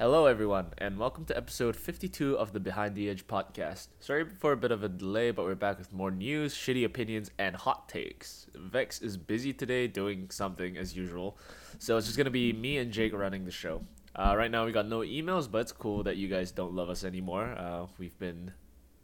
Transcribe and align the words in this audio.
Hello, 0.00 0.24
everyone, 0.24 0.68
and 0.78 0.96
welcome 0.96 1.26
to 1.26 1.36
episode 1.36 1.76
52 1.76 2.38
of 2.38 2.54
the 2.54 2.58
Behind 2.58 2.94
the 2.94 3.10
Edge 3.10 3.26
podcast. 3.26 3.88
Sorry 4.00 4.24
for 4.24 4.52
a 4.52 4.56
bit 4.56 4.72
of 4.72 4.82
a 4.82 4.88
delay, 4.88 5.30
but 5.30 5.44
we're 5.44 5.54
back 5.54 5.76
with 5.76 5.92
more 5.92 6.10
news, 6.10 6.54
shitty 6.54 6.86
opinions, 6.86 7.30
and 7.38 7.54
hot 7.54 7.86
takes. 7.86 8.46
Vex 8.54 9.02
is 9.02 9.18
busy 9.18 9.52
today 9.52 9.86
doing 9.88 10.30
something 10.30 10.78
as 10.78 10.96
usual, 10.96 11.36
so 11.78 11.98
it's 11.98 12.06
just 12.06 12.16
gonna 12.16 12.30
be 12.30 12.50
me 12.50 12.78
and 12.78 12.92
Jake 12.92 13.12
running 13.12 13.44
the 13.44 13.50
show. 13.50 13.84
Uh, 14.16 14.34
right 14.34 14.50
now, 14.50 14.64
we 14.64 14.72
got 14.72 14.88
no 14.88 15.00
emails, 15.00 15.50
but 15.50 15.58
it's 15.58 15.72
cool 15.72 16.02
that 16.04 16.16
you 16.16 16.28
guys 16.28 16.50
don't 16.50 16.72
love 16.72 16.88
us 16.88 17.04
anymore. 17.04 17.54
Uh, 17.58 17.86
we've 17.98 18.18
been 18.18 18.52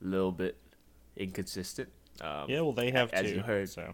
a 0.01 0.05
little 0.07 0.33
bit 0.33 0.57
inconsistent. 1.15 1.91
Um, 2.23 2.47
Yeah, 2.49 2.63
well, 2.63 2.73
they 2.73 2.91
have 2.93 3.13
as 3.13 3.27
too. 3.27 3.35
you 3.35 3.41
heard. 3.43 3.69
So 3.69 3.93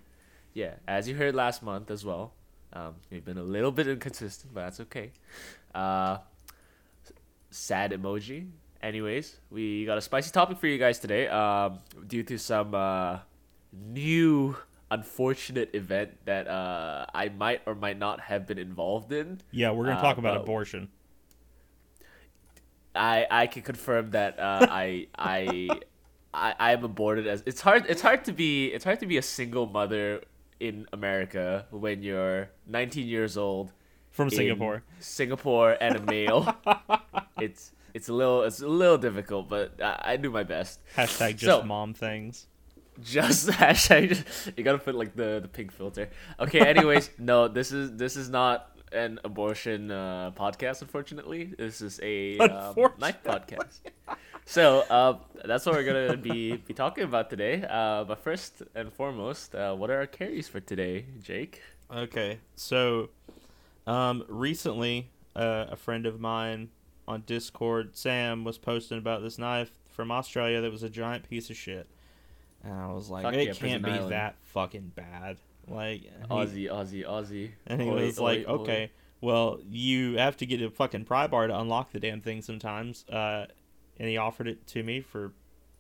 yeah, 0.55 0.75
as 0.87 1.09
you 1.09 1.16
heard 1.16 1.34
last 1.34 1.64
month 1.64 1.91
as 1.91 2.05
well. 2.05 2.34
Um, 2.75 2.95
we've 3.11 3.25
been 3.25 3.37
a 3.37 3.43
little 3.43 3.71
bit 3.71 3.87
inconsistent, 3.87 4.55
but 4.55 4.62
that's 4.62 4.80
okay. 4.80 5.12
Uh, 5.75 6.19
sad 7.53 7.93
emoji. 7.93 8.48
Anyways, 8.82 9.39
we 9.50 9.85
got 9.85 9.96
a 9.96 10.00
spicy 10.00 10.31
topic 10.32 10.58
for 10.58 10.67
you 10.67 10.77
guys 10.79 10.99
today. 10.99 11.29
Um, 11.29 11.79
due 12.08 12.25
to 12.25 12.36
some 12.39 12.75
uh, 12.75 13.18
new 13.72 14.57
unfortunate 14.90 15.71
event 15.75 16.11
that 16.25 16.49
uh, 16.49 17.07
I 17.14 17.29
might 17.30 17.63
or 17.64 17.75
might 17.75 17.99
not 17.99 18.21
have 18.21 18.46
been 18.46 18.58
involved 18.58 19.13
in. 19.13 19.41
yeah, 19.53 19.71
we're 19.71 19.85
gonna 19.85 19.99
Uh, 19.99 20.03
talk 20.03 20.18
about 20.18 20.36
abortion. 20.36 20.89
I 22.94 23.27
I 23.30 23.46
can 23.46 23.63
confirm 23.63 24.11
that 24.11 24.39
uh, 24.39 24.66
I 24.71 25.07
I 25.16 25.69
I 26.35 26.55
I 26.58 26.72
am 26.72 26.85
aborted 26.85 27.27
as 27.27 27.43
it's 27.46 27.61
hard 27.61 27.86
it's 27.89 28.03
hard 28.03 28.25
to 28.27 28.32
be 28.32 28.66
it's 28.66 28.85
hard 28.85 29.00
to 29.00 29.07
be 29.07 29.16
a 29.16 29.22
single 29.22 29.66
mother 29.66 30.22
in 30.61 30.86
America 30.93 31.66
when 31.71 32.03
you're 32.03 32.50
19 32.66 33.06
years 33.06 33.36
old 33.36 33.72
From 34.12 34.30
Singapore. 34.30 34.83
Singapore 35.00 35.77
and 35.80 35.97
a 35.97 36.02
meal. 36.02 36.55
it's 37.41 37.72
it's 37.94 38.08
a 38.08 38.12
little 38.12 38.42
it's 38.44 38.61
a 38.61 38.69
little 38.69 38.98
difficult, 38.98 39.48
but 39.48 39.83
I, 39.83 40.12
I 40.12 40.16
do 40.16 40.30
my 40.30 40.44
best. 40.44 40.80
Hashtag 40.96 41.36
just 41.36 41.44
So- 41.44 41.62
mom 41.64 41.94
things. 41.94 42.46
Just 43.02 43.48
hashtag. 43.62 44.22
You 44.56 44.62
gotta 44.64 44.78
put 44.78 44.94
like 44.94 45.16
the 45.16 45.41
the 45.41 45.48
pink 45.48 45.72
filter. 45.72 46.10
Okay. 46.38 46.60
Anyways, 46.60 47.10
no, 47.19 47.48
this 47.48 47.72
is 47.72 47.96
this 47.96 48.16
is 48.16 48.28
not 48.28 48.69
an 48.92 49.19
abortion 49.24 49.91
uh, 49.91 50.30
podcast. 50.36 50.82
Unfortunately, 50.82 51.54
this 51.56 51.80
is 51.80 51.98
a 52.02 52.38
um, 52.38 52.76
knife 52.98 53.22
podcast. 53.24 53.80
So 54.44 54.80
uh, 54.91 55.19
that's 55.44 55.64
what 55.64 55.74
we're 55.74 55.84
gonna 55.84 56.19
be 56.19 56.56
be 56.56 56.74
talking 56.74 57.04
about 57.04 57.30
today. 57.30 57.64
Uh, 57.69 58.04
but 58.04 58.19
first 58.22 58.62
and 58.74 58.92
foremost, 58.92 59.54
uh, 59.54 59.74
what 59.74 59.88
are 59.91 59.98
our 60.00 60.06
carries 60.06 60.48
for 60.48 60.60
today, 60.60 61.06
Jake? 61.22 61.62
Okay, 61.94 62.41
so 62.56 63.08
um, 63.86 64.25
recently, 64.28 65.11
uh, 65.34 65.66
a 65.70 65.77
friend 65.77 66.06
of 66.06 66.20
mine 66.20 66.70
on 67.08 67.22
Discord, 67.27 67.97
Sam, 67.97 68.44
was 68.44 68.58
posting 68.58 68.98
about 68.98 69.22
this 69.22 69.38
knife 69.38 69.70
from 69.88 70.11
Australia 70.11 70.61
that 70.61 70.70
was 70.70 70.83
a 70.83 70.88
giant 70.91 71.28
piece 71.28 71.50
of 71.50 71.56
shit, 71.56 71.86
and 72.62 72.72
I 72.72 72.92
was 72.92 73.10
like, 73.10 73.25
Fuck 73.25 73.34
it 73.34 73.38
yeah, 73.38 73.44
can't 73.47 73.58
Prison 73.58 73.83
be 73.83 73.91
Island. 73.91 74.12
that 74.12 74.36
fucking 74.42 74.92
bad. 74.94 75.38
Like, 75.69 76.00
he- 76.03 76.08
Aussie, 76.30 76.69
Aussie, 76.70 77.05
Aussie. 77.06 77.50
And 77.66 77.80
he 77.80 77.88
Oi, 77.88 78.06
was 78.06 78.19
like, 78.20 78.47
oi, 78.48 78.53
oi. 78.53 78.55
okay, 78.60 78.91
well, 79.20 79.60
you 79.69 80.19
have 80.19 80.36
to 80.38 80.47
get 80.47 80.60
a 80.62 80.70
fucking 80.70 81.05
pry 81.05 81.27
bar 81.28 81.47
to 81.47 81.58
unlock 81.58 81.92
the 81.92 82.00
damn 82.00 82.20
thing 82.20 82.42
sometimes. 82.42 83.05
Uh, 83.08 83.47
and 83.98 84.08
he 84.08 84.16
offered 84.16 84.48
it 84.48 84.66
to 84.69 84.83
me 84.83 85.00
for 85.00 85.33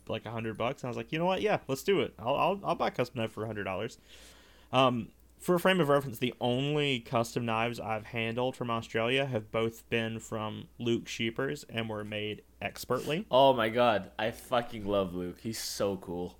like 0.08 0.24
a 0.26 0.30
hundred 0.30 0.56
bucks. 0.56 0.82
And 0.82 0.88
I 0.88 0.90
was 0.90 0.96
like, 0.96 1.10
you 1.12 1.18
know 1.18 1.24
what? 1.24 1.42
Yeah, 1.42 1.58
let's 1.66 1.82
do 1.82 2.00
it. 2.00 2.14
I'll, 2.18 2.36
I'll, 2.36 2.60
I'll 2.62 2.74
buy 2.76 2.88
a 2.88 2.90
custom 2.92 3.20
knife 3.20 3.32
for 3.32 3.42
a 3.42 3.46
hundred 3.46 3.64
dollars. 3.64 3.98
Um, 4.72 5.08
for 5.42 5.56
a 5.56 5.60
frame 5.60 5.80
of 5.80 5.88
reference, 5.88 6.18
the 6.18 6.34
only 6.40 7.00
custom 7.00 7.44
knives 7.44 7.80
I've 7.80 8.06
handled 8.06 8.54
from 8.56 8.70
Australia 8.70 9.26
have 9.26 9.50
both 9.50 9.88
been 9.90 10.20
from 10.20 10.68
Luke 10.78 11.08
Sheepers 11.08 11.64
and 11.68 11.88
were 11.88 12.04
made 12.04 12.42
expertly. 12.60 13.26
Oh 13.30 13.52
my 13.52 13.68
god, 13.68 14.12
I 14.18 14.30
fucking 14.30 14.86
love 14.86 15.14
Luke. 15.14 15.38
He's 15.42 15.58
so 15.58 15.96
cool. 15.96 16.38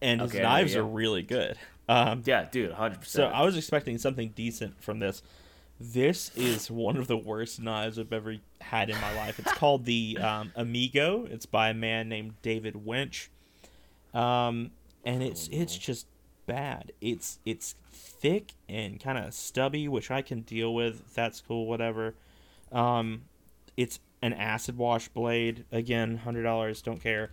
And 0.00 0.20
his 0.20 0.32
Okay, 0.32 0.42
knives 0.42 0.74
yeah. 0.74 0.80
are 0.80 0.84
really 0.84 1.22
good. 1.22 1.56
Um, 1.88 2.22
Yeah, 2.26 2.46
dude, 2.50 2.72
100%. 2.72 3.04
So. 3.06 3.24
I 3.24 3.42
was 3.44 3.56
expecting 3.56 3.98
something 3.98 4.32
decent 4.34 4.82
from 4.82 4.98
this. 4.98 5.22
This 5.80 6.30
is 6.36 6.70
one 6.70 6.96
of 6.96 7.08
the 7.08 7.16
worst 7.16 7.60
knives 7.60 7.98
I've 7.98 8.12
ever 8.12 8.36
had 8.60 8.90
in 8.90 9.00
my 9.00 9.16
life. 9.16 9.38
It's 9.38 9.52
called 9.58 9.84
the 9.84 10.18
um, 10.20 10.52
Amigo. 10.54 11.26
It's 11.28 11.46
by 11.46 11.70
a 11.70 11.74
man 11.74 12.08
named 12.08 12.34
David 12.42 12.84
Winch, 12.84 13.30
um, 14.14 14.70
and 15.04 15.22
it's 15.24 15.48
it's 15.50 15.76
just 15.76 16.06
bad. 16.46 16.92
It's 17.00 17.38
it's 17.44 17.74
thick 17.90 18.54
and 18.68 19.00
kind 19.00 19.18
of 19.18 19.34
stubby, 19.34 19.88
which 19.88 20.10
I 20.10 20.22
can 20.22 20.40
deal 20.40 20.74
with. 20.74 21.14
That's 21.14 21.40
cool, 21.40 21.66
whatever. 21.66 22.14
Um, 22.70 23.22
it's 23.76 24.00
an 24.22 24.32
acid 24.32 24.76
wash 24.76 25.08
blade. 25.08 25.64
Again, 25.72 26.18
hundred 26.18 26.42
dollars. 26.42 26.82
Don't 26.82 27.02
care. 27.02 27.30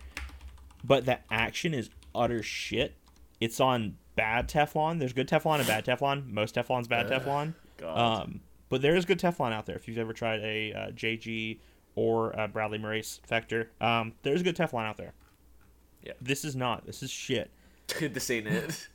But 0.83 1.05
the 1.05 1.19
action 1.31 1.73
is 1.73 1.89
utter 2.15 2.41
shit. 2.41 2.95
It's 3.39 3.59
on 3.59 3.97
bad 4.15 4.49
Teflon. 4.49 4.99
There's 4.99 5.13
good 5.13 5.27
Teflon 5.27 5.59
and 5.59 5.67
bad 5.67 5.85
Teflon. 5.85 6.29
Most 6.31 6.55
Teflon's 6.55 6.87
bad 6.87 7.11
Ugh, 7.11 7.21
Teflon. 7.21 7.53
God. 7.77 8.21
Um, 8.21 8.41
but 8.69 8.81
there 8.81 8.95
is 8.95 9.05
good 9.05 9.19
Teflon 9.19 9.51
out 9.51 9.65
there. 9.65 9.75
If 9.75 9.87
you've 9.87 9.97
ever 9.97 10.13
tried 10.13 10.41
a 10.41 10.73
uh, 10.73 10.91
JG 10.91 11.59
or 11.95 12.31
a 12.31 12.47
Bradley 12.47 12.77
Maurice 12.77 13.19
Vector, 13.27 13.71
um, 13.81 14.13
there's 14.23 14.43
good 14.43 14.55
Teflon 14.55 14.85
out 14.85 14.97
there. 14.97 15.13
Yeah. 16.03 16.13
This 16.21 16.45
is 16.45 16.55
not. 16.55 16.85
This 16.85 17.03
is 17.03 17.09
shit. 17.09 17.49
this 17.99 18.29
ain't 18.29 18.47
it. 18.47 18.87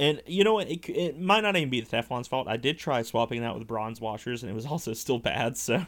And 0.00 0.22
you 0.26 0.42
know 0.44 0.54
what? 0.54 0.68
It, 0.68 0.88
it 0.88 1.20
might 1.20 1.42
not 1.42 1.56
even 1.56 1.70
be 1.70 1.80
the 1.80 1.96
Teflon's 1.96 2.26
fault. 2.26 2.48
I 2.48 2.56
did 2.56 2.78
try 2.78 3.02
swapping 3.02 3.42
that 3.42 3.56
with 3.56 3.66
bronze 3.66 4.00
washers, 4.00 4.42
and 4.42 4.50
it 4.50 4.54
was 4.54 4.66
also 4.70 4.92
still 4.92 5.18
bad. 5.18 5.56
So, 5.56 5.86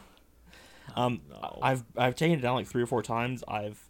um, 0.95 1.21
no. 1.29 1.59
I've 1.61 1.83
I've 1.97 2.15
taken 2.15 2.39
it 2.39 2.41
down 2.41 2.55
like 2.55 2.67
three 2.67 2.83
or 2.83 2.87
four 2.87 3.03
times. 3.03 3.43
I've 3.47 3.83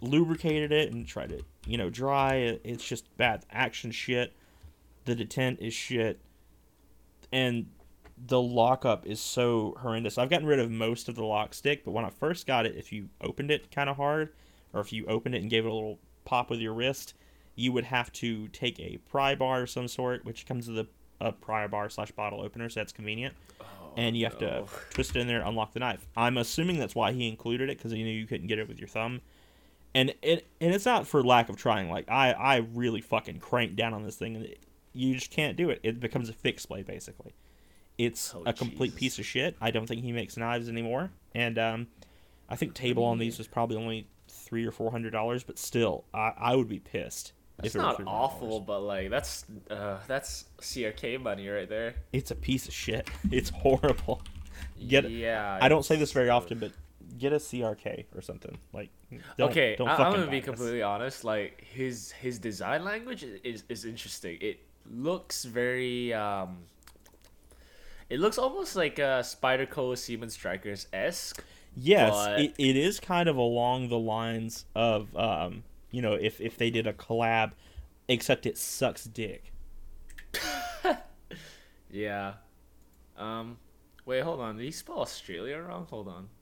lubricated 0.00 0.70
it 0.72 0.92
and 0.92 1.06
tried 1.06 1.30
to 1.30 1.42
you 1.66 1.76
know 1.76 1.90
dry. 1.90 2.36
It, 2.36 2.60
it's 2.64 2.84
just 2.86 3.14
bad 3.16 3.44
action 3.50 3.90
shit. 3.90 4.34
The 5.04 5.14
detent 5.14 5.60
is 5.60 5.74
shit, 5.74 6.20
and 7.32 7.66
the 8.26 8.40
lockup 8.40 9.06
is 9.06 9.20
so 9.20 9.76
horrendous. 9.80 10.18
I've 10.18 10.30
gotten 10.30 10.46
rid 10.46 10.58
of 10.58 10.70
most 10.70 11.08
of 11.08 11.14
the 11.14 11.24
lock 11.24 11.54
stick, 11.54 11.84
but 11.84 11.92
when 11.92 12.04
I 12.04 12.10
first 12.10 12.46
got 12.46 12.66
it, 12.66 12.74
if 12.76 12.92
you 12.92 13.08
opened 13.20 13.50
it 13.50 13.70
kind 13.70 13.88
of 13.88 13.96
hard, 13.96 14.32
or 14.72 14.80
if 14.80 14.92
you 14.92 15.06
opened 15.06 15.34
it 15.34 15.42
and 15.42 15.50
gave 15.50 15.64
it 15.64 15.68
a 15.68 15.74
little 15.74 15.98
pop 16.24 16.50
with 16.50 16.60
your 16.60 16.74
wrist, 16.74 17.14
you 17.58 17.72
would 17.72 17.84
have 17.84 18.12
to 18.12 18.46
take 18.48 18.78
a 18.78 18.98
pry 19.10 19.34
bar 19.34 19.62
of 19.62 19.70
some 19.70 19.88
sort, 19.88 20.24
which 20.24 20.46
comes 20.46 20.68
with 20.68 20.78
a, 20.78 20.86
a 21.20 21.32
pry 21.32 21.66
bar 21.66 21.90
slash 21.90 22.10
bottle 22.12 22.40
opener, 22.40 22.68
so 22.68 22.80
that's 22.80 22.92
convenient. 22.92 23.34
and 23.96 24.16
you 24.16 24.24
have 24.24 24.38
to 24.38 24.64
twist 24.90 25.16
it 25.16 25.20
in 25.20 25.26
there, 25.26 25.40
unlock 25.42 25.72
the 25.72 25.80
knife. 25.80 26.06
I'm 26.16 26.36
assuming 26.38 26.78
that's 26.78 26.94
why 26.94 27.12
he 27.12 27.26
included 27.28 27.68
it 27.68 27.76
because 27.78 27.90
he 27.92 28.02
knew 28.04 28.10
you 28.12 28.26
couldn't 28.26 28.46
get 28.46 28.58
it 28.60 28.68
with 28.68 28.78
your 28.78 28.86
thumb. 28.88 29.20
And 29.94 30.14
it 30.22 30.46
and 30.60 30.72
it's 30.72 30.84
not 30.86 31.06
for 31.08 31.22
lack 31.24 31.48
of 31.48 31.56
trying. 31.56 31.90
Like 31.90 32.08
I 32.08 32.32
I 32.32 32.56
really 32.74 33.00
fucking 33.00 33.40
cranked 33.40 33.74
down 33.76 33.92
on 33.94 34.04
this 34.04 34.16
thing, 34.16 34.36
and 34.36 34.44
it, 34.44 34.60
you 34.92 35.14
just 35.14 35.30
can't 35.30 35.56
do 35.56 35.70
it. 35.70 35.80
It 35.82 35.98
becomes 35.98 36.28
a 36.28 36.32
fixed 36.34 36.68
blade 36.68 36.86
basically. 36.86 37.32
It's 37.96 38.32
Oh, 38.34 38.42
a 38.46 38.52
complete 38.52 38.88
Jesus. 38.90 38.98
piece 39.00 39.18
of 39.18 39.26
shit. 39.26 39.56
I 39.60 39.72
don't 39.72 39.86
think 39.88 40.02
he 40.02 40.12
makes 40.12 40.36
knives 40.36 40.68
anymore. 40.68 41.10
And 41.34 41.58
um, 41.58 41.86
I 42.48 42.54
think 42.54 42.74
table 42.74 43.02
on 43.04 43.18
these 43.18 43.38
was 43.38 43.48
probably 43.48 43.76
only 43.76 44.06
three 44.28 44.64
or 44.64 44.70
four 44.70 44.92
hundred 44.92 45.10
dollars, 45.10 45.42
but 45.42 45.58
still, 45.58 46.04
I, 46.14 46.32
I 46.38 46.54
would 46.54 46.68
be 46.68 46.78
pissed. 46.78 47.32
It's 47.62 47.74
not 47.74 48.00
awful, 48.06 48.60
but 48.60 48.80
like 48.80 49.10
that's 49.10 49.44
uh 49.70 49.98
that's 50.06 50.44
CRK 50.60 51.20
money 51.20 51.48
right 51.48 51.68
there. 51.68 51.94
It's 52.12 52.30
a 52.30 52.34
piece 52.36 52.68
of 52.68 52.74
shit. 52.74 53.08
It's 53.30 53.50
horrible. 53.50 54.22
Get 54.86 55.10
yeah. 55.10 55.58
I 55.60 55.68
don't 55.68 55.84
say 55.84 55.96
this 55.96 56.12
very 56.12 56.30
often, 56.30 56.58
but 56.58 56.72
get 57.18 57.32
a 57.32 57.36
CRK 57.36 58.04
or 58.14 58.22
something. 58.22 58.56
Like, 58.72 58.90
don't, 59.36 59.50
okay, 59.50 59.74
don't 59.76 59.88
I, 59.88 59.94
I'm 59.96 60.12
gonna 60.12 60.30
be 60.30 60.38
this. 60.40 60.44
completely 60.48 60.82
honest. 60.82 61.24
Like 61.24 61.64
his 61.64 62.12
his 62.12 62.38
design 62.38 62.84
language 62.84 63.24
is 63.42 63.64
is 63.68 63.84
interesting. 63.84 64.38
It 64.40 64.60
looks 64.90 65.44
very 65.44 66.12
um. 66.14 66.58
It 68.10 68.20
looks 68.20 68.38
almost 68.38 68.74
like 68.74 68.98
uh, 68.98 69.20
Spyderco 69.22 69.96
Siemens 69.98 70.32
Strikers 70.32 70.86
esque. 70.92 71.42
Yes, 71.76 72.10
but- 72.14 72.40
it, 72.40 72.54
it 72.58 72.76
is 72.76 73.00
kind 73.00 73.28
of 73.28 73.36
along 73.36 73.88
the 73.90 73.98
lines 73.98 74.64
of, 74.74 75.14
um, 75.14 75.62
you 75.90 76.02
know, 76.02 76.12
if 76.14 76.40
if 76.40 76.56
they 76.56 76.70
did 76.70 76.86
a 76.86 76.92
collab, 76.92 77.52
except 78.08 78.46
it 78.46 78.56
sucks 78.58 79.04
dick. 79.04 79.52
Yeah. 81.90 82.34
Um. 83.16 83.58
Wait, 84.04 84.22
hold 84.22 84.40
on. 84.40 84.56
Did 84.56 84.64
he 84.64 84.70
spell 84.70 85.00
Australia 85.00 85.58
wrong? 85.58 85.86
Hold 85.90 86.08
on. 86.08 86.28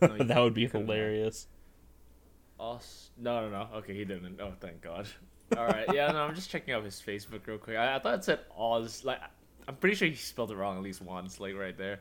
No, 0.00 0.16
that 0.16 0.38
would 0.40 0.54
be 0.54 0.60
he 0.62 0.66
couldn't 0.68 0.86
have. 0.86 0.96
hilarious. 0.96 1.48
Aus- 2.60 3.10
no, 3.18 3.48
no, 3.48 3.50
no. 3.50 3.76
Okay, 3.78 3.94
he 3.94 4.04
didn't. 4.04 4.38
Oh, 4.40 4.52
thank 4.60 4.80
God. 4.80 5.08
All 5.56 5.66
right. 5.66 5.86
Yeah, 5.92 6.12
no, 6.12 6.22
I'm 6.22 6.36
just 6.36 6.50
checking 6.50 6.72
out 6.72 6.84
his 6.84 7.02
Facebook 7.04 7.44
real 7.46 7.58
quick. 7.58 7.76
I, 7.76 7.96
I 7.96 7.98
thought 7.98 8.14
it 8.14 8.24
said 8.24 8.40
Oz. 8.56 9.04
Like, 9.04 9.18
I'm 9.66 9.74
pretty 9.74 9.96
sure 9.96 10.06
he 10.06 10.14
spelled 10.14 10.52
it 10.52 10.56
wrong 10.56 10.76
at 10.76 10.84
least 10.84 11.02
once, 11.02 11.40
like 11.40 11.56
right 11.56 11.76
there. 11.76 11.98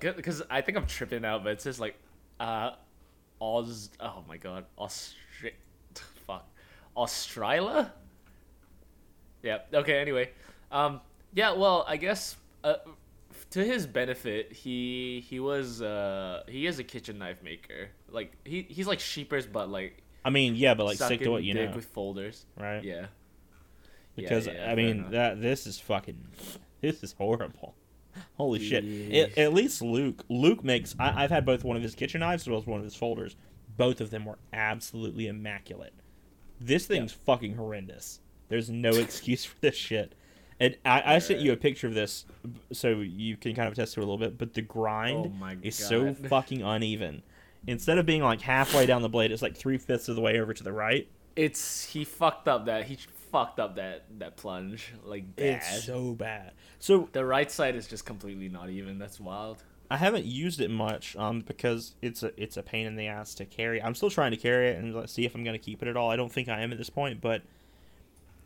Because 0.00 0.42
I 0.48 0.62
think 0.62 0.78
I'm 0.78 0.86
tripping 0.86 1.22
out, 1.24 1.44
but 1.44 1.52
it 1.52 1.60
says 1.60 1.78
like, 1.78 1.96
uh, 2.40 2.70
Oz. 3.42 3.90
Oh 4.00 4.24
my 4.26 4.38
God, 4.38 4.64
Austra. 4.78 5.52
Fuck, 6.28 6.46
Australia. 6.96 7.92
Yeah. 9.42 9.58
Okay. 9.74 9.98
Anyway, 9.98 10.30
um, 10.70 11.00
yeah. 11.34 11.52
Well, 11.52 11.84
I 11.88 11.96
guess 11.96 12.36
uh, 12.62 12.74
to 13.50 13.64
his 13.64 13.86
benefit, 13.86 14.52
he 14.52 15.24
he 15.28 15.40
was 15.40 15.80
uh 15.82 16.42
he 16.46 16.66
is 16.66 16.78
a 16.78 16.84
kitchen 16.84 17.18
knife 17.18 17.42
maker. 17.42 17.88
Like 18.10 18.32
he 18.44 18.62
he's 18.68 18.86
like 18.86 19.00
sheepers, 19.00 19.46
but 19.46 19.70
like 19.70 20.02
I 20.24 20.30
mean, 20.30 20.54
yeah, 20.54 20.74
but 20.74 20.84
like 20.84 20.98
stick 20.98 21.22
to 21.22 21.30
what 21.30 21.42
you 21.44 21.54
know, 21.54 21.72
with 21.74 21.86
folders. 21.86 22.44
right? 22.56 22.84
Yeah. 22.84 23.06
Because 24.14 24.46
Yeah, 24.46 24.52
yeah, 24.54 24.70
I 24.70 24.74
mean 24.74 24.98
enough. 24.98 25.10
that 25.12 25.40
this 25.40 25.66
is 25.66 25.80
fucking 25.80 26.18
this 26.80 27.02
is 27.02 27.12
horrible. 27.12 27.74
Holy 28.36 28.58
shit! 28.58 28.84
Yeah. 28.84 29.22
At, 29.24 29.38
at 29.38 29.54
least 29.54 29.80
Luke 29.80 30.24
Luke 30.28 30.64
makes. 30.64 30.94
I, 30.98 31.24
I've 31.24 31.30
had 31.30 31.46
both 31.46 31.64
one 31.64 31.76
of 31.76 31.82
his 31.82 31.94
kitchen 31.94 32.20
knives 32.20 32.42
as 32.42 32.48
well 32.48 32.58
as 32.58 32.66
one 32.66 32.80
of 32.80 32.84
his 32.84 32.96
folders. 32.96 33.36
Both 33.76 34.00
of 34.00 34.10
them 34.10 34.24
were 34.24 34.38
absolutely 34.52 35.28
immaculate. 35.28 35.94
This 36.60 36.86
thing's 36.86 37.12
fucking 37.12 37.56
horrendous. 37.56 38.20
There's 38.48 38.70
no 38.70 38.90
excuse 38.94 39.44
for 39.44 39.56
this 39.60 39.76
shit. 39.76 40.14
And 40.60 40.76
I, 40.84 41.14
I 41.14 41.18
sent 41.20 41.40
you 41.40 41.52
a 41.52 41.56
picture 41.56 41.86
of 41.86 41.94
this 41.94 42.24
so 42.72 42.88
you 43.00 43.36
can 43.36 43.54
kind 43.54 43.68
of 43.68 43.74
attest 43.74 43.94
to 43.94 44.00
it 44.00 44.02
a 44.02 44.06
little 44.06 44.18
bit. 44.18 44.36
But 44.36 44.54
the 44.54 44.62
grind 44.62 45.40
Oh 45.40 45.50
is 45.62 45.76
so 45.76 46.14
fucking 46.28 46.62
uneven. 46.62 47.22
Instead 47.66 47.98
of 47.98 48.06
being 48.06 48.22
like 48.22 48.40
halfway 48.40 48.86
down 48.86 49.02
the 49.02 49.08
blade, 49.08 49.30
it's 49.30 49.42
like 49.42 49.56
three 49.56 49.78
fifths 49.78 50.08
of 50.08 50.16
the 50.16 50.22
way 50.22 50.40
over 50.40 50.52
to 50.52 50.64
the 50.64 50.72
right. 50.72 51.08
It's 51.36 51.84
he 51.84 52.04
fucked 52.04 52.48
up 52.48 52.66
that 52.66 52.86
he 52.86 52.98
fucked 53.30 53.60
up 53.60 53.76
that 53.76 54.04
that 54.18 54.36
plunge 54.36 54.92
like 55.04 55.36
bad. 55.36 55.62
It's 55.62 55.84
so 55.84 56.14
bad. 56.14 56.52
So 56.80 57.08
the 57.12 57.24
right 57.24 57.50
side 57.50 57.76
is 57.76 57.86
just 57.86 58.04
completely 58.04 58.48
not 58.48 58.70
even. 58.70 58.98
That's 58.98 59.20
wild. 59.20 59.62
I 59.90 59.96
haven't 59.96 60.26
used 60.26 60.60
it 60.60 60.70
much 60.70 61.16
um, 61.16 61.40
because 61.40 61.94
it's 62.02 62.22
a 62.22 62.32
it's 62.40 62.56
a 62.56 62.62
pain 62.62 62.86
in 62.86 62.96
the 62.96 63.06
ass 63.06 63.34
to 63.36 63.44
carry. 63.46 63.82
I'm 63.82 63.94
still 63.94 64.10
trying 64.10 64.32
to 64.32 64.36
carry 64.36 64.68
it 64.68 64.76
and 64.78 64.94
let's 64.94 65.12
see 65.12 65.24
if 65.24 65.34
I'm 65.34 65.44
gonna 65.44 65.58
keep 65.58 65.82
it 65.82 65.88
at 65.88 65.96
all. 65.96 66.10
I 66.10 66.16
don't 66.16 66.30
think 66.30 66.48
I 66.48 66.60
am 66.60 66.72
at 66.72 66.78
this 66.78 66.90
point, 66.90 67.20
but 67.20 67.42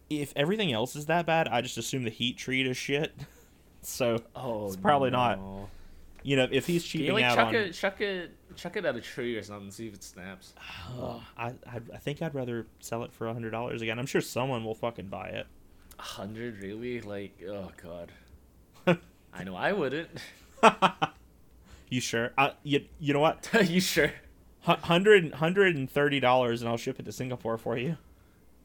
if 0.08 0.32
everything 0.36 0.72
else 0.72 0.94
is 0.94 1.06
that 1.06 1.26
bad, 1.26 1.48
I 1.48 1.60
just 1.62 1.78
assume 1.78 2.04
the 2.04 2.10
heat 2.10 2.36
treat 2.36 2.66
is 2.66 2.76
shit. 2.76 3.12
so 3.82 4.20
Oh, 4.36 4.66
It's 4.68 4.76
probably 4.76 5.10
not. 5.10 5.40
you 6.22 6.36
know 6.36 6.46
if 6.50 6.66
he's 6.66 6.88
Can 6.88 7.00
you 7.00 7.12
like 7.14 7.24
out 7.24 7.34
chuck 7.36 7.48
on, 7.48 7.54
it, 7.56 7.72
chuck 7.72 8.00
it, 8.00 8.30
chuck 8.54 8.76
it 8.76 8.84
at 8.84 8.94
a 8.94 9.00
tree 9.00 9.34
or 9.36 9.42
something, 9.42 9.70
see 9.72 9.88
if 9.88 9.94
it 9.94 10.04
snaps. 10.04 10.52
I, 11.36 11.54
I 11.66 11.80
I 11.92 11.96
think 11.98 12.22
I'd 12.22 12.34
rather 12.36 12.66
sell 12.78 13.02
it 13.02 13.12
for 13.12 13.26
a 13.26 13.32
hundred 13.32 13.50
dollars 13.50 13.82
again. 13.82 13.98
I'm 13.98 14.06
sure 14.06 14.20
someone 14.20 14.64
will 14.64 14.74
fucking 14.76 15.06
buy 15.08 15.28
it. 15.30 15.46
A 15.98 16.02
hundred, 16.02 16.62
really? 16.62 17.00
Like, 17.00 17.42
oh 17.48 17.72
god. 17.82 18.12
I 19.34 19.42
know 19.44 19.56
I 19.56 19.72
wouldn't. 19.72 20.08
You 21.92 22.00
sure? 22.00 22.30
I, 22.38 22.52
you 22.62 22.86
you 22.98 23.12
know 23.12 23.20
what? 23.20 23.46
you 23.68 23.78
sure? 23.78 24.12
Hu- 24.62 24.72
Hundred 24.72 25.34
hundred 25.34 25.76
and 25.76 25.90
thirty 25.90 26.20
dollars, 26.20 26.62
and 26.62 26.70
I'll 26.70 26.78
ship 26.78 26.98
it 26.98 27.04
to 27.04 27.12
Singapore 27.12 27.58
for 27.58 27.76
you, 27.76 27.98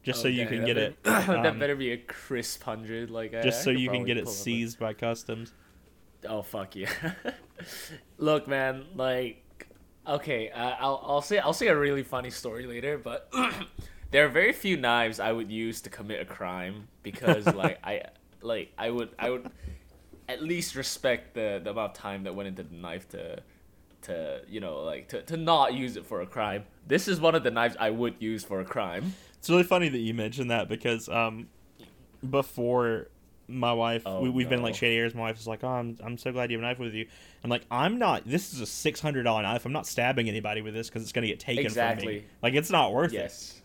just 0.02 0.22
so 0.22 0.28
Oh, 0.28 0.30
you 0.30 0.46
can 0.46 0.60
that 0.60 0.66
get 0.66 0.76
it. 0.78 1.02
better- 1.02 1.32
that 1.42 1.46
um, 1.46 1.58
better 1.58 1.76
be 1.76 1.92
a 1.92 1.98
crisp 1.98 2.62
hundred. 2.62 3.10
Like, 3.10 3.34
I- 3.34 3.42
just 3.42 3.60
I 3.60 3.64
so 3.64 3.70
you 3.70 3.90
can 3.90 4.04
get 4.06 4.16
it 4.16 4.24
pull 4.24 4.32
up 4.32 4.38
a- 4.38 4.40
seized 4.40 4.78
by 4.78 4.94
customs. 4.94 5.52
Oh 6.26 6.40
fuck 6.40 6.74
yeah! 6.74 6.88
Look, 8.18 8.48
man, 8.48 8.86
like, 8.94 9.44
okay, 10.06 10.48
uh, 10.48 10.76
I'll 10.80 11.02
I'll 11.06 11.20
say 11.20 11.38
I'll 11.38 11.52
say 11.52 11.66
a 11.66 11.76
really 11.76 12.02
funny 12.04 12.30
story 12.30 12.66
later, 12.66 12.96
but 12.96 13.30
there 14.10 14.24
are 14.24 14.30
very 14.30 14.54
few 14.54 14.78
knives 14.78 15.20
I 15.20 15.32
would 15.32 15.50
use 15.50 15.82
to 15.82 15.90
commit 15.90 16.22
a 16.22 16.24
crime 16.24 16.88
because 17.02 17.44
like 17.54 17.78
I 17.84 18.04
like 18.40 18.72
I 18.78 18.88
would 18.88 19.10
I 19.18 19.28
would 19.30 19.50
at 20.28 20.42
least 20.42 20.74
respect 20.74 21.34
the 21.34 21.60
the 21.62 21.70
amount 21.70 21.92
of 21.92 21.96
time 21.96 22.24
that 22.24 22.34
went 22.34 22.48
into 22.48 22.62
the 22.62 22.74
knife 22.74 23.08
to 23.10 23.40
to 24.02 24.40
you 24.48 24.60
know 24.60 24.80
like 24.80 25.08
to, 25.08 25.22
to 25.22 25.36
not 25.36 25.74
use 25.74 25.96
it 25.96 26.06
for 26.06 26.20
a 26.20 26.26
crime. 26.26 26.64
This 26.86 27.08
is 27.08 27.20
one 27.20 27.34
of 27.34 27.42
the 27.42 27.50
knives 27.50 27.76
I 27.80 27.90
would 27.90 28.14
use 28.20 28.44
for 28.44 28.60
a 28.60 28.64
crime. 28.64 29.14
It's 29.38 29.48
really 29.50 29.62
funny 29.64 29.88
that 29.88 29.98
you 29.98 30.14
mentioned 30.14 30.50
that 30.50 30.68
because 30.68 31.08
um, 31.08 31.48
before 32.28 33.08
my 33.50 33.72
wife, 33.72 34.02
Oh, 34.04 34.20
we, 34.20 34.28
we've 34.30 34.48
been 34.48 34.62
like 34.62 34.74
shady 34.74 34.94
years. 34.94 35.14
My 35.14 35.22
wife 35.22 35.36
was 35.36 35.46
like, 35.46 35.64
"Oh, 35.64 35.68
I'm, 35.68 35.96
I'm 36.02 36.18
so 36.18 36.32
glad 36.32 36.50
you 36.50 36.58
have 36.58 36.64
a 36.64 36.66
knife 36.68 36.78
with 36.78 36.94
you." 36.94 37.06
I'm 37.42 37.48
like, 37.50 37.64
"I'm 37.70 37.98
not. 37.98 38.22
This 38.26 38.52
is 38.52 38.60
a 38.60 38.66
six 38.66 39.00
hundred 39.00 39.22
dollar 39.22 39.42
knife. 39.42 39.64
I'm 39.64 39.72
not 39.72 39.86
stabbing 39.86 40.28
anybody 40.28 40.60
with 40.60 40.74
this 40.74 40.88
because 40.88 41.02
it's 41.02 41.12
gonna 41.12 41.28
get 41.28 41.40
taken 41.40 41.64
from 41.70 41.74
me. 41.74 41.92
Exactly. 41.92 42.24
Like 42.42 42.54
it's 42.54 42.70
not 42.70 42.92
worth 42.92 43.12
Yes. 43.12 43.60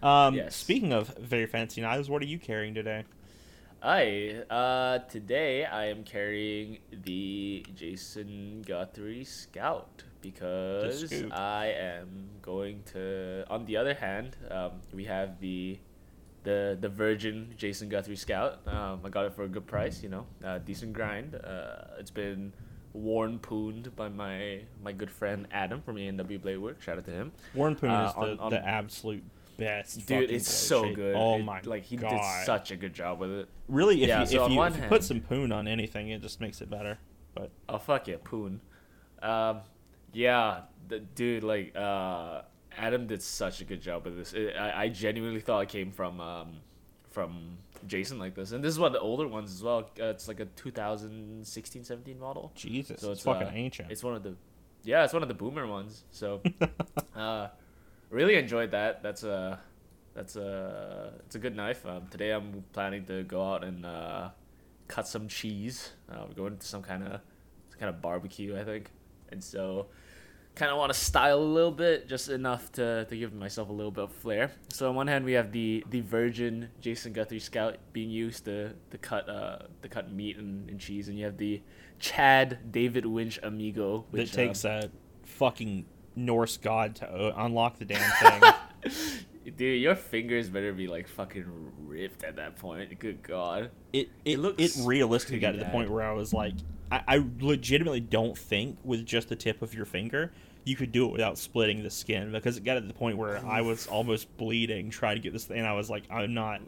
it." 0.00 0.04
Um, 0.04 0.34
Yes. 0.34 0.56
Speaking 0.56 0.92
of 0.92 1.16
very 1.18 1.46
fancy 1.46 1.80
knives, 1.80 2.10
what 2.10 2.20
are 2.22 2.26
you 2.26 2.38
carrying 2.38 2.74
today? 2.74 3.04
Hi. 3.82 4.34
Uh, 4.48 4.98
today 5.10 5.64
I 5.64 5.86
am 5.86 6.04
carrying 6.04 6.78
the 7.04 7.66
Jason 7.74 8.62
Guthrie 8.66 9.24
Scout 9.24 10.04
because. 10.20 11.12
I 11.32 11.66
am 11.76 12.28
going 12.42 12.82
to. 12.92 13.44
On 13.50 13.64
the 13.66 13.76
other 13.76 13.94
hand, 13.94 14.36
um, 14.50 14.72
we 14.94 15.04
have 15.06 15.40
the 15.40 15.78
the 16.44 16.78
the 16.80 16.88
Virgin 16.88 17.54
Jason 17.56 17.88
Guthrie 17.88 18.14
Scout. 18.16 18.60
Um, 18.68 19.00
I 19.04 19.08
got 19.08 19.24
it 19.26 19.34
for 19.34 19.42
a 19.42 19.48
good 19.48 19.66
price. 19.66 20.00
You 20.02 20.10
know, 20.10 20.26
uh, 20.44 20.58
decent 20.58 20.92
grind. 20.92 21.34
Uh, 21.34 21.98
it's 21.98 22.10
been 22.12 22.52
worn 22.92 23.40
pooned 23.40 23.96
by 23.96 24.08
my 24.08 24.60
my 24.80 24.92
good 24.92 25.10
friend 25.10 25.48
Adam 25.50 25.82
from 25.82 25.98
A&W 25.98 26.38
Blade 26.38 26.58
Work. 26.58 26.80
Shout 26.82 26.98
out 26.98 27.04
to 27.06 27.10
him. 27.10 27.32
Worn 27.54 27.74
Poon 27.74 27.90
Uh, 27.90 28.06
is 28.06 28.14
the, 28.14 28.20
on- 28.20 28.38
on- 28.38 28.50
the 28.50 28.64
absolute 28.64 29.24
best. 29.56 30.06
Dude, 30.06 30.30
it's 30.30 30.50
so 30.50 30.84
shape. 30.84 30.96
good. 30.96 31.14
Oh 31.16 31.36
It- 31.38 31.44
my 31.44 31.60
Like 31.64 31.84
he 31.84 31.96
god! 31.96 32.10
did 32.10 32.46
such 32.46 32.70
a 32.70 32.76
good 32.76 32.92
job 32.94 33.18
with 33.20 33.30
it. 33.30 33.48
really, 33.68 34.02
if 34.02 34.08
Yeah, 34.08 34.20
you, 34.20 34.26
so 34.26 34.34
if 34.36 34.40
on 34.42 34.50
you, 34.52 34.58
one 34.58 34.68
if 34.72 34.76
you 34.76 34.80
hand- 34.82 34.90
put 34.90 35.04
some 35.04 35.20
poon 35.20 35.52
on 35.52 35.66
anything, 35.68 36.08
it 36.10 36.22
just 36.22 36.40
makes 36.40 36.60
it 36.60 36.68
better. 36.70 36.98
But 37.34 37.50
Oh 37.68 37.78
fuck 37.78 38.08
yeah, 38.08 38.16
Poon. 38.22 38.60
Um, 39.22 39.60
yeah, 40.12 40.62
the 40.88 40.98
dude 41.00 41.44
like 41.44 41.74
uh, 41.76 42.42
Adam 42.76 43.06
did 43.06 43.22
such 43.22 43.60
a 43.60 43.64
good 43.64 43.80
job 43.80 44.04
with 44.04 44.16
this. 44.16 44.32
It, 44.34 44.54
I 44.56 44.84
I 44.84 44.88
genuinely 44.88 45.40
thought 45.40 45.60
it 45.60 45.68
came 45.68 45.90
from 45.92 46.20
um 46.20 46.56
from 47.08 47.58
Jason 47.86 48.18
like 48.18 48.34
this, 48.34 48.52
and 48.52 48.62
this 48.62 48.70
is 48.72 48.78
one 48.78 48.88
of 48.88 48.92
the 48.92 49.00
older 49.00 49.26
ones 49.28 49.52
as 49.52 49.62
well. 49.62 49.90
Uh, 50.00 50.06
it's 50.06 50.28
like 50.28 50.40
a 50.40 50.44
2016, 50.46 51.84
17 51.84 52.18
model. 52.18 52.52
Jesus, 52.54 53.00
So 53.00 53.10
it's, 53.10 53.18
it's, 53.18 53.24
fucking 53.24 53.48
uh, 53.48 53.52
ancient. 53.54 53.90
It's 53.90 54.02
one 54.02 54.14
of 54.14 54.22
the 54.22 54.34
yeah, 54.84 55.04
it's 55.04 55.12
one 55.12 55.22
of 55.22 55.28
the 55.28 55.34
boomer 55.34 55.66
ones. 55.66 56.04
So 56.10 56.42
uh, 57.16 57.48
really 58.12 58.36
enjoyed 58.36 58.70
that. 58.70 59.02
That's 59.02 59.24
a 59.24 59.58
that's 60.14 60.36
a 60.36 61.14
it's 61.26 61.34
a 61.34 61.38
good 61.38 61.56
knife. 61.56 61.84
Um, 61.84 62.06
today 62.08 62.30
I'm 62.30 62.64
planning 62.72 63.04
to 63.06 63.24
go 63.24 63.42
out 63.44 63.64
and 63.64 63.84
uh, 63.84 64.30
cut 64.86 65.08
some 65.08 65.26
cheese. 65.26 65.92
Uh, 66.10 66.24
we're 66.28 66.34
going 66.34 66.56
to 66.58 66.66
some 66.66 66.82
kind 66.82 67.02
of 67.02 67.20
some 67.70 67.80
kind 67.80 67.90
of 67.90 68.00
barbecue, 68.00 68.58
I 68.58 68.64
think, 68.64 68.90
and 69.30 69.42
so 69.42 69.86
kind 70.54 70.70
of 70.70 70.76
want 70.76 70.92
to 70.92 70.98
style 70.98 71.38
a 71.38 71.40
little 71.40 71.72
bit, 71.72 72.06
just 72.06 72.28
enough 72.28 72.70
to, 72.72 73.06
to 73.06 73.16
give 73.16 73.32
myself 73.32 73.70
a 73.70 73.72
little 73.72 73.90
bit 73.90 74.04
of 74.04 74.12
flair. 74.12 74.52
So 74.68 74.90
on 74.90 74.94
one 74.94 75.06
hand, 75.06 75.24
we 75.24 75.32
have 75.32 75.50
the 75.50 75.82
the 75.88 76.02
Virgin 76.02 76.68
Jason 76.80 77.14
Guthrie 77.14 77.40
Scout 77.40 77.78
being 77.92 78.10
used 78.10 78.44
to 78.44 78.74
to 78.90 78.98
cut 78.98 79.28
uh 79.28 79.60
to 79.80 79.88
cut 79.88 80.12
meat 80.12 80.36
and, 80.36 80.68
and 80.68 80.78
cheese, 80.78 81.08
and 81.08 81.18
you 81.18 81.24
have 81.24 81.38
the 81.38 81.62
Chad 81.98 82.70
David 82.70 83.06
Winch 83.06 83.40
Amigo, 83.42 84.04
that 84.10 84.18
which 84.18 84.32
takes 84.32 84.64
um, 84.64 84.70
a 84.72 84.90
fucking 85.24 85.86
Norse 86.16 86.56
god 86.56 86.96
to 86.96 87.08
uh, 87.10 87.34
unlock 87.36 87.78
the 87.78 87.84
damn 87.84 88.40
thing. 88.40 88.52
dude, 89.56 89.80
your 89.80 89.94
fingers 89.94 90.48
better 90.48 90.72
be 90.72 90.86
like 90.86 91.08
fucking 91.08 91.44
ripped 91.86 92.24
at 92.24 92.36
that 92.36 92.56
point. 92.56 92.98
Good 92.98 93.22
God. 93.22 93.70
it 93.92 94.08
it, 94.24 94.32
It 94.34 94.38
looks 94.38 94.62
it 94.78 94.84
realistically 94.84 95.40
got 95.40 95.52
to 95.52 95.58
the 95.58 95.64
point 95.66 95.90
where 95.90 96.02
I 96.02 96.12
was 96.12 96.32
like, 96.32 96.54
I, 96.90 97.02
I 97.08 97.24
legitimately 97.40 98.00
don't 98.00 98.36
think 98.36 98.78
with 98.84 99.04
just 99.06 99.28
the 99.28 99.36
tip 99.36 99.62
of 99.62 99.74
your 99.74 99.86
finger 99.86 100.32
you 100.64 100.76
could 100.76 100.92
do 100.92 101.06
it 101.06 101.12
without 101.12 101.38
splitting 101.38 101.82
the 101.82 101.90
skin 101.90 102.30
because 102.30 102.56
it 102.56 102.64
got 102.64 102.74
to 102.74 102.80
the 102.80 102.92
point 102.92 103.18
where 103.18 103.44
I 103.44 103.62
was 103.62 103.86
almost 103.86 104.34
bleeding 104.36 104.90
trying 104.90 105.16
to 105.16 105.20
get 105.20 105.32
this 105.32 105.44
thing. 105.46 105.58
And 105.58 105.66
I 105.66 105.72
was 105.72 105.90
like, 105.90 106.04
I'm 106.10 106.34
not 106.34 106.60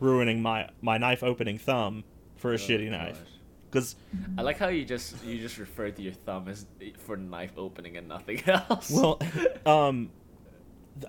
ruining 0.00 0.42
my 0.42 0.68
my 0.82 0.98
knife 0.98 1.22
opening 1.22 1.58
thumb 1.58 2.04
for 2.36 2.50
a 2.50 2.54
Oh, 2.54 2.58
shitty 2.58 2.90
knife 2.90 3.22
gosh. 3.22 3.32
Because 3.70 3.96
I 4.38 4.42
like 4.42 4.58
how 4.58 4.68
you 4.68 4.84
just 4.84 5.22
you 5.24 5.38
just 5.38 5.58
refer 5.58 5.90
to 5.90 6.02
your 6.02 6.12
thumb 6.12 6.48
as 6.48 6.66
for 6.98 7.16
knife 7.16 7.52
opening 7.56 7.96
and 7.96 8.08
nothing 8.08 8.42
else. 8.46 8.90
well, 8.90 9.20
um, 9.66 10.10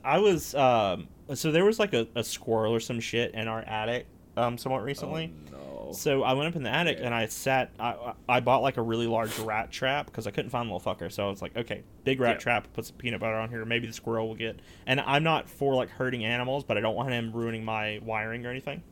I 0.03 0.17
was 0.19 0.53
um, 0.55 1.07
so 1.33 1.51
there 1.51 1.65
was 1.65 1.79
like 1.79 1.93
a, 1.93 2.07
a 2.15 2.23
squirrel 2.23 2.73
or 2.73 2.79
some 2.79 2.99
shit 2.99 3.33
in 3.33 3.47
our 3.47 3.61
attic 3.61 4.07
um 4.35 4.57
somewhat 4.57 4.83
recently. 4.83 5.33
Oh, 5.53 5.57
no. 5.87 5.93
So 5.93 6.21
I 6.23 6.33
went 6.33 6.49
up 6.49 6.55
in 6.57 6.63
the 6.63 6.69
attic 6.69 6.97
Yeah. 6.99 7.05
and 7.07 7.15
I 7.15 7.27
sat. 7.27 7.71
I 7.79 7.91
I 7.93 8.13
I 8.27 8.39
bought 8.41 8.61
like 8.61 8.75
a 8.77 8.81
really 8.81 9.07
large 9.07 9.37
rat 9.39 9.71
trap 9.71 10.05
because 10.07 10.27
I 10.27 10.31
couldn't 10.31 10.51
find 10.51 10.69
the 10.69 10.73
little 10.73 10.93
fucker. 10.93 11.09
So 11.11 11.25
I 11.25 11.29
was 11.29 11.41
like, 11.41 11.55
okay, 11.55 11.83
big 12.03 12.19
rat 12.19 12.35
Yeah. 12.35 12.39
trap. 12.39 12.67
Put 12.73 12.85
some 12.85 12.97
peanut 12.97 13.19
butter 13.21 13.35
on 13.35 13.49
here. 13.49 13.63
Maybe 13.65 13.87
the 13.87 13.93
squirrel 13.93 14.27
will 14.27 14.35
get. 14.35 14.59
And 14.85 14.99
I'm 14.99 15.23
not 15.23 15.47
for 15.49 15.73
like 15.75 15.89
hurting 15.89 16.25
animals, 16.25 16.65
but 16.65 16.77
I 16.77 16.81
don't 16.81 16.95
want 16.95 17.11
him 17.11 17.31
ruining 17.31 17.63
my 17.63 17.99
wiring 18.03 18.45
or 18.45 18.49
anything. 18.51 18.83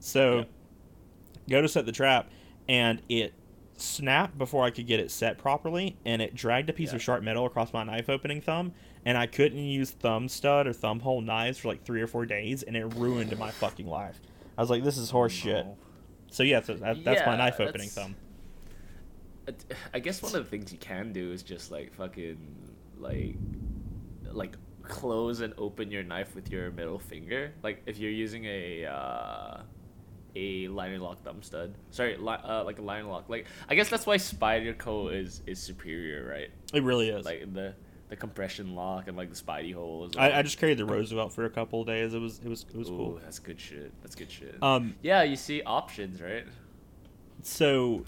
So 0.00 0.38
Yeah. 0.38 0.44
go 1.50 1.62
to 1.62 1.68
set 1.68 1.84
the 1.86 1.92
trap, 1.92 2.30
and 2.68 3.00
it 3.08 3.32
snapped 3.76 4.36
before 4.36 4.64
I 4.64 4.70
could 4.70 4.86
get 4.86 4.98
it 5.00 5.10
set 5.10 5.38
properly, 5.38 5.96
and 6.04 6.20
it 6.20 6.34
dragged 6.34 6.68
a 6.68 6.72
piece 6.72 6.90
Yeah. 6.90 6.96
of 6.96 7.02
sharp 7.02 7.22
metal 7.22 7.46
across 7.46 7.72
my 7.72 7.84
knife 7.84 8.08
opening 8.08 8.40
thumb, 8.40 8.72
and 9.04 9.16
I 9.16 9.26
couldn't 9.26 9.58
use 9.64 9.90
thumb 9.92 10.28
stud 10.28 10.66
or 10.66 10.72
thumb 10.72 11.00
hole 11.00 11.20
knives 11.20 11.58
for 11.58 11.68
like 11.68 11.84
three 11.84 12.02
or 12.02 12.06
four 12.06 12.26
days, 12.26 12.62
and 12.64 12.76
it 12.76 12.84
ruined 12.96 13.36
my 13.38 13.50
fucking 13.52 13.86
life. 13.86 14.20
I 14.56 14.60
was 14.60 14.70
like, 14.70 14.82
this 14.82 14.98
is 14.98 15.10
horse 15.10 15.32
shit. 15.32 15.64
No. 15.64 15.76
So 16.30 16.42
yeah, 16.42 16.60
so 16.60 16.74
that, 16.74 17.04
that's 17.04 17.24
my 17.24 17.32
Yeah, 17.32 17.36
knife 17.36 17.60
opening 17.60 17.88
thumb. 17.88 18.16
I 19.94 19.98
guess 20.00 20.20
one 20.20 20.34
of 20.34 20.44
the 20.44 20.50
things 20.50 20.72
you 20.72 20.78
can 20.78 21.12
do 21.12 21.32
is 21.32 21.42
just 21.42 21.70
like 21.70 21.94
fucking 21.94 22.38
like 22.98 23.36
like 24.30 24.56
close 24.82 25.40
and 25.40 25.54
open 25.56 25.90
your 25.90 26.02
knife 26.02 26.34
with 26.34 26.50
your 26.50 26.70
middle 26.70 26.98
finger. 26.98 27.52
Like 27.62 27.82
if 27.86 27.98
you're 27.98 28.10
using 28.10 28.44
a 28.44 28.84
uh 28.84 29.60
a 30.36 30.68
liner 30.68 30.98
lock 30.98 31.22
thumb 31.22 31.42
stud. 31.42 31.74
Sorry, 31.90 32.16
li- 32.16 32.36
uh, 32.44 32.64
like 32.64 32.78
a 32.78 32.82
liner 32.82 33.08
lock. 33.08 33.28
Like 33.28 33.46
I 33.68 33.74
guess 33.74 33.88
that's 33.88 34.06
why 34.06 34.16
Spyderco 34.16 35.12
is 35.14 35.42
is 35.46 35.58
superior, 35.58 36.26
right? 36.28 36.50
It 36.72 36.82
really 36.82 37.08
is. 37.10 37.24
Like 37.24 37.52
the 37.54 37.74
the 38.08 38.16
compression 38.16 38.74
lock 38.74 39.06
and 39.08 39.16
like 39.16 39.28
the 39.28 39.36
Spidey 39.40 39.74
hole. 39.74 40.00
Well. 40.00 40.10
I, 40.16 40.38
I 40.38 40.42
just 40.42 40.58
carried 40.58 40.78
the 40.78 40.86
Roosevelt 40.86 41.32
for 41.32 41.44
a 41.44 41.50
couple 41.50 41.82
of 41.82 41.86
days. 41.86 42.14
It 42.14 42.20
was 42.20 42.38
it 42.44 42.48
was 42.48 42.64
it 42.72 42.76
was 42.76 42.88
Ooh, 42.88 42.96
cool. 42.96 43.20
that's 43.22 43.38
good 43.38 43.60
shit. 43.60 43.92
That's 44.02 44.14
good 44.14 44.30
shit. 44.30 44.56
Um, 44.62 44.94
yeah, 45.02 45.22
you 45.24 45.36
see 45.36 45.62
options, 45.62 46.20
right? 46.22 46.44
so 47.42 48.04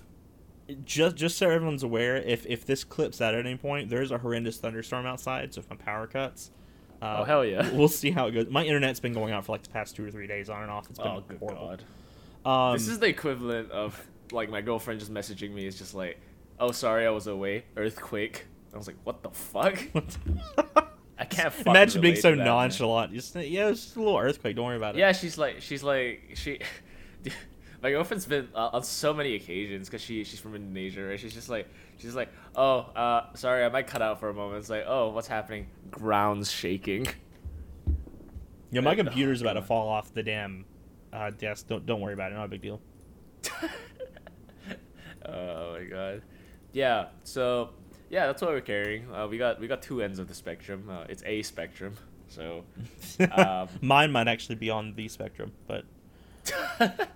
just 0.85 1.17
just 1.17 1.37
so 1.37 1.50
everyone's 1.50 1.83
aware, 1.83 2.17
if 2.17 2.47
if 2.47 2.65
this 2.65 2.85
clips 2.85 3.21
out 3.21 3.35
at 3.35 3.45
any 3.45 3.57
point, 3.57 3.91
there's 3.91 4.11
a 4.11 4.19
horrendous 4.19 4.59
thunderstorm 4.59 5.07
outside. 5.07 5.53
So 5.55 5.61
if 5.61 5.69
my 5.71 5.77
power 5.77 6.07
cuts, 6.07 6.50
uh, 7.03 7.19
Oh, 7.21 7.25
hell 7.25 7.45
yeah. 7.45 7.69
we'll 7.73 7.89
see 7.89 8.11
how 8.11 8.27
it 8.29 8.33
goes. 8.33 8.49
My 8.50 8.65
internet's 8.65 9.00
been 9.00 9.12
going 9.15 9.33
out 9.33 9.45
for 9.45 9.53
like 9.53 9.62
the 9.65 9.71
past 9.71 9.97
two 9.97 10.07
or 10.07 10.11
three 10.11 10.27
days 10.27 10.49
on 10.49 10.62
and 10.62 10.71
off. 10.71 10.89
It's 10.89 10.99
been 10.99 11.09
Oh 11.09 11.25
good 11.27 11.39
horrible. 11.39 11.69
god. 11.69 11.83
Um, 12.44 12.73
this 12.73 12.88
is 12.88 12.99
the 12.99 13.06
equivalent 13.06 13.70
of 13.70 14.00
like 14.32 14.50
my 14.50 14.61
girlfriend 14.61 15.00
just 15.00 15.12
messaging 15.12 15.52
me. 15.52 15.66
It's 15.66 15.78
just 15.78 15.94
like, 15.94 16.18
oh 16.59 16.73
sorry, 16.73 17.06
I 17.06 17.11
was 17.11 17.26
away. 17.26 17.64
Earthquake. 17.76 18.47
I 18.73 18.78
was 18.78 18.87
like, 18.87 18.97
what 19.04 19.23
the 19.23 19.30
fuck? 19.30 19.78
I 21.18 21.25
can't. 21.25 21.52
fucking 21.52 21.70
Imagine 21.70 22.00
being 22.00 22.16
so 22.16 22.35
that, 22.35 22.44
nonchalant. 22.44 23.12
Just 23.12 23.35
yeah, 23.35 23.68
it's 23.68 23.85
just 23.85 23.97
a 23.97 23.99
little 23.99 24.18
earthquake. 24.18 24.56
Don't 24.56 24.66
worry 24.66 24.76
about 24.76 24.94
it. 24.94 24.99
Yeah, 24.99 25.12
she's 25.12 25.37
like, 25.37 25.61
she's 25.61 25.82
like, 25.82 26.32
she. 26.35 26.61
My 27.82 27.90
girlfriend's 27.90 28.26
been 28.26 28.49
uh, 28.54 28.70
on 28.75 28.82
so 28.82 29.14
many 29.14 29.35
occasions 29.37 29.88
because 29.88 30.02
she 30.02 30.23
she's 30.25 30.38
from 30.38 30.54
Indonesia, 30.54 31.02
right? 31.02 31.18
She's 31.18 31.32
just 31.32 31.49
like, 31.49 31.66
she's 31.97 32.14
like, 32.14 32.28
oh, 32.54 32.80
uh, 32.94 33.35
sorry, 33.35 33.64
I 33.64 33.70
might 33.70 33.87
cut 33.87 34.02
out 34.02 34.20
for 34.20 34.28
a 34.28 34.35
moment. 34.35 34.59
It's 34.59 34.68
like, 34.68 34.85
oh, 34.87 35.09
what's 35.09 35.28
happening? 35.28 35.66
Ground's 35.90 36.50
shaking. 36.50 37.06
Yeah, 38.70 38.82
my 38.82 38.94
computer's 38.94 39.40
about 39.40 39.54
to 39.54 39.62
fall 39.62 39.88
off 39.88 40.12
the 40.12 40.23
damn 40.23 40.66
uh, 41.12 41.31
yes, 41.40 41.62
Don't 41.62 41.85
don't 41.87 42.00
worry 42.00 42.14
about 42.14 42.33
it. 42.33 42.35
Not 42.35 42.45
a 42.45 42.49
big 42.49 42.62
deal. 42.62 42.81
oh 45.26 45.73
my 45.79 45.85
god. 45.85 46.23
Yeah. 46.73 47.07
So 47.25 47.71
yeah, 48.11 48.26
that's 48.26 48.43
what 48.43 48.50
we're 48.50 48.61
carrying. 48.61 49.12
Uh, 49.12 49.26
we 49.29 49.38
got 49.38 49.61
we 49.61 49.69
got 49.69 49.83
two 49.83 50.02
ends 50.02 50.19
of 50.19 50.29
the 50.29 50.35
spectrum. 50.35 50.88
Uh, 50.90 51.05
it's 51.09 51.23
a 51.25 51.43
spectrum. 51.43 51.97
So 52.29 52.64
um, 53.33 53.69
Mine 53.81 54.12
might 54.12 54.29
actually 54.29 54.57
be 54.57 54.71
on 54.71 54.95
the 54.95 55.09
spectrum, 55.09 55.52
but 55.67 55.85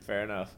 fair 0.00 0.22
enough. 0.22 0.54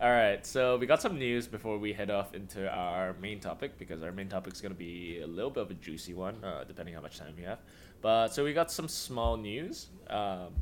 All 0.00 0.10
right. 0.10 0.44
So 0.44 0.78
we 0.78 0.86
got 0.86 1.00
some 1.00 1.16
news 1.16 1.46
before 1.46 1.78
we 1.78 1.92
head 1.92 2.10
off 2.10 2.34
into 2.34 2.68
our 2.68 3.14
main 3.20 3.38
topic 3.38 3.78
because 3.78 4.02
our 4.02 4.10
main 4.10 4.28
topic 4.28 4.52
is 4.52 4.60
gonna 4.60 4.74
be 4.74 5.20
a 5.22 5.26
little 5.26 5.50
bit 5.50 5.62
of 5.62 5.70
a 5.70 5.74
juicy 5.74 6.12
one, 6.12 6.42
uh, 6.42 6.64
depending 6.64 6.94
how 6.94 7.00
much 7.00 7.18
time 7.18 7.34
we 7.36 7.44
have. 7.44 7.58
But 8.00 8.28
so 8.28 8.42
we 8.42 8.52
got 8.52 8.72
some 8.72 8.88
small 8.88 9.36
news. 9.36 9.90
Um, 10.10 10.54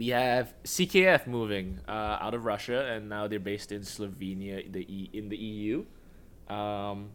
we 0.00 0.08
have 0.08 0.54
CKF 0.64 1.26
moving 1.26 1.78
uh, 1.86 2.16
out 2.22 2.32
of 2.32 2.46
Russia, 2.46 2.86
and 2.86 3.10
now 3.10 3.28
they're 3.28 3.38
based 3.38 3.70
in 3.70 3.82
Slovenia, 3.82 4.72
the 4.72 4.80
e- 4.80 5.10
in 5.12 5.28
the 5.28 5.36
EU. 5.36 5.84
Um, 6.48 7.10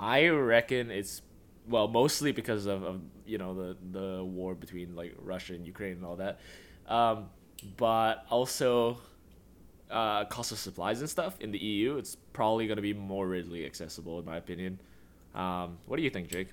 I 0.00 0.26
reckon 0.26 0.90
it's 0.90 1.22
well 1.68 1.86
mostly 1.86 2.32
because 2.32 2.66
of, 2.66 2.82
of 2.82 3.00
you 3.24 3.38
know 3.38 3.54
the 3.54 3.76
the 3.98 4.24
war 4.24 4.56
between 4.56 4.96
like 4.96 5.14
Russia 5.22 5.54
and 5.54 5.64
Ukraine 5.64 5.92
and 5.92 6.04
all 6.04 6.16
that, 6.16 6.40
um, 6.88 7.26
but 7.76 8.26
also 8.28 8.98
uh, 9.88 10.24
cost 10.24 10.50
of 10.50 10.58
supplies 10.58 10.98
and 11.00 11.08
stuff 11.08 11.36
in 11.38 11.52
the 11.52 11.58
EU. 11.58 11.96
It's 11.96 12.16
probably 12.32 12.66
going 12.66 12.76
to 12.82 12.82
be 12.82 12.92
more 12.92 13.28
readily 13.28 13.64
accessible 13.64 14.18
in 14.18 14.24
my 14.24 14.36
opinion. 14.36 14.80
Um, 15.32 15.78
what 15.86 15.96
do 15.98 16.02
you 16.02 16.10
think, 16.10 16.26
Jake? 16.26 16.48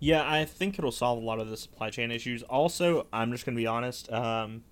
Yeah, 0.00 0.30
I 0.30 0.44
think 0.44 0.78
it'll 0.78 0.92
solve 0.92 1.22
a 1.22 1.24
lot 1.24 1.40
of 1.40 1.48
the 1.48 1.56
supply 1.56 1.90
chain 1.90 2.10
issues. 2.10 2.42
Also, 2.44 3.06
I'm 3.12 3.32
just 3.32 3.44
gonna 3.44 3.56
be 3.56 3.66
honest. 3.66 4.10
Um, 4.12 4.62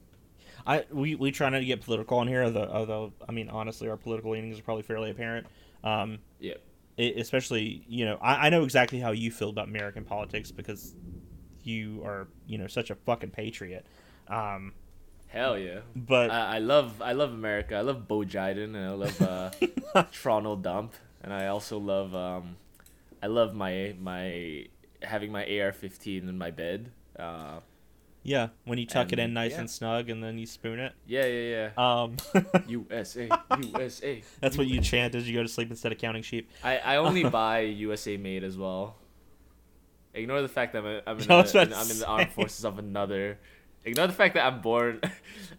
I 0.66 0.84
we, 0.90 1.14
we 1.14 1.30
try 1.30 1.48
not 1.48 1.58
to 1.60 1.64
get 1.64 1.82
political 1.82 2.18
on 2.18 2.26
here, 2.28 2.42
although, 2.44 2.68
although 2.72 3.12
I 3.28 3.32
mean 3.32 3.48
honestly, 3.48 3.88
our 3.88 3.96
political 3.96 4.32
leanings 4.32 4.58
are 4.58 4.62
probably 4.62 4.82
fairly 4.82 5.10
apparent. 5.10 5.46
Um, 5.84 6.18
Yeah. 6.40 6.54
it, 6.96 7.18
especially 7.18 7.84
you 7.88 8.04
know 8.04 8.18
I, 8.20 8.46
I 8.46 8.50
know 8.50 8.64
exactly 8.64 8.98
how 8.98 9.12
you 9.12 9.30
feel 9.30 9.50
about 9.50 9.68
American 9.68 10.04
politics 10.04 10.50
because 10.50 10.94
you 11.62 12.02
are 12.04 12.28
you 12.46 12.58
know 12.58 12.66
such 12.66 12.90
a 12.90 12.94
fucking 12.94 13.30
patriot. 13.30 13.86
Um, 14.28 14.72
Hell 15.28 15.58
yeah. 15.58 15.80
but 15.94 16.30
I, 16.30 16.56
I 16.56 16.58
love 16.58 17.00
I 17.02 17.12
love 17.12 17.32
America. 17.32 17.76
I 17.76 17.82
love 17.82 18.08
Bo 18.08 18.20
Jiden 18.20 18.74
and 18.74 18.78
I 18.78 18.90
love 18.92 19.22
uh, 19.22 20.02
Toronto 20.12 20.56
Dump, 20.56 20.94
and 21.22 21.32
I 21.32 21.48
also 21.48 21.78
love 21.78 22.14
um, 22.14 22.56
I 23.22 23.26
love 23.26 23.54
my 23.54 23.94
my 24.00 24.66
having 25.06 25.32
my 25.32 25.42
AR-15 25.42 26.28
in 26.28 26.38
my 26.38 26.50
bed. 26.50 26.90
Uh, 27.18 27.60
yeah, 28.26 28.48
when 28.64 28.76
you 28.76 28.86
tuck 28.86 29.12
it 29.12 29.20
in 29.20 29.34
nice 29.34 29.52
yeah. 29.52 29.60
and 29.60 29.70
snug 29.70 30.10
and 30.10 30.22
then 30.22 30.36
you 30.36 30.46
spoon 30.46 30.80
it. 30.80 30.92
yeah, 31.06 31.26
yeah, 31.26 31.70
yeah. 31.76 32.02
Um, 32.02 32.16
USA, 32.66 33.28
USA. 33.72 34.22
that's 34.40 34.58
what 34.58 34.66
you 34.66 34.80
chant 34.80 35.14
as 35.14 35.28
you 35.28 35.34
go 35.36 35.44
to 35.44 35.48
sleep 35.48 35.70
instead 35.70 35.92
of 35.92 35.98
counting 35.98 36.22
sheep. 36.22 36.50
I, 36.64 36.78
I 36.78 36.96
only 36.96 37.22
buy 37.30 37.60
USA 37.60 38.16
made 38.16 38.42
as 38.42 38.58
well. 38.58 38.96
Ignore 40.12 40.42
the 40.42 40.48
fact 40.48 40.72
that 40.72 40.80
I'm, 40.80 40.86
a, 40.86 41.02
I'm, 41.06 41.18
in, 41.20 41.30
I 41.30 41.34
a, 41.34 41.42
was 41.42 41.50
about 41.54 41.72
I'm 41.72 41.90
in 41.90 41.98
the 42.00 42.06
armed 42.06 42.32
forces 42.32 42.64
of 42.64 42.80
another. 42.80 43.38
Ignore 43.84 44.08
the 44.08 44.12
fact 44.12 44.34
that 44.34 44.44
I'm 44.44 44.60
born. 44.60 45.00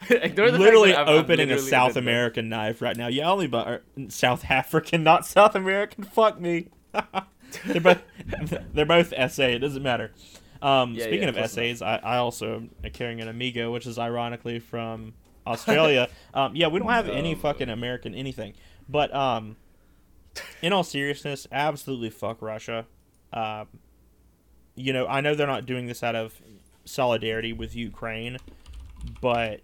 Ignore 0.10 0.52
the 0.52 0.60
literally 0.60 0.92
fact 0.92 1.06
that 1.06 1.14
I'm, 1.14 1.20
I'm 1.20 1.24
opening 1.24 1.52
a 1.52 1.60
South 1.60 1.96
American 1.96 2.50
knife 2.50 2.82
right 2.82 2.98
now. 2.98 3.08
Yeah, 3.08 3.32
only 3.32 3.48
but 3.48 3.84
South 4.10 4.44
African, 4.52 5.04
not 5.04 5.26
South 5.26 5.56
American. 5.56 6.04
Fuck 6.04 6.42
me. 6.42 6.68
They're 7.66 7.82
both 7.82 8.02
they're 8.74 8.86
both 8.86 9.14
SA. 9.32 9.44
It 9.44 9.60
doesn't 9.60 9.84
matter. 9.84 10.12
Um, 10.62 10.94
Yeah, 10.96 11.04
speaking 11.04 11.24
yeah, 11.24 11.30
of 11.30 11.38
essays, 11.38 11.82
I, 11.82 11.98
I 11.98 12.18
also 12.18 12.56
am 12.84 12.92
carrying 12.92 13.22
an 13.22 13.28
Amigo, 13.28 13.72
which 13.72 13.86
is 13.86 14.00
ironically 14.00 14.60
from 14.60 15.14
Australia. 15.46 16.10
um, 16.34 16.56
yeah, 16.56 16.68
we 16.68 16.80
don't 16.80 16.90
have 16.90 17.08
any 17.08 17.34
Oh, 17.36 17.38
fucking 17.38 17.70
American 17.70 18.16
anything. 18.16 18.54
But 18.90 19.14
um, 19.14 19.56
in 20.62 20.74
all 20.74 20.84
seriousness, 20.84 21.46
absolutely 21.52 22.10
fuck 22.10 22.42
Russia. 22.42 22.86
Um, 23.34 23.68
you 24.76 24.94
know, 24.94 25.06
I 25.08 25.22
know 25.22 25.36
they're 25.36 25.46
not 25.48 25.66
doing 25.66 25.86
this 25.88 26.02
out 26.04 26.16
of 26.16 26.42
solidarity 26.86 27.54
with 27.54 27.76
Ukraine, 27.76 28.38
but 29.22 29.62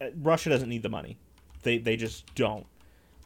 uh, 0.00 0.06
Russia 0.16 0.50
doesn't 0.50 0.68
need 0.68 0.82
the 0.82 0.88
money. 0.88 1.18
They 1.62 1.78
they 1.78 1.96
just 1.96 2.32
don't. 2.34 2.66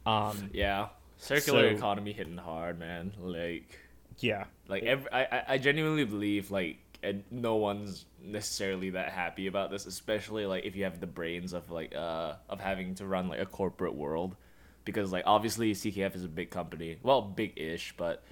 Um, 0.05 0.51
Yeah, 0.53 0.89
circular 1.27 1.71
So- 1.71 1.77
economy 1.77 2.13
hitting 2.13 2.37
hard, 2.39 2.79
man. 2.79 3.13
Like, 3.21 3.79
yeah, 4.19 4.45
like 4.69 4.83
every, 4.85 5.11
I, 5.13 5.23
I- 5.25 5.45
I 5.55 5.59
genuinely 5.59 6.05
believe 6.05 6.51
like 6.51 6.79
and 7.03 7.23
no 7.31 7.57
one's 7.57 8.07
necessarily 8.23 8.91
that 8.91 9.13
happy 9.13 9.47
about 9.47 9.71
this, 9.71 9.87
especially 9.87 10.47
like 10.47 10.65
if 10.65 10.75
you 10.75 10.85
have 10.85 10.99
the 11.01 11.07
brains 11.07 11.53
of 11.53 11.71
like 11.71 11.95
uh 11.95 12.35
of 12.49 12.61
having 12.61 12.95
to 12.97 13.07
run 13.07 13.29
like 13.29 13.41
a 13.41 13.47
corporate 13.47 13.95
world, 13.95 14.35
because 14.85 15.13
like 15.13 15.25
obviously 15.27 15.73
CKF 15.75 16.17
is 16.17 16.25
a 16.25 16.29
big 16.29 16.51
company, 16.51 16.97
well 17.03 17.21
big-ish, 17.23 17.95
but 17.97 18.25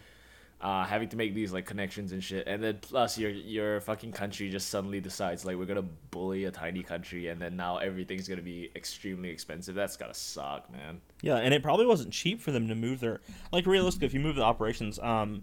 uh, 0.65 0.83
having 0.83 1.11
to 1.11 1.17
make 1.17 1.35
these 1.35 1.53
like 1.53 1.67
connections 1.67 2.13
and 2.13 2.25
shit, 2.25 2.47
and 2.47 2.63
then 2.65 2.79
plus 2.81 3.19
your 3.19 3.31
your 3.31 3.83
fucking 3.83 4.13
country 4.13 4.49
just 4.49 4.71
suddenly 4.71 4.99
decides 4.99 5.45
like 5.45 5.59
we're 5.59 5.67
gonna 5.67 5.85
bully 6.11 6.47
a 6.47 6.51
tiny 6.51 6.83
country, 6.83 7.29
and 7.29 7.39
then 7.39 7.55
now 7.55 7.77
everything's 7.77 8.27
gonna 8.27 8.41
be 8.41 8.71
extremely 8.75 9.29
expensive. 9.29 9.75
That's 9.75 9.99
gotta 9.99 10.15
suck, 10.15 10.73
man. 10.73 11.03
yeah, 11.21 11.37
and 11.37 11.53
it 11.53 11.63
probably 11.63 11.85
wasn't 11.85 12.15
cheap 12.15 12.41
for 12.41 12.51
them 12.51 12.67
to 12.69 12.75
move 12.75 13.01
their 13.01 13.21
like 13.53 13.67
realistically. 13.67 14.07
If 14.07 14.15
you 14.15 14.21
move 14.21 14.37
the 14.37 14.43
operations, 14.43 14.99
um, 15.01 15.43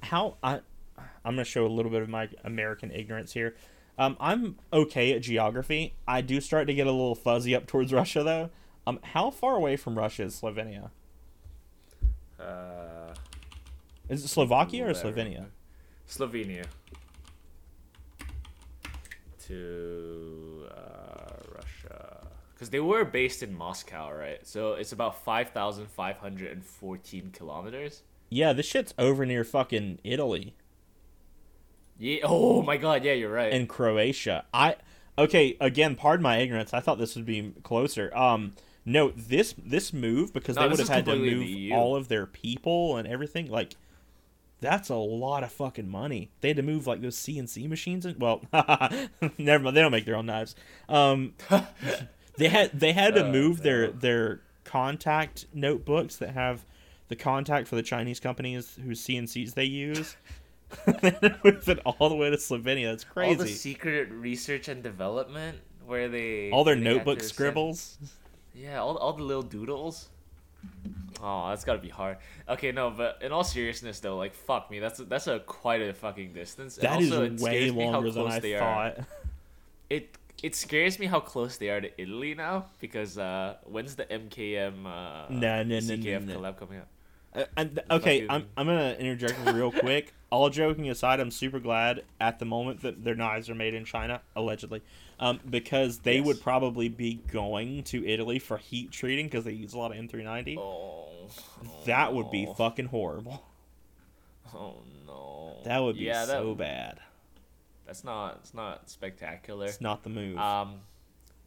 how 0.00 0.36
I 0.42 0.60
I'm 1.24 1.34
gonna 1.34 1.44
show 1.44 1.64
a 1.64 1.68
little 1.68 1.90
bit 1.90 2.02
of 2.02 2.10
my 2.10 2.28
American 2.44 2.90
ignorance 2.90 3.32
here. 3.32 3.56
Um, 3.98 4.18
I'm 4.20 4.58
okay 4.70 5.14
at 5.14 5.22
geography. 5.22 5.94
I 6.06 6.20
do 6.20 6.42
start 6.42 6.66
to 6.66 6.74
get 6.74 6.86
a 6.86 6.92
little 6.92 7.14
fuzzy 7.14 7.54
up 7.54 7.66
towards 7.66 7.90
Russia 7.92 8.22
though. 8.22 8.50
Um, 8.86 9.00
how 9.02 9.30
far 9.30 9.56
away 9.56 9.76
from 9.76 9.96
Russia 9.96 10.24
is 10.24 10.38
Slovenia? 10.38 10.90
Uh, 12.38 12.97
Is 14.08 14.24
it 14.24 14.28
Slovakia 14.28 14.86
or. 14.86 14.94
Slovenia? 14.94 15.46
Slovenia 16.08 16.64
to 19.48 20.66
uh, 20.70 21.32
Russia 21.54 22.26
because 22.54 22.70
they 22.70 22.80
were 22.80 23.04
based 23.04 23.42
in 23.42 23.56
Moscow, 23.56 24.12
right? 24.12 24.46
So 24.46 24.74
it's 24.74 24.92
about 24.92 25.24
five 25.24 25.50
thousand 25.50 25.86
five 25.88 26.18
hundred 26.18 26.52
and 26.52 26.64
fourteen 26.64 27.30
kilometers. 27.30 28.02
Yeah, 28.30 28.52
this 28.52 28.66
shit's 28.66 28.92
over 28.98 29.24
near 29.24 29.44
fucking 29.44 30.00
Italy. 30.04 30.54
Yeah. 31.98 32.20
Oh 32.24 32.62
my 32.62 32.76
God. 32.76 33.04
Yeah, 33.04 33.14
you're 33.14 33.32
right. 33.32 33.52
and 33.52 33.68
Croatia. 33.68 34.44
I 34.52 34.76
okay, 35.16 35.56
again, 35.60 35.94
pardon 35.94 36.22
my 36.22 36.38
ignorance. 36.38 36.74
I 36.74 36.80
thought 36.80 36.98
this 36.98 37.16
would 37.16 37.26
be 37.26 37.54
closer. 37.62 38.14
Um 38.16 38.54
no, 38.84 39.12
this 39.16 39.54
this 39.58 39.92
move 39.92 40.32
because 40.32 40.56
No, 40.56 40.62
they 40.62 40.68
would 40.68 40.78
have 40.78 40.88
had 40.88 41.04
to 41.06 41.16
move 41.16 41.72
all 41.72 41.96
of 41.96 42.08
their 42.08 42.26
people 42.26 42.96
and 42.96 43.08
everything. 43.08 43.50
Like 43.50 43.76
that's 44.60 44.88
a 44.88 44.96
lot 44.96 45.42
of 45.44 45.52
fucking 45.52 45.88
money. 45.88 46.30
They 46.40 46.48
had 46.48 46.56
to 46.56 46.62
move 46.62 46.86
like 46.86 47.00
those 47.00 47.16
CNC 47.16 47.68
machines 47.68 48.04
and 48.06 48.20
well, 48.20 48.42
never 49.38 49.64
mind. 49.64 49.76
They 49.76 49.80
don't 49.82 49.92
make 49.92 50.04
their 50.04 50.16
own 50.16 50.26
knives. 50.26 50.54
Um, 50.88 51.34
they 52.36 52.48
had 52.48 52.78
they 52.78 52.92
had 52.92 53.14
to 53.14 53.24
Oh, 53.26 53.32
move 53.32 53.62
their 53.62 53.90
their 53.90 54.40
contact 54.64 55.46
notebooks 55.54 56.16
that 56.16 56.30
have 56.30 56.64
the 57.08 57.16
contact 57.16 57.68
for 57.68 57.76
the 57.76 57.82
Chinese 57.82 58.20
companies 58.20 58.78
whose 58.84 59.00
CNCs 59.04 59.54
they 59.54 59.64
use. 59.64 60.16
they 60.86 61.10
had 61.10 61.20
to 61.22 61.38
move 61.42 61.68
it 61.68 61.78
all 61.86 62.08
the 62.10 62.14
way 62.14 62.28
to 62.28 62.36
Slovenia. 62.36 62.90
That's 62.90 63.04
All 63.16 63.30
the 63.30 63.36
crazy. 63.44 63.54
secret 63.54 64.10
research 64.10 64.68
and 64.68 64.82
development. 64.82 65.58
where 65.86 66.08
they 66.08 66.50
All 66.50 66.64
their 66.64 66.76
notebook 66.76 67.18
to 67.20 67.24
send- 67.24 67.34
scribbles. 67.34 67.96
Yeah, 68.54 68.80
all, 68.80 68.96
all 68.98 69.14
the 69.14 69.22
little 69.22 69.42
doodles. 69.42 70.08
Oh, 71.20 71.48
that's 71.48 71.64
gotta 71.64 71.80
be 71.80 71.88
hard. 71.88 72.18
Okay, 72.48 72.70
no, 72.70 72.90
but 72.90 73.20
in 73.22 73.32
all 73.32 73.42
seriousness 73.44 73.98
though, 74.00 74.16
like 74.16 74.34
fuck 74.34 74.70
me, 74.70 74.78
that's 74.78 75.00
a, 75.00 75.04
that's 75.04 75.26
a 75.26 75.40
quite 75.40 75.82
a 75.82 75.92
fucking 75.92 76.32
distance. 76.32 76.78
And 76.78 76.86
That 76.86 77.00
is 77.00 77.10
also, 77.10 77.24
it 77.24 77.40
way 77.40 77.50
scares 77.68 77.72
me 77.74 77.84
how 77.86 77.90
longer 77.92 78.10
than 78.10 78.22
close 78.22 78.34
I 78.34 78.38
they 78.40 78.54
are. 78.54 78.90
thought. 78.92 79.04
It 79.90 80.16
it 80.42 80.54
scares 80.54 80.98
me 81.00 81.06
how 81.06 81.18
close 81.20 81.56
they 81.56 81.70
are 81.70 81.80
to 81.80 81.90
Italy 82.00 82.34
now 82.34 82.66
because 82.80 83.18
uh, 83.18 83.56
when's 83.64 83.96
the 83.96 84.04
MKM 84.04 84.86
uh, 84.86 85.26
No, 85.30 85.38
no, 85.38 85.62
no, 85.62 85.64
no, 85.64 85.80
CKF 85.80 86.24
no. 86.26 86.38
collab 86.38 86.56
coming 86.58 86.78
up? 86.78 86.88
Uh, 87.34 87.44
and, 87.56 87.80
okay, 87.90 88.20
Fucking- 88.26 88.30
I'm, 88.30 88.46
I'm 88.56 88.66
gonna 88.66 88.94
interject 89.00 89.38
real 89.52 89.72
quick. 89.84 90.14
All 90.30 90.50
joking 90.50 90.90
aside, 90.90 91.20
I'm 91.20 91.30
super 91.30 91.58
glad 91.58 92.04
at 92.20 92.38
the 92.38 92.44
moment 92.44 92.82
that 92.82 93.02
their 93.02 93.14
knives 93.14 93.48
are 93.48 93.54
made 93.54 93.72
in 93.72 93.84
China, 93.86 94.20
allegedly, 94.36 94.82
um, 95.18 95.40
because 95.48 96.00
they 96.00 96.16
Yes. 96.18 96.26
would 96.26 96.40
probably 96.42 96.88
be 96.90 97.14
going 97.14 97.82
to 97.84 98.06
Italy 98.06 98.38
for 98.38 98.58
heat 98.58 98.90
treating 98.90 99.26
because 99.26 99.44
they 99.44 99.52
use 99.52 99.72
a 99.72 99.78
lot 99.78 99.90
of 99.90 99.96
M390. 99.96 100.58
Oh, 100.58 101.08
that 101.86 102.12
would 102.12 102.30
be 102.30 102.46
fucking 102.58 102.86
horrible. 102.86 103.42
Oh 104.54 104.74
no. 105.06 105.60
That 105.64 105.78
would 105.80 105.96
be 105.96 106.04
yeah, 106.04 106.26
that- 106.26 106.28
so 106.28 106.54
bad. 106.54 107.00
That's 107.86 108.04
not 108.04 108.36
it's 108.42 108.52
not 108.52 108.90
spectacular. 108.90 109.64
It's 109.64 109.80
not 109.80 110.02
the 110.02 110.10
move. 110.10 110.36
Um, 110.36 110.80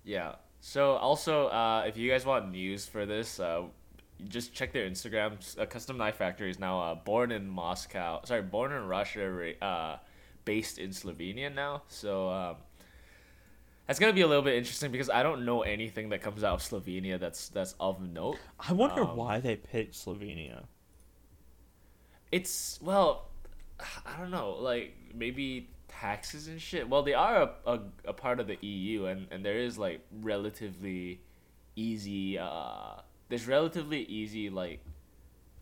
yeah. 0.04 0.36
So 0.60 0.94
also, 0.94 1.48
uh, 1.48 1.84
if 1.88 1.98
you 1.98 2.10
guys 2.10 2.26
want 2.26 2.50
news 2.52 2.88
for 2.88 3.06
this, 3.06 3.40
uh, 3.40 3.64
just 4.28 4.54
check 4.54 4.74
their 4.74 4.90
Instagram. 4.90 5.34
A 5.58 5.66
custom 5.66 5.98
knife 5.98 6.16
factory 6.16 6.50
is 6.50 6.60
now 6.60 6.80
uh, 6.80 6.96
born 6.96 7.32
in 7.32 7.48
Moscow. 7.48 8.22
Sorry, 8.26 8.42
born 8.42 8.72
in 8.72 8.88
Russia, 8.88 9.54
uh, 9.64 9.98
based 10.46 10.78
in 10.78 10.92
Slovenia 10.92 11.54
now. 11.54 11.84
So 11.88 12.30
um, 12.30 12.56
that's 13.88 14.00
gonna 14.00 14.14
be 14.14 14.22
a 14.22 14.28
little 14.28 14.44
bit 14.44 14.56
interesting 14.56 14.92
because 14.92 15.10
I 15.10 15.24
don't 15.24 15.46
know 15.46 15.62
anything 15.62 16.10
that 16.10 16.22
comes 16.22 16.44
out 16.44 16.54
of 16.56 16.62
Slovenia 16.62 17.20
that's 17.20 17.50
that's 17.50 17.76
of 17.80 18.02
note. 18.02 18.38
I 18.60 18.74
wonder 18.74 19.04
um, 19.04 19.18
why 19.18 19.40
they 19.40 19.56
picked 19.56 19.94
Slovenia. 19.96 20.64
It's 22.32 22.80
well, 22.82 23.30
I 24.06 24.18
don't 24.18 24.32
know. 24.32 24.52
Like 24.52 24.96
maybe 25.14 25.70
taxes 25.88 26.48
and 26.48 26.62
shit. 26.62 26.88
Well, 26.88 27.04
they 27.04 27.14
are 27.14 27.42
a, 27.42 27.72
a, 27.72 27.80
a 28.06 28.14
part 28.14 28.40
of 28.40 28.48
the 28.48 28.58
EU, 28.66 29.06
and 29.06 29.28
and 29.32 29.44
there 29.44 29.58
is 29.58 29.78
like 29.78 30.02
relatively 30.22 31.22
easy. 31.76 32.38
Uh, 32.38 33.02
there's 33.32 33.48
relatively 33.48 34.04
easy 34.04 34.50
like 34.50 34.82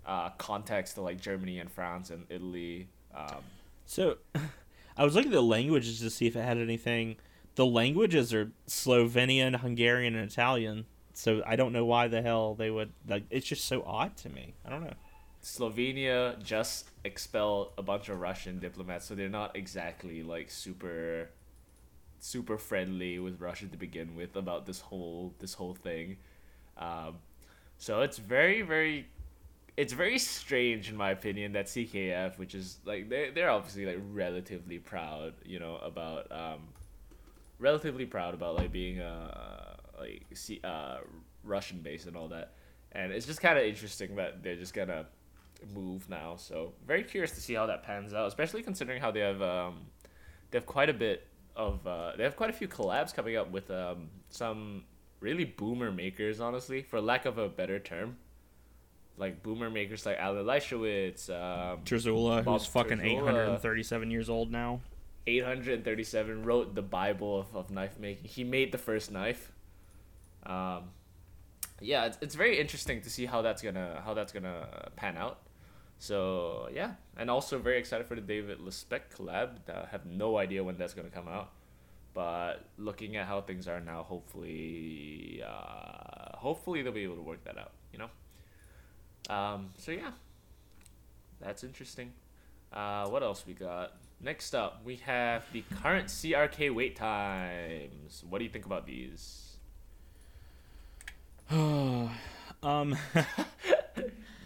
uh 0.05 0.29
contacts 0.31 0.93
to 0.95 1.01
like 1.01 1.21
Germany 1.21 1.59
and 1.59 1.71
France 1.71 2.09
and 2.09 2.25
Italy. 2.29 2.89
Um, 3.15 3.43
So, 3.85 4.17
I 4.97 5.05
was 5.05 5.15
looking 5.15 5.31
at 5.31 5.35
the 5.35 5.41
languages 5.41 5.99
to 6.01 6.09
see 6.09 6.27
if 6.27 6.35
it 6.35 6.41
had 6.43 6.57
anything. 6.57 7.15
The 7.55 7.65
languages 7.65 8.33
are 8.33 8.51
Slovenian, 8.67 9.55
Hungarian, 9.55 10.15
and 10.15 10.29
Italian. 10.29 10.85
So 11.13 11.43
I 11.45 11.55
don't 11.55 11.73
know 11.73 11.85
why 11.85 12.07
the 12.07 12.21
hell 12.21 12.55
they 12.55 12.71
would 12.71 12.91
like. 13.07 13.23
It's 13.29 13.45
just 13.45 13.65
so 13.65 13.83
odd 13.85 14.17
to 14.17 14.29
me. 14.29 14.55
I 14.65 14.69
don't 14.69 14.83
know. 14.83 14.93
Slovenia 15.43 16.41
just 16.41 16.89
expelled 17.03 17.71
a 17.77 17.83
bunch 17.83 18.09
of 18.09 18.19
Russian 18.19 18.59
diplomats, 18.59 19.05
so 19.05 19.15
they're 19.15 19.29
not 19.29 19.55
exactly 19.55 20.23
like 20.23 20.49
super 20.49 21.29
super 22.19 22.57
friendly 22.57 23.19
with 23.19 23.39
Russia 23.39 23.67
to 23.67 23.77
begin 23.77 24.15
with 24.15 24.35
about 24.35 24.65
this 24.65 24.79
whole 24.81 25.33
this 25.39 25.53
whole 25.53 25.75
thing. 25.75 26.17
Um, 26.77 27.17
so 27.79 28.01
it's 28.01 28.17
very 28.17 28.61
very 28.61 29.07
it's 29.77 29.93
very 29.93 30.19
strange 30.19 30.89
in 30.89 30.97
my 30.97 31.11
opinion 31.11 31.53
that 31.53 31.67
CKF, 31.67 32.37
which 32.37 32.53
is 32.53 32.79
like 32.83 33.07
they 33.09 33.31
they're 33.33 33.49
obviously 33.49 33.85
like 33.85 33.99
relatively 34.11 34.77
proud, 34.77 35.33
you 35.45 35.57
know, 35.57 35.77
about 35.77 36.29
um 36.31 36.67
relatively 37.59 38.05
proud 38.05 38.33
about 38.33 38.55
like 38.55 38.73
being 38.73 38.99
uh 38.99 39.77
like 39.97 40.25
C- 40.33 40.59
uh 40.65 40.97
Russian 41.45 41.79
based 41.79 42.07
and 42.07 42.17
all 42.17 42.27
that. 42.27 42.51
And 42.91 43.13
it's 43.13 43.25
just 43.25 43.39
kind 43.39 43.57
of 43.57 43.63
interesting 43.63 44.17
that 44.17 44.43
they're 44.43 44.57
just 44.57 44.73
gonna 44.73 45.05
move 45.73 46.09
now. 46.09 46.35
So 46.35 46.73
very 46.85 47.03
curious 47.03 47.31
to 47.31 47.41
see 47.41 47.53
how 47.53 47.65
that 47.67 47.83
pans 47.83 48.13
out, 48.13 48.27
especially 48.27 48.61
considering 48.63 49.01
how 49.01 49.11
they 49.11 49.21
have 49.21 49.41
um 49.41 49.85
they 50.51 50.57
have 50.57 50.65
quite 50.65 50.89
a 50.89 50.93
bit 50.93 51.25
of 51.55 51.87
uh 51.87 52.11
they 52.17 52.23
have 52.23 52.35
quite 52.35 52.49
a 52.49 52.53
few 52.53 52.67
collabs 52.67 53.13
coming 53.13 53.37
up 53.37 53.49
with 53.49 53.71
um 53.71 54.09
some 54.27 54.83
really 55.19 55.45
boomer 55.45 55.91
makers, 55.91 56.39
honestly, 56.39 56.81
for 56.81 57.01
lack 57.01 57.25
of 57.25 57.37
a 57.37 57.49
better 57.49 57.79
term. 57.79 58.17
Like 59.17 59.43
boomer 59.43 59.69
makers 59.69 60.05
like 60.05 60.17
Allen 60.17 60.45
Elishewitz, 60.45 61.29
um, 61.29 61.81
Terzuola, 61.83 62.43
who's 62.43 62.65
fucking 62.65 63.01
837 63.01 64.11
years 64.11 64.29
old 64.29 64.49
now. 64.51 64.79
837 65.27 66.43
wrote 66.43 66.73
the 66.73 66.81
bible 66.81 67.39
of, 67.39 67.55
of 67.55 67.69
knife 67.69 67.99
making. 67.99 68.23
He 68.23 68.45
made 68.45 68.71
the 68.71 68.77
first 68.77 69.11
knife. 69.11 69.51
Um, 70.45 70.85
yeah 71.81 72.05
it's, 72.05 72.17
it's 72.21 72.35
very 72.35 72.59
interesting 72.59 73.01
to 73.01 73.09
see 73.09 73.25
how 73.25 73.41
that's 73.41 73.61
gonna 73.61 74.01
how 74.05 74.13
that's 74.13 74.31
gonna 74.31 74.89
pan 74.95 75.17
out. 75.17 75.39
So 75.97 76.69
yeah 76.73 76.93
and 77.17 77.29
also 77.29 77.59
very 77.59 77.77
excited 77.77 78.07
for 78.07 78.15
the 78.15 78.21
david 78.21 78.59
lespec 78.59 79.01
collab. 79.15 79.57
Uh, 79.69 79.85
have 79.87 80.05
no 80.05 80.37
idea 80.37 80.63
when 80.63 80.77
that's 80.77 80.93
gonna 80.93 81.09
come 81.09 81.27
out 81.27 81.51
but 82.19 82.65
looking 82.77 83.15
at 83.15 83.25
how 83.25 83.39
things 83.39 83.65
are 83.65 83.79
now 83.79 84.03
hopefully 84.03 85.41
uh, 85.45 86.35
hopefully 86.37 86.81
they'll 86.81 86.91
be 86.91 87.03
able 87.03 87.15
to 87.15 87.21
work 87.21 87.41
that 87.45 87.57
out 87.57 87.71
you 87.93 87.99
know 87.99 88.09
um, 89.33 89.69
so 89.77 89.91
yeah 89.91 90.11
that's 91.39 91.63
interesting 91.63 92.11
uh, 92.71 93.07
what 93.07 93.23
else 93.23 93.45
we 93.47 93.53
got? 93.53 93.93
Next 94.21 94.53
up, 94.53 94.81
we 94.83 94.97
have 94.97 95.43
the 95.53 95.63
current 95.81 96.07
CRK 96.07 96.73
wait 96.73 96.95
times. 96.95 98.23
What 98.29 98.39
do 98.39 98.43
you 98.43 98.51
think 98.51 98.65
about 98.65 98.85
these? 98.85 99.57
um, 101.51 102.09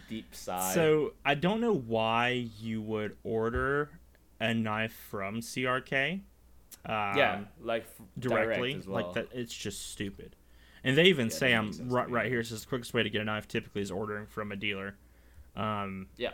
Deep 0.09 0.33
sigh. 0.35 0.73
so 0.73 1.13
I 1.25 1.35
don't 1.35 1.59
know 1.59 1.73
why 1.75 2.47
you 2.59 2.81
would 2.81 3.17
order 3.23 3.89
a 4.39 4.53
knife 4.53 4.93
from 5.09 5.41
CRK. 5.41 6.21
Um, 6.85 7.17
yeah, 7.17 7.39
like 7.61 7.83
f- 7.83 8.05
directly 8.19 8.71
direct 8.73 8.87
well. 8.87 9.03
like 9.05 9.13
that. 9.13 9.27
It's 9.31 9.53
just 9.53 9.91
stupid. 9.91 10.35
And 10.83 10.97
they 10.97 11.05
even 11.05 11.27
Yeah, 11.27 11.33
say 11.33 11.53
I'm 11.53 11.71
sense 11.71 11.91
right, 11.91 12.09
right 12.09 12.27
here. 12.29 12.41
It 12.41 12.47
says 12.47 12.61
the 12.61 12.67
quickest 12.67 12.93
way 12.93 13.03
to 13.03 13.09
get 13.09 13.21
a 13.21 13.25
knife 13.25 13.47
typically 13.47 13.81
is 13.81 13.89
ordering 13.91 14.25
from 14.27 14.51
a 14.51 14.55
dealer. 14.57 14.95
Um, 15.55 16.07
Yeah. 16.17 16.31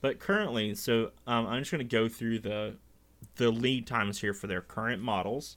But 0.00 0.18
currently, 0.18 0.74
so 0.74 1.12
um, 1.26 1.46
I'm 1.46 1.60
just 1.60 1.70
going 1.70 1.86
to 1.86 1.96
go 1.96 2.08
through 2.08 2.40
the 2.40 2.76
the 3.36 3.50
lead 3.50 3.86
times 3.86 4.20
here 4.20 4.34
for 4.34 4.46
their 4.48 4.60
current 4.62 5.00
models. 5.02 5.56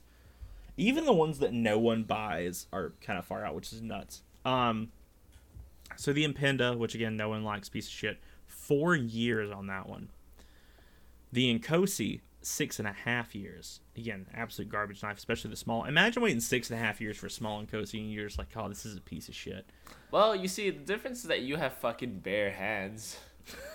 Even 0.76 1.04
the 1.04 1.12
ones 1.12 1.38
that 1.40 1.52
no 1.52 1.78
one 1.78 2.04
buys 2.04 2.66
are 2.72 2.92
kind 3.00 3.18
of 3.18 3.24
far 3.24 3.44
out, 3.44 3.54
which 3.54 3.72
is 3.72 3.80
nuts. 3.82 4.22
Um, 4.44 4.92
so 5.96 6.12
the 6.12 6.24
Impinda, 6.26 6.76
which 6.76 6.94
again 6.94 7.16
no 7.16 7.30
one 7.30 7.42
likes, 7.44 7.68
piece 7.70 7.86
of 7.86 7.92
shit, 7.92 8.20
four 8.46 8.94
years 8.94 9.50
on 9.50 9.66
that 9.68 9.88
one. 9.88 10.10
The 11.32 11.58
Nkosi, 11.58 12.20
six 12.42 12.78
and 12.78 12.86
a 12.86 12.92
half 12.92 13.34
years. 13.34 13.80
Again, 13.96 14.26
absolute 14.34 14.70
garbage 14.70 15.02
knife, 15.02 15.16
especially 15.16 15.50
the 15.50 15.56
small. 15.56 15.84
Imagine 15.84 16.22
waiting 16.22 16.40
six 16.40 16.70
and 16.70 16.78
a 16.78 16.82
half 16.82 17.00
years 17.00 17.16
for 17.16 17.26
a 17.26 17.30
small 17.30 17.64
Nkosi, 17.64 17.98
and 18.00 18.12
you're 18.12 18.26
just 18.26 18.38
like, 18.38 18.48
oh, 18.56 18.68
this 18.68 18.84
is 18.84 18.96
a 18.96 19.00
piece 19.00 19.28
of 19.28 19.34
shit. 19.34 19.64
Well, 20.10 20.36
you 20.36 20.48
see, 20.48 20.68
the 20.70 20.84
difference 20.84 21.18
is 21.22 21.24
that 21.28 21.40
you 21.40 21.56
have 21.56 21.72
fucking 21.74 22.18
bare 22.20 22.50
hands. 22.50 23.18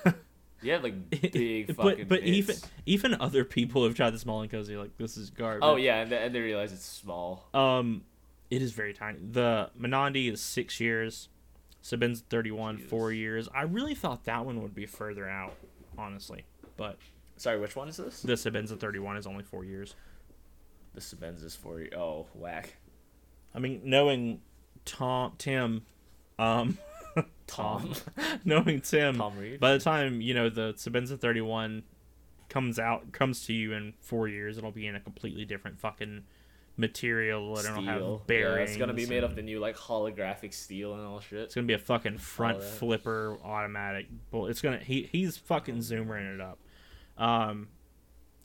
you 0.61 0.71
have 0.73 0.83
like 0.83 1.09
big 1.09 1.75
fucking. 1.75 2.07
but 2.07 2.09
but 2.09 2.23
even 2.23 2.55
bits. 2.55 2.67
even 2.85 3.15
other 3.19 3.43
people 3.43 3.83
have 3.83 3.95
tried 3.95 4.11
the 4.11 4.19
small 4.19 4.45
Nkosi, 4.45 4.77
like 4.77 4.95
this 4.97 5.17
is 5.17 5.29
garbage. 5.31 5.61
Oh 5.63 5.75
yeah, 5.75 6.01
and, 6.01 6.11
they- 6.11 6.17
and 6.23 6.35
they 6.35 6.39
realize 6.41 6.71
it's 6.71 6.85
small. 6.85 7.47
Um, 7.53 8.03
it 8.51 8.61
is 8.61 8.73
very 8.73 8.93
tiny. 8.93 9.17
The 9.31 9.71
Mnandi 9.79 10.31
is 10.31 10.39
six 10.41 10.79
years. 10.79 11.29
Sebenza 11.83 12.21
thirty-one, 12.29 12.77
four 12.77 13.11
years. 13.11 13.49
I 13.55 13.63
really 13.63 13.95
thought 13.95 14.25
that 14.25 14.45
one 14.45 14.61
would 14.61 14.75
be 14.75 14.85
further 14.85 15.27
out, 15.27 15.55
honestly. 15.97 16.45
But 16.77 16.97
Sorry, 17.37 17.59
which 17.59 17.75
one 17.75 17.87
is 17.87 17.97
this? 17.97 18.21
the 18.21 18.33
Sebenza 18.33 18.79
thirty-one 18.79 19.17
is 19.17 19.25
only 19.25 19.43
four 19.43 19.65
years. 19.65 19.95
The 20.93 21.01
Sebenz 21.01 21.43
is 21.43 21.55
for 21.55 21.79
you. 21.79 21.89
Oh, 21.95 22.27
whack. 22.33 22.75
I 23.55 23.59
mean, 23.59 23.81
knowing 23.83 24.41
Tom, 24.85 25.33
Tim, 25.37 25.83
um, 26.39 26.77
Tom. 27.47 27.93
knowing 28.45 28.81
Tim, 28.81 29.17
Tom 29.17 29.37
Reed. 29.37 29.59
by 29.59 29.73
the 29.73 29.79
time 29.79 30.21
you 30.21 30.33
know 30.33 30.49
the 30.49 30.73
Sebenza 30.73 31.19
31 31.19 31.83
comes 32.49 32.79
out 32.79 33.11
comes 33.13 33.45
to 33.45 33.53
you 33.53 33.73
in 33.73 33.93
four 34.01 34.27
years, 34.27 34.57
it'll 34.57 34.71
be 34.71 34.87
in 34.87 34.95
a 34.95 34.99
completely 34.99 35.45
different 35.45 35.79
fucking 35.79 36.23
material. 36.77 37.57
It'll 37.57 37.71
Steel. 37.73 37.83
have 37.85 38.01
Yeah, 38.01 38.17
bearings. 38.27 38.71
it's 38.71 38.79
gonna 38.79 38.93
be 38.93 39.05
made 39.05 39.23
of 39.23 39.35
the 39.35 39.41
new 39.41 39.59
like 39.59 39.77
holographic 39.77 40.53
steel 40.53 40.93
and 40.93 41.05
all 41.05 41.19
shit. 41.19 41.39
It's 41.39 41.55
gonna 41.55 41.67
be 41.67 41.73
a 41.73 41.77
fucking 41.79 42.17
front 42.17 42.61
flipper 42.61 43.37
automatic. 43.43 44.07
Bull. 44.31 44.47
It's 44.47 44.61
gonna 44.61 44.79
he 44.79 45.07
he's 45.11 45.37
fucking 45.37 45.77
zoomering 45.77 46.33
it 46.35 46.41
up. 46.41 46.59
Um, 47.17 47.67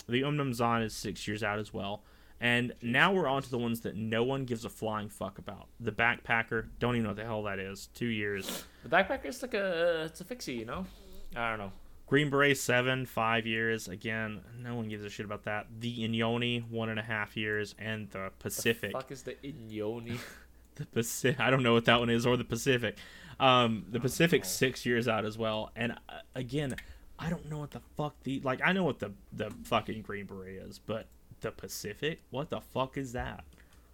the 0.08 0.22
Umnumzaan 0.22 0.84
is 0.84 0.94
six 0.94 1.26
years 1.26 1.42
out 1.42 1.58
as 1.58 1.72
well. 1.72 2.02
And 2.40 2.74
now 2.82 3.12
we're 3.12 3.28
on 3.28 3.42
to 3.42 3.50
the 3.50 3.58
ones 3.58 3.80
that 3.80 3.96
no 3.96 4.22
one 4.22 4.44
gives 4.44 4.64
a 4.64 4.68
flying 4.68 5.08
fuck 5.08 5.38
about. 5.38 5.68
The 5.80 5.92
backpacker, 5.92 6.66
don't 6.78 6.94
even 6.94 7.04
know 7.04 7.10
what 7.10 7.16
the 7.16 7.24
hell 7.24 7.42
that 7.44 7.58
is. 7.58 7.88
Two 7.94 8.06
years. 8.06 8.64
The 8.82 8.90
backpacker 8.90 9.26
is 9.26 9.40
like 9.40 9.54
a 9.54 10.04
it's 10.04 10.20
a 10.20 10.24
fixie, 10.24 10.54
you 10.54 10.64
know. 10.66 10.86
I 11.34 11.50
don't 11.50 11.58
know. 11.58 11.72
Green 12.06 12.30
Beret 12.30 12.56
seven, 12.56 13.04
five 13.04 13.46
years. 13.46 13.88
Again, 13.88 14.40
no 14.58 14.76
one 14.76 14.88
gives 14.88 15.02
a 15.02 15.10
shit 15.10 15.26
about 15.26 15.44
that. 15.44 15.66
The 15.80 16.06
Inyoni, 16.06 16.70
one 16.70 16.88
and 16.88 17.00
a 17.00 17.02
half 17.02 17.36
years, 17.36 17.74
and 17.78 18.08
the 18.10 18.30
Pacific. 18.38 18.92
The 18.92 18.98
fuck 18.98 19.10
is 19.10 19.22
the 19.22 19.36
Inyoni? 19.42 20.18
the 20.76 20.86
Pacific. 20.86 21.40
I 21.40 21.50
don't 21.50 21.62
know 21.62 21.72
what 21.72 21.86
that 21.86 21.98
one 21.98 22.10
is, 22.10 22.24
or 22.26 22.36
the 22.36 22.44
Pacific. 22.44 22.96
Um, 23.40 23.86
the 23.90 23.98
Pacific 23.98 24.44
six 24.44 24.86
years 24.86 25.08
out 25.08 25.24
as 25.24 25.36
well. 25.36 25.72
And 25.74 25.92
uh, 25.92 26.20
again, 26.34 26.76
I 27.18 27.28
don't 27.28 27.50
know 27.50 27.58
what 27.58 27.72
the 27.72 27.80
fuck 27.96 28.22
the 28.22 28.40
like. 28.40 28.60
I 28.64 28.72
know 28.72 28.84
what 28.84 29.00
the 29.00 29.12
the 29.32 29.50
fucking 29.64 30.02
Green 30.02 30.26
Beret 30.26 30.62
is, 30.62 30.78
but 30.78 31.08
the 31.40 31.50
Pacific, 31.50 32.22
what 32.30 32.50
the 32.50 32.60
fuck 32.60 32.96
is 32.96 33.12
that? 33.12 33.44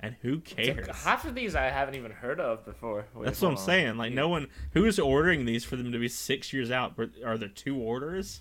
And 0.01 0.17
who 0.23 0.41
cares? 0.41 0.89
Half 1.05 1.25
of 1.27 1.37
these 1.37 1.55
I 1.55 1.65
haven't 1.67 1.95
even 1.95 2.11
heard 2.11 2.41
of 2.41 2.65
before. 2.65 3.07
Wait, 3.15 3.25
That's 3.25 3.41
what 3.41 3.49
I'm 3.51 3.57
on. 3.57 3.63
saying. 3.63 3.97
Like, 3.97 4.13
no 4.13 4.29
one 4.29 4.49
who's 4.73 4.99
ordering 4.99 5.45
these 5.45 5.65
for 5.65 5.77
them 5.77 5.93
to 5.93 5.99
be 5.99 6.09
six 6.09 6.53
years 6.53 6.73
out. 6.73 6.99
Are 7.25 7.39
there 7.39 7.49
two 7.49 7.77
orders? 7.77 8.41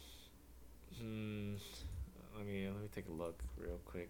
Hmm. 0.99 1.53
Let 2.35 2.47
me 2.47 2.67
let 2.67 2.81
me 2.81 2.89
take 2.93 3.07
a 3.07 3.11
look 3.11 3.39
real 3.57 3.79
quick. 3.85 4.09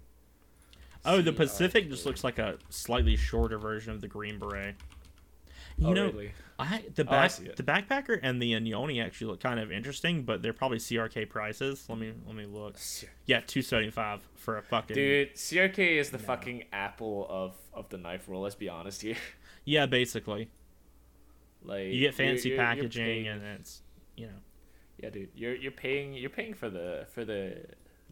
Oh, 1.03 1.21
the 1.21 1.33
Pacific 1.33 1.89
just 1.89 2.05
looks 2.05 2.23
like 2.23 2.39
a 2.39 2.57
slightly 2.69 3.17
shorter 3.17 3.57
version 3.57 3.91
of 3.91 4.01
the 4.01 4.07
Green 4.07 4.39
Beret. 4.39 4.75
You 5.77 5.87
oh, 5.87 5.93
know, 5.93 6.05
really? 6.07 6.31
I 6.61 6.83
the 6.95 7.03
oh, 7.03 7.05
back 7.05 7.31
I 7.39 7.43
the 7.55 7.63
backpacker 7.63 8.19
and 8.21 8.41
the 8.41 8.53
Inyoni 8.53 9.03
actually 9.03 9.27
look 9.27 9.41
kind 9.41 9.59
of 9.59 9.71
interesting, 9.71 10.23
but 10.23 10.41
they're 10.41 10.53
probably 10.53 10.77
CRK 10.77 11.29
prices. 11.29 11.85
Let 11.89 11.97
me 11.97 12.13
let 12.25 12.35
me 12.35 12.45
look. 12.45 12.75
Yeah, 13.25 13.41
two 13.45 13.61
seventy 13.61 13.89
five 13.89 14.21
for 14.35 14.57
a 14.57 14.61
fucking 14.61 14.95
dude. 14.95 15.35
CRK 15.35 15.97
is 15.99 16.11
the 16.11 16.17
no. 16.17 16.23
fucking 16.23 16.65
Apple 16.71 17.27
of 17.29 17.55
of 17.73 17.89
the 17.89 17.97
knife 17.97 18.27
roll. 18.27 18.41
Let's 18.41 18.55
be 18.55 18.69
honest 18.69 19.01
here. 19.01 19.17
Yeah, 19.63 19.85
basically. 19.85 20.49
Like 21.63 21.89
you 21.89 21.99
get 21.99 22.15
fancy 22.15 22.49
you're, 22.49 22.57
you're, 22.57 22.65
packaging 22.65 23.25
you're 23.25 23.33
and 23.35 23.43
it's 23.59 23.83
you 24.15 24.25
know. 24.25 24.33
Yeah, 24.97 25.11
dude, 25.11 25.29
you're 25.35 25.55
you're 25.55 25.71
paying 25.71 26.13
you're 26.13 26.31
paying 26.31 26.55
for 26.55 26.67
the 26.67 27.05
for 27.13 27.23
the 27.23 27.57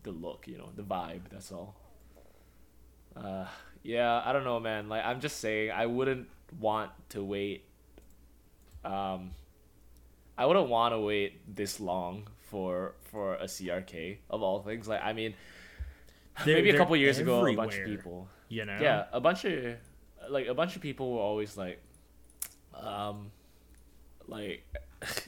the 0.03 0.11
look, 0.11 0.47
you 0.47 0.57
know, 0.57 0.69
the 0.75 0.83
vibe. 0.83 1.21
That's 1.31 1.51
all. 1.51 1.75
Uh, 3.15 3.45
yeah, 3.83 4.21
I 4.23 4.33
don't 4.33 4.43
know, 4.43 4.59
man. 4.59 4.89
Like 4.89 5.05
I'm 5.05 5.19
just 5.19 5.39
saying, 5.39 5.71
I 5.71 5.85
wouldn't 5.85 6.27
want 6.59 6.91
to 7.09 7.23
wait. 7.23 7.65
Um, 8.83 9.31
I 10.37 10.45
wouldn't 10.45 10.69
want 10.69 10.93
to 10.93 10.99
wait 10.99 11.55
this 11.55 11.79
long 11.79 12.29
for 12.49 12.95
for 13.11 13.35
a 13.35 13.45
CRK 13.45 14.17
of 14.29 14.41
all 14.41 14.61
things. 14.61 14.87
Like 14.87 15.01
I 15.03 15.13
mean, 15.13 15.33
they're, 16.45 16.55
maybe 16.55 16.69
a 16.69 16.77
couple 16.77 16.95
years 16.95 17.17
ago, 17.17 17.45
a 17.45 17.53
bunch 17.53 17.77
of 17.77 17.85
people, 17.85 18.27
you 18.47 18.65
know, 18.65 18.77
yeah, 18.79 19.05
a 19.11 19.19
bunch 19.19 19.45
of 19.45 19.75
like 20.29 20.47
a 20.47 20.53
bunch 20.53 20.75
of 20.75 20.81
people 20.81 21.13
were 21.13 21.21
always 21.21 21.57
like, 21.57 21.81
um, 22.73 23.31
like. 24.27 24.63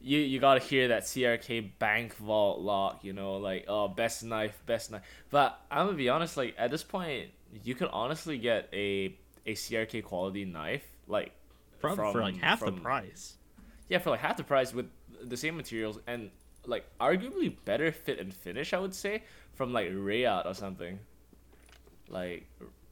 you 0.00 0.18
you 0.18 0.40
gotta 0.40 0.60
hear 0.60 0.88
that 0.88 1.02
CRK 1.02 1.72
bank 1.78 2.16
vault 2.16 2.60
lock, 2.60 3.04
you 3.04 3.12
know, 3.12 3.36
like 3.36 3.66
oh 3.68 3.88
best 3.88 4.24
knife, 4.24 4.58
best 4.64 4.90
knife. 4.90 5.02
But 5.30 5.60
I'm 5.70 5.86
gonna 5.86 5.98
be 5.98 6.08
honest, 6.08 6.36
like 6.36 6.54
at 6.56 6.70
this 6.70 6.82
point, 6.82 7.28
you 7.64 7.74
could 7.74 7.88
honestly 7.92 8.38
get 8.38 8.68
a 8.72 9.14
a 9.46 9.52
CRK 9.52 10.02
quality 10.04 10.44
knife, 10.44 10.84
like 11.06 11.32
from, 11.80 11.96
for 11.96 12.20
like 12.20 12.36
half 12.36 12.60
from, 12.60 12.76
the 12.76 12.80
price. 12.80 13.36
Yeah, 13.88 13.98
for 13.98 14.10
like 14.10 14.20
half 14.20 14.36
the 14.36 14.44
price 14.44 14.72
with 14.72 14.86
the 15.22 15.36
same 15.36 15.56
materials 15.56 15.98
and 16.06 16.30
like 16.66 16.84
arguably 17.00 17.54
better 17.64 17.90
fit 17.90 18.18
and 18.18 18.32
finish, 18.32 18.72
I 18.72 18.78
would 18.78 18.94
say, 18.94 19.22
from 19.54 19.72
like 19.72 19.90
Reate 19.92 20.46
or 20.46 20.54
something. 20.54 20.98
Like, 22.08 22.46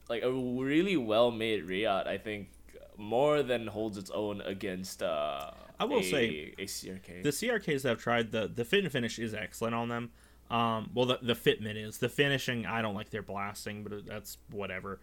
like 0.08 0.22
a 0.22 0.32
really 0.32 0.96
well 0.96 1.30
made 1.30 1.64
Reate, 1.64 2.06
I 2.06 2.18
think, 2.18 2.48
more 2.96 3.42
than 3.42 3.66
holds 3.66 3.98
its 3.98 4.10
own 4.10 4.40
against. 4.42 5.02
uh 5.02 5.50
I 5.80 5.84
will 5.84 6.00
a, 6.00 6.02
say 6.02 6.54
a 6.58 6.64
CRK. 6.64 7.22
The 7.22 7.28
CRKs 7.28 7.82
that 7.82 7.92
I've 7.92 8.00
tried, 8.00 8.32
the 8.32 8.50
the 8.52 8.64
fit 8.64 8.82
and 8.82 8.92
finish 8.92 9.18
is 9.18 9.34
excellent 9.34 9.74
on 9.74 9.88
them. 9.88 10.10
Um, 10.50 10.90
well, 10.94 11.06
the 11.06 11.18
the 11.22 11.34
fitment 11.34 11.76
is 11.76 11.98
the 11.98 12.08
finishing. 12.08 12.66
I 12.66 12.82
don't 12.82 12.94
like 12.94 13.10
their 13.10 13.22
blasting, 13.22 13.84
but 13.84 14.06
that's 14.06 14.38
whatever. 14.50 14.98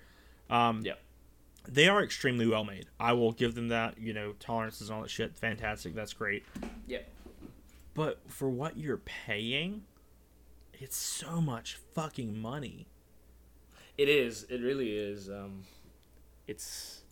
Um, 0.50 0.82
yeah 0.84 0.93
they 1.67 1.88
are 1.88 2.04
extremely 2.04 2.47
well 2.47 2.63
made. 2.63 2.88
I 2.99 3.13
will 3.13 3.32
give 3.32 3.56
them 3.56 3.69
that. 3.69 3.99
You 3.99 4.13
know, 4.13 4.34
tolerances 4.39 4.89
and 4.89 4.95
all 4.95 5.01
that 5.04 5.10
shit. 5.10 5.36
Fantastic. 5.36 5.95
That's 5.95 6.13
great. 6.13 6.43
Yeah. 6.88 6.99
But 7.93 8.19
for 8.28 8.49
what 8.49 8.78
you're 8.78 8.97
paying, 8.97 9.84
it's 10.73 10.97
so 10.97 11.39
much 11.39 11.80
fucking 11.93 12.38
money. 12.38 12.88
It 13.97 14.10
is. 14.10 14.45
It 14.49 14.62
really 14.62 14.97
is. 14.97 15.30
Um, 15.30 15.63
it's. 16.47 17.04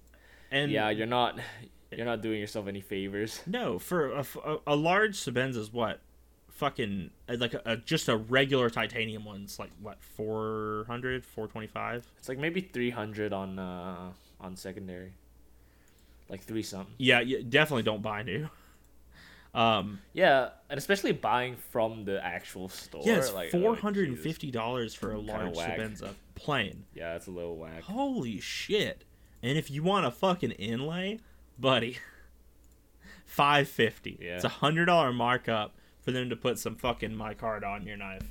And 0.52 0.72
yeah, 0.72 0.90
you're 0.90 1.08
not. 1.08 1.40
You're 1.92 2.06
not 2.06 2.22
doing 2.22 2.40
yourself 2.40 2.68
any 2.68 2.82
favors. 2.82 3.42
No, 3.46 3.78
for 3.78 4.14
a, 4.14 4.26
a, 4.44 4.58
a 4.68 4.76
large 4.76 5.24
what, 5.72 6.00
fucking 6.54 7.10
like 7.28 7.54
a, 7.54 7.62
a, 7.66 7.78
just 7.78 8.08
a 8.08 8.16
regular 8.16 8.70
titanium 8.70 9.26
one's 9.26 9.58
like 9.58 9.72
what 9.82 10.02
400 10.16 11.26
425 11.26 12.12
it's 12.18 12.30
like 12.30 12.38
maybe 12.38 12.62
300 12.62 13.34
on 13.34 13.58
uh 13.58 14.12
on 14.44 14.56
secondary. 14.56 15.14
Like 16.30 16.44
three 16.44 16.64
something. 16.64 16.94
Yeah, 16.98 17.22
yeah, 17.22 17.40
definitely 17.48 17.84
don't 17.84 18.02
buy 18.02 18.24
new. 18.24 18.50
Um, 19.56 20.00
yeah, 20.14 20.50
and 20.68 20.80
especially 20.80 21.12
buying 21.12 21.58
from 21.58 22.06
the 22.06 22.20
actual 22.26 22.70
store. 22.70 23.04
Yeah, 23.06 23.18
it's 23.18 23.32
like, 23.32 23.52
four 23.52 23.76
hundred 23.76 24.10
and 24.10 24.18
fifty 24.18 24.50
dollars 24.50 24.96
for 24.96 25.12
a 25.12 25.20
large 25.20 25.54
Sebenza 25.54 26.16
plain. 26.34 26.86
Yeah, 26.96 27.16
it's 27.16 27.28
a 27.28 27.32
little 27.32 27.56
whack. 27.56 27.84
Holy 27.84 28.40
shit! 28.40 29.04
And 29.44 29.56
if 29.56 29.70
you 29.70 29.84
want 29.84 30.08
a 30.08 30.12
fucking 30.12 30.54
inlay, 30.54 31.20
buddy, 31.60 32.00
five 33.26 33.68
fifty. 33.68 34.18
Yeah. 34.20 34.38
It's 34.38 34.44
a 34.44 34.50
hundred 34.50 34.86
dollar 34.86 35.14
markup 35.14 35.76
for 36.02 36.12
them 36.12 36.32
to 36.32 36.36
put 36.36 36.58
some 36.58 36.76
fucking 36.76 37.12
Micarta 37.12 37.68
on 37.68 37.86
your 37.86 37.98
knife. 37.98 38.28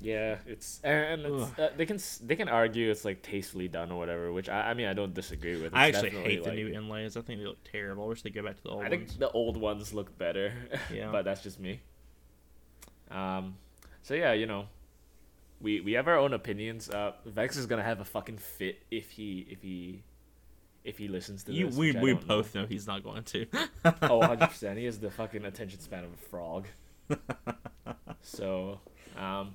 Yeah, 0.00 0.36
it's 0.46 0.80
and 0.84 1.22
it's, 1.22 1.58
uh, 1.58 1.70
they 1.76 1.86
can 1.86 1.98
they 2.22 2.36
can 2.36 2.48
argue 2.48 2.90
it's 2.90 3.04
like 3.04 3.22
tastefully 3.22 3.66
done 3.66 3.90
or 3.90 3.98
whatever, 3.98 4.32
which 4.32 4.48
I, 4.48 4.70
I 4.70 4.74
mean 4.74 4.86
I 4.86 4.92
don't 4.92 5.14
disagree 5.14 5.56
with. 5.56 5.66
It's 5.66 5.74
I 5.74 5.88
actually 5.88 6.10
hate 6.10 6.42
like, 6.42 6.50
the 6.50 6.56
new 6.56 6.68
inlays. 6.68 7.16
I 7.16 7.22
think 7.22 7.40
they 7.40 7.46
look 7.46 7.64
terrible. 7.64 8.04
I 8.04 8.08
wish 8.08 8.22
they 8.22 8.30
go 8.30 8.42
back 8.42 8.56
to 8.56 8.62
the 8.62 8.68
old. 8.70 8.84
I 8.84 8.88
think 8.88 9.18
the 9.18 9.30
old 9.30 9.56
ones 9.56 9.92
look 9.92 10.16
better. 10.18 10.52
Yeah, 10.92 11.10
but 11.10 11.24
that's 11.24 11.42
just 11.42 11.58
me. 11.58 11.80
Um, 13.10 13.56
so 14.02 14.14
yeah, 14.14 14.32
you 14.32 14.46
know, 14.46 14.66
we 15.60 15.80
we 15.80 15.92
have 15.94 16.06
our 16.06 16.18
own 16.18 16.32
opinions. 16.32 16.88
Uh, 16.88 17.12
Vex 17.24 17.56
is 17.56 17.66
gonna 17.66 17.82
have 17.82 18.00
a 18.00 18.04
fucking 18.04 18.38
fit 18.38 18.78
if 18.90 19.10
he 19.10 19.46
if 19.50 19.62
he 19.62 20.04
if 20.84 20.98
he 20.98 21.08
listens 21.08 21.42
to 21.44 21.52
you, 21.52 21.66
this. 21.66 21.76
We 21.76 21.92
we 21.92 22.12
both 22.12 22.54
know. 22.54 22.62
know 22.62 22.66
he's 22.66 22.86
not 22.86 23.02
going 23.02 23.24
to. 23.24 23.46
oh, 24.02 24.18
100 24.18 24.46
percent. 24.46 24.78
He 24.78 24.84
has 24.84 24.98
the 25.00 25.10
fucking 25.10 25.44
attention 25.44 25.80
span 25.80 26.04
of 26.04 26.12
a 26.12 26.16
frog. 26.16 26.66
so 28.20 28.80
um, 29.16 29.54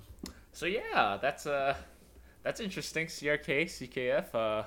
so 0.51 0.65
yeah, 0.65 1.17
that's 1.21 1.45
uh, 1.45 1.75
that's 2.43 2.59
interesting. 2.59 3.07
CRK, 3.07 3.65
CKF. 3.65 4.33
Uh, 4.33 4.63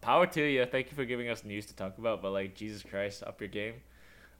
power 0.00 0.26
to 0.26 0.42
you. 0.42 0.64
Thank 0.66 0.90
you 0.90 0.96
for 0.96 1.04
giving 1.04 1.28
us 1.28 1.44
news 1.44 1.66
to 1.66 1.76
talk 1.76 1.98
about. 1.98 2.22
But 2.22 2.32
like 2.32 2.54
Jesus 2.54 2.82
Christ, 2.82 3.22
up 3.22 3.40
your 3.40 3.48
game. 3.48 3.74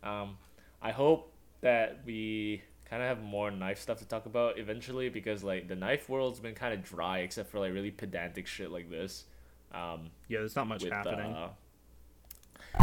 Um, 0.03 0.37
I 0.81 0.93
hope 0.93 1.33
that 1.61 2.01
we 2.05 2.63
kind 2.89 3.03
of 3.03 3.09
have 3.09 3.23
more 3.23 3.51
knife 3.51 3.81
stuff 3.81 3.99
to 3.99 4.07
talk 4.07 4.27
about 4.27 4.59
eventually 4.59 5.09
because 5.09 5.45
like 5.45 5.69
the 5.69 5.77
knife 5.77 6.09
world's 6.09 6.41
been 6.41 6.55
kind 6.55 6.73
of 6.73 6.83
dry 6.83 7.19
except 7.19 7.51
for 7.51 7.59
like 7.59 7.73
really 7.73 7.91
pedantic 7.91 8.47
shit 8.47 8.71
like 8.71 8.91
this. 8.91 9.25
Um, 9.73 10.11
yeah, 10.29 10.39
there's 10.39 10.57
not 10.57 10.67
much 10.67 10.85
with, 10.85 10.93
happening. 10.93 11.33
Uh, 11.33 11.51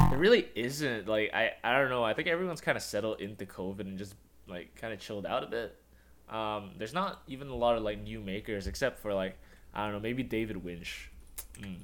there 0.10 0.20
really 0.20 0.48
isn't. 0.56 1.08
Like 1.08 1.32
I, 1.34 1.54
I 1.64 1.80
don't 1.80 1.90
know. 1.90 2.04
I 2.04 2.14
think 2.14 2.28
everyone's 2.28 2.62
kind 2.62 2.78
of 2.78 2.84
settled 2.84 3.22
into 3.22 3.46
COVID 3.46 3.82
and 3.82 3.98
just 3.98 4.16
like 4.48 4.76
kind 4.76 4.94
of 4.94 5.00
chilled 5.00 5.26
out 5.26 5.44
a 5.44 5.48
bit. 5.48 5.76
Um, 6.30 6.72
there's 6.78 6.94
not 6.94 7.22
even 7.28 7.50
a 7.50 7.56
lot 7.56 7.78
of 7.78 7.84
like 7.84 8.02
new 8.02 8.20
makers 8.20 8.68
except 8.68 9.00
for 9.00 9.14
like 9.14 9.38
I 9.74 9.84
don't 9.84 9.94
know 9.94 10.00
maybe 10.00 10.24
David 10.24 10.64
Winch. 10.64 11.12
Mm. 11.60 11.78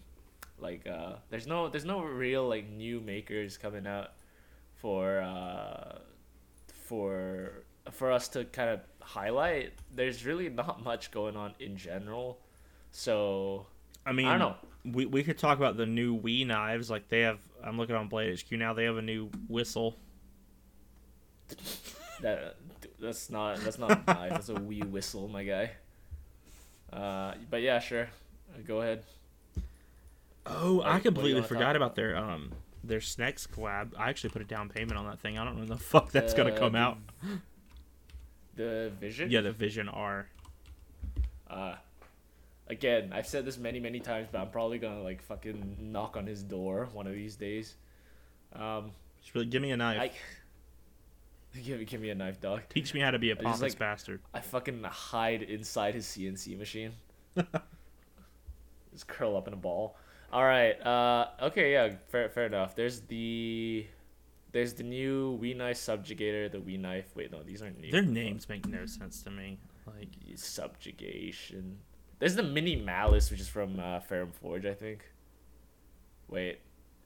Like 0.60 0.88
uh, 0.88 1.14
there's 1.30 1.48
no 1.48 1.70
there's 1.70 1.86
no 1.86 2.02
real 2.02 2.48
like 2.48 2.70
new 2.70 3.00
makers 3.00 3.58
coming 3.58 3.88
out 3.88 4.12
for 4.76 5.20
uh, 5.22 6.00
for 6.86 7.64
for 7.92 8.12
us 8.12 8.28
to 8.30 8.46
kind 8.46 8.70
of 8.70 8.80
highlight. 9.02 9.74
There's 9.94 10.26
really 10.26 10.50
not 10.50 10.84
much 10.84 11.12
going 11.12 11.36
on 11.36 11.54
in 11.60 11.78
general. 11.78 12.40
So 12.92 13.66
I 14.06 14.12
mean, 14.12 14.28
I 14.28 14.38
don't 14.38 14.40
know. 14.40 14.56
We 14.84 15.06
we 15.06 15.24
could 15.24 15.38
talk 15.38 15.58
about 15.58 15.78
the 15.78 15.86
new 15.86 16.14
WE 16.16 16.44
knives. 16.44 16.90
Like 16.90 17.08
they 17.10 17.22
have, 17.22 17.40
I'm 17.64 17.78
looking 17.78 17.96
on 17.96 18.08
Blade 18.08 18.40
HQ 18.40 18.52
now. 18.58 18.74
They 18.74 18.86
have 18.86 18.98
a 18.98 19.02
new 19.02 19.30
whistle. 19.48 19.98
that 22.22 22.56
that's 23.02 23.30
not 23.30 23.58
that's 23.58 23.78
not 23.80 23.92
a 24.08 24.14
knife. 24.14 24.30
That's 24.32 24.50
a 24.50 24.56
wee 24.56 24.82
whistle, 24.82 25.28
my 25.28 25.44
guy. 25.44 25.72
Uh, 26.92 27.34
but 27.50 27.62
yeah, 27.62 27.80
sure. 27.80 28.10
Go 28.68 28.82
ahead. 28.82 29.04
Oh, 30.46 30.76
what, 30.76 30.88
I 30.88 31.00
completely 31.00 31.42
forgot 31.42 31.76
about 31.76 31.96
their 31.96 32.16
um 32.16 32.52
their 32.84 33.00
Snecx 33.00 33.48
collab. 33.48 33.92
I 33.98 34.10
actually 34.10 34.32
put 34.32 34.42
a 34.42 34.46
down 34.46 34.70
payment 34.70 34.98
on 34.98 35.06
that 35.06 35.20
thing. 35.20 35.38
I 35.38 35.44
don't 35.44 35.56
know 35.56 35.60
when 35.62 35.70
the 35.70 35.78
fuck 35.92 36.12
that's 36.12 36.34
gonna 36.34 36.58
come 36.58 36.76
out. 36.76 36.98
The 38.54 38.92
Vision. 39.00 39.32
Yeah, 39.32 39.40
the 39.40 39.54
Vision 39.54 39.88
R. 39.88 40.28
Uh, 41.50 41.76
again, 42.68 43.12
I've 43.14 43.26
said 43.26 43.46
this 43.46 43.58
many 43.58 43.80
many 43.80 44.02
times, 44.02 44.28
but 44.30 44.42
I'm 44.42 44.50
probably 44.50 44.78
gonna 44.78 45.02
like 45.02 45.22
fucking 45.22 45.78
knock 45.80 46.18
on 46.18 46.28
his 46.28 46.44
door 46.44 46.90
one 46.92 47.08
of 47.08 47.14
these 47.14 47.38
days. 47.38 47.76
Um, 48.54 48.92
just 49.22 49.34
really 49.34 49.48
give 49.48 49.62
me 49.62 49.72
a 49.72 49.78
knife. 49.78 50.02
I, 50.02 50.12
give 51.64 51.80
me 51.80 51.86
give 51.86 52.02
me 52.02 52.10
a 52.10 52.16
knife, 52.16 52.40
dog. 52.40 52.62
Teach 52.70 52.94
me 52.94 53.00
how 53.00 53.12
to 53.12 53.20
be 53.20 53.32
a 53.32 53.36
pompous 53.36 53.62
like- 53.62 53.80
bastard. 53.80 54.22
I 54.34 54.40
fucking 54.42 54.84
hide 54.84 55.42
inside 55.42 55.94
his 55.96 56.06
CNC 56.06 56.58
machine. 56.58 56.94
Just 58.92 59.08
curl 59.08 59.38
up 59.38 59.48
in 59.48 59.54
a 59.54 59.58
ball. 59.58 59.96
All 60.32 60.44
right. 60.44 60.74
Uh. 60.86 61.28
Okay. 61.42 61.74
Yeah. 61.74 61.94
Fair. 62.10 62.30
Fair 62.30 62.46
enough. 62.46 62.76
There's 62.76 63.02
the. 63.02 63.86
There's 64.54 64.74
the 64.74 64.84
new 64.84 65.38
We 65.40 65.54
Knife 65.54 65.78
Subjugator. 65.78 66.52
The 66.52 66.60
We 66.60 66.78
Knife. 66.78 67.16
Wait. 67.16 67.32
No. 67.32 67.42
These 67.44 67.62
aren't 67.62 67.80
new. 67.80 67.92
Their 67.92 68.02
names 68.02 68.50
make 68.50 68.68
no 68.68 68.86
sense 68.86 69.22
to 69.24 69.32
me. 69.32 69.60
Like, 69.88 70.10
Subjugation. 70.36 71.78
There's 72.20 72.36
the 72.36 72.44
Mini 72.44 72.76
Malice, 72.76 73.32
which 73.32 73.40
is 73.40 73.48
from 73.48 73.80
uh, 73.80 74.00
Ferrum 74.00 74.32
Forge, 74.32 74.66
I 74.66 74.74
think. 74.74 75.06
Wait. 76.28 76.60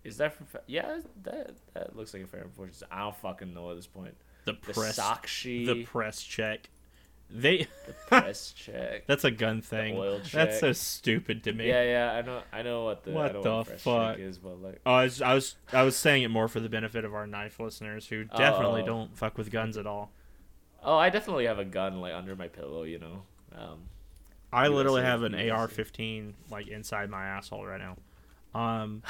Is 0.03 0.17
that 0.17 0.33
from? 0.33 0.47
Yeah. 0.67 0.99
That 1.23 1.51
that 1.73 1.95
looks 1.95 2.13
like 2.13 2.23
a 2.23 2.27
Ferrum 2.27 2.51
Forge. 2.55 2.71
I 2.91 3.01
don't 3.01 3.15
fucking 3.15 3.53
know 3.53 3.69
at 3.71 3.75
this 3.75 3.87
point. 3.87 4.15
The 4.45 4.53
The 4.53 4.73
press, 4.73 4.99
Sakshi. 4.99 5.65
the 5.65 5.83
press 5.83 6.21
check. 6.23 6.69
They. 7.29 7.67
the 7.87 7.93
press 8.07 8.51
check. 8.51 9.05
That's 9.07 9.23
a 9.23 9.31
gun 9.31 9.61
thing. 9.61 9.99
That's 10.31 10.59
so 10.59 10.71
stupid 10.73 11.43
to 11.45 11.53
me. 11.53 11.67
Yeah, 11.67 11.83
yeah, 11.83 12.11
I 12.13 12.21
know, 12.21 12.41
I 12.53 12.61
know 12.61 12.85
what 12.85 13.03
the 13.03 13.11
What 13.11 13.33
the 13.41 13.51
what 13.51 13.79
fuck? 13.79 14.19
is, 14.19 14.37
but 14.37 14.61
like, 14.61 14.79
Oh, 14.85 14.93
I 14.93 15.03
was, 15.05 15.21
I 15.23 15.33
was 15.33 15.55
I 15.73 15.81
was 15.83 15.95
saying 15.97 16.21
it 16.23 16.29
more 16.29 16.47
for 16.47 16.59
the 16.59 16.69
benefit 16.69 17.03
of 17.03 17.15
our 17.15 17.25
knife 17.25 17.59
listeners 17.59 18.07
who 18.07 18.25
definitely 18.25 18.83
Oh. 18.83 18.85
don't 18.85 19.17
fuck 19.17 19.37
with 19.39 19.49
guns 19.51 19.75
at 19.77 19.87
all. 19.87 20.11
oh, 20.83 20.97
I 20.97 21.09
definitely 21.09 21.45
have 21.47 21.57
a 21.57 21.65
gun 21.65 21.99
like 21.99 22.13
under 22.13 22.35
my 22.35 22.47
pillow, 22.47 22.83
you 22.83 22.99
know. 22.99 23.23
Um, 23.57 23.79
I 24.53 24.67
literally 24.67 25.01
have 25.01 25.23
an 25.23 25.33
AR-15 25.33 26.33
like 26.51 26.67
inside 26.67 27.09
my 27.09 27.25
asshole 27.25 27.65
right 27.65 27.81
now. 27.81 27.97
Um, 28.57 29.01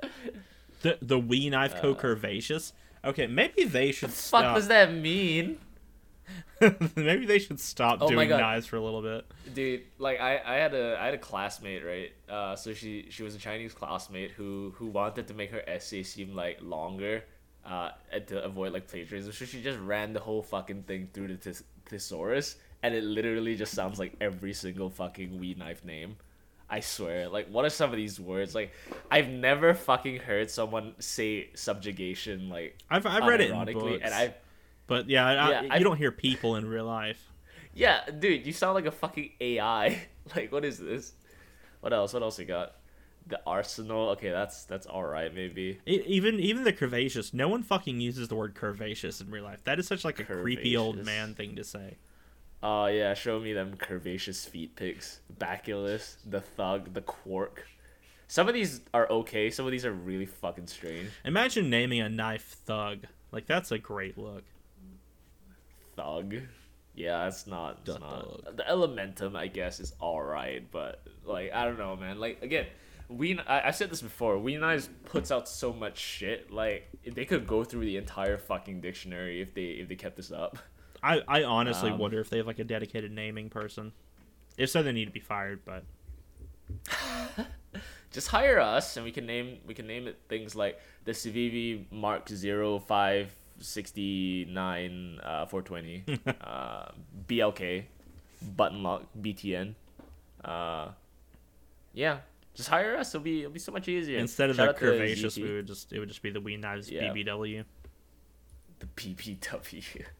the 0.82 0.98
the 1.02 1.18
Wee 1.18 1.50
knife 1.50 1.74
co 1.80 1.94
curvaceous. 1.94 2.72
Okay, 3.04 3.26
maybe 3.26 3.64
they 3.64 3.92
should 3.92 4.10
fuck 4.10 4.14
stop. 4.42 4.54
does 4.56 4.68
that 4.68 4.92
mean, 4.92 5.58
maybe 6.96 7.26
they 7.26 7.38
should 7.38 7.60
stop 7.60 7.98
Oh 8.00 8.08
doing 8.08 8.28
knives 8.28 8.66
for 8.66 8.76
a 8.76 8.80
little 8.80 9.02
bit. 9.02 9.24
dude? 9.54 9.82
Like, 9.98 10.20
I, 10.20 10.40
I 10.44 10.54
had 10.56 10.74
a 10.74 10.98
I 11.00 11.04
had 11.06 11.14
a 11.14 11.18
classmate, 11.18 11.84
right? 11.84 12.12
Uh, 12.28 12.56
so 12.56 12.74
she 12.74 13.06
she 13.10 13.22
was 13.22 13.34
a 13.34 13.38
Chinese 13.38 13.72
classmate 13.74 14.32
who 14.32 14.72
who 14.76 14.86
wanted 14.86 15.28
to 15.28 15.34
make 15.34 15.50
her 15.52 15.62
essay 15.66 16.02
seem 16.02 16.34
like 16.34 16.58
longer, 16.60 17.24
uh, 17.64 17.90
to 18.26 18.42
avoid 18.44 18.72
like 18.72 18.88
plagiarism. 18.88 19.32
So 19.32 19.44
she 19.44 19.62
just 19.62 19.78
ran 19.78 20.12
the 20.12 20.20
whole 20.20 20.42
fucking 20.42 20.82
thing 20.84 21.08
through 21.12 21.28
the 21.28 21.36
th- 21.36 21.62
thesaurus, 21.86 22.56
and 22.82 22.94
it 22.94 23.04
literally 23.04 23.54
just 23.56 23.72
sounds 23.74 23.98
like 23.98 24.14
every 24.20 24.52
single 24.52 24.90
fucking 24.90 25.38
weed 25.38 25.58
knife 25.58 25.84
name. 25.84 26.16
I 26.70 26.80
swear. 26.80 27.28
Like, 27.28 27.48
what 27.48 27.64
are 27.64 27.70
some 27.70 27.90
of 27.90 27.96
these 27.96 28.20
words? 28.20 28.54
Like, 28.54 28.72
I've 29.10 29.28
never 29.28 29.72
fucking 29.74 30.18
heard 30.20 30.50
someone 30.50 30.94
say 30.98 31.48
subjugation 31.54 32.48
like 32.48 32.76
I've 32.90 33.06
I've 33.06 33.24
read 33.26 33.40
it 33.40 33.50
in 33.50 33.72
books, 33.72 34.00
and 34.02 34.12
I 34.14 34.34
but 34.86 35.08
yeah, 35.08 35.26
I, 35.26 35.50
Yeah, 35.50 35.62
you 35.62 35.68
I've- 35.70 35.84
don't 35.84 35.96
hear 35.96 36.12
people 36.12 36.56
in 36.56 36.66
real 36.66 36.84
life. 36.86 37.22
yeah, 37.74 38.00
dude, 38.10 38.46
you 38.46 38.52
sound 38.52 38.74
like 38.74 38.86
a 38.86 38.90
fucking 38.90 39.30
AI. 39.40 39.98
like, 40.36 40.52
what 40.52 40.64
is 40.64 40.78
this? 40.78 41.12
What 41.80 41.92
else? 41.92 42.12
What 42.12 42.22
else 42.22 42.38
we 42.38 42.44
got? 42.44 42.74
The 43.26 43.40
arsenal. 43.46 44.10
Okay, 44.10 44.30
that's 44.30 44.64
that's 44.64 44.86
all 44.86 45.04
right, 45.04 45.34
maybe. 45.34 45.78
E- 45.86 46.02
even 46.06 46.40
even 46.40 46.64
the 46.64 46.72
curvaceous, 46.72 47.32
no 47.34 47.48
one 47.48 47.62
fucking 47.62 48.00
uses 48.00 48.28
the 48.28 48.34
word 48.34 48.54
curvaceous 48.54 49.20
in 49.20 49.30
real 49.30 49.44
life. 49.44 49.62
That 49.64 49.78
is 49.78 49.86
such 49.86 50.04
like 50.04 50.18
a 50.20 50.24
creepy 50.24 50.76
old 50.76 51.04
man 51.04 51.34
thing 51.34 51.56
to 51.56 51.64
say. 51.64 51.96
Oh 52.62 52.86
yeah, 52.86 53.14
show 53.14 53.38
me 53.38 53.52
them 53.52 53.76
curvaceous 53.76 54.48
feet 54.48 54.74
pics. 54.74 55.20
Baculus, 55.38 56.16
the 56.26 56.40
thug, 56.40 56.94
the 56.94 57.02
quark. 57.02 57.66
Some 58.26 58.48
of 58.48 58.54
these 58.54 58.80
are 58.92 59.08
okay. 59.08 59.50
Some 59.50 59.64
of 59.64 59.72
these 59.72 59.86
are 59.86 59.92
really 59.92 60.26
fucking 60.26 60.66
strange. 60.66 61.10
Imagine 61.24 61.70
naming 61.70 62.00
a 62.00 62.08
knife 62.08 62.56
thug. 62.66 63.04
Like 63.30 63.46
that's 63.46 63.70
a 63.70 63.78
great 63.78 64.18
look. 64.18 64.44
Thug. 65.96 66.34
Yeah, 66.94 67.28
it's 67.28 67.46
not. 67.46 67.86
Not. 67.86 68.00
thug. 68.00 68.56
The 68.56 68.64
Elementum, 68.64 69.36
I 69.36 69.46
guess, 69.46 69.78
is 69.78 69.94
all 70.00 70.22
right, 70.22 70.68
but 70.70 71.02
like 71.24 71.52
I 71.52 71.64
don't 71.64 71.78
know, 71.78 71.94
man. 71.94 72.18
Like 72.18 72.42
again, 72.42 72.66
we 73.08 73.38
I, 73.38 73.68
I 73.68 73.70
said 73.70 73.88
this 73.88 74.02
before. 74.02 74.36
We 74.36 74.56
Knives 74.56 74.88
puts 75.04 75.30
out 75.30 75.48
so 75.48 75.72
much 75.72 75.96
shit. 75.96 76.50
Like 76.50 76.88
they 77.06 77.24
could 77.24 77.46
go 77.46 77.62
through 77.62 77.84
the 77.84 77.96
entire 77.98 78.36
fucking 78.36 78.80
dictionary 78.80 79.40
if 79.40 79.54
they 79.54 79.62
if 79.62 79.88
they 79.88 79.96
kept 79.96 80.16
this 80.16 80.32
up. 80.32 80.58
I, 81.02 81.22
I 81.28 81.44
honestly 81.44 81.90
Um, 81.90 81.98
wonder 81.98 82.20
if 82.20 82.30
they 82.30 82.38
have 82.38 82.46
like 82.46 82.58
a 82.58 82.64
dedicated 82.64 83.12
naming 83.12 83.50
person. 83.50 83.92
If 84.56 84.70
so, 84.70 84.82
they 84.82 84.92
need 84.92 85.04
to 85.06 85.12
be 85.12 85.20
fired. 85.20 85.60
But 85.64 85.84
Just 88.10 88.28
hire 88.28 88.58
us, 88.58 88.96
and 88.96 89.04
we 89.04 89.12
can 89.12 89.26
name 89.26 89.58
we 89.66 89.74
can 89.74 89.86
name 89.86 90.06
it 90.08 90.18
things 90.28 90.56
like 90.56 90.80
the 91.04 91.12
Civivi 91.12 91.84
Mark 91.92 92.28
Zero 92.28 92.78
Five 92.78 93.30
Sixty 93.60 94.46
Nine 94.46 95.20
uh, 95.22 95.44
Four 95.46 95.60
Twenty, 95.62 96.04
uh, 96.40 96.86
BLK, 97.28 97.84
Button 98.56 98.82
Lock 98.82 99.04
BTN. 99.20 99.74
Uh, 100.42 100.88
yeah, 101.92 102.18
just 102.54 102.70
hire 102.70 102.96
us. 102.96 103.14
It'll 103.14 103.22
be 103.24 103.40
it'll 103.40 103.52
be 103.52 103.58
so 103.58 103.72
much 103.72 103.88
easier. 103.88 104.18
instead 104.18 104.48
of 104.48 104.56
Shout 104.56 104.78
to 104.78 104.84
curvaceous, 104.86 105.36
we 105.36 105.52
would 105.56 105.66
just 105.66 105.92
it 105.92 105.98
would 105.98 106.08
just 106.08 106.22
be 106.22 106.30
the 106.30 106.40
Wee 106.40 106.56
Knives 106.56 106.90
Yeah. 106.90 107.12
BBW. 107.12 107.64
the 108.78 108.86
PPW. 108.96 110.04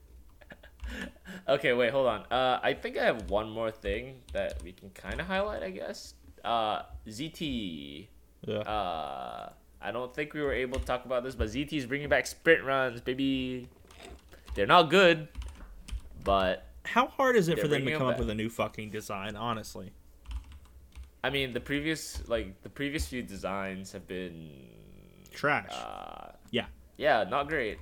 okay, 1.49 1.73
wait, 1.73 1.91
hold 1.91 2.07
on. 2.07 2.25
Uh, 2.31 2.61
I 2.63 2.75
think 2.75 2.99
I 2.99 3.05
have 3.05 3.31
one 3.31 3.51
more 3.51 3.71
thing 3.71 4.17
that 4.33 4.63
we 4.63 4.73
can 4.73 4.91
kind 4.91 5.21
of 5.21 5.27
highlight. 5.27 5.63
I 5.63 5.71
guess. 5.71 6.15
Uh, 6.45 6.83
ZT. 7.07 8.07
Yeah. 8.47 8.59
Uh, 8.59 9.53
I 9.81 9.93
don't 9.93 10.13
think 10.15 10.35
we 10.35 10.43
were 10.43 10.53
able 10.53 10.79
to 10.79 10.85
talk 10.85 11.05
about 11.05 11.23
this, 11.25 11.35
but 11.35 11.49
ZT 11.49 11.73
is 11.73 11.87
bringing 11.87 12.09
back 12.09 12.27
sprint 12.27 12.65
runs, 12.65 13.01
baby. 13.01 13.69
They're 14.55 14.67
not 14.67 14.91
good, 14.91 15.29
but 16.25 16.67
How 16.85 17.07
hard 17.07 17.37
is 17.37 17.49
it 17.49 17.61
for 17.61 17.69
them 17.69 17.85
to 17.85 17.93
come 17.93 18.01
them 18.01 18.09
up 18.09 18.19
with 18.19 18.31
a 18.31 18.35
new 18.35 18.49
fucking 18.51 18.91
design? 18.91 19.37
Honestly, 19.37 19.93
I 21.23 21.31
mean 21.31 21.53
the 21.53 21.61
previous 21.61 22.27
like 22.29 22.61
the 22.63 22.69
previous 22.69 23.07
few 23.07 23.23
designs 23.23 23.93
have 23.93 24.07
been 24.07 24.51
trash. 25.33 25.71
uh, 25.71 26.33
yeah. 26.51 26.67
yeah, 26.97 27.25
not 27.29 27.49
great. 27.49 27.79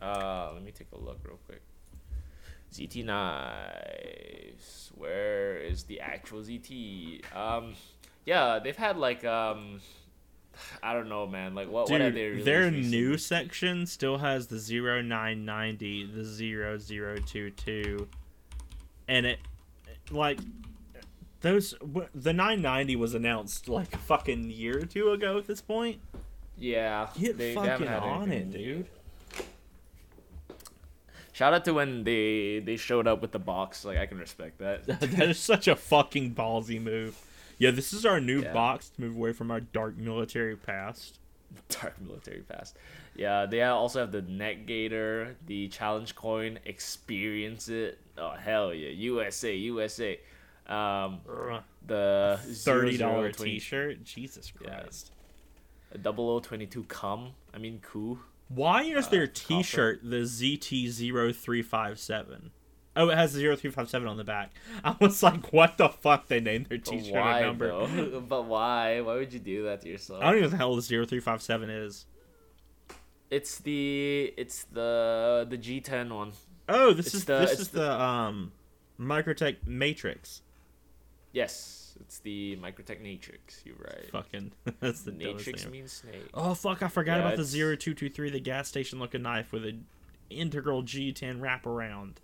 Uh, 0.00 0.50
let 0.54 0.62
me 0.62 0.70
take 0.70 0.88
a 0.92 0.98
look 0.98 1.18
real 1.24 1.38
quick. 1.46 1.62
ZT 2.72 3.04
knives. 3.04 4.90
Where 4.94 5.56
is 5.58 5.84
the 5.84 6.00
actual 6.00 6.40
ZT? 6.40 7.22
Um, 7.34 7.74
yeah, 8.24 8.58
they've 8.62 8.76
had 8.76 8.96
like 8.96 9.24
um, 9.24 9.80
I 10.82 10.92
don't 10.94 11.08
know, 11.08 11.26
man. 11.26 11.54
Like 11.54 11.68
what? 11.70 11.90
what 11.90 12.00
have 12.00 12.14
they 12.14 12.30
Dude, 12.34 12.44
their 12.44 12.64
recently? 12.66 12.88
new 12.90 13.18
section 13.18 13.86
still 13.86 14.18
has 14.18 14.46
the 14.46 14.56
0990, 14.58 16.06
the 16.14 16.24
0022, 16.24 18.08
and 19.08 19.26
it, 19.26 19.38
like, 20.10 20.38
those, 21.40 21.74
the 22.14 22.32
990 22.32 22.96
was 22.96 23.14
announced 23.14 23.68
like 23.68 23.94
a 23.94 23.98
fucking 23.98 24.50
year 24.50 24.78
or 24.78 24.86
two 24.86 25.10
ago 25.10 25.38
at 25.38 25.46
this 25.46 25.60
point. 25.60 26.00
Yeah, 26.58 27.08
Get 27.18 27.38
they- 27.38 27.48
they 27.48 27.54
fucking 27.54 27.86
haven't 27.86 28.08
on 28.08 28.30
it, 28.30 28.52
dude. 28.52 28.86
Shout 31.40 31.54
out 31.54 31.64
to 31.64 31.72
when 31.72 32.04
they 32.04 32.58
they 32.62 32.76
showed 32.76 33.06
up 33.06 33.22
with 33.22 33.32
the 33.32 33.38
box. 33.38 33.82
Like 33.86 33.96
I 33.96 34.04
can 34.04 34.18
respect 34.18 34.58
that. 34.58 34.84
that 35.00 35.30
is 35.30 35.38
such 35.38 35.68
a 35.68 35.74
fucking 35.74 36.34
ballsy 36.34 36.78
move. 36.78 37.18
Yeah, 37.56 37.70
this 37.70 37.94
is 37.94 38.04
our 38.04 38.20
new 38.20 38.42
Yeah. 38.42 38.52
box 38.52 38.90
to 38.90 39.00
move 39.00 39.16
away 39.16 39.32
from 39.32 39.50
our 39.50 39.60
dark 39.60 39.96
military 39.96 40.54
past. 40.54 41.18
Dark 41.70 41.98
military 41.98 42.42
past. 42.42 42.76
Yeah, 43.16 43.46
they 43.46 43.62
also 43.62 44.00
have 44.00 44.12
the 44.12 44.20
neck 44.20 44.66
gator, 44.66 45.34
the 45.46 45.68
challenge 45.68 46.14
coin, 46.14 46.58
experience 46.66 47.70
it. 47.70 47.98
Oh 48.18 48.32
hell 48.32 48.74
yeah, 48.74 48.90
USA, 48.90 49.56
USA. 49.56 50.20
Um, 50.66 51.20
the 51.86 52.38
Thirty 52.44 52.98
dollar 52.98 53.32
T-shirt. 53.32 54.04
Jesus 54.04 54.52
Yeah. 54.62 54.84
A 55.94 55.98
0022 55.98 56.84
cum. 56.84 57.30
I 57.54 57.56
mean 57.56 57.80
coup. 57.80 58.18
Why 58.52 58.82
is 58.82 59.06
their 59.08 59.22
Uh, 59.22 59.26
copper. 59.26 59.62
T-shirt 59.62 60.00
the 60.02 60.22
ZT0357? 60.26 62.50
Oh, 62.96 63.08
it 63.08 63.16
has 63.16 63.32
0357 63.32 64.08
on 64.08 64.16
the 64.16 64.24
back. 64.24 64.50
I 64.84 64.96
was 65.00 65.22
like, 65.22 65.52
what 65.52 65.78
the 65.78 65.88
fuck? 65.88 66.26
They 66.26 66.40
named 66.40 66.66
their 66.66 66.78
T-shirt 66.78 67.14
why 67.14 67.40
a 67.40 67.46
number. 67.46 67.68
though? 67.68 68.20
but 68.28 68.46
why? 68.46 69.00
Why 69.00 69.14
would 69.14 69.32
you 69.32 69.38
do 69.38 69.62
that 69.64 69.82
to 69.82 69.88
yourself? 69.88 70.22
I 70.22 70.32
don't 70.32 70.38
even 70.38 70.42
know 70.42 70.46
what 70.46 70.50
the 70.50 70.56
hell 70.56 70.74
the 70.76 70.82
0357 71.06 71.70
is. 71.70 72.06
It's 73.30 73.58
the 73.58 74.34
it's 74.36 74.64
the 74.64 75.46
the 75.48 75.56
G10 75.56 76.10
one. 76.12 76.32
Oh, 76.68 76.92
this 76.92 77.06
It's 77.06 77.14
is 77.14 77.24
the- 77.26 77.38
this 77.38 77.60
is 77.60 77.68
the, 77.68 77.92
um 78.00 78.50
Microtech 78.98 79.58
Matrix. 79.66 80.42
Yes, 81.32 81.79
it's 82.00 82.18
the 82.20 82.56
Microtech 82.62 83.00
Natrix. 83.02 83.64
You're 83.64 83.76
right. 83.76 84.10
Fucking 84.10 84.52
that's 84.80 85.02
the 85.02 85.12
Natrix 85.12 85.70
means 85.70 85.92
snake. 85.92 86.28
Oh 86.34 86.54
fuck! 86.54 86.82
I 86.82 86.88
forgot 86.88 87.14
Yeah, 87.18 87.26
about 87.26 87.36
the 87.36 87.42
it's- 87.42 87.52
0223, 87.52 88.30
the 88.30 88.40
gas 88.40 88.68
station 88.68 88.98
looking 88.98 89.22
knife 89.22 89.52
with 89.52 89.64
an 89.64 89.86
integral 90.30 90.82
G10 90.82 91.40
wraparound. 91.40 92.14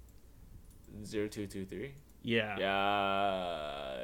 Zero 1.05 1.29
two 1.29 1.47
two 1.47 1.65
three. 1.65 1.93
Yeah. 2.23 2.57
Yeah, 2.59 3.99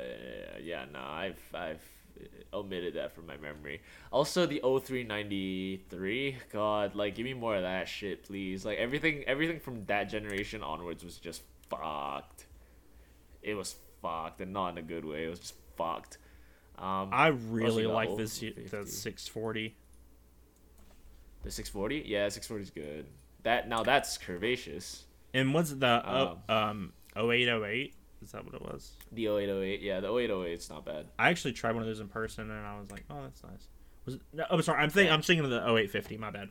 yeah. 0.62 0.84
No, 0.92 1.00
I've 1.00 1.40
I've 1.54 1.82
omitted 2.52 2.94
that 2.94 3.12
from 3.12 3.26
my 3.26 3.36
memory. 3.38 3.80
Also, 4.12 4.46
the 4.46 4.60
0393. 4.62 6.36
God, 6.52 6.94
like, 6.94 7.14
give 7.14 7.24
me 7.24 7.34
more 7.34 7.56
of 7.56 7.62
that 7.62 7.88
shit, 7.88 8.22
please. 8.24 8.64
Like 8.64 8.78
everything, 8.78 9.24
everything 9.26 9.58
from 9.58 9.84
that 9.86 10.04
generation 10.04 10.62
onwards 10.62 11.02
was 11.04 11.16
just 11.16 11.42
fucked. 11.68 12.46
It 13.42 13.54
was 13.54 13.74
fucked, 14.02 14.40
and 14.40 14.52
not 14.52 14.70
in 14.70 14.78
a 14.78 14.82
good 14.82 15.04
way. 15.04 15.24
It 15.24 15.28
was 15.30 15.40
just 15.40 15.54
fucked. 15.76 16.18
Um, 16.78 17.10
I 17.12 17.28
really 17.28 17.86
like 17.86 18.16
this 18.16 18.40
y- 18.42 18.48
50. 18.54 18.62
the 18.68 18.86
640. 18.86 19.76
the 21.42 21.50
640. 21.50 22.02
Yeah, 22.08 22.28
640 22.28 22.62
is 22.62 22.70
good. 22.70 23.06
That 23.42 23.68
now 23.68 23.82
that's 23.82 24.18
curvaceous. 24.18 25.02
And 25.34 25.52
what's 25.54 25.70
the 25.72 25.86
uh, 25.86 26.36
um 26.48 26.92
0808? 27.16 27.94
Is 28.22 28.32
that 28.32 28.44
what 28.44 28.54
it 28.54 28.62
was? 28.62 28.92
The 29.10 29.26
0808. 29.26 29.80
Yeah, 29.82 30.00
the 30.00 30.08
0808. 30.12 30.52
It's 30.52 30.70
not 30.70 30.84
bad. 30.84 31.06
I 31.18 31.28
actually 31.30 31.52
tried 31.52 31.72
one 31.74 31.82
of 31.82 31.88
those 31.88 32.00
in 32.00 32.08
person, 32.08 32.50
and 32.50 32.66
I 32.66 32.78
was 32.78 32.90
like, 32.90 33.04
"Oh, 33.10 33.20
that's 33.22 33.42
nice." 33.42 33.66
Was 34.06 34.14
it? 34.16 34.20
No, 34.32 34.44
I'm 34.50 34.62
sorry. 34.62 34.80
I'm 34.82 34.90
thinking. 34.90 35.12
I'm 35.12 35.22
thinking 35.22 35.44
of 35.44 35.50
the 35.50 35.58
0850. 35.58 36.16
My 36.18 36.30
bad. 36.30 36.48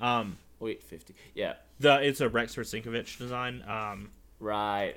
Um, 0.00 0.36
0850. 0.60 1.14
Yeah. 1.34 1.54
the 1.78 2.00
it's 2.02 2.20
a 2.20 2.28
Rexford 2.28 2.66
Sinkevich 2.66 3.18
design. 3.18 3.62
Um, 3.66 4.10
Right. 4.40 4.96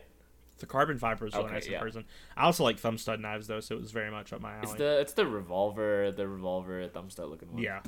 The 0.57 0.65
carbon 0.65 0.97
fiber 0.97 1.27
is 1.27 1.33
really 1.33 1.45
Okay, 1.45 1.53
nice 1.55 1.65
in 1.67 1.71
yeah. 1.73 1.79
person. 1.79 2.05
I 2.35 2.43
also 2.45 2.63
like 2.63 2.79
thumb 2.79 2.97
stud 2.97 3.19
knives 3.19 3.47
though, 3.47 3.59
so 3.59 3.75
it 3.75 3.81
was 3.81 3.91
very 3.91 4.11
much 4.11 4.33
up 4.33 4.41
my 4.41 4.51
alley. 4.53 4.63
It's 4.63 4.73
the 4.73 4.99
it's 4.99 5.13
the 5.13 5.25
revolver, 5.27 6.11
the 6.11 6.27
revolver 6.27 6.87
thumb 6.87 7.09
stud 7.09 7.29
looking 7.29 7.51
one. 7.53 7.61
yeah, 7.61 7.81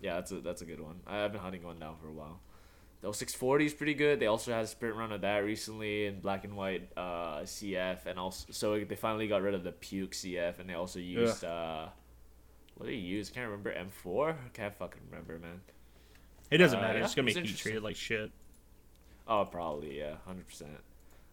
Yeah, 0.00 0.14
that's 0.14 0.30
a 0.32 0.40
that's 0.40 0.62
a 0.62 0.64
good 0.66 0.80
one. 0.80 1.00
I- 1.06 1.24
I've 1.24 1.32
been 1.32 1.40
hunting 1.40 1.62
one 1.62 1.78
now 1.78 1.94
for 2.00 2.08
a 2.08 2.12
while. 2.12 2.40
The 3.00 3.12
640 3.12 3.64
is 3.66 3.74
pretty 3.74 3.94
good. 3.94 4.18
They 4.18 4.26
also 4.26 4.52
had 4.52 4.64
a 4.64 4.66
sprint 4.66 4.96
run 4.96 5.12
of 5.12 5.20
that 5.20 5.38
recently 5.44 6.06
in 6.06 6.18
black 6.18 6.42
and 6.42 6.56
white 6.56 6.90
uh, 6.96 7.42
CF, 7.42 8.06
and 8.06 8.18
also 8.18 8.46
so 8.50 8.78
they 8.84 8.96
finally 8.96 9.28
got 9.28 9.40
rid 9.42 9.54
of 9.54 9.62
the 9.62 9.70
puke 9.70 10.12
CF, 10.12 10.58
and 10.58 10.68
they 10.68 10.74
also 10.74 10.98
used 10.98 11.44
uh, 11.44 11.86
what 12.74 12.86
did 12.86 12.94
they 12.94 12.98
use? 12.98 13.30
I 13.30 13.34
can't 13.34 13.46
remember 13.50 13.72
M4. 13.72 14.30
I 14.32 14.48
can't 14.52 14.74
fucking 14.74 15.00
remember, 15.10 15.38
man. 15.38 15.60
it 16.50 16.58
doesn't 16.58 16.78
Uh, 16.78 16.82
matter. 16.82 16.98
yeah, 16.98 17.04
it's 17.04 17.14
gonna 17.14 17.26
be 17.26 17.34
heat 17.40 17.56
treated 17.56 17.82
like 17.84 17.94
shit. 17.96 18.32
Oh, 19.28 19.44
probably 19.44 19.98
yeah, 19.98 20.16
hundred 20.26 20.48
percent. 20.48 20.70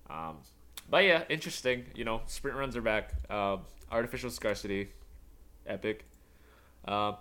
Um, 0.09 0.37
but 0.89 1.03
yeah, 1.03 1.23
interesting. 1.29 1.85
You 1.95 2.03
know, 2.05 2.21
sprint 2.27 2.57
runs 2.57 2.75
are 2.75 2.81
back. 2.81 3.13
Um, 3.29 3.61
artificial 3.91 4.29
scarcity, 4.29 4.89
epic. 5.65 6.05
Um, 6.85 7.15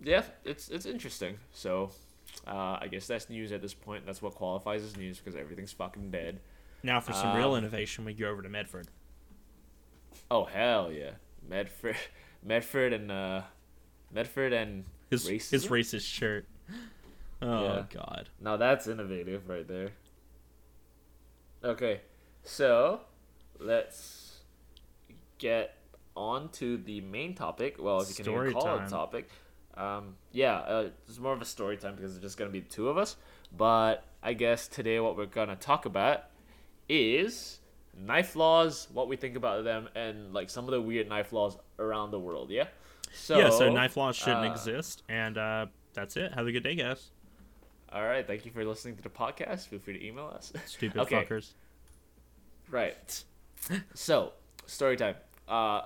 yeah, 0.00 0.22
it's 0.44 0.68
it's 0.68 0.86
interesting. 0.86 1.38
So, 1.52 1.90
uh, 2.46 2.78
I 2.80 2.88
guess 2.90 3.06
that's 3.06 3.28
news 3.28 3.50
at 3.52 3.62
this 3.62 3.74
point. 3.74 4.06
That's 4.06 4.22
what 4.22 4.34
qualifies 4.34 4.82
as 4.82 4.96
news 4.96 5.18
because 5.18 5.34
everything's 5.34 5.72
fucking 5.72 6.10
dead. 6.10 6.40
Now 6.82 7.00
for 7.00 7.12
some 7.12 7.36
real 7.36 7.52
Um, 7.52 7.58
innovation, 7.58 8.04
we 8.04 8.14
go 8.14 8.28
over 8.30 8.42
to 8.42 8.48
Medford. 8.48 8.86
Oh 10.30 10.44
hell 10.44 10.92
yeah, 10.92 11.12
Medford, 11.48 11.96
Medford 12.44 12.92
and 12.92 13.10
uh, 13.10 13.42
Medford 14.12 14.52
and 14.52 14.84
His 15.10 15.26
his 15.26 15.66
racist 15.66 16.06
shirt. 16.06 16.46
Oh 17.42 17.64
Yeah. 17.64 17.84
God. 17.90 18.28
Now 18.40 18.56
that's 18.56 18.86
innovative 18.86 19.48
right 19.48 19.66
there. 19.66 19.90
Okay, 21.64 22.00
so 22.44 23.00
let's 23.58 24.40
get 25.38 25.76
on 26.16 26.48
to 26.50 26.76
the 26.78 27.00
main 27.00 27.34
topic. 27.34 27.76
Well, 27.78 28.00
if 28.00 28.08
you 28.08 28.14
can 28.14 28.24
Story 28.24 28.50
even 28.50 28.60
call 28.60 28.74
it 28.74 28.78
time. 28.78 28.86
a 28.86 28.90
topic. 28.90 29.30
Um, 29.74 30.16
yeah, 30.32 30.56
uh, 30.56 30.90
it's 31.08 31.18
more 31.18 31.32
of 31.32 31.40
a 31.40 31.44
story 31.44 31.76
time 31.76 31.94
because 31.94 32.14
it's 32.14 32.22
just 32.22 32.36
gonna 32.36 32.50
be 32.50 32.60
the 32.60 32.68
two 32.68 32.88
of 32.88 32.98
us. 32.98 33.16
But 33.56 34.04
I 34.22 34.32
guess 34.34 34.68
today 34.68 34.98
what 35.00 35.16
we're 35.16 35.26
gonna 35.26 35.56
talk 35.56 35.84
about 35.84 36.24
is 36.88 37.60
knife 37.96 38.36
laws, 38.36 38.88
what 38.92 39.08
we 39.08 39.16
think 39.16 39.36
about 39.36 39.64
them, 39.64 39.88
and 39.94 40.32
like 40.32 40.50
some 40.50 40.64
of 40.64 40.70
the 40.70 40.80
weird 40.80 41.08
knife 41.08 41.32
laws 41.32 41.56
around 41.78 42.10
the 42.10 42.18
world. 42.18 42.50
Yeah. 42.50 42.66
So 43.12 43.38
yeah, 43.38 43.50
so 43.50 43.72
knife 43.72 43.96
laws 43.96 44.16
shouldn't 44.16 44.46
uh, 44.46 44.50
exist, 44.50 45.02
and 45.08 45.38
uh, 45.38 45.66
that's 45.94 46.16
it. 46.16 46.32
Have 46.34 46.46
a 46.46 46.52
good 46.52 46.62
day, 46.62 46.74
guys. 46.74 47.10
All 47.92 48.04
right, 48.04 48.26
thank 48.26 48.44
you 48.44 48.50
for 48.50 48.64
listening 48.64 48.96
to 48.96 49.02
the 49.02 49.08
podcast. 49.08 49.68
Feel 49.68 49.78
free 49.78 49.98
to 49.98 50.06
email 50.06 50.26
us. 50.34 50.52
Stupid 50.66 50.98
Okay. 51.02 51.24
fuckers. 51.24 51.52
Right. 52.70 53.24
So, 53.94 54.32
story 54.66 54.96
time. 54.96 55.14
Uh, 55.48 55.82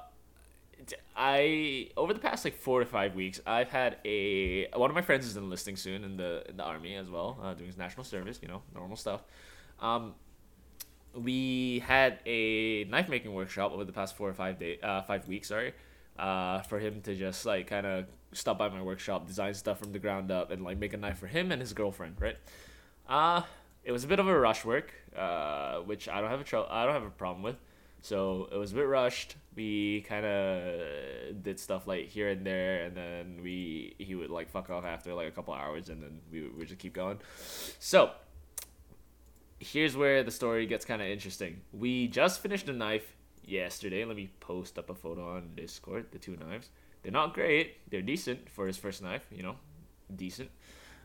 I 1.17 1.91
over 1.97 2.13
the 2.13 2.19
past 2.19 2.45
like 2.45 2.57
four 2.57 2.81
to 2.81 2.87
five 2.87 3.15
weeks, 3.15 3.41
I've 3.47 3.69
had 3.71 3.99
a 4.05 4.67
one 4.75 4.91
of 4.91 4.95
my 4.97 5.03
friends 5.03 5.27
is 5.27 5.37
enlisting 5.37 5.77
soon 5.77 6.03
in 6.03 6.17
the 6.17 6.45
in 6.49 6.57
the 6.57 6.65
army 6.65 6.97
as 6.97 7.09
well, 7.09 7.39
uh, 7.43 7.55
doing 7.55 7.69
his 7.69 7.79
national 7.79 8.03
service. 8.05 8.41
You 8.43 8.49
know, 8.49 8.63
normal 8.75 8.97
stuff. 8.97 9.23
Um, 9.81 10.15
we 11.15 11.81
had 11.87 12.19
a 12.27 12.85
knife 12.85 13.09
making 13.09 13.33
workshop 13.33 13.71
over 13.73 13.85
the 13.85 13.93
past 13.93 14.17
four 14.17 14.29
or 14.29 14.35
five 14.35 14.59
day 14.59 14.79
uh, 14.83 15.03
five 15.03 15.29
weeks. 15.29 15.49
Sorry. 15.49 15.73
Uh, 16.19 16.61
for 16.63 16.79
him 16.79 17.01
to 17.03 17.15
just 17.15 17.47
like 17.47 17.69
kind 17.69 17.87
of 17.87 18.07
stop 18.33 18.59
by 18.59 18.69
my 18.69 18.83
workshop, 18.83 19.27
design 19.27 19.55
stuff 19.55 19.79
from 19.79 19.93
the 19.93 19.99
ground 19.99 20.31
up, 20.31 20.51
and 20.51 20.63
like 20.63 20.79
make 20.79 20.93
a 20.93 20.97
knife 20.97 21.19
for 21.19 21.27
him 21.27 21.53
and 21.53 21.61
his 21.61 21.73
girlfriend, 21.73 22.17
right? 22.21 22.37
Uh, 23.09 23.43
it 23.85 23.93
was 23.93 24.05
a 24.05 24.07
bit 24.07 24.19
of 24.21 24.29
a 24.29 24.39
rush 24.39 24.65
work, 24.65 24.93
uh, 25.17 25.79
which 25.79 26.09
I 26.09 26.21
don't 26.21 26.31
have 26.31 26.41
a 26.41 26.45
tro- 26.45 26.67
I 26.71 26.85
don't 26.85 26.95
have 26.95 27.05
a 27.05 27.11
problem 27.11 27.43
with. 27.43 27.57
So 28.05 28.49
it 28.51 28.57
was 28.57 28.73
a 28.73 28.75
bit 28.75 28.89
rushed. 28.89 29.37
We 29.55 30.05
kind 30.09 30.27
of 30.27 31.43
did 31.43 31.61
stuff 31.61 31.87
like 31.87 32.09
here 32.09 32.29
and 32.29 32.45
there, 32.45 32.85
and 32.85 32.97
then 32.97 33.41
we 33.43 33.95
he 33.99 34.15
would 34.15 34.31
like 34.31 34.51
fuck 34.51 34.71
off 34.71 34.85
after 34.85 35.15
like 35.15 35.29
a 35.29 35.31
couple 35.31 35.55
hours, 35.55 35.89
and 35.89 36.03
then 36.03 36.21
we 36.31 36.49
would 36.49 36.67
just 36.67 36.81
keep 36.81 36.95
going. 36.95 37.19
So 37.79 38.11
here's 39.61 39.97
where 39.97 40.25
the 40.25 40.33
story 40.33 40.67
gets 40.67 40.85
kind 40.85 41.01
of 41.01 41.09
interesting. 41.09 41.61
We 41.73 42.09
just 42.09 42.41
finished 42.41 42.69
a 42.69 42.73
knife 42.73 43.15
yesterday. 43.45 44.05
Let 44.05 44.17
me 44.17 44.33
post 44.41 44.79
up 44.79 44.91
a 44.91 44.95
photo 44.95 45.37
on 45.37 45.53
Discord. 45.57 46.07
The 46.11 46.19
two 46.19 46.37
knives. 46.37 46.71
They're 47.03 47.13
not 47.13 47.35
great. 47.35 47.91
They're 47.91 48.03
decent 48.03 48.49
for 48.51 48.67
his 48.67 48.77
first 48.77 49.03
knife. 49.03 49.27
You 49.31 49.43
know, 49.43 49.57
decent. 50.15 50.51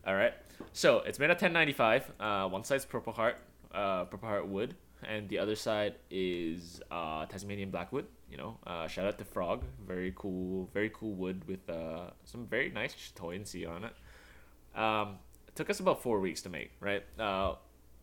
All 0.05 0.15
right. 0.15 0.33
So 0.73 0.99
it's 0.99 1.19
made 1.19 1.29
of 1.29 1.35
1095. 1.35 2.11
Uh, 2.19 2.47
one 2.49 2.63
side's 2.63 2.85
Purple 2.85 3.13
Heart, 3.13 3.37
uh, 3.73 4.05
Purple 4.05 4.29
Heart 4.29 4.47
wood, 4.47 4.75
and 5.03 5.27
the 5.29 5.39
other 5.39 5.55
side 5.55 5.95
is 6.09 6.81
uh, 6.91 7.25
Tasmanian 7.25 7.69
Blackwood. 7.71 8.05
You 8.31 8.37
know, 8.37 8.57
uh, 8.65 8.87
shout 8.87 9.05
out 9.05 9.17
to 9.17 9.25
Frog. 9.25 9.63
Very 9.85 10.13
cool, 10.15 10.69
very 10.73 10.91
cool 10.93 11.13
wood 11.13 11.47
with 11.47 11.69
uh, 11.69 12.11
some 12.25 12.45
very 12.45 12.69
nice 12.69 12.93
chatoyancy 12.93 13.67
on 13.69 13.85
it. 13.85 14.79
Um, 14.79 15.17
it 15.47 15.55
took 15.55 15.69
us 15.69 15.79
about 15.79 16.01
four 16.01 16.19
weeks 16.19 16.41
to 16.43 16.49
make, 16.49 16.71
right? 16.79 17.03
Uh, 17.19 17.55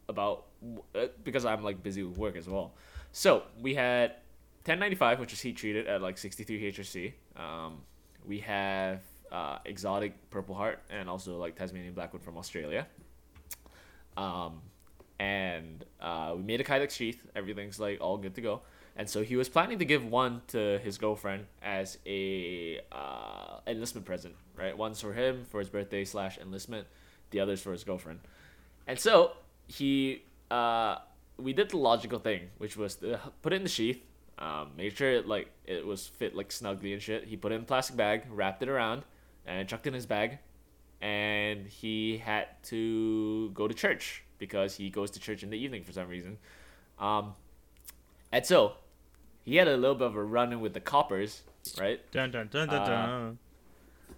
about 0.08 0.46
uh, 0.94 1.06
because 1.22 1.44
I'm 1.44 1.62
like 1.62 1.82
busy 1.82 2.02
with 2.02 2.18
work 2.18 2.36
as 2.36 2.48
well. 2.48 2.74
So 3.12 3.44
we 3.60 3.74
had 3.74 4.10
1095, 4.64 5.20
which 5.20 5.32
is 5.32 5.40
heat 5.40 5.56
treated 5.56 5.86
at 5.86 6.02
like 6.02 6.18
63 6.18 6.72
HRC. 6.72 7.12
Um, 7.36 7.78
we 8.26 8.40
have 8.40 9.00
uh, 9.30 9.58
exotic 9.64 10.30
Purple 10.30 10.54
Heart 10.54 10.80
and 10.90 11.08
also 11.08 11.36
like 11.38 11.56
Tasmanian 11.56 11.94
Blackwood 11.94 12.22
from 12.22 12.36
Australia. 12.36 12.86
Um, 14.16 14.60
and 15.18 15.84
uh, 16.00 16.34
we 16.36 16.42
made 16.42 16.60
a 16.60 16.64
Kydex 16.64 16.92
sheath. 16.92 17.26
Everything's 17.34 17.78
like 17.78 18.00
all 18.00 18.16
good 18.16 18.34
to 18.34 18.40
go. 18.40 18.62
And 18.96 19.08
so 19.08 19.24
he 19.24 19.34
was 19.36 19.48
planning 19.48 19.78
to 19.80 19.84
give 19.84 20.04
one 20.04 20.42
to 20.48 20.78
his 20.78 20.98
girlfriend 20.98 21.46
as 21.62 21.98
a 22.06 22.80
uh, 22.92 23.58
enlistment 23.66 24.06
present, 24.06 24.34
right? 24.56 24.76
One's 24.76 25.00
for 25.00 25.12
him 25.12 25.44
for 25.50 25.58
his 25.58 25.68
birthday 25.68 26.04
slash 26.04 26.38
enlistment. 26.38 26.86
The 27.30 27.40
other's 27.40 27.60
for 27.60 27.72
his 27.72 27.82
girlfriend. 27.82 28.20
And 28.86 28.98
so 28.98 29.32
he, 29.66 30.22
uh, 30.50 30.98
we 31.38 31.52
did 31.52 31.70
the 31.70 31.78
logical 31.78 32.20
thing, 32.20 32.50
which 32.58 32.76
was 32.76 32.96
to 32.96 33.18
put 33.42 33.52
it 33.52 33.56
in 33.56 33.62
the 33.64 33.68
sheath, 33.68 34.00
um, 34.38 34.70
made 34.76 34.96
sure 34.96 35.10
it 35.10 35.26
like 35.28 35.50
it 35.66 35.86
was 35.86 36.06
fit 36.06 36.34
like 36.34 36.50
snugly 36.52 36.92
and 36.92 37.00
shit. 37.02 37.24
He 37.24 37.36
put 37.36 37.52
it 37.52 37.56
in 37.56 37.62
a 37.62 37.64
plastic 37.64 37.96
bag, 37.96 38.22
wrapped 38.30 38.62
it 38.62 38.68
around, 38.68 39.02
and 39.46 39.68
chucked 39.68 39.86
it 39.86 39.90
in 39.90 39.94
his 39.94 40.06
bag. 40.06 40.38
And 41.00 41.66
he 41.66 42.18
had 42.18 42.46
to 42.64 43.50
go 43.50 43.68
to 43.68 43.74
church 43.74 44.24
because 44.38 44.76
he 44.76 44.90
goes 44.90 45.10
to 45.12 45.20
church 45.20 45.42
in 45.42 45.50
the 45.50 45.58
evening 45.58 45.84
for 45.84 45.92
some 45.92 46.08
reason. 46.08 46.38
Um, 46.98 47.34
and 48.32 48.44
so 48.46 48.74
he 49.44 49.56
had 49.56 49.68
a 49.68 49.76
little 49.76 49.96
bit 49.96 50.06
of 50.06 50.16
a 50.16 50.22
run 50.22 50.52
in 50.52 50.60
with 50.60 50.72
the 50.74 50.80
coppers, 50.80 51.42
right? 51.78 52.00
Dun 52.10 52.30
dun 52.30 52.48
dun 52.50 52.68
dun 52.68 52.78
Uh, 52.82 52.86
dun. 52.86 53.38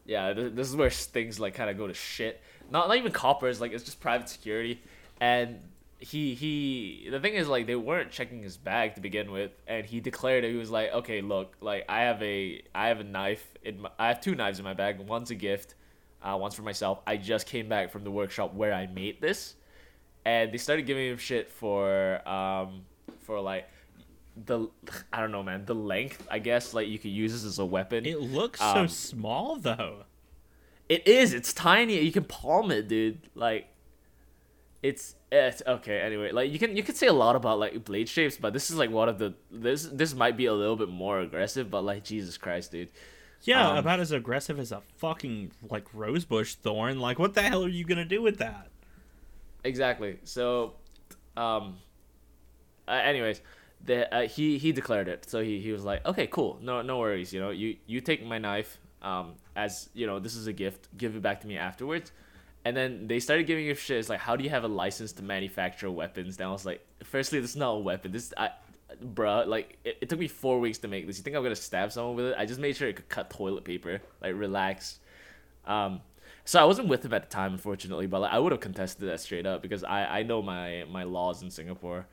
yeah, 0.04 0.32
th- 0.32 0.52
this 0.54 0.68
is 0.68 0.76
where 0.76 0.90
things 0.90 1.40
like 1.40 1.54
kind 1.54 1.68
of 1.70 1.76
go 1.76 1.86
to 1.86 1.94
shit. 1.94 2.40
Not 2.70 2.88
not 2.88 2.96
even 2.96 3.12
coppers, 3.12 3.60
like 3.60 3.72
it's 3.72 3.84
just 3.84 4.00
private 4.00 4.28
security, 4.28 4.80
and 5.20 5.60
he 5.98 6.34
he 6.34 7.08
the 7.10 7.20
thing 7.20 7.34
is 7.34 7.48
like 7.48 7.66
they 7.66 7.76
weren't 7.76 8.10
checking 8.10 8.42
his 8.42 8.56
bag 8.56 8.94
to 8.94 9.00
begin 9.00 9.30
with, 9.30 9.52
and 9.66 9.86
he 9.86 10.00
declared 10.00 10.44
it. 10.44 10.50
He 10.50 10.56
was 10.56 10.70
like, 10.70 10.92
okay, 10.92 11.20
look, 11.20 11.56
like 11.60 11.84
I 11.88 12.00
have 12.02 12.22
a 12.22 12.62
I 12.74 12.88
have 12.88 13.00
a 13.00 13.04
knife 13.04 13.46
in 13.62 13.80
my, 13.80 13.90
I 13.98 14.08
have 14.08 14.20
two 14.20 14.34
knives 14.34 14.58
in 14.58 14.64
my 14.64 14.74
bag. 14.74 14.98
One's 15.00 15.30
a 15.30 15.34
gift, 15.34 15.74
uh, 16.22 16.36
one's 16.38 16.54
for 16.54 16.62
myself. 16.62 17.00
I 17.06 17.16
just 17.16 17.46
came 17.46 17.68
back 17.68 17.90
from 17.90 18.04
the 18.04 18.10
workshop 18.10 18.54
where 18.54 18.72
I 18.74 18.86
made 18.86 19.20
this, 19.20 19.56
and 20.24 20.52
they 20.52 20.58
started 20.58 20.86
giving 20.86 21.08
him 21.08 21.18
shit 21.18 21.50
for 21.50 22.26
um 22.28 22.82
for 23.20 23.40
like 23.40 23.68
the 24.44 24.68
I 25.12 25.20
don't 25.20 25.32
know 25.32 25.42
man 25.42 25.64
the 25.64 25.74
length 25.74 26.28
I 26.30 26.40
guess 26.40 26.74
like 26.74 26.88
you 26.88 26.98
could 26.98 27.10
use 27.10 27.32
this 27.32 27.44
as 27.44 27.58
a 27.58 27.64
weapon. 27.64 28.04
It 28.04 28.20
looks 28.20 28.60
so 28.60 28.66
um, 28.66 28.88
small 28.88 29.56
though. 29.56 30.04
It 30.88 31.06
is. 31.06 31.34
It's 31.34 31.52
tiny. 31.52 32.00
You 32.00 32.12
can 32.12 32.24
palm 32.24 32.70
it, 32.70 32.86
dude. 32.86 33.18
Like, 33.34 33.68
it's 34.82 35.15
it's 35.46 35.62
okay 35.66 35.98
anyway 36.00 36.30
like 36.32 36.50
you 36.50 36.58
can 36.58 36.76
you 36.76 36.82
can 36.82 36.94
say 36.94 37.06
a 37.06 37.12
lot 37.12 37.36
about 37.36 37.58
like 37.58 37.84
blade 37.84 38.08
shapes 38.08 38.36
but 38.36 38.52
this 38.52 38.70
is 38.70 38.76
like 38.76 38.90
one 38.90 39.08
of 39.08 39.18
the 39.18 39.34
this 39.50 39.84
this 39.92 40.14
might 40.14 40.36
be 40.36 40.46
a 40.46 40.52
little 40.54 40.76
bit 40.76 40.88
more 40.88 41.20
aggressive 41.20 41.70
but 41.70 41.82
like 41.82 42.02
jesus 42.04 42.36
christ 42.38 42.72
dude 42.72 42.88
Yeah, 43.44 43.68
Um, 43.68 43.76
about 43.76 44.00
as 44.00 44.12
aggressive 44.12 44.58
as 44.58 44.72
a 44.72 44.80
fucking 44.96 45.52
like 45.70 45.86
rosebush 45.94 46.54
thorn. 46.54 46.98
Like, 46.98 47.18
what 47.18 47.34
the 47.34 47.42
hell 47.42 47.62
are 47.64 47.68
you 47.68 47.84
gonna 47.84 48.04
do 48.16 48.20
with 48.22 48.38
that? 48.38 48.68
exactly 49.64 50.18
so 50.24 50.74
um 51.36 51.76
uh, 52.88 52.92
anyways 52.92 53.40
the 53.84 53.98
uh, 54.14 54.26
he 54.28 54.58
he 54.58 54.72
declared 54.72 55.08
it 55.08 55.28
so 55.28 55.42
he, 55.42 55.60
he 55.60 55.70
was 55.72 55.84
like 55.84 56.04
okay 56.06 56.26
cool 56.26 56.58
no 56.62 56.82
no 56.82 56.98
worries 56.98 57.32
you 57.32 57.40
know 57.40 57.50
you 57.50 57.76
you 57.86 58.00
take 58.00 58.24
my 58.24 58.38
knife 58.38 58.78
um 59.02 59.34
as 59.54 59.88
you 59.92 60.06
know 60.06 60.18
this 60.18 60.34
is 60.36 60.46
a 60.46 60.52
gift 60.52 60.88
give 60.96 61.14
it 61.16 61.22
back 61.22 61.40
to 61.40 61.46
me 61.46 61.56
afterwards 61.58 62.12
and 62.66 62.76
then 62.76 63.06
they 63.06 63.20
started 63.20 63.46
giving 63.46 63.66
him 63.66 63.76
shit. 63.76 63.96
It's 63.98 64.08
like 64.08 64.18
how 64.18 64.34
do 64.34 64.42
you 64.42 64.50
have 64.50 64.64
a 64.64 64.68
license 64.68 65.12
to 65.12 65.22
manufacture 65.22 65.88
weapons? 65.88 66.36
And 66.38 66.48
i 66.48 66.50
was 66.50 66.66
like 66.66 66.84
firstly 67.04 67.38
this 67.38 67.50
is 67.50 67.56
not 67.56 67.70
a 67.70 67.78
weapon. 67.78 68.10
This 68.10 68.34
i 68.36 68.50
bruh 69.04 69.46
like 69.46 69.78
it, 69.84 69.98
it 70.00 70.08
took 70.08 70.18
me 70.18 70.26
four 70.26 70.58
weeks 70.58 70.78
to 70.78 70.88
make 70.88 71.06
this. 71.06 71.16
You 71.16 71.22
think 71.22 71.36
i'm 71.36 71.44
gonna 71.44 71.54
stab 71.54 71.92
someone 71.92 72.16
with 72.16 72.26
it? 72.26 72.34
I 72.36 72.44
just 72.44 72.58
made 72.58 72.76
sure 72.76 72.88
it 72.88 72.96
could 72.96 73.08
cut 73.08 73.30
toilet 73.30 73.64
paper 73.64 74.00
like 74.20 74.34
relax. 74.34 74.98
Um 75.64 76.00
so 76.44 76.60
I 76.60 76.64
wasn't 76.64 76.88
with 76.88 77.04
him 77.04 77.12
at 77.12 77.22
the 77.22 77.28
time, 77.28 77.52
unfortunately, 77.52 78.06
but 78.06 78.20
like, 78.20 78.32
I 78.32 78.38
would 78.38 78.52
have 78.52 78.60
contested 78.60 79.08
that 79.08 79.20
straight 79.20 79.46
up 79.46 79.62
because 79.62 79.82
I, 79.82 80.18
I 80.18 80.22
know 80.22 80.42
my, 80.42 80.84
my 80.88 81.02
laws 81.02 81.42
in 81.42 81.50
Singapore. 81.50 82.06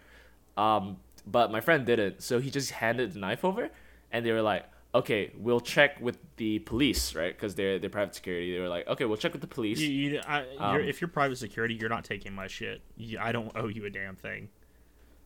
Um, 0.58 0.97
but 1.28 1.51
my 1.51 1.62
friend 1.62 1.86
didn't, 1.86 2.24
so 2.24 2.39
he 2.39 2.49
just 2.49 2.72
handed 2.72 3.14
the 3.14 3.20
knife 3.20 3.45
over, 3.45 3.70
and 4.12 4.26
they 4.26 4.32
were 4.32 4.41
like, 4.41 4.66
"Okay, 4.96 5.32
we'll 5.38 5.60
check 5.60 6.00
with 6.00 6.18
the 6.38 6.60
police, 6.60 7.16
right? 7.16 7.36
Because 7.36 7.56
they're 7.56 7.80
they're 7.80 7.89
private 7.89 8.16
security. 8.16 8.54
They 8.54 8.60
were 8.60 8.70
like, 8.70 8.88
"Okay, 8.88 9.06
we'll 9.06 9.18
check 9.18 9.32
with 9.34 9.41
the 9.41 9.48
police." 9.48 9.80
You, 9.80 9.89
you, 9.89 10.22
I, 10.28 10.46
Um, 10.58 10.76
you're, 10.76 10.84
if 10.84 11.02
you're 11.02 11.08
private 11.08 11.38
security, 11.38 11.74
you're 11.76 11.89
not 11.89 12.04
taking 12.04 12.34
my 12.34 12.48
shit. 12.48 12.82
You, 12.96 13.18
I 13.20 13.32
don't 13.32 13.52
owe 13.56 13.68
you 13.68 13.86
a 13.86 13.89
damn 13.89 14.16
thing. 14.16 14.50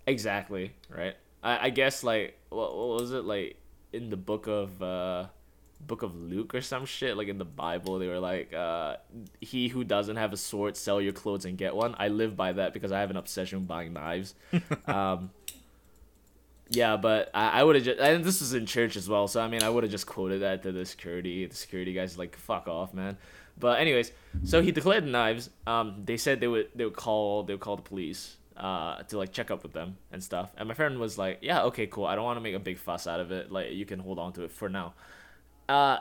Exactly, 0.06 0.74
right? 0.90 1.16
I, 1.44 1.68
I 1.68 1.70
guess 1.70 2.04
like 2.04 2.38
what, 2.50 2.76
what 2.76 3.02
was 3.02 3.12
it 3.12 3.26
like 3.26 3.58
in 3.94 4.10
the 4.10 4.18
book 4.18 4.48
of 4.48 4.82
uh 4.82 5.28
book 5.80 6.02
of 6.02 6.16
Luke 6.16 6.56
or 6.56 6.62
some 6.62 6.86
shit 6.86 7.16
like 7.16 7.28
in 7.28 7.38
the 7.38 7.46
Bible 7.46 8.00
they 8.00 8.08
were 8.08 8.20
like 8.20 8.52
uh 8.54 8.96
he 9.42 9.68
who 9.68 9.84
doesn't 9.84 10.16
have 10.16 10.34
a 10.34 10.38
sword 10.38 10.76
sell 10.76 11.00
your 11.00 11.14
clothes 11.14 11.46
and 11.46 11.58
get 11.58 11.76
one. 11.76 11.96
I 12.00 12.08
live 12.08 12.36
by 12.36 12.54
that 12.54 12.74
because 12.74 12.92
I 12.92 13.00
have 13.00 13.12
an 13.12 13.18
obsession 13.18 13.60
with 13.60 13.68
buying 13.68 13.94
knives. 13.94 14.34
um 14.88 15.30
yeah, 16.70 16.98
but 16.98 17.30
I, 17.34 17.62
I 17.62 17.64
would 17.64 17.76
have 17.76 17.86
just 17.86 18.00
and 18.00 18.24
this 18.24 18.42
was 18.42 18.54
in 18.54 18.66
church 18.66 18.96
as 18.96 19.08
well, 19.08 19.28
so 19.28 19.42
I 19.42 19.48
mean 19.48 19.64
I 19.64 19.70
would 19.70 19.84
have 19.84 19.92
just 19.92 20.08
quoted 20.08 20.42
that 20.42 20.64
to 20.64 20.72
the 20.72 20.86
security. 20.86 21.46
The 21.46 21.56
security 21.56 21.94
guys 21.94 22.18
like 22.18 22.36
fuck 22.36 22.68
off, 22.68 22.94
man. 22.94 23.18
But 23.60 23.80
anyways, 23.80 24.12
so 24.44 24.62
he 24.62 24.72
declared 24.72 25.04
the 25.04 25.10
knives. 25.10 25.50
Um, 25.66 26.04
they 26.06 26.18
said 26.18 26.40
they 26.40 26.48
would 26.48 26.70
they 26.76 26.84
would 26.86 26.96
call 26.96 27.44
they 27.44 27.54
would 27.54 27.62
call 27.62 27.76
the 27.76 27.82
police 27.82 28.38
uh 28.56 29.04
to 29.04 29.18
like 29.18 29.32
check 29.32 29.52
up 29.52 29.64
with 29.64 29.74
them 29.74 29.98
and 30.12 30.24
stuff. 30.24 30.52
And 30.58 30.68
my 30.68 30.74
friend 30.74 31.00
was 31.00 31.18
like, 31.18 31.40
yeah, 31.42 31.64
okay, 31.64 31.88
cool. 31.88 32.06
I 32.06 32.16
don't 32.16 32.26
want 32.26 32.38
to 32.38 32.42
make 32.42 32.56
a 32.56 32.60
big 32.60 32.78
fuss 32.78 33.08
out 33.08 33.20
of 33.20 33.32
it. 33.32 33.52
Like 33.52 33.72
you 33.72 33.86
can 33.86 34.00
hold 34.00 34.20
on 34.20 34.34
to 34.34 34.44
it 34.44 34.52
for 34.52 34.70
now. 34.70 34.94
Uh, 35.70 36.00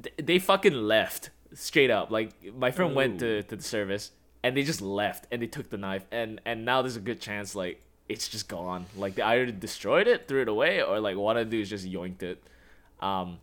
th- 0.00 0.14
they 0.22 0.38
fucking 0.38 0.74
left 0.74 1.30
straight 1.52 1.90
up. 1.90 2.10
Like 2.10 2.30
my 2.54 2.70
friend 2.70 2.94
went 2.94 3.20
to, 3.20 3.42
to 3.44 3.56
the 3.56 3.62
service 3.62 4.10
and 4.42 4.56
they 4.56 4.62
just 4.62 4.82
left 4.82 5.26
and 5.30 5.40
they 5.40 5.46
took 5.46 5.70
the 5.70 5.78
knife 5.78 6.04
and 6.12 6.40
and 6.44 6.64
now 6.64 6.82
there's 6.82 6.96
a 6.96 7.00
good 7.00 7.20
chance 7.20 7.54
like 7.54 7.80
it's 8.08 8.28
just 8.28 8.48
gone. 8.48 8.86
Like 8.96 9.14
they 9.16 9.22
either 9.22 9.50
destroyed 9.50 10.06
it, 10.06 10.28
threw 10.28 10.42
it 10.42 10.48
away, 10.48 10.82
or 10.82 11.00
like 11.00 11.16
what 11.16 11.36
I 11.36 11.44
do 11.44 11.60
is 11.60 11.70
just 11.70 11.86
yoinked 11.86 12.22
it. 12.22 12.42
Um, 13.00 13.38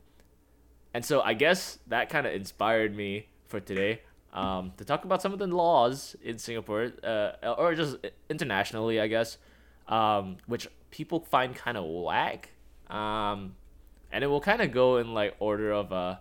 and 0.93 1.05
so 1.05 1.22
I 1.22 1.34
guess 1.34 1.80
that 1.88 2.09
kind 2.09 2.28
of 2.28 2.34
inspired 2.34 2.95
me 2.95 3.28
for 3.47 3.59
today 3.59 4.01
um, 4.34 4.72
to 4.78 4.86
talk 4.86 5.05
about 5.05 5.22
some 5.22 5.34
of 5.34 5.39
the 5.39 5.47
laws 5.47 6.16
in 6.24 6.38
Singapore, 6.38 6.91
uh, 7.03 7.53
or 7.57 7.76
just 7.76 7.97
internationally, 8.30 8.99
I 8.99 9.07
guess, 9.07 9.38
um, 9.88 10.38
which 10.47 10.68
people 10.89 11.20
find 11.20 11.55
kind 11.55 11.78
of 11.78 11.86
whack. 11.86 12.49
Um, 12.89 13.55
and 14.12 14.24
it 14.24 14.28
will 14.28 14.41
kind 14.41 14.62
of 14.62 14.72
go 14.72 14.97
in 14.97 15.14
like 15.14 15.36
order 15.39 15.72
of 15.72 15.91
uh, 15.91 16.18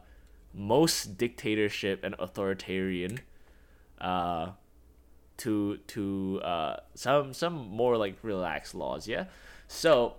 most 0.55 1.19
dictatorship 1.19 2.05
and 2.05 2.15
authoritarian, 2.19 3.21
uh, 4.01 4.51
to 5.41 5.77
to 5.89 6.41
uh, 6.43 6.77
some 6.95 7.33
some 7.35 7.69
more 7.69 7.97
like 7.97 8.17
relaxed 8.23 8.75
laws. 8.75 9.07
Yeah. 9.09 9.25
So, 9.69 10.15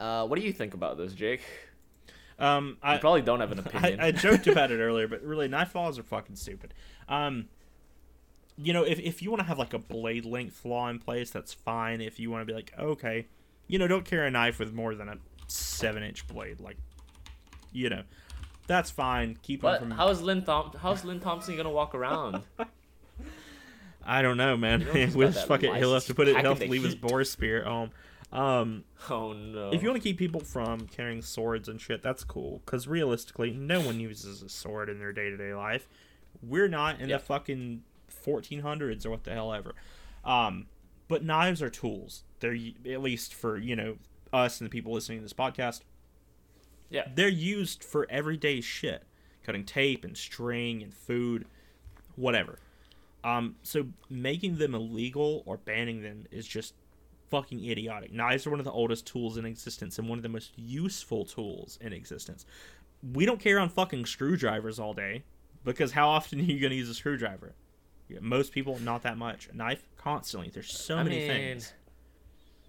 uh, 0.00 0.26
what 0.26 0.38
do 0.38 0.44
you 0.44 0.52
think 0.52 0.74
about 0.74 0.96
this, 0.98 1.12
Jake? 1.12 1.42
Um, 2.38 2.78
You 2.82 2.90
I, 2.90 2.98
probably 2.98 3.22
don't 3.22 3.40
have 3.40 3.52
an 3.52 3.58
opinion. 3.66 4.00
I 4.00 4.10
joked 4.10 4.46
about 4.46 4.70
it 4.72 4.78
earlier, 4.80 5.06
but 5.06 5.22
really, 5.22 5.48
knife 5.48 5.74
laws 5.74 5.98
are 5.98 6.02
fucking 6.02 6.36
stupid. 6.36 6.74
Um, 7.08 7.48
you 8.58 8.72
know, 8.72 8.82
if, 8.82 8.98
if 8.98 9.22
you 9.22 9.30
want 9.30 9.40
to 9.40 9.46
have 9.46 9.58
like 9.58 9.74
a 9.74 9.78
blade 9.78 10.24
length 10.24 10.64
law 10.64 10.88
in 10.88 10.98
place, 10.98 11.30
that's 11.30 11.52
fine. 11.54 12.00
If 12.00 12.18
you 12.20 12.30
want 12.30 12.42
to 12.42 12.46
be 12.46 12.52
like, 12.54 12.72
okay, 12.78 13.26
you 13.68 13.78
know, 13.78 13.86
don't 13.86 14.04
carry 14.04 14.26
a 14.26 14.30
knife 14.30 14.58
with 14.58 14.72
more 14.72 14.94
than 14.94 15.08
a 15.08 15.16
seven 15.46 16.02
inch 16.02 16.26
blade, 16.26 16.60
like, 16.60 16.76
you 17.72 17.88
know, 17.88 18.02
that's 18.66 18.90
fine. 18.90 19.38
Keep 19.42 19.62
But 19.62 19.80
from. 19.80 19.92
how's 19.92 20.20
Lynn 20.20 20.42
Thom- 20.42 20.72
how's 20.80 21.04
Lynn 21.04 21.20
Thompson 21.20 21.56
gonna 21.56 21.70
walk 21.70 21.94
around? 21.94 22.42
I 24.04 24.22
don't 24.22 24.36
know, 24.36 24.56
man. 24.56 24.80
know, 24.80 25.06
just 25.06 25.46
fuck 25.46 25.62
it. 25.62 25.74
He'll 25.76 25.94
have 25.94 26.04
to 26.06 26.14
put 26.14 26.28
it. 26.28 26.36
He'll 26.36 26.50
have 26.50 26.60
to 26.60 26.68
leave 26.68 26.82
the 26.82 26.88
his 26.88 26.94
boar 26.96 27.24
spear 27.24 27.60
at 27.60 27.66
home. 27.66 27.90
Um, 28.32 28.84
Oh 29.10 29.32
no. 29.34 29.70
if 29.72 29.82
you 29.82 29.88
want 29.90 30.00
to 30.02 30.08
keep 30.08 30.16
people 30.18 30.40
from 30.40 30.86
carrying 30.88 31.22
swords 31.22 31.68
and 31.68 31.80
shit, 31.80 32.02
that's 32.02 32.24
cool. 32.24 32.62
Because 32.64 32.88
realistically, 32.88 33.50
no 33.50 33.80
one 33.80 34.00
uses 34.00 34.42
a 34.42 34.48
sword 34.48 34.88
in 34.88 34.98
their 34.98 35.12
day 35.12 35.28
to 35.30 35.36
day 35.36 35.54
life. 35.54 35.88
We're 36.42 36.68
not 36.68 37.00
in 37.00 37.08
Yeah. 37.08 37.18
the 37.18 37.22
fucking 37.24 37.82
1400s 38.24 39.04
or 39.04 39.10
what 39.10 39.24
the 39.24 39.32
hell 39.32 39.52
ever. 39.52 39.74
Um, 40.24 40.66
but 41.08 41.24
knives 41.24 41.60
are 41.60 41.68
tools. 41.70 42.24
They're 42.40 42.56
at 42.90 43.02
least 43.02 43.34
for 43.34 43.58
you 43.58 43.76
know 43.76 43.96
us 44.32 44.60
and 44.60 44.66
the 44.66 44.70
people 44.70 44.92
listening 44.92 45.18
to 45.18 45.22
this 45.24 45.32
podcast. 45.34 45.80
yeah. 46.88 47.08
They're 47.14 47.28
used 47.28 47.84
for 47.84 48.06
everyday 48.08 48.60
shit, 48.62 49.02
cutting 49.44 49.64
tape 49.64 50.04
and 50.04 50.16
string 50.16 50.82
and 50.82 50.94
food, 50.94 51.44
whatever. 52.16 52.58
Um, 53.24 53.56
so 53.62 53.86
making 54.10 54.56
them 54.56 54.74
illegal 54.74 55.42
or 55.46 55.56
banning 55.56 56.02
them 56.02 56.26
is 56.30 56.46
just 56.46 56.74
fucking 57.30 57.64
idiotic. 57.68 58.12
Knives 58.12 58.46
are 58.46 58.50
one 58.50 58.58
of 58.58 58.64
the 58.64 58.72
oldest 58.72 59.06
tools 59.06 59.38
in 59.38 59.46
existence 59.46 59.98
and 59.98 60.08
one 60.08 60.18
of 60.18 60.22
the 60.22 60.28
most 60.28 60.52
useful 60.56 61.24
tools 61.24 61.78
in 61.80 61.92
existence. 61.92 62.44
We 63.14 63.24
don't 63.24 63.40
carry 63.40 63.58
on 63.58 63.68
fucking 63.68 64.06
screwdrivers 64.06 64.78
all 64.78 64.92
day 64.92 65.24
because 65.64 65.92
how 65.92 66.08
often 66.10 66.40
are 66.40 66.42
you 66.42 66.60
going 66.60 66.70
to 66.70 66.76
use 66.76 66.90
a 66.90 66.94
screwdriver? 66.94 67.54
Yeah, 68.08 68.18
most 68.20 68.52
people, 68.52 68.78
not 68.80 69.02
that 69.02 69.16
much. 69.16 69.48
A 69.48 69.56
knife, 69.56 69.88
constantly. 69.96 70.50
There's 70.50 70.70
so 70.70 70.96
I 70.96 71.02
many 71.04 71.18
mean, 71.18 71.28
things. 71.28 71.72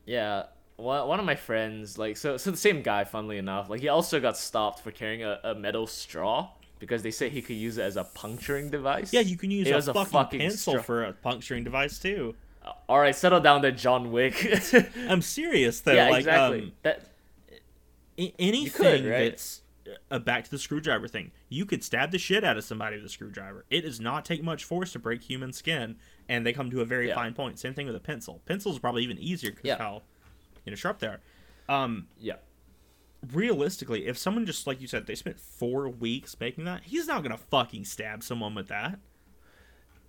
Yeah. 0.06 0.44
One, 0.78 1.08
one 1.08 1.20
of 1.20 1.26
my 1.26 1.36
friends, 1.36 1.98
like, 1.98 2.16
so, 2.16 2.38
so 2.38 2.52
the 2.52 2.58
same 2.58 2.82
guy, 2.82 3.04
funnily 3.04 3.38
enough, 3.38 3.70
like, 3.70 3.82
he 3.82 3.90
also 3.90 4.20
got 4.20 4.38
stopped 4.38 4.80
for 4.80 4.92
carrying 4.92 5.24
a, 5.24 5.40
a 5.44 5.56
metal 5.56 5.88
straw 5.88 6.50
because 6.80 7.04
they 7.04 7.12
said 7.12 7.32
he 7.32 7.42
could 7.42 7.56
use 7.56 7.78
it 7.78 7.84
as 7.84 7.96
a 7.98 8.04
puncturing 8.04 8.70
device. 8.70 9.14
Yeah, 9.14 9.22
you 9.22 9.38
can 9.38 9.52
use 9.52 9.68
It 9.68 9.72
a 9.72 9.76
was 9.76 9.88
a 9.88 9.94
fucking, 9.94 10.12
fucking 10.12 10.40
pencil 10.40 10.74
straw. 10.74 10.82
for 10.84 11.04
a 11.04 11.14
puncturing 11.14 11.64
device 11.64 12.00
too. 12.00 12.36
All 12.88 13.00
right, 13.00 13.16
settle 13.16 13.40
down 13.42 13.62
there, 13.62 13.72
John 13.72 14.12
Wick. 14.12 14.48
I'm 15.10 15.22
serious 15.22 15.82
though. 15.82 15.94
yeah, 15.94 16.10
like, 16.10 16.20
exactly. 16.20 16.62
um, 16.64 16.72
that 16.84 17.02
A- 18.18 18.34
anything 18.40 19.06
right? 19.06 19.32
that's 19.32 19.62
uh, 20.10 20.20
back 20.20 20.46
to 20.46 20.52
the 20.52 20.58
screwdriver 20.58 21.08
thing. 21.08 21.32
You 21.50 21.66
could 21.66 21.84
stab 21.84 22.12
the 22.12 22.18
shit 22.18 22.44
out 22.44 22.58
of 22.58 22.64
somebody 22.64 22.96
with 22.96 23.06
a 23.06 23.10
screwdriver. 23.10 23.66
It 23.70 23.82
does 23.82 24.00
not 24.00 24.24
take 24.24 24.42
much 24.44 24.64
force 24.64 24.94
to 24.94 25.00
break 25.00 25.24
human 25.24 25.52
skin, 25.52 25.98
and 26.30 26.46
they 26.46 26.54
come 26.54 26.72
to 26.72 26.80
a 26.82 26.86
very 26.86 27.10
Yeah. 27.10 27.16
fine 27.16 27.34
point. 27.34 27.60
Same 27.60 27.74
thing 27.74 27.86
with 27.88 27.96
a 27.96 28.00
pencil. 28.00 28.42
Pencils 28.46 28.78
are 28.78 28.80
probably 28.80 29.04
even 29.04 29.18
easier 29.20 29.52
because 29.52 29.66
Yeah. 29.66 29.78
how 29.78 30.04
you 30.66 30.72
know 30.72 30.76
sharp 30.78 31.00
they 31.00 31.08
are. 31.08 31.20
Um, 31.68 32.08
yeah. 32.20 32.36
Realistically, 33.32 34.08
if 34.08 34.18
someone 34.18 34.46
just 34.46 34.68
like 34.68 34.82
you 34.82 34.88
said, 34.88 35.08
they 35.08 35.16
spent 35.16 35.40
four 35.40 35.90
weeks 35.90 36.36
making 36.40 36.66
that, 36.66 36.84
he's 36.84 37.08
not 37.08 37.24
gonna 37.24 37.38
fucking 37.38 37.86
stab 37.86 38.24
someone 38.24 38.56
with 38.56 38.68
that. 38.68 39.00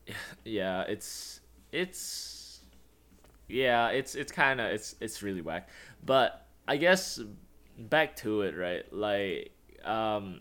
yeah 0.44 0.82
it's 0.82 1.40
it's 1.72 2.60
yeah 3.48 3.88
it's 3.88 4.14
it's 4.14 4.30
kind 4.32 4.60
of 4.60 4.66
it's 4.66 4.96
it's 5.00 5.22
really 5.22 5.40
whack. 5.40 5.68
But 6.04 6.46
i 6.66 6.76
guess 6.76 7.20
back 7.78 8.16
to 8.16 8.42
it 8.42 8.56
right? 8.56 8.90
Like 8.92 9.52
um 9.84 10.40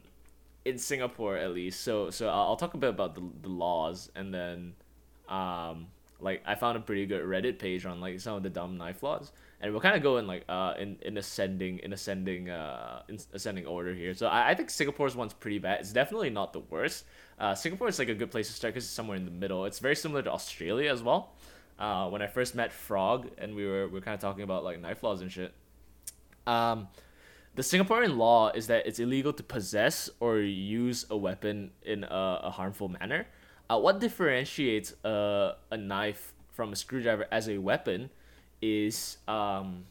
in 0.65 0.77
singapore 0.77 1.35
at 1.35 1.53
least 1.53 1.81
so 1.81 2.09
so 2.09 2.29
i'll, 2.29 2.55
talk 2.55 2.73
a 2.73 2.77
bit 2.77 2.89
about 2.89 3.15
the, 3.15 3.21
the 3.41 3.49
laws 3.49 4.09
and 4.15 4.33
then 4.33 4.73
um 5.27 5.87
like 6.21 6.41
i 6.45 6.55
found 6.55 6.77
a 6.77 6.79
pretty 6.79 7.05
good 7.05 7.21
reddit 7.23 7.59
page 7.59 7.85
on 7.85 7.99
like 7.99 8.19
some 8.19 8.37
of 8.37 8.43
the 8.43 8.49
dumb 8.49 8.77
knife 8.77 9.03
laws 9.03 9.31
and 9.63 9.71
we'll 9.71 9.81
kind 9.81 9.95
of 9.95 10.03
go 10.03 10.17
in 10.17 10.27
like 10.27 10.43
uh 10.47 10.75
in, 10.77 10.97
in 11.01 11.17
ascending 11.17 11.79
in 11.79 11.93
ascending 11.93 12.51
uh 12.51 13.01
in 13.09 13.17
ascending 13.33 13.65
order 13.65 13.95
here 13.95 14.13
so 14.13 14.27
I, 14.27 14.49
I 14.49 14.53
think 14.53 14.69
singapore's 14.69 15.15
one's 15.15 15.33
pretty 15.33 15.57
bad 15.57 15.79
it's 15.79 15.91
definitely 15.91 16.29
not 16.29 16.53
the 16.53 16.59
worst 16.59 17.05
uh, 17.39 17.55
Singapore 17.55 17.87
is 17.87 17.99
like 17.99 18.09
a 18.09 18.15
good 18.15 18.31
place 18.31 18.47
to 18.47 18.53
start 18.53 18.73
because 18.73 18.85
it's 18.85 18.93
somewhere 18.93 19.17
in 19.17 19.25
the 19.25 19.31
middle. 19.31 19.65
It's 19.65 19.79
very 19.79 19.95
similar 19.95 20.21
to 20.21 20.31
Australia 20.31 20.91
as 20.91 21.01
well. 21.01 21.33
Uh, 21.79 22.07
when 22.09 22.21
I 22.21 22.27
first 22.27 22.55
met 22.55 22.71
Frog 22.71 23.29
and 23.37 23.55
we 23.55 23.65
were 23.65 23.87
we 23.87 23.93
were 23.95 24.01
kind 24.01 24.13
of 24.13 24.21
talking 24.21 24.43
about 24.43 24.63
like 24.63 24.79
knife 24.79 25.03
laws 25.03 25.21
and 25.21 25.31
shit. 25.31 25.53
Um, 26.45 26.87
the 27.55 27.61
Singaporean 27.61 28.17
law 28.17 28.49
is 28.51 28.67
that 28.67 28.85
it's 28.85 28.99
illegal 28.99 29.33
to 29.33 29.43
possess 29.43 30.09
or 30.19 30.37
use 30.39 31.05
a 31.09 31.17
weapon 31.17 31.71
in 31.81 32.03
a, 32.03 32.39
a 32.43 32.51
harmful 32.51 32.89
manner. 32.89 33.27
Uh, 33.69 33.79
what 33.79 33.99
differentiates 33.99 34.93
a, 35.03 35.53
a 35.71 35.77
knife 35.77 36.33
from 36.51 36.73
a 36.73 36.75
screwdriver 36.75 37.25
as 37.31 37.49
a 37.49 37.57
weapon 37.57 38.09
is 38.63 39.17
um, 39.27 39.83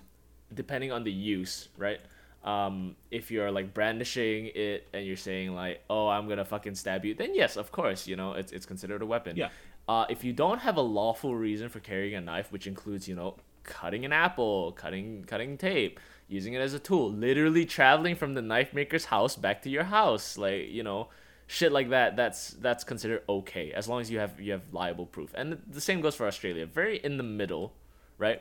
depending 0.54 0.90
on 0.90 1.04
the 1.04 1.12
use, 1.12 1.68
right? 1.76 2.00
Um, 2.42 2.96
if 3.10 3.30
you're 3.30 3.52
like 3.52 3.72
brandishing 3.74 4.50
it 4.54 4.88
and 4.92 5.06
you're 5.06 5.16
saying 5.16 5.54
like, 5.54 5.82
"Oh, 5.88 6.08
I'm 6.08 6.28
gonna 6.28 6.44
fucking 6.44 6.74
stab 6.74 7.04
you," 7.04 7.14
then 7.14 7.34
yes, 7.34 7.56
of 7.56 7.70
course, 7.70 8.06
you 8.06 8.16
know 8.16 8.32
it's 8.32 8.50
it's 8.50 8.66
considered 8.66 9.02
a 9.02 9.06
weapon. 9.06 9.36
Yeah. 9.36 9.50
Uh, 9.88 10.06
if 10.08 10.24
you 10.24 10.32
don't 10.32 10.60
have 10.60 10.76
a 10.76 10.80
lawful 10.80 11.36
reason 11.36 11.68
for 11.68 11.80
carrying 11.80 12.14
a 12.14 12.20
knife, 12.20 12.50
which 12.50 12.66
includes 12.66 13.06
you 13.06 13.14
know 13.14 13.36
cutting 13.62 14.04
an 14.04 14.12
apple, 14.12 14.72
cutting 14.72 15.24
cutting 15.24 15.56
tape, 15.58 16.00
using 16.26 16.54
it 16.54 16.60
as 16.60 16.74
a 16.74 16.78
tool, 16.80 17.12
literally 17.12 17.66
traveling 17.66 18.16
from 18.16 18.34
the 18.34 18.42
knife 18.42 18.72
maker's 18.72 19.04
house 19.04 19.36
back 19.36 19.62
to 19.62 19.70
your 19.70 19.84
house, 19.84 20.38
like 20.38 20.68
you 20.70 20.82
know 20.82 21.08
shit 21.46 21.70
like 21.70 21.90
that 21.90 22.16
that's 22.16 22.50
that's 22.62 22.82
considered 22.82 23.22
okay 23.28 23.72
as 23.72 23.86
long 23.86 24.00
as 24.00 24.10
you 24.10 24.18
have 24.18 24.40
you 24.40 24.52
have 24.52 24.62
liable 24.72 25.04
proof 25.04 25.34
and 25.34 25.60
the 25.70 25.82
same 25.82 26.00
goes 26.00 26.14
for 26.14 26.26
australia 26.26 26.64
very 26.64 26.96
in 26.98 27.18
the 27.18 27.22
middle 27.22 27.74
right 28.16 28.40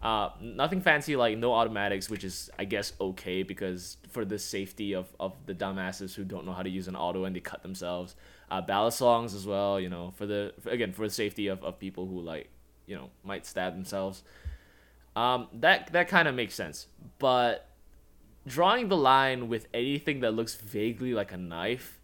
uh, 0.00 0.30
nothing 0.40 0.80
fancy 0.80 1.16
like 1.16 1.36
no 1.38 1.52
automatics, 1.52 2.08
which 2.08 2.22
is 2.22 2.50
I 2.58 2.64
guess 2.64 2.92
okay 3.00 3.42
because 3.42 3.96
for 4.10 4.24
the 4.24 4.38
safety 4.38 4.94
of, 4.94 5.08
of 5.18 5.34
the 5.46 5.54
dumbasses 5.54 6.14
who 6.14 6.24
don't 6.24 6.46
know 6.46 6.52
how 6.52 6.62
to 6.62 6.70
use 6.70 6.86
an 6.86 6.94
auto 6.94 7.24
and 7.24 7.34
they 7.34 7.40
cut 7.40 7.62
themselves. 7.62 8.14
Uh, 8.50 8.62
balisongs 8.62 9.34
as 9.34 9.46
well, 9.46 9.80
you 9.80 9.88
know, 9.88 10.12
for 10.16 10.24
the 10.24 10.54
for, 10.60 10.70
again 10.70 10.92
for 10.92 11.06
the 11.06 11.12
safety 11.12 11.48
of, 11.48 11.62
of 11.64 11.78
people 11.80 12.06
who 12.06 12.20
like 12.20 12.48
you 12.86 12.94
know 12.94 13.10
might 13.24 13.44
stab 13.44 13.74
themselves. 13.74 14.22
Um, 15.16 15.48
that 15.54 15.92
that 15.92 16.06
kind 16.06 16.28
of 16.28 16.34
makes 16.36 16.54
sense, 16.54 16.86
but 17.18 17.68
drawing 18.46 18.88
the 18.88 18.96
line 18.96 19.48
with 19.48 19.66
anything 19.74 20.20
that 20.20 20.30
looks 20.30 20.54
vaguely 20.54 21.12
like 21.12 21.32
a 21.32 21.36
knife 21.36 21.98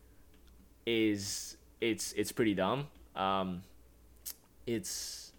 is 0.85 1.57
it's 1.81 2.13
it's 2.15 2.33
pretty 2.33 2.55
dumb. 2.55 2.89
Um, 3.15 3.63
it's 4.67 5.33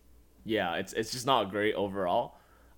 yeah, 0.45 0.75
it's 0.75 0.93
it's 0.93 1.11
just 1.11 1.25
not 1.25 1.51
great 1.51 1.75
overall 1.75 2.34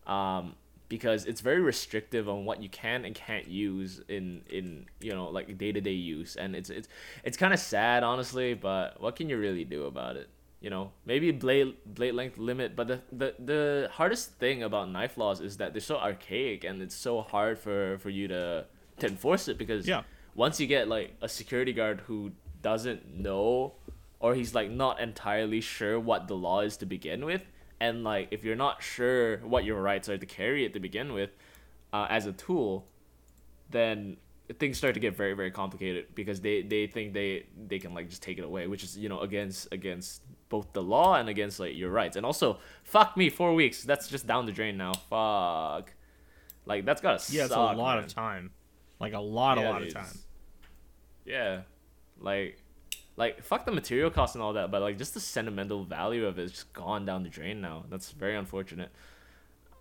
um, 0.07 0.55
because 0.89 1.25
it's 1.25 1.41
very 1.41 1.59
restrictive 1.61 2.29
on 2.29 2.45
what 2.45 2.63
you 2.63 2.69
can 2.69 3.03
and 3.05 3.13
can't 3.13 3.47
use 3.47 4.01
in 4.07 4.41
in 4.49 4.85
you 5.01 5.11
know 5.13 5.29
like 5.29 5.55
day 5.57 5.71
to 5.71 5.81
day 5.81 5.91
use, 5.91 6.35
and 6.37 6.55
it's 6.55 6.69
it's 6.69 6.87
it's 7.23 7.37
kind 7.37 7.53
of 7.53 7.59
sad 7.59 8.03
honestly. 8.03 8.53
But 8.53 8.99
what 9.01 9.15
can 9.15 9.29
you 9.29 9.37
really 9.37 9.65
do 9.65 9.85
about 9.85 10.15
it? 10.15 10.29
You 10.61 10.71
know, 10.71 10.91
maybe 11.05 11.29
blade 11.31 11.75
blade 11.85 12.13
length 12.13 12.37
limit, 12.39 12.75
but 12.75 12.87
the, 12.87 13.01
the 13.11 13.35
the 13.37 13.89
hardest 13.91 14.31
thing 14.39 14.63
about 14.63 14.89
knife 14.89 15.17
laws 15.17 15.39
is 15.41 15.57
that 15.57 15.73
they're 15.73 15.81
so 15.81 15.97
archaic 15.97 16.63
and 16.63 16.81
it's 16.81 16.95
so 16.95 17.21
hard 17.21 17.59
for 17.59 17.97
for 17.99 18.09
you 18.09 18.27
to 18.29 18.65
to 18.99 19.07
enforce 19.07 19.47
it 19.47 19.57
because 19.59 19.87
Yeah. 19.87 20.01
once 20.35 20.59
you 20.59 20.65
get 20.65 20.87
like 20.87 21.15
a 21.21 21.29
security 21.29 21.73
guard 21.73 22.01
who 22.07 22.31
doesn't 22.63 23.13
know 23.13 23.73
or 24.19 24.33
he's 24.33 24.55
like 24.55 24.71
not 24.71 24.99
entirely 24.99 25.61
sure 25.61 25.99
what 25.99 26.27
the 26.27 26.35
law 26.35 26.61
is 26.61 26.75
to 26.77 26.85
begin 26.87 27.23
with 27.23 27.43
and 27.79 28.03
like 28.03 28.27
if 28.31 28.43
you're 28.43 28.55
not 28.55 28.81
sure 28.81 29.37
what 29.37 29.63
your 29.65 29.81
rights 29.81 30.09
are 30.09 30.17
to 30.17 30.25
carry 30.25 30.65
it 30.65 30.73
to 30.73 30.79
begin 30.79 31.13
with 31.13 31.31
uh, 31.93 32.07
as 32.09 32.25
a 32.25 32.33
tool 32.33 32.87
then 33.69 34.17
things 34.59 34.77
start 34.77 34.93
to 34.93 34.99
get 34.99 35.15
very 35.15 35.33
very 35.33 35.51
complicated 35.51 36.05
because 36.15 36.41
they 36.41 36.61
they 36.61 36.87
think 36.87 37.13
they 37.13 37.45
they 37.67 37.79
can 37.79 37.93
like 37.93 38.09
just 38.09 38.23
take 38.23 38.37
it 38.37 38.43
away 38.43 38.67
which 38.67 38.83
is 38.83 38.97
you 38.97 39.09
know 39.09 39.19
against 39.19 39.67
against 39.71 40.21
both 40.49 40.71
the 40.71 40.81
law 40.81 41.15
and 41.15 41.27
against 41.27 41.59
like 41.59 41.75
your 41.75 41.89
rights 41.89 42.15
and 42.15 42.25
also 42.25 42.57
fuck 42.83 43.17
me 43.17 43.29
four 43.29 43.53
weeks 43.53 43.83
that's 43.83 44.07
just 44.07 44.25
down 44.25 44.45
the 44.45 44.51
drain 44.51 44.77
now 44.77 44.93
fuck 44.93 45.93
like 46.67 46.85
that's 46.85 47.01
gotta 47.01 47.23
Yeah, 47.31 47.45
it's 47.45 47.53
a 47.53 47.57
lot 47.57 47.77
man. 47.77 47.97
of 47.99 48.13
time. 48.13 48.51
Like 48.99 49.13
a 49.13 49.19
lot, 49.19 49.57
a 49.57 49.61
lot 49.61 49.81
of 49.83 49.93
time. 49.93 50.05
Yeah, 51.25 51.61
like, 52.19 52.59
like 53.17 53.43
fuck 53.43 53.65
the 53.65 53.71
material 53.71 54.09
cost 54.09 54.35
and 54.35 54.41
all 54.43 54.53
that, 54.53 54.71
but 54.71 54.81
like 54.81 54.97
just 54.97 55.13
the 55.13 55.19
sentimental 55.19 55.83
value 55.83 56.25
of 56.25 56.39
it 56.39 56.43
is 56.43 56.51
just 56.51 56.71
gone 56.73 57.05
down 57.05 57.23
the 57.23 57.29
drain 57.29 57.59
now. 57.59 57.83
That's 57.89 58.11
very 58.11 58.35
unfortunate. 58.35 58.89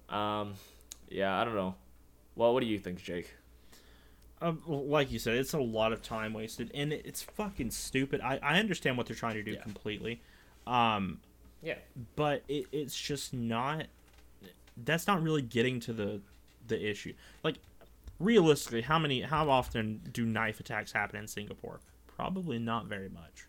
Um, 0.08 0.54
yeah, 1.08 1.38
I 1.40 1.44
don't 1.44 1.54
know. 1.54 1.74
Well, 2.34 2.52
what 2.54 2.60
do 2.60 2.66
you 2.66 2.78
think, 2.78 3.02
Jake? 3.02 3.34
Um, 4.42 4.60
like 4.66 5.10
you 5.10 5.18
said, 5.18 5.34
it's 5.36 5.54
a 5.54 5.58
lot 5.60 5.92
of 5.92 6.02
time 6.02 6.34
wasted, 6.34 6.70
and 6.74 6.92
it's 6.92 7.22
fucking 7.22 7.70
stupid. 7.70 8.20
I, 8.20 8.38
I 8.42 8.58
understand 8.58 8.98
what 8.98 9.06
they're 9.06 9.16
trying 9.16 9.34
to 9.36 9.42
do 9.42 9.52
Yeah. 9.52 9.62
completely, 9.62 10.20
um, 10.66 11.20
Yeah, 11.62 11.76
but 12.16 12.42
it, 12.48 12.66
it's 12.70 12.98
just 13.00 13.32
not. 13.32 13.86
That's 14.76 15.06
not 15.06 15.22
really 15.22 15.40
getting 15.40 15.80
to 15.80 15.92
the 15.94 16.20
the 16.68 16.84
issue. 16.86 17.14
Like, 17.42 17.56
realistically, 18.20 18.82
how 18.82 18.98
many, 18.98 19.22
how 19.22 19.48
often 19.48 20.02
do 20.12 20.26
knife 20.26 20.60
attacks 20.60 20.92
happen 20.92 21.18
in 21.18 21.26
Singapore? 21.28 21.80
Probably 22.16 22.58
not 22.58 22.86
very 22.86 23.08
much. 23.08 23.44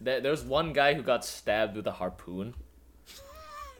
there, 0.00 0.20
there's 0.20 0.42
one 0.44 0.72
guy 0.72 0.94
who 0.94 1.02
got 1.02 1.24
stabbed 1.24 1.76
with 1.76 1.86
a 1.86 1.92
harpoon. 1.92 2.54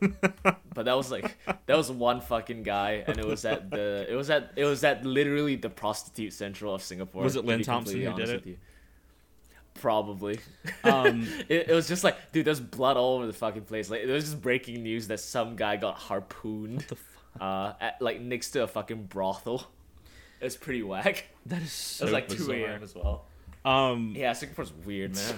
but 0.00 0.84
that 0.84 0.94
was 0.96 1.10
like 1.10 1.36
that 1.66 1.76
was 1.76 1.90
one 1.90 2.20
fucking 2.20 2.62
guy, 2.62 3.04
and 3.06 3.16
it 3.18 3.24
was 3.24 3.44
at 3.44 3.70
the 3.70 4.04
it 4.10 4.14
was 4.14 4.28
at 4.28 4.52
it 4.56 4.64
was 4.64 4.84
at 4.84 5.04
literally 5.06 5.56
the 5.56 5.70
prostitute 5.70 6.32
central 6.32 6.74
of 6.74 6.82
Singapore. 6.82 7.22
Was 7.22 7.36
it 7.36 7.44
Lynn 7.44 7.62
Thompson 7.62 8.00
who 8.00 8.12
did 8.14 8.28
it? 8.28 8.58
Probably. 9.74 10.38
Um, 10.84 11.26
it, 11.48 11.70
it 11.70 11.72
was 11.74 11.88
just 11.88 12.04
like, 12.04 12.32
dude, 12.32 12.44
there's 12.46 12.60
blood 12.60 12.96
all 12.96 13.16
over 13.16 13.26
the 13.26 13.32
fucking 13.32 13.62
place. 13.62 13.90
Like, 13.90 14.00
it 14.02 14.08
was 14.08 14.24
just 14.24 14.40
breaking 14.42 14.82
news 14.82 15.08
that 15.08 15.18
some 15.20 15.56
guy 15.56 15.76
got 15.76 15.96
harpooned, 15.96 16.80
the 16.82 16.96
fuck? 16.96 17.40
uh, 17.40 17.72
at 17.80 18.00
like 18.00 18.20
next 18.20 18.50
to 18.50 18.62
a 18.62 18.66
fucking 18.66 19.04
brothel. 19.06 19.66
It's 20.40 20.56
pretty 20.56 20.82
whack. 20.82 21.24
That 21.46 21.62
is 21.62 21.68
It 21.68 21.70
so 21.70 22.04
was 22.06 22.12
like 22.12 22.28
two 22.28 22.36
bizarre. 22.36 22.56
a.m. 22.56 22.82
as 22.82 22.94
well. 22.94 23.24
Um, 23.64 24.14
Yeah, 24.16 24.32
Singapore's 24.32 24.72
weird, 24.84 25.14
man. 25.14 25.34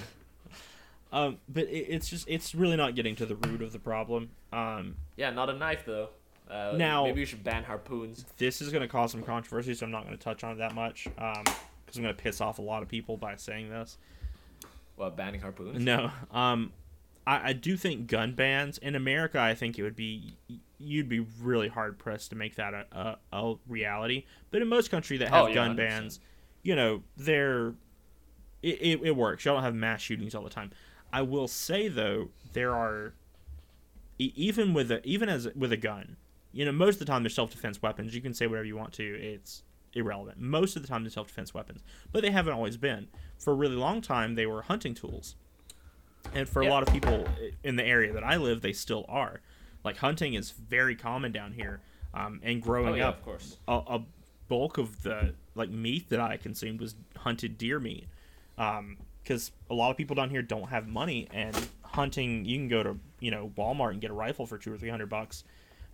um, 1.13 1.39
but 1.49 1.65
it, 1.65 1.87
it's 1.89 2.09
just 2.09 2.29
it's 2.29 2.55
really 2.55 2.77
not 2.77 2.95
getting 2.95 3.15
to 3.17 3.27
the 3.27 3.37
root 3.37 3.63
of 3.63 3.73
the 3.73 3.79
problem. 3.79 4.31
Um, 4.53 4.97
Yeah, 5.17 5.31
not 5.31 5.51
a 5.51 5.55
knife 5.55 5.85
though. 5.87 6.09
Uh, 6.51 6.75
Now- 6.77 7.05
maybe 7.05 7.21
we 7.21 7.25
should 7.27 7.43
ban 7.45 7.65
harpoons. 7.65 8.25
this 8.39 8.61
is 8.61 8.71
going 8.71 8.83
to 8.83 8.89
cause 8.89 9.11
some 9.13 9.23
controversy, 9.23 9.75
so 9.75 9.85
I'm 9.87 9.93
not 9.93 10.05
going 10.05 10.17
to 10.17 10.23
touch 10.23 10.45
on 10.45 10.53
it 10.53 10.59
that 10.59 10.75
much 10.75 11.05
because 11.05 11.97
I'm 11.97 12.03
going 12.03 12.15
to 12.15 12.23
piss 12.23 12.41
off 12.41 12.59
a 12.59 12.63
lot 12.63 12.83
of 12.83 12.89
people 12.89 13.17
by 13.17 13.37
saying 13.37 13.69
this. 13.71 13.99
What 14.97 15.17
banning 15.17 15.41
harpoons? 15.41 15.85
No, 15.85 16.11
um, 16.31 16.73
I, 17.27 17.51
I 17.51 17.53
do 17.53 17.77
think 17.77 18.07
gun 18.07 18.33
bans 18.33 18.79
in 18.79 18.95
America. 18.95 19.41
I 19.41 19.55
think 19.55 19.79
it 19.79 19.83
would 19.83 19.97
be 19.97 20.37
you'd 20.79 21.09
be 21.09 21.21
really 21.41 21.69
hard 21.69 21.99
pressed 21.99 22.31
to 22.31 22.37
make 22.37 22.55
that 22.57 22.73
a, 22.75 22.87
a, 22.93 23.17
a 23.33 23.55
reality. 23.69 24.25
But 24.51 24.63
in 24.63 24.69
most 24.69 24.91
countries 24.91 25.21
that 25.21 25.29
have 25.31 25.45
Oh, 25.45 25.47
yeah, 25.49 25.55
gun 25.55 25.73
100%. 25.75 25.77
bans, 25.77 26.21
you 26.63 26.77
know, 26.77 27.03
they're 27.17 27.75
it, 28.67 28.79
it, 28.83 29.01
it 29.03 29.17
works. 29.17 29.45
You 29.45 29.53
don't 29.53 29.63
have 29.63 29.75
mass 29.75 30.01
shootings 30.01 30.35
all 30.35 30.43
the 30.43 30.51
time. 30.51 30.73
I 31.13 31.23
will 31.23 31.49
say 31.49 31.89
though, 31.89 32.29
there 32.53 32.75
are 32.75 33.15
even 34.19 34.73
with 34.75 34.91
a, 34.91 35.07
even 35.07 35.29
as 35.29 35.49
with 35.55 35.73
a 35.73 35.77
gun, 35.77 36.17
you 36.53 36.65
know, 36.65 36.73
most 36.73 36.95
of 36.95 37.01
the 37.01 37.05
time 37.07 37.23
they're 37.23 37.31
self 37.31 37.51
defense 37.51 37.83
weapons. 37.83 38.15
You 38.15 38.21
can 38.21 38.35
say 38.35 38.47
whatever 38.47 38.65
you 38.67 38.77
want 38.77 38.93
to. 38.95 39.05
It's 39.05 39.63
irrelevant. 39.93 40.39
Most 40.41 40.77
of 40.77 40.83
the 40.83 40.89
time 40.89 41.03
they're 41.05 41.11
self 41.11 41.29
defense 41.29 41.53
weapons, 41.55 41.83
but 42.13 42.23
they 42.23 42.31
haven't 42.31 42.55
always 42.55 42.77
been. 42.77 43.09
For 43.39 43.53
a 43.53 43.57
really 43.57 43.77
long 43.77 44.01
time, 44.01 44.35
they 44.35 44.47
were 44.47 44.63
hunting 44.63 44.95
tools, 44.95 45.37
and 46.35 46.49
for 46.49 46.63
a 46.63 46.69
lot 46.69 46.83
of 46.87 46.93
people 46.93 47.27
in 47.63 47.77
the 47.77 47.85
area 47.85 48.13
that 48.15 48.25
I 48.25 48.37
live, 48.37 48.63
they 48.63 48.73
still 48.73 49.05
are. 49.09 49.41
Like 49.85 49.99
hunting 49.99 50.35
is 50.35 50.51
very 50.51 50.97
common 50.97 51.31
down 51.33 51.53
here, 51.53 51.81
um, 52.15 52.41
and 52.43 52.63
growing 52.63 52.95
Oh, 52.95 52.97
yeah, 52.97 53.09
up, 53.09 53.19
of 53.19 53.25
course. 53.25 53.59
a, 53.69 53.73
a 53.75 54.05
bulk 54.49 54.79
of 54.79 55.03
the 55.03 55.35
like 55.55 55.69
meat 55.71 56.09
that 56.09 56.21
I 56.21 56.39
consumed 56.39 56.81
was 56.81 56.95
hunted 57.19 57.59
deer 57.59 57.79
meat. 57.79 58.07
Because 58.57 59.53
a 59.71 59.75
lot 59.75 59.91
of 59.91 59.97
people 59.97 60.17
down 60.17 60.31
here 60.31 60.43
don't 60.43 60.69
have 60.69 60.87
money, 60.89 61.29
and 61.33 61.69
hunting, 61.83 62.45
you 62.45 62.57
can 62.59 62.69
go 62.69 62.83
to 62.83 62.99
you 63.21 63.31
know 63.31 63.53
Walmart 63.57 63.93
and 63.93 64.01
get 64.01 64.11
a 64.11 64.15
rifle 64.15 64.47
for 64.47 64.59
two 64.59 64.73
or 64.73 64.79
three 64.79 64.91
hundred 64.91 65.09
bucks, 65.09 65.45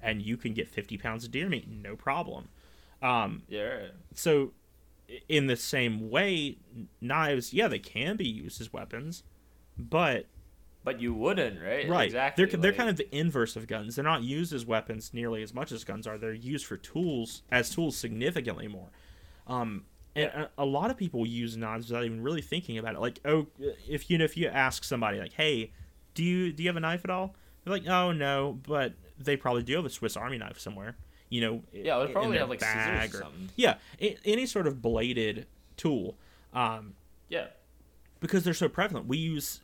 and 0.02 0.22
you 0.22 0.36
can 0.36 0.52
get 0.54 0.68
fifty 0.68 0.96
pounds 0.98 1.24
of 1.24 1.30
deer 1.30 1.48
meat, 1.48 1.68
no 1.68 1.96
problem. 1.96 2.48
Um, 3.00 3.42
Yeah. 3.48 3.88
so, 4.14 4.52
in 5.28 5.46
the 5.48 5.56
same 5.56 6.08
way, 6.10 6.56
knives, 7.00 7.52
yeah, 7.52 7.66
they 7.68 7.80
can 7.80 8.16
be 8.16 8.28
used 8.28 8.60
as 8.60 8.72
weapons, 8.72 9.24
but 9.76 10.26
But 10.84 11.00
you 11.00 11.12
wouldn't, 11.14 11.60
right? 11.60 11.88
right, 11.88 12.04
Exactly. 12.06 12.44
they're 12.46 12.60
they're 12.60 12.72
kind 12.72 12.88
of 12.90 12.96
the 12.96 13.12
inverse 13.16 13.56
of 13.56 13.66
guns. 13.66 13.96
They're 13.96 14.04
not 14.04 14.22
used 14.22 14.52
as 14.52 14.64
weapons 14.66 15.12
nearly 15.12 15.42
as 15.42 15.52
much 15.54 15.72
as 15.72 15.82
guns 15.84 16.06
are. 16.06 16.16
They're 16.18 16.32
used 16.32 16.66
for 16.66 16.76
tools 16.76 17.42
as 17.50 17.70
tools 17.70 17.96
significantly 17.96 18.68
more. 18.68 18.90
Um, 19.48 19.84
and 20.14 20.26
a, 20.30 20.50
a 20.58 20.64
lot 20.64 20.90
of 20.90 20.96
people 20.96 21.26
use 21.26 21.56
knives 21.56 21.88
without 21.88 22.04
even 22.04 22.22
really 22.22 22.42
thinking 22.42 22.78
about 22.78 22.94
it. 22.94 23.00
Like, 23.00 23.20
oh, 23.24 23.46
if 23.88 24.10
you 24.10 24.18
know, 24.18 24.24
if 24.24 24.36
you 24.36 24.48
ask 24.48 24.84
somebody 24.84 25.18
like, 25.18 25.32
"Hey, 25.32 25.72
do 26.14 26.22
you 26.22 26.52
do 26.52 26.62
you 26.62 26.68
have 26.68 26.76
a 26.76 26.80
knife 26.80 27.04
at 27.04 27.10
all?" 27.10 27.34
They're 27.64 27.72
like, 27.72 27.86
"Oh 27.86 28.12
no," 28.12 28.58
but 28.66 28.94
they 29.18 29.36
probably 29.36 29.62
do 29.62 29.76
have 29.76 29.84
a 29.84 29.90
Swiss 29.90 30.16
Army 30.16 30.38
knife 30.38 30.58
somewhere. 30.58 30.96
You 31.28 31.40
know, 31.40 31.62
Yeah, 31.72 32.02
in 32.04 32.12
probably 32.12 32.36
have 32.38 32.50
like 32.50 32.60
bag 32.60 33.08
scissors 33.10 33.22
or 33.22 33.24
or- 33.24 33.30
something. 33.30 33.48
yeah, 33.56 33.76
any 34.00 34.44
sort 34.46 34.66
of 34.66 34.82
bladed 34.82 35.46
tool. 35.78 36.16
Um, 36.52 36.94
Yeah. 37.30 37.46
because 38.20 38.44
they're 38.44 38.52
so 38.52 38.68
prevalent. 38.68 39.06
We 39.06 39.16
use 39.16 39.60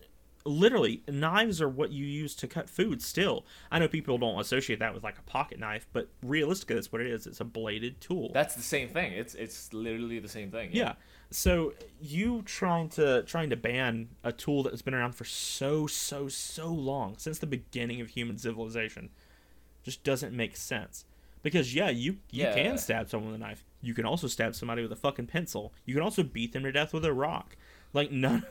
literally 0.49 1.03
knives 1.09 1.61
are 1.61 1.69
what 1.69 1.91
you 1.91 2.05
use 2.05 2.35
to 2.37 2.49
cut 2.49 2.69
food 2.71 3.03
still. 3.03 3.45
I 3.71 3.79
know 3.79 3.89
people 3.89 4.19
don't 4.19 4.41
associate 4.41 4.79
that 4.81 4.95
with 4.95 5.05
like 5.05 5.19
a 5.19 5.23
pocket 5.23 5.59
knife 5.59 5.87
but 5.93 6.09
realistically 6.23 6.75
that's 6.77 6.91
what 6.93 7.01
it 7.01 7.07
is. 7.09 7.27
It's 7.27 7.41
a 7.41 7.45
bladed 7.45 8.01
tool. 8.01 8.31
That's 8.35 8.55
the 8.55 8.63
same 8.63 8.89
thing. 8.89 9.13
It's 9.13 9.35
it's 9.35 9.73
literally 9.73 10.19
the 10.19 10.29
same 10.29 10.51
thing. 10.51 10.71
yeah. 10.73 10.95
So 11.31 11.75
you 12.01 12.43
trying 12.43 12.89
to 12.91 13.23
trying 13.25 13.51
to 13.51 13.57
ban 13.57 14.09
a 14.25 14.33
tool 14.33 14.63
that 14.63 14.73
has 14.73 14.81
been 14.83 14.95
around 14.95 15.13
for 15.15 15.25
so 15.25 15.87
so 15.87 16.29
so 16.29 16.69
long 16.69 17.17
since 17.19 17.39
the 17.39 17.47
beginning 17.47 18.01
of 18.01 18.09
human 18.09 18.39
civilization 18.39 19.11
just 19.83 20.03
doesn't 20.05 20.33
make 20.35 20.57
sense. 20.57 21.05
Because 21.43 21.75
yeah 21.75 21.91
you 21.91 22.13
you 22.31 22.45
Yeah. 22.45 22.55
can 22.55 22.79
stab 22.79 23.09
someone 23.11 23.33
with 23.33 23.41
a 23.41 23.45
knife. 23.45 23.65
You 23.83 23.95
can 23.95 24.05
also 24.07 24.27
stab 24.27 24.55
somebody 24.55 24.83
with 24.83 24.91
a 24.93 24.97
fucking 24.97 25.27
pencil. 25.27 25.73
You 25.85 25.95
can 25.95 26.03
also 26.03 26.23
beat 26.23 26.53
them 26.53 26.63
to 26.65 26.73
death 26.73 26.93
with 26.93 27.05
a 27.05 27.13
rock. 27.13 27.57
Like 27.93 28.11
none 28.11 28.45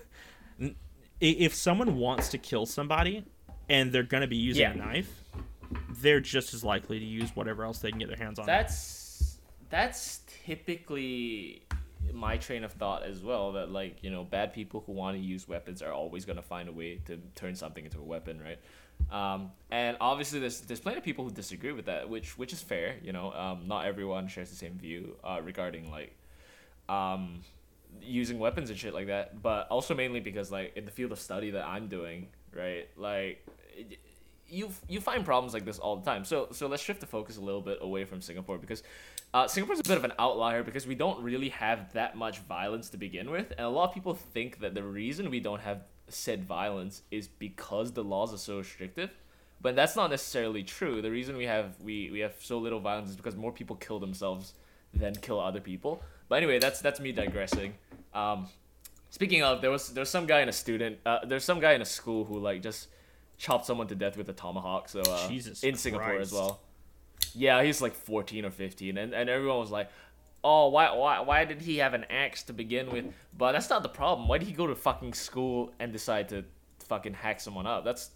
if 1.20 1.54
someone 1.54 1.98
wants 1.98 2.30
to 2.30 2.38
kill 2.38 2.66
somebody 2.66 3.24
and 3.70 3.92
they're 3.92 4.04
going 4.04 4.22
to 4.22 4.28
be 4.28 4.38
using 4.38 4.62
Yeah. 4.62 4.72
a 4.74 4.76
knife 4.76 5.24
they're 6.00 6.20
just 6.22 6.54
as 6.54 6.64
likely 6.64 7.00
to 7.00 7.06
use 7.06 7.36
whatever 7.36 7.66
else 7.66 7.80
they 7.80 7.90
can 7.90 8.00
get 8.00 8.08
their 8.08 8.18
hands 8.18 8.40
on 8.40 8.46
That's 8.46 9.40
that's 9.70 10.22
typically 10.46 11.64
my 12.14 12.38
train 12.38 12.64
of 12.64 12.72
thought 12.72 13.04
as 13.04 13.22
well. 13.22 13.52
That 13.54 13.72
like 13.72 14.02
you 14.04 14.10
know, 14.10 14.24
bad 14.24 14.54
people 14.54 14.82
who 14.86 14.94
want 14.94 15.18
to 15.18 15.22
use 15.24 15.48
weapons 15.48 15.82
are 15.82 15.92
always 15.92 16.24
gonna 16.24 16.42
find 16.42 16.70
a 16.70 16.72
way 16.72 17.02
to 17.08 17.18
turn 17.36 17.56
something 17.56 17.84
into 17.84 18.00
a 18.00 18.04
weapon, 18.04 18.40
right? 18.42 18.60
Um, 19.12 19.52
and 19.72 19.98
obviously, 20.00 20.40
there's 20.40 20.62
there's 20.62 20.80
plenty 20.80 21.00
of 21.00 21.04
people 21.04 21.26
who 21.26 21.32
disagree 21.32 21.74
with 21.74 21.86
that, 21.86 22.08
which 22.10 22.38
which 22.38 22.54
is 22.54 22.62
fair. 22.62 22.96
You 23.04 23.12
know, 23.12 23.34
um, 23.34 23.68
not 23.68 23.86
everyone 23.86 24.28
shares 24.30 24.50
the 24.50 24.56
same 24.56 24.78
view 24.78 25.18
uh, 25.24 25.42
regarding 25.44 25.92
like 25.92 26.16
um, 26.88 27.42
using 28.02 28.40
weapons 28.40 28.70
and 28.70 28.78
shit 28.78 28.94
like 28.94 29.08
that. 29.08 29.42
But 29.42 29.68
also 29.70 29.96
mainly 29.96 30.20
because 30.20 30.52
like 30.52 30.76
in 30.76 30.86
the 30.86 30.92
field 30.92 31.12
of 31.12 31.20
study 31.20 31.52
that 31.52 31.66
I'm 31.66 31.88
doing, 31.88 32.28
right? 32.56 32.88
Like 32.96 33.46
you 34.50 34.72
you 34.88 35.02
find 35.02 35.26
problems 35.26 35.54
like 35.54 35.66
this 35.66 35.80
all 35.80 35.98
the 35.98 36.06
time. 36.06 36.24
So 36.24 36.50
so 36.52 36.68
let's 36.68 36.84
shift 36.84 37.00
the 37.00 37.06
focus 37.06 37.38
a 37.38 37.42
little 37.42 37.62
bit 37.62 37.80
away 37.82 38.06
from 38.06 38.22
Singapore 38.22 38.58
because 38.58 38.84
uh, 39.34 39.48
Singapore's 39.48 39.80
a 39.80 39.84
bit 39.84 39.98
of 39.98 40.06
an 40.06 40.14
outlier 40.18 40.64
because 40.64 40.88
we 40.88 40.96
don't 40.96 41.22
really 41.22 41.50
have 41.50 41.92
that 41.94 42.16
much 42.16 42.40
violence 42.40 42.90
to 42.90 42.98
begin 42.98 43.30
with, 43.30 43.52
and 43.52 43.66
a 43.66 43.70
lot 43.70 43.90
of 43.90 43.94
people 43.94 44.14
think 44.14 44.60
that 44.60 44.74
the 44.74 44.84
reason 44.84 45.30
we 45.30 45.40
don't 45.40 45.62
have 45.62 45.82
said 46.08 46.46
violence 46.46 47.02
is 47.12 47.28
because 47.28 47.92
the 47.92 48.04
laws 48.04 48.34
are 48.34 48.38
so 48.38 48.58
restrictive. 48.60 49.12
But 49.60 49.76
that's 49.76 49.96
not 49.96 50.12
necessarily 50.12 50.64
true. 50.64 51.02
The 51.02 51.12
reason 51.12 51.36
we 51.36 51.46
have 51.46 51.76
we, 51.82 52.12
we 52.12 52.20
have 52.20 52.36
so 52.40 52.60
little 52.60 52.80
violence 52.80 53.10
is 53.10 53.16
because 53.16 53.36
more 53.36 53.52
people 53.52 53.76
kill 53.76 54.00
themselves 54.00 54.54
than 54.94 55.16
kill 55.16 55.40
other 55.40 55.60
people. 55.60 56.02
But 56.30 56.36
anyway, 56.38 56.60
that's 56.60 56.82
that's 56.82 57.00
me 57.00 57.12
digressing. 57.12 57.76
Um, 58.14 58.48
speaking 59.10 59.44
of, 59.44 59.62
there 59.62 59.72
was 59.72 59.90
there's 59.94 60.10
some 60.10 60.26
guy 60.26 60.42
in 60.42 60.50
a 60.50 60.54
student 60.54 61.00
uh, 61.06 61.20
there's 61.26 61.44
some 61.44 61.60
guy 61.60 61.74
in 61.74 61.82
a 61.82 61.86
school 61.86 62.26
who 62.26 62.40
like 62.40 62.62
just 62.62 62.88
chopped 63.38 63.66
someone 63.66 63.88
to 63.88 63.96
death 63.96 64.18
with 64.18 64.30
a 64.30 64.34
tomahawk. 64.34 64.90
So 64.90 65.02
uh, 65.02 65.28
Jesus 65.28 65.64
in 65.64 65.76
Singapore 65.76 66.16
as 66.16 66.32
well. 66.32 66.62
Yeah, 67.34 67.64
he's 67.64 67.82
like 67.82 67.94
14 67.94 68.46
or 68.46 68.52
15, 68.52 68.98
and, 68.98 69.14
and 69.14 69.30
everyone 69.30 69.60
was 69.60 69.72
like, 69.72 69.90
"Oh, 70.44 70.70
why 70.70 70.94
why 70.96 71.20
why 71.20 71.46
did 71.46 71.62
he 71.62 71.78
have 71.78 71.94
an 71.94 72.06
axe 72.10 72.44
to 72.44 72.54
begin 72.54 72.90
with?" 72.90 73.06
But 73.38 73.54
that's 73.54 73.70
not 73.70 73.84
the 73.84 73.90
problem. 73.90 74.28
Why 74.28 74.38
did 74.38 74.48
he 74.48 74.54
go 74.54 74.68
to 74.68 74.76
fucking 74.76 75.14
school 75.14 75.74
and 75.80 75.92
decide 75.92 76.30
to 76.30 76.46
fucking 76.88 77.14
hack 77.14 77.40
someone 77.40 77.68
up? 77.68 77.86
That's 77.86 78.12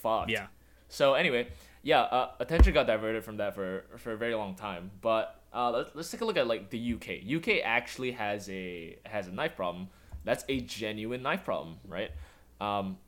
fucked. 0.00 0.30
yeah 0.30 0.46
So 0.88 1.14
anyway, 1.14 1.48
yeah, 1.82 2.02
uh, 2.02 2.30
attention 2.38 2.74
got 2.74 2.86
diverted 2.86 3.24
from 3.24 3.38
that 3.38 3.54
for 3.54 3.84
for 3.98 4.12
a 4.12 4.16
very 4.16 4.34
long 4.34 4.54
time. 4.54 4.90
But 5.00 5.39
uh, 5.52 5.70
let's, 5.70 5.90
let's 5.94 6.10
take 6.10 6.20
a 6.20 6.24
look 6.24 6.36
at 6.36 6.46
like 6.46 6.70
the 6.70 6.94
UK. 6.94 7.36
UK 7.36 7.60
actually 7.64 8.12
has 8.12 8.48
a 8.48 8.96
has 9.06 9.26
a 9.26 9.32
knife 9.32 9.56
problem. 9.56 9.88
That's 10.24 10.44
a 10.48 10.60
genuine 10.60 11.22
knife 11.22 11.44
problem, 11.44 11.76
right? 11.88 12.10
Um, 12.60 12.98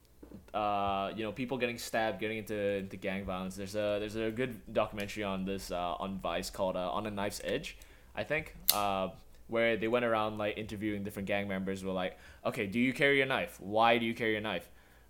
uh, 0.54 1.12
you 1.14 1.24
know, 1.24 1.32
people 1.32 1.58
getting 1.58 1.78
stabbed, 1.78 2.20
getting 2.20 2.38
into 2.38 2.56
into 2.56 2.96
gang 2.96 3.24
violence. 3.24 3.56
There's 3.56 3.74
a 3.74 3.98
there's 4.00 4.16
a 4.16 4.30
good 4.30 4.60
documentary 4.72 5.22
on 5.22 5.44
this 5.44 5.70
uh, 5.70 5.94
on 5.94 6.18
Vice 6.18 6.50
called 6.50 6.76
uh, 6.76 6.90
On 6.90 7.06
a 7.06 7.10
Knife's 7.10 7.40
Edge, 7.44 7.76
I 8.14 8.24
think, 8.24 8.56
uh, 8.74 9.08
where 9.48 9.76
they 9.76 9.88
went 9.88 10.04
around 10.04 10.38
like 10.38 10.58
interviewing 10.58 11.04
different 11.04 11.28
gang 11.28 11.48
members. 11.48 11.84
Were 11.84 11.92
like, 11.92 12.18
okay, 12.44 12.66
do 12.66 12.78
you 12.80 12.92
carry 12.92 13.20
a 13.20 13.26
knife? 13.26 13.58
Why 13.60 13.98
do 13.98 14.06
you 14.06 14.14
carry 14.14 14.36
a 14.36 14.40
knife? 14.40 14.68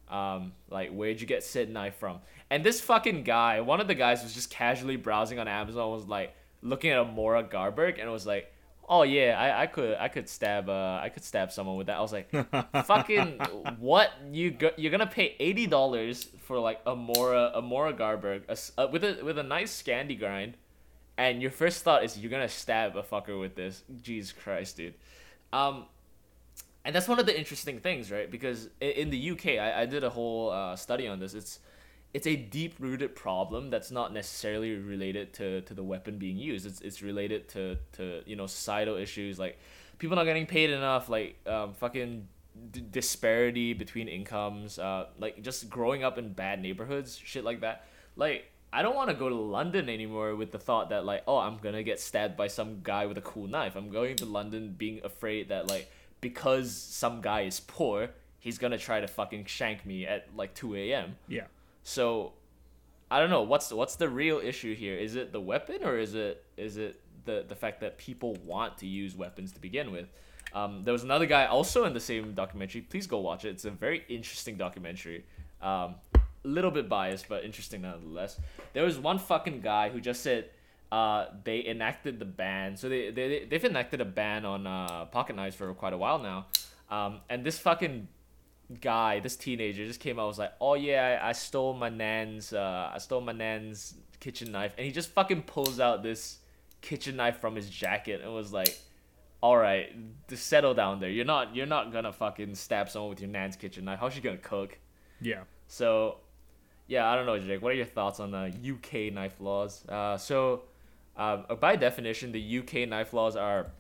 Um, 0.09 0.53
like, 0.71 0.91
where'd 0.91 1.21
you 1.21 1.27
get 1.27 1.43
said 1.43 1.71
knife 1.71 1.97
from? 1.97 2.19
And 2.51 2.63
this 2.63 2.81
fucking 2.83 3.23
guy, 3.23 3.63
one 3.63 3.81
of 3.81 3.89
the 3.89 3.95
guys 3.95 4.23
was 4.23 4.35
just 4.35 4.51
casually 4.51 4.97
browsing 4.97 5.39
on 5.39 5.49
Amazon, 5.49 5.91
was 5.91 6.07
like 6.07 6.35
looking 6.63 6.91
at 6.91 6.99
a 6.99 7.05
Mora 7.05 7.43
Garberg, 7.45 8.01
and 8.01 8.11
was 8.11 8.27
like, 8.27 8.53
"Oh 8.89 9.03
yeah, 9.03 9.37
I, 9.39 9.63
I 9.63 9.67
could 9.67 9.97
I 9.99 10.09
could 10.09 10.29
stab 10.29 10.69
uh 10.69 11.01
I 11.03 11.09
could 11.09 11.25
stab 11.25 11.53
someone 11.53 11.77
with 11.77 11.89
that." 11.89 11.99
I 11.99 12.01
was 12.01 12.13
like, 12.13 12.31
"Fucking 12.87 13.39
what? 13.79 14.11
You 14.31 14.51
go, 14.53 14.71
you're 14.77 14.91
gonna 14.93 15.07
pay 15.07 15.37
eighty 15.41 15.67
dollars 15.67 16.29
for 16.47 16.59
like 16.59 16.81
a 16.87 16.95
Mora 16.97 17.53
a 17.55 17.63
Mora 17.63 17.93
Garberg 17.93 18.43
a 18.49 18.81
uh, 18.83 18.87
with 18.89 19.05
a 19.05 19.21
with 19.25 19.39
a 19.39 19.43
nice 19.43 19.83
Scandi 19.83 20.19
grind, 20.19 20.55
and 21.17 21.43
your 21.43 21.51
first 21.51 21.83
thought 21.85 22.05
is 22.05 22.19
you're 22.19 22.31
gonna 22.31 22.49
stab 22.49 22.97
a 22.97 23.03
fucker 23.03 23.39
with 23.39 23.55
this? 23.57 23.83
Jesus 24.03 24.33
Christ, 24.33 24.77
dude." 24.77 24.95
Um, 25.53 25.87
and 26.85 26.95
that's 26.95 27.07
one 27.07 27.21
of 27.21 27.27
the 27.27 27.39
interesting 27.39 27.79
things, 27.79 28.11
right? 28.11 28.29
Because 28.31 28.69
i- 28.81 28.87
in 28.87 29.11
the 29.11 29.31
UK, 29.31 29.59
I, 29.59 29.83
I 29.83 29.87
did 29.87 30.03
a 30.03 30.11
whole 30.11 30.51
uh, 30.51 30.75
study 30.77 31.07
on 31.07 31.21
this. 31.21 31.35
It's 31.35 31.61
it's 32.15 32.27
a 32.27 32.37
deep 32.37 32.75
rooted 32.79 33.17
problem 33.17 33.71
that's 33.71 33.91
not 33.91 34.13
necessarily 34.13 34.77
related 34.77 35.33
to, 35.35 35.63
to 35.63 35.75
the 35.75 35.83
weapon 35.83 36.19
being 36.19 36.37
used. 36.37 36.67
It's 36.67 36.81
it's 36.81 37.03
related 37.03 37.49
to, 37.51 37.79
to 37.93 38.23
you 38.27 38.37
know 38.37 38.47
societal 38.47 38.97
issues 38.97 39.39
like 39.39 39.59
people 39.99 40.17
not 40.17 40.25
getting 40.25 40.47
paid 40.47 40.71
enough, 40.71 41.09
like 41.09 41.37
um, 41.47 41.73
fucking 41.75 42.29
d- 42.71 42.85
disparity 42.91 43.73
between 43.73 44.09
incomes, 44.09 44.79
uh, 44.79 45.07
like 45.19 45.43
just 45.43 45.71
growing 45.71 46.05
up 46.05 46.19
in 46.19 46.33
bad 46.33 46.61
neighborhoods, 46.61 47.17
shit 47.17 47.45
like 47.45 47.61
that. 47.61 47.87
Like 48.17 48.45
I 48.75 48.83
don't 48.83 48.95
want 48.95 49.09
to 49.09 49.15
go 49.15 49.31
to 49.31 49.35
London 49.35 49.89
anymore 49.89 50.37
with 50.37 50.53
the 50.53 50.59
thought 50.59 50.91
that 50.91 51.07
like 51.07 51.23
oh 51.27 51.39
I'm 51.39 51.59
gonna 51.59 51.83
get 51.83 51.99
stabbed 51.99 52.37
by 52.37 52.49
some 52.49 52.81
guy 52.83 53.07
with 53.07 53.17
a 53.17 53.23
cool 53.23 53.47
knife. 53.47 53.75
I'm 53.75 53.91
going 53.91 54.17
to 54.17 54.27
London 54.27 54.75
being 54.77 55.01
afraid 55.03 55.49
that 55.49 55.67
like 55.67 55.91
because 56.21 56.77
some 56.77 57.23
guy 57.23 57.43
is 57.43 57.59
poor, 57.61 58.11
he's 58.39 58.59
gonna 58.59 58.77
try 58.77 59.01
to 59.01 59.09
fucking 59.09 59.47
shank 59.47 59.87
me 59.87 60.07
at 60.07 60.29
like 60.37 60.53
two 60.53 60.75
a.m. 60.77 61.17
yeah 61.27 61.45
So 61.83 62.33
I 63.11 63.21
don't 63.21 63.31
know 63.31 63.43
what's 63.43 63.73
what's 63.73 63.97
the 63.97 64.09
real 64.09 64.39
issue 64.39 64.75
here. 64.75 64.97
Is 64.97 65.17
it 65.17 65.33
the 65.33 65.41
weapon 65.41 65.85
or 65.85 65.99
is 65.99 66.15
it 66.15 66.45
is 66.57 66.77
it 66.77 67.01
the 67.25 67.45
the 67.47 67.55
fact 67.55 67.81
that 67.81 67.99
people 67.99 68.37
want 68.45 68.79
to 68.79 68.87
use 68.87 69.15
weapons 69.15 69.53
to 69.53 69.61
begin 69.61 69.93
with? 69.93 70.09
Um, 70.55 70.83
there 70.83 70.93
was 70.93 71.03
another 71.03 71.27
guy 71.27 71.47
also 71.47 71.85
in 71.85 71.95
the 71.95 72.01
same 72.01 72.35
documentary. 72.35 72.83
Please 72.83 73.07
go 73.07 73.19
watch 73.19 73.45
it. 73.45 73.51
It's 73.51 73.65
a 73.65 73.71
very 73.71 74.05
interesting 74.09 74.57
documentary. 74.57 75.25
Um, 75.61 75.97
a 76.15 76.49
little 76.49 76.71
bit 76.71 76.89
biased, 76.89 77.29
but 77.29 77.45
interesting 77.45 77.83
nonetheless. 77.83 78.39
There 78.73 78.85
was 78.85 78.99
one 78.99 79.19
fucking 79.19 79.61
guy 79.61 79.89
who 79.91 80.01
just 80.01 80.23
said 80.23 80.51
uh, 80.91 81.27
they 81.45 81.65
enacted 81.65 82.19
the 82.19 82.25
ban. 82.25 82.77
So 82.77 82.89
they, 82.89 83.11
they 83.11 83.47
they've 83.49 83.65
enacted 83.65 84.01
a 84.01 84.05
ban 84.05 84.45
on 84.45 84.67
uh, 84.67 85.07
pocket 85.07 85.37
knives 85.37 85.57
for 85.57 85.73
quite 85.75 85.93
a 85.93 85.99
while 85.99 86.19
now. 86.19 86.47
Um, 86.91 87.21
and 87.31 87.45
this 87.45 87.59
fucking 87.59 88.09
guy, 88.81 89.21
this 89.21 89.37
teenager, 89.37 89.85
just 89.87 90.01
came 90.01 90.19
out 90.19 90.23
and 90.23 90.29
was 90.29 90.39
like, 90.39 90.53
"Oh 90.61 90.75
yeah, 90.75 91.21
I, 91.23 91.29
I 91.29 91.33
stole 91.33 91.75
my 91.75 91.89
nan's, 91.89 92.53
uh, 92.53 92.91
I 92.93 92.99
stole 92.99 93.21
my 93.21 93.33
nan's 93.33 93.95
kitchen 94.21 94.53
knife," 94.53 94.75
and 94.77 94.87
he 94.87 94.93
just 94.93 95.11
fucking 95.11 95.43
pulls 95.43 95.81
out 95.81 96.03
this 96.03 96.39
kitchen 96.81 97.17
knife 97.17 97.39
from 97.41 97.55
his 97.57 97.69
jacket 97.69 98.21
and 98.23 98.35
was 98.35 98.53
like, 98.53 98.77
"All 99.43 99.57
right, 99.57 99.95
just 100.29 100.47
settle 100.47 100.75
down 100.75 101.01
there. 101.01 101.11
You're 101.11 101.25
not, 101.25 101.55
you're 101.55 101.67
not 101.67 101.93
gonna 101.93 102.13
fucking 102.13 102.55
stab 102.55 102.89
someone 102.89 103.11
with 103.11 103.21
your 103.21 103.31
nan's 103.31 103.57
kitchen 103.57 103.85
knife. 103.85 103.99
How's 104.01 104.15
she 104.15 104.21
gonna 104.21 104.37
cook?" 104.39 104.79
yeah 105.21 105.43
So, 105.69 106.17
yeah, 106.89 107.09
I 107.11 107.15
don't 107.15 107.27
know, 107.27 107.39
Jake. 107.39 107.63
What 107.63 107.73
are 107.73 107.77
your 107.77 107.87
thoughts 107.87 108.21
on 108.21 108.31
the 108.33 108.53
UK 108.73 109.13
knife 109.13 109.41
laws? 109.41 109.87
Uh, 109.89 110.17
so, 110.17 110.63
um, 111.17 111.47
by 111.61 111.77
definition, 111.77 112.33
the 112.33 112.59
UK 112.59 112.89
knife 112.89 113.13
laws 113.13 113.37
are 113.37 113.71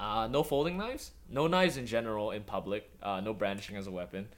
uh, 0.00 0.28
no 0.30 0.42
folding 0.42 0.76
knives, 0.76 1.12
no 1.28 1.46
knives 1.46 1.76
in 1.76 1.86
general 1.86 2.30
in 2.30 2.42
public, 2.42 2.90
uh, 3.02 3.20
no 3.20 3.32
brandishing 3.32 3.76
as 3.76 3.86
a 3.86 3.90
weapon. 3.90 4.28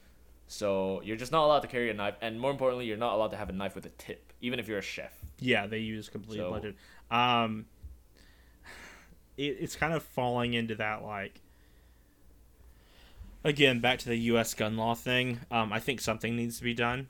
So 0.46 1.00
you're 1.02 1.16
just 1.16 1.32
not 1.32 1.44
allowed 1.44 1.60
to 1.60 1.68
carry 1.68 1.90
a 1.90 1.94
knife, 1.94 2.16
and 2.20 2.38
more 2.38 2.50
importantly, 2.50 2.86
you're 2.86 2.96
not 2.96 3.14
allowed 3.14 3.30
to 3.30 3.36
have 3.36 3.48
a 3.48 3.52
knife 3.52 3.74
with 3.74 3.86
a 3.86 3.90
tip, 3.90 4.32
even 4.40 4.58
if 4.58 4.68
you're 4.68 4.78
a 4.78 4.82
chef. 4.82 5.12
Yeah, 5.40 5.66
they 5.66 5.78
use 5.78 6.08
completely 6.08 6.44
So-. 6.44 6.50
Um, 7.10 7.66
it, 9.36 9.56
it's 9.60 9.76
kind 9.76 9.92
of 9.92 10.02
falling 10.02 10.54
into 10.54 10.74
that 10.76 11.02
like. 11.02 11.40
Again, 13.42 13.80
back 13.80 13.98
to 13.98 14.08
the 14.08 14.16
U.S. 14.16 14.54
gun 14.54 14.76
law 14.76 14.94
thing. 14.94 15.40
Um, 15.50 15.70
I 15.70 15.78
think 15.78 16.00
something 16.00 16.34
needs 16.34 16.58
to 16.58 16.64
be 16.64 16.72
done. 16.72 17.08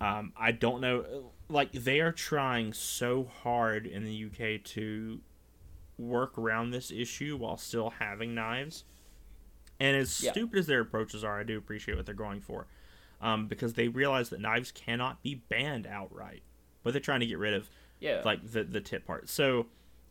Um, 0.00 0.32
I 0.36 0.52
don't 0.52 0.80
know. 0.80 1.32
Like 1.48 1.72
they 1.72 2.00
are 2.00 2.12
trying 2.12 2.72
so 2.72 3.28
hard 3.42 3.86
in 3.86 4.04
the 4.04 4.26
UK 4.26 4.62
to 4.64 5.20
work 6.00 6.38
around 6.38 6.70
this 6.70 6.90
issue 6.90 7.36
while 7.36 7.56
still 7.56 7.90
having 7.90 8.34
knives. 8.34 8.84
And 9.78 9.96
as 9.96 10.20
Yeah. 10.22 10.32
stupid 10.32 10.58
as 10.58 10.66
their 10.66 10.80
approaches 10.80 11.22
are, 11.24 11.38
I 11.38 11.44
do 11.44 11.56
appreciate 11.58 11.96
what 11.96 12.06
they're 12.06 12.14
going 12.14 12.40
for, 12.40 12.66
um, 13.20 13.46
because 13.46 13.74
they 13.74 13.88
realize 13.88 14.30
that 14.30 14.40
knives 14.40 14.72
cannot 14.72 15.22
be 15.22 15.34
banned 15.34 15.86
outright, 15.86 16.42
but 16.82 16.92
they're 16.92 17.00
trying 17.00 17.20
to 17.20 17.26
get 17.26 17.38
rid 17.38 17.54
of 17.54 17.70
Yeah. 17.98 18.22
like 18.24 18.50
the 18.50 18.64
the 18.64 18.80
tip 18.80 19.04
part. 19.06 19.28
So, 19.28 19.68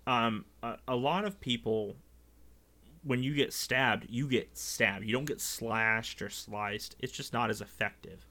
um, 0.08 0.46
a, 0.64 0.78
a 0.88 0.96
lot 0.96 1.26
of 1.26 1.40
people 1.40 1.98
when 3.04 3.24
you 3.24 3.34
get 3.34 3.54
stabbed, 3.54 4.06
you 4.10 4.28
get 4.28 4.58
stabbed. 4.58 5.06
You 5.06 5.14
don't 5.14 5.24
get 5.26 5.40
slashed 5.40 6.22
or 6.22 6.30
sliced. 6.30 6.98
It's 7.00 7.14
just 7.14 7.32
not 7.32 7.50
as 7.50 7.62
effective. 7.62 8.26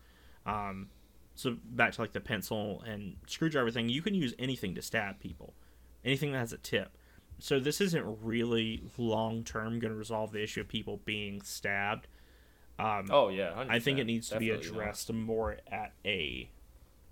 Um, 0.45 0.91
so 1.35 1.57
back 1.65 1.93
to 1.93 2.03
like 2.03 2.13
the 2.13 2.21
pencil 2.21 2.83
and 2.83 3.17
screwdriver 3.27 3.71
thing, 3.71 3.89
you 3.89 4.03
can 4.03 4.15
use 4.15 4.35
anything 4.39 4.75
to 4.75 4.83
stab 4.83 5.21
people, 5.21 5.55
anything 6.05 6.33
that 6.33 6.39
has 6.39 6.53
a 6.53 6.59
tip. 6.59 6.98
So 7.39 7.61
this 7.61 7.81
isn't 7.81 8.05
really 8.23 8.83
long 8.97 9.45
term 9.45 9.79
going 9.79 9.93
to 9.93 9.99
resolve 9.99 10.33
the 10.33 10.43
issue 10.43 10.61
of 10.61 10.69
people 10.69 11.01
being 11.05 11.41
stabbed. 11.43 12.09
Um, 12.79 13.07
Oh 13.11 13.29
yeah, 13.29 13.51
100%. 13.53 13.71
I 13.71 13.79
think 13.81 13.99
it 13.99 14.05
needs 14.05 14.29
to 14.31 14.39
be 14.39 14.49
Definitely 14.49 14.71
not. 14.71 14.81
addressed 14.81 15.13
more 15.13 15.57
at 15.71 15.93
a, 16.05 16.49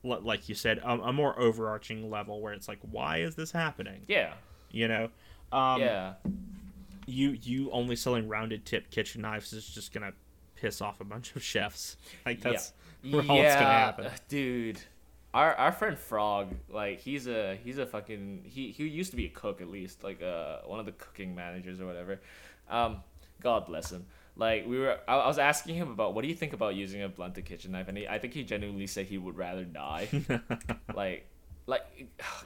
like 0.03 0.49
you 0.49 0.55
said, 0.55 0.79
a, 0.79 0.91
a 0.93 1.13
more 1.13 1.39
overarching 1.39 2.11
level 2.11 2.41
where 2.41 2.53
it's 2.53 2.69
like, 2.69 2.79
why 2.83 3.19
is 3.19 3.35
this 3.35 3.51
happening? 3.53 4.03
Yeah, 4.07 4.35
You 4.71 4.89
know, 4.89 5.09
um, 5.53 5.81
yeah, 5.81 6.15
you 7.07 7.31
you 7.43 7.71
only 7.71 7.95
selling 7.97 8.29
rounded 8.29 8.65
tip 8.65 8.91
kitchen 8.91 9.23
knives 9.23 9.53
is 9.53 9.67
just 9.67 9.93
gonna 9.93 10.13
piss 10.57 10.81
off 10.81 11.01
a 11.01 11.05
bunch 11.05 11.35
of 11.37 11.43
chefs. 11.43 11.97
Like 12.25 12.41
that's 12.41 12.73
yeah. 13.03 13.17
all 13.17 13.23
that's 13.23 13.55
gonna 13.55 13.67
happen. 13.67 14.11
dude. 14.29 14.81
Our 15.37 15.55
our 15.57 15.71
friend 15.71 15.99
Frog, 15.99 16.55
like 16.71 17.01
he's 17.01 17.27
a 17.27 17.59
he's 17.63 17.77
a 17.77 17.85
fucking 17.85 18.45
he 18.47 18.71
he 18.71 18.89
used 18.89 19.11
to 19.11 19.19
be 19.19 19.27
a 19.27 19.29
cook 19.29 19.61
at 19.61 19.69
least, 19.69 20.03
like 20.03 20.23
uh 20.23 20.61
one 20.65 20.81
of 20.81 20.87
the 20.87 20.93
cooking 20.93 21.35
managers 21.35 21.79
or 21.79 21.85
whatever. 21.85 22.21
Um, 22.71 23.03
God 23.43 23.67
bless 23.67 23.93
him. 23.93 24.07
Like 24.35 24.67
we 24.67 24.79
were, 24.79 24.99
I, 25.07 25.17
I 25.17 25.27
was 25.27 25.39
asking 25.39 25.75
him 25.75 25.91
about 25.91 26.15
what 26.15 26.23
do 26.23 26.29
you 26.29 26.35
think 26.35 26.55
about 26.55 26.75
using 26.75 27.03
a 27.03 27.09
blunted 27.11 27.45
kitchen 27.45 27.73
knife, 27.73 27.87
and 27.89 27.99
he, 27.99 28.09
I 28.09 28.19
think 28.19 28.33
he 28.33 28.45
genuinely 28.45 28.87
said 28.87 29.05
he 29.05 29.19
would 29.19 29.37
rather 29.37 29.65
die. 29.65 30.09
like, 30.95 31.27
like, 31.67 31.85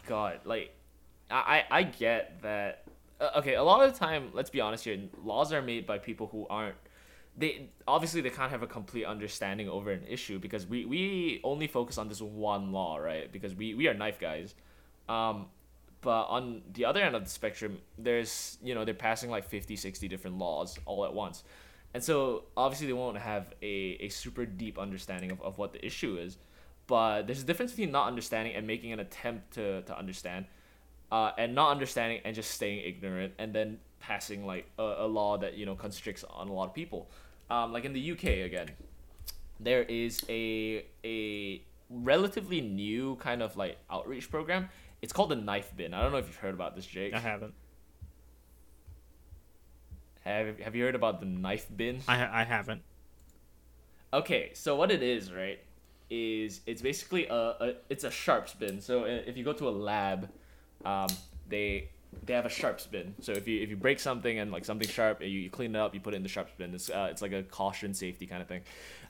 God, 0.09 0.41
like, 0.45 0.75
I 1.31 1.63
I 1.71 1.79
I 1.79 1.83
get 1.85 2.43
that. 2.43 2.83
Uh, 3.21 3.31
okay, 3.37 3.55
a 3.55 3.63
lot 3.63 3.85
of 3.85 3.93
the 3.93 3.99
time, 3.99 4.31
let's 4.33 4.51
be 4.51 4.61
honest 4.61 4.83
here, 4.83 4.99
laws 5.23 5.53
are 5.53 5.63
made 5.63 5.87
by 5.87 5.99
people 5.99 6.27
who 6.27 6.45
aren't 6.51 6.75
they 7.37 7.71
obviously 7.87 8.21
they 8.21 8.31
can't 8.31 8.51
have 8.51 8.63
a 8.63 8.67
complete 8.67 9.05
understanding 9.05 9.69
over 9.69 9.91
an 9.91 10.05
issue 10.09 10.39
because 10.39 10.67
we 10.67 10.85
we 10.85 11.41
only 11.45 11.67
focus 11.67 11.99
on 11.99 12.09
this 12.09 12.21
one 12.21 12.73
law 12.73 12.97
right? 12.97 13.31
Because 13.33 13.55
we 13.55 13.75
we 13.75 13.89
are 13.89 13.95
knife 13.95 14.19
guys. 14.21 14.55
Um 15.09 15.47
but 16.03 16.25
on 16.25 16.63
the 16.73 16.85
other 16.85 17.03
end 17.03 17.15
of 17.15 17.25
the 17.25 17.31
spectrum 17.31 17.79
there's 17.99 18.59
you 18.63 18.75
know 18.75 18.85
they're 18.85 18.95
passing 18.95 19.31
like 19.31 19.49
50 19.49 19.77
60 19.77 20.09
different 20.09 20.39
laws 20.39 20.79
all 20.87 21.05
at 21.05 21.15
once. 21.15 21.45
And 21.93 22.03
so 22.03 22.45
obviously 22.57 22.87
they 22.87 22.93
won't 22.93 23.19
have 23.19 23.53
a, 23.63 23.97
a 24.01 24.09
super 24.09 24.47
deep 24.47 24.79
understanding 24.79 25.33
of, 25.33 25.43
of 25.43 25.59
what 25.59 25.73
the 25.73 25.85
issue 25.85 26.19
is. 26.19 26.39
But 26.87 27.27
there's 27.27 27.43
a 27.43 27.45
difference 27.45 27.73
between 27.73 27.91
not 27.91 28.07
understanding 28.07 28.55
and 28.55 28.67
making 28.67 28.93
an 28.93 29.01
attempt 29.01 29.55
to, 29.55 29.83
to 29.83 29.97
understand 29.97 30.47
uh, 31.13 31.33
and 31.39 31.55
not 31.55 31.71
understanding 31.71 32.21
and 32.25 32.35
just 32.35 32.51
staying 32.51 32.85
ignorant 32.85 33.33
and 33.39 33.55
then 33.55 33.79
passing 34.01 34.47
like 34.47 34.67
a, 34.79 34.83
a 34.99 35.07
law 35.07 35.37
that 35.37 35.55
you 35.55 35.67
know 35.67 35.75
constricts 35.75 36.25
on 36.31 36.49
a 36.49 36.53
lot 36.53 36.69
of 36.69 36.75
people 36.75 37.11
um, 37.51 37.73
like 37.73 37.85
in 37.85 37.93
the 37.93 38.13
uk 38.13 38.25
again 38.25 38.69
there 39.59 39.83
is 39.83 40.25
a 40.29 40.85
a 41.05 41.63
relatively 41.91 42.61
new 42.61 43.17
kind 43.17 43.43
of 43.43 43.57
like 43.57 43.77
outreach 43.91 44.31
program 44.31 44.69
it's 45.03 45.13
called 45.13 45.31
the 45.31 45.37
knife 45.37 45.73
bin 45.77 45.93
i 45.93 46.01
don't 46.01 46.13
know 46.13 46.19
if 46.19 46.27
you've 46.27 46.37
heard 46.37 46.55
about 46.55 46.77
this 46.77 46.87
jake 46.87 47.13
I 47.13 47.19
haven't. 47.19 47.55
have, 50.25 50.59
have 50.61 50.75
you 50.77 50.85
heard 50.85 50.95
about 50.95 51.21
the 51.21 51.27
knife 51.27 51.67
bin 51.75 52.01
I 52.09 52.43
I 52.43 52.45
haven't. 52.45 52.83
Okay, 54.13 54.51
so 54.55 54.75
what 54.75 54.91
it 54.91 55.03
is, 55.03 55.33
right, 55.33 55.61
is 56.11 56.63
it's 56.67 56.83
basically 56.83 57.27
a, 57.29 57.35
a 57.35 57.75
it's 57.89 58.03
a 58.03 58.11
sharps 58.11 58.55
bin. 58.55 58.81
So 58.81 59.05
if 59.05 59.37
you 59.37 59.45
go 59.45 59.53
to 59.53 59.69
a 59.69 59.71
lab, 59.71 60.29
um, 60.85 61.09
they 61.49 61.89
they 62.25 62.35
have 62.35 62.47
a 62.47 62.51
sharps 62.51 62.87
bin. 62.87 63.15
So 63.21 63.33
if 63.33 63.47
you 63.47 63.63
if 63.63 63.71
you 63.71 63.77
break 63.77 64.01
something 64.01 64.39
and 64.39 64.51
like 64.51 64.65
something 64.65 64.89
sharp, 64.89 65.21
you, 65.21 65.29
you 65.29 65.51
clean 65.51 65.75
it 65.75 65.79
up, 65.79 65.95
you 65.95 66.01
put 66.01 66.15
it 66.15 66.17
in 66.17 66.23
the 66.23 66.29
sharps 66.29 66.53
bin. 66.57 66.75
It's 66.75 66.91
uh, 66.91 67.09
it's 67.11 67.23
like 67.23 67.33
a 67.33 67.43
caution 67.43 67.95
safety 67.95 68.27
kind 68.27 68.43
of 68.43 68.49
thing. 68.49 68.63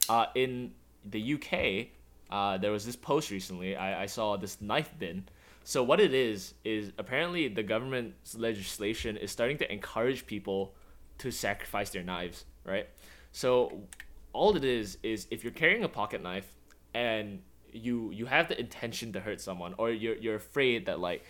Uh, 0.08 0.26
in 0.34 0.72
the 1.04 1.34
UK, 1.34 1.88
uh, 2.30 2.58
there 2.58 2.72
was 2.72 2.84
this 2.84 2.96
post 2.96 3.30
recently. 3.30 3.76
I, 3.76 4.02
I 4.02 4.06
saw 4.06 4.36
this 4.36 4.60
knife 4.60 4.90
bin. 4.98 5.24
So 5.64 5.82
what 5.82 6.00
it 6.00 6.14
is 6.14 6.54
is 6.64 6.92
apparently 6.98 7.48
the 7.48 7.62
government's 7.62 8.34
legislation 8.34 9.16
is 9.16 9.30
starting 9.30 9.58
to 9.58 9.72
encourage 9.72 10.26
people 10.26 10.74
to 11.18 11.30
sacrifice 11.30 11.90
their 11.90 12.02
knives, 12.02 12.44
right? 12.64 12.88
So 13.32 13.82
all 14.32 14.56
it 14.56 14.64
is 14.64 14.98
is 15.02 15.26
if 15.30 15.44
you're 15.44 15.52
carrying 15.52 15.84
a 15.84 15.88
pocket 15.88 16.22
knife 16.22 16.56
and 16.94 17.42
you 17.72 18.10
you 18.10 18.26
have 18.26 18.48
the 18.48 18.58
intention 18.58 19.12
to 19.12 19.20
hurt 19.20 19.40
someone 19.40 19.74
or 19.78 19.90
you're 19.90 20.16
you're 20.16 20.34
afraid 20.34 20.86
that 20.86 20.98
like 20.98 21.24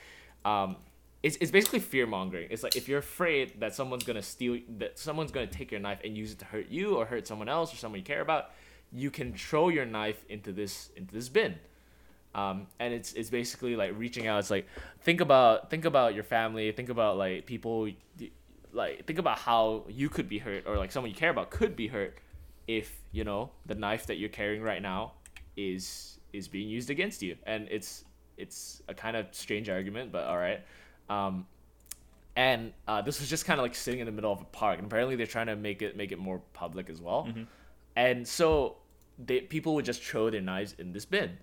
um 0.45 0.76
it's, 1.22 1.36
it's 1.36 1.51
basically 1.51 1.80
fear 1.80 2.07
mongering. 2.07 2.49
It's 2.51 2.62
like 2.62 2.76
if 2.76 2.88
you're 2.88 2.99
afraid 2.99 3.61
that 3.61 3.74
someone's 3.74 4.05
gonna 4.05 4.22
steal 4.22 4.59
that 4.78 4.99
someone's 4.99 5.30
gonna 5.30 5.47
take 5.47 5.70
your 5.70 5.80
knife 5.80 5.99
and 6.03 6.16
use 6.16 6.32
it 6.32 6.38
to 6.38 6.45
hurt 6.47 6.68
you 6.70 6.97
or 6.97 7.05
hurt 7.05 7.26
someone 7.26 7.49
else 7.49 7.74
or 7.74 7.76
someone 7.76 7.99
you 7.99 8.05
care 8.05 8.22
about, 8.22 8.53
you 8.91 9.11
can 9.11 9.34
throw 9.34 9.68
your 9.68 9.84
knife 9.84 10.24
into 10.28 10.53
this 10.53 10.91
into 10.97 11.14
this 11.14 11.28
bin. 11.28 11.57
Um, 12.34 12.68
and 12.78 12.95
it's 12.95 13.12
it's 13.12 13.28
basically 13.28 13.76
like 13.76 13.93
reaching 13.99 14.26
out. 14.28 14.38
It's 14.38 14.51
like 14.51 14.66
think 15.03 15.20
about 15.20 15.68
think 15.68 15.84
about 15.84 16.14
your 16.14 16.24
family. 16.24 16.72
Think 16.72 16.88
about 16.88 17.18
like 17.18 17.47
people. 17.47 17.88
Like 18.72 19.05
think 19.05 19.18
about 19.18 19.38
how 19.38 19.84
you 19.88 20.09
could 20.09 20.28
be 20.28 20.38
hurt 20.38 20.64
or 20.64 20.78
like 20.78 20.93
someone 20.93 21.11
you 21.11 21.16
care 21.16 21.30
about 21.30 21.51
could 21.51 21.74
be 21.74 21.88
hurt 21.88 22.18
if 22.68 23.01
you 23.11 23.24
know 23.24 23.51
the 23.66 23.74
knife 23.74 24.07
that 24.07 24.16
you're 24.16 24.28
carrying 24.28 24.62
right 24.62 24.80
now 24.80 25.14
is 25.57 26.18
is 26.32 26.47
being 26.47 26.68
used 26.68 26.88
against 26.88 27.20
you. 27.20 27.36
And 27.45 27.66
it's 27.68 28.05
it's 28.41 28.82
a 28.88 28.95
kind 28.95 29.16
of 29.16 29.26
strange 29.32 29.68
argument, 29.68 30.12
but 30.12 30.24
all 30.24 30.38
right. 30.38 30.61
Um, 31.09 31.47
and 32.36 32.72
uh, 32.88 33.03
this 33.03 33.20
was 33.20 33.28
just 33.28 33.45
kind 33.45 33.59
of 33.59 33.64
like 33.64 33.74
sitting 33.74 34.01
in 34.01 34.07
the 34.07 34.12
middle 34.12 34.32
of 34.32 34.41
a 34.41 34.45
park, 34.45 34.78
and 34.78 34.86
apparently 34.86 35.16
they're 35.16 35.26
trying 35.26 35.49
to 35.49 35.57
make 35.57 35.82
it 35.82 35.97
make 35.97 36.12
it 36.12 36.18
more 36.18 36.41
public 36.53 36.88
as 36.88 37.01
well. 37.01 37.28
And 37.97 38.26
so 38.26 38.76
they 39.18 39.41
people 39.41 39.74
would 39.74 39.84
just 39.84 40.03
throw 40.03 40.30
their 40.30 40.41
knives 40.41 40.74
in 40.78 40.93
this 40.93 41.05
bin. 41.05 41.38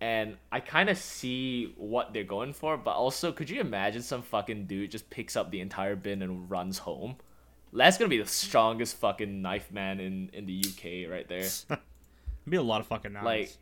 And 0.00 0.36
I 0.52 0.60
kind 0.60 0.90
of 0.90 0.98
see 0.98 1.72
what 1.78 2.12
they're 2.12 2.24
going 2.24 2.52
for, 2.52 2.76
but 2.76 2.90
also, 2.90 3.32
could 3.32 3.48
you 3.48 3.60
imagine 3.60 4.02
some 4.02 4.22
fucking 4.22 4.66
dude 4.66 4.90
just 4.90 5.08
picks 5.08 5.36
up 5.36 5.50
the 5.50 5.60
entire 5.60 5.96
bin 5.96 6.20
and 6.20 6.50
runs 6.50 6.78
home? 6.78 7.16
That's 7.72 7.96
gonna 7.96 8.08
be 8.08 8.18
the 8.18 8.26
strongest 8.26 8.96
fucking 8.96 9.40
knife 9.40 9.72
man 9.72 10.00
in 10.00 10.30
in 10.32 10.46
the 10.46 10.62
UK 10.62 11.10
right 11.10 11.26
there. 11.28 11.38
It'd 11.70 12.50
be 12.50 12.56
a 12.56 12.62
lot 12.62 12.80
of 12.80 12.86
fucking 12.88 13.12
knives. 13.12 13.24
Like, 13.24 13.56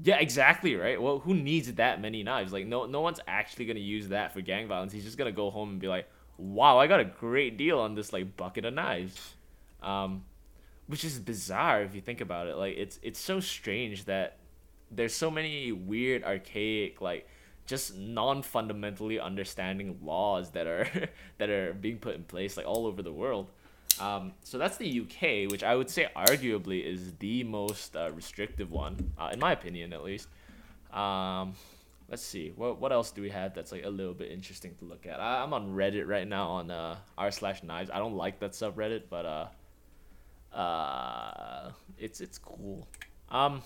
yeah, 0.00 0.18
exactly 0.18 0.74
right. 0.76 1.00
Well, 1.00 1.18
who 1.20 1.34
needs 1.34 1.72
that 1.74 2.00
many 2.00 2.22
knives? 2.22 2.52
Like, 2.52 2.66
no, 2.66 2.86
no 2.86 3.00
one's 3.00 3.20
actually 3.26 3.66
gonna 3.66 3.80
use 3.80 4.08
that 4.08 4.32
for 4.32 4.40
gang 4.40 4.68
violence. 4.68 4.92
He's 4.92 5.04
just 5.04 5.18
gonna 5.18 5.32
go 5.32 5.50
home 5.50 5.70
and 5.70 5.80
be 5.80 5.88
like, 5.88 6.08
"Wow, 6.38 6.78
I 6.78 6.86
got 6.86 7.00
a 7.00 7.04
great 7.04 7.56
deal 7.56 7.78
on 7.78 7.94
this 7.94 8.12
like 8.12 8.36
bucket 8.36 8.64
of 8.64 8.74
knives," 8.74 9.36
um, 9.82 10.24
which 10.86 11.04
is 11.04 11.18
bizarre 11.18 11.82
if 11.82 11.94
you 11.94 12.00
think 12.00 12.20
about 12.20 12.46
it. 12.46 12.56
Like, 12.56 12.76
it's 12.76 12.98
it's 13.02 13.20
so 13.20 13.40
strange 13.40 14.04
that 14.06 14.38
there's 14.90 15.14
so 15.14 15.30
many 15.30 15.72
weird, 15.72 16.24
archaic, 16.24 17.00
like 17.00 17.26
just 17.66 17.96
non-fundamentally 17.96 19.20
understanding 19.20 19.98
laws 20.02 20.50
that 20.50 20.66
are 20.66 20.86
that 21.38 21.50
are 21.50 21.72
being 21.74 21.98
put 21.98 22.14
in 22.14 22.24
place 22.24 22.56
like 22.56 22.66
all 22.66 22.86
over 22.86 23.02
the 23.02 23.12
world. 23.12 23.50
Um, 24.00 24.32
so 24.42 24.58
that's 24.58 24.76
the 24.76 25.00
UK, 25.00 25.50
which 25.50 25.62
I 25.62 25.76
would 25.76 25.90
say 25.90 26.08
arguably 26.16 26.84
is 26.84 27.14
the 27.18 27.44
most 27.44 27.96
uh, 27.96 28.10
restrictive 28.12 28.70
one, 28.70 29.12
uh, 29.18 29.30
in 29.32 29.38
my 29.38 29.52
opinion, 29.52 29.92
at 29.92 30.02
least. 30.02 30.28
Um, 30.92 31.54
let's 32.08 32.22
see, 32.22 32.52
what 32.56 32.78
what 32.78 32.92
else 32.92 33.10
do 33.10 33.22
we 33.22 33.30
have 33.30 33.54
that's 33.54 33.72
like 33.72 33.84
a 33.84 33.88
little 33.88 34.14
bit 34.14 34.30
interesting 34.30 34.74
to 34.76 34.84
look 34.84 35.06
at? 35.06 35.20
I, 35.20 35.42
I'm 35.42 35.52
on 35.52 35.74
Reddit 35.74 36.06
right 36.06 36.28
now 36.28 36.48
on 36.48 36.70
uh, 36.70 36.96
r 37.16 37.30
slash 37.30 37.62
knives. 37.62 37.90
I 37.90 37.98
don't 37.98 38.16
like 38.16 38.38
that 38.40 38.52
subreddit, 38.52 39.04
but 39.08 39.26
uh, 39.26 40.56
uh, 40.56 41.72
it's 41.98 42.20
it's 42.20 42.38
cool. 42.38 42.86
Um, 43.30 43.62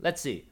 let's 0.00 0.20
see. 0.20 0.48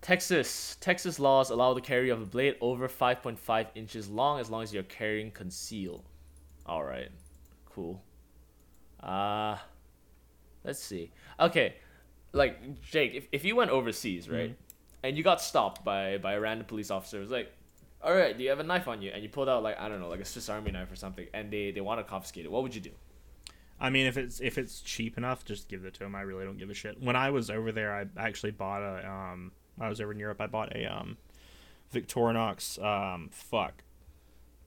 Texas 0.00 0.76
Texas 0.80 1.18
laws 1.18 1.50
allow 1.50 1.74
the 1.74 1.80
carry 1.80 2.10
of 2.10 2.22
a 2.22 2.26
blade 2.26 2.56
over 2.60 2.88
5.5 2.88 3.66
inches 3.74 4.08
long 4.08 4.40
as 4.40 4.48
long 4.48 4.62
as 4.62 4.72
you're 4.72 4.82
carrying 4.82 5.30
concealed. 5.30 6.04
All 6.64 6.84
right, 6.84 7.10
cool. 7.76 8.02
Uh, 9.00 9.56
let's 10.64 10.82
see. 10.82 11.12
Okay, 11.38 11.76
like 12.32 12.80
Jake, 12.80 13.14
if, 13.14 13.28
if 13.30 13.44
you 13.44 13.54
went 13.54 13.70
overseas, 13.70 14.28
right, 14.28 14.56
and 15.02 15.16
you 15.16 15.22
got 15.22 15.40
stopped 15.40 15.84
by 15.84 16.18
by 16.18 16.32
a 16.32 16.40
random 16.40 16.66
police 16.66 16.90
officer, 16.90 17.18
it 17.18 17.20
was 17.20 17.30
like, 17.30 17.52
all 18.02 18.14
right, 18.14 18.36
do 18.36 18.42
you 18.42 18.50
have 18.50 18.60
a 18.60 18.64
knife 18.64 18.88
on 18.88 19.02
you? 19.02 19.10
And 19.12 19.22
you 19.22 19.28
pulled 19.28 19.48
out 19.48 19.62
like 19.62 19.78
I 19.78 19.88
don't 19.88 20.00
know, 20.00 20.08
like 20.08 20.20
a 20.20 20.24
Swiss 20.24 20.48
Army 20.48 20.72
knife 20.72 20.90
or 20.90 20.96
something, 20.96 21.26
and 21.34 21.52
they 21.52 21.70
they 21.70 21.82
want 21.82 22.00
to 22.00 22.04
confiscate 22.04 22.46
it. 22.46 22.50
What 22.50 22.62
would 22.62 22.74
you 22.74 22.80
do? 22.80 22.92
I 23.78 23.90
mean, 23.90 24.06
if 24.06 24.16
it's 24.16 24.40
if 24.40 24.56
it's 24.56 24.80
cheap 24.80 25.18
enough, 25.18 25.44
just 25.44 25.68
give 25.68 25.84
it 25.84 25.94
to 25.94 26.04
him. 26.04 26.14
I 26.14 26.22
really 26.22 26.44
don't 26.44 26.58
give 26.58 26.70
a 26.70 26.74
shit. 26.74 27.00
When 27.00 27.14
I 27.14 27.30
was 27.30 27.50
over 27.50 27.72
there, 27.72 27.94
I 27.94 28.06
actually 28.18 28.52
bought 28.52 28.82
a 28.82 29.08
um. 29.08 29.52
I 29.78 29.90
was 29.90 30.00
over 30.00 30.12
in 30.12 30.18
Europe. 30.18 30.40
I 30.40 30.46
bought 30.46 30.74
a 30.74 30.86
um, 30.86 31.18
Victorinox 31.94 32.82
um. 32.82 33.28
Fuck, 33.30 33.84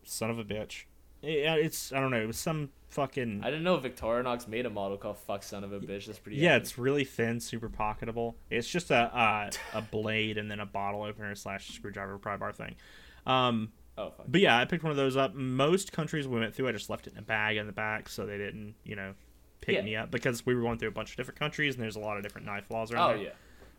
son 0.04 0.30
of 0.30 0.38
a 0.38 0.44
bitch. 0.44 0.84
Yeah, 1.22 1.56
it's 1.56 1.92
I 1.92 2.00
don't 2.00 2.12
know. 2.12 2.22
It 2.22 2.28
was 2.28 2.38
some 2.38 2.70
fucking. 2.90 3.42
I 3.44 3.50
didn't 3.50 3.64
know 3.64 3.78
Victorinox 3.78 4.48
made 4.48 4.66
a 4.66 4.70
model 4.70 4.98
called 4.98 5.18
"Fuck 5.18 5.44
Son 5.44 5.64
of 5.64 5.74
a 5.74 5.80
Bitch." 5.80 6.06
That's 6.06 6.20
pretty. 6.20 6.38
Yeah, 6.38 6.56
it's 6.56 6.78
really 6.78 7.04
thin, 7.04 7.40
super 7.40 7.70
pocketable. 7.70 8.36
It's 8.50 8.68
just 8.68 8.90
a 8.92 9.12
a, 9.74 9.78
a 9.78 9.82
blade 9.92 10.38
and 10.38 10.50
then 10.50 10.60
a 10.60 10.66
bottle 10.66 11.04
opener 11.04 11.36
slash 11.36 11.70
screwdriver 11.74 12.18
pry 12.18 12.38
bar 12.38 12.52
thing. 12.54 12.76
Um, 13.26 13.72
Oh 13.98 14.12
fuck. 14.12 14.28
But 14.30 14.40
yeah, 14.40 14.58
I 14.58 14.64
picked 14.64 14.84
one 14.84 14.92
of 14.92 14.98
those 14.98 15.18
up. 15.18 15.34
Most 15.36 15.92
countries 15.92 16.26
we 16.26 16.40
went 16.40 16.56
through, 16.56 16.70
I 16.70 16.72
just 16.72 16.90
left 16.90 17.06
it 17.08 17.14
in 17.14 17.20
a 17.20 17.22
bag 17.22 17.58
in 17.58 17.68
the 17.68 17.74
back 17.74 18.08
so 18.08 18.26
they 18.26 18.38
didn't, 18.38 18.76
you 18.86 18.96
know, 18.96 19.14
pick 19.60 19.76
Yeah. 19.76 19.82
me 19.82 19.98
up 19.98 20.10
because 20.10 20.46
we 20.46 20.56
were 20.56 20.62
going 20.62 20.78
through 20.78 20.88
a 20.88 20.92
bunch 20.94 21.12
of 21.12 21.18
different 21.18 21.38
countries 21.38 21.76
and 21.76 21.84
there's 21.84 21.98
a 21.98 22.00
lot 22.00 22.16
of 22.16 22.24
different 22.24 22.48
knife 22.48 22.72
laws 22.72 22.94
around 22.94 23.12
Oh 23.12 23.14
there. 23.18 23.26
yeah. 23.26 23.32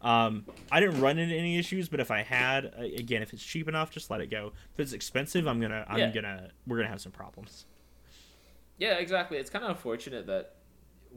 Um, 0.02 0.46
I 0.72 0.80
didn't 0.80 1.00
run 1.00 1.18
into 1.18 1.34
any 1.34 1.58
issues, 1.58 1.88
but 1.88 2.00
if 2.00 2.10
I 2.10 2.22
had, 2.22 2.72
again, 2.78 3.22
if 3.22 3.32
it's 3.32 3.42
cheap 3.42 3.68
enough, 3.68 3.90
just 3.90 4.10
let 4.10 4.20
it 4.20 4.30
go. 4.30 4.52
If 4.74 4.80
it's 4.80 4.92
expensive, 4.92 5.46
I'm 5.46 5.60
gonna, 5.60 5.84
I'm 5.88 5.98
Yeah. 5.98 6.10
gonna, 6.12 6.50
we're 6.66 6.76
gonna 6.76 6.88
have 6.88 7.00
some 7.00 7.12
problems. 7.12 7.66
Yeah, 8.78 8.94
exactly. 8.94 9.38
It's 9.38 9.50
kind 9.50 9.64
of 9.64 9.70
unfortunate 9.70 10.26
that 10.28 10.54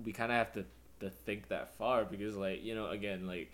we 0.04 0.12
kind 0.12 0.32
of 0.32 0.38
have 0.38 0.52
to, 0.54 0.66
to 1.00 1.10
think 1.10 1.48
that 1.50 1.76
far 1.78 2.04
because, 2.04 2.36
like, 2.36 2.64
you 2.64 2.76
know, 2.76 2.90
again, 2.90 3.28
like, 3.28 3.52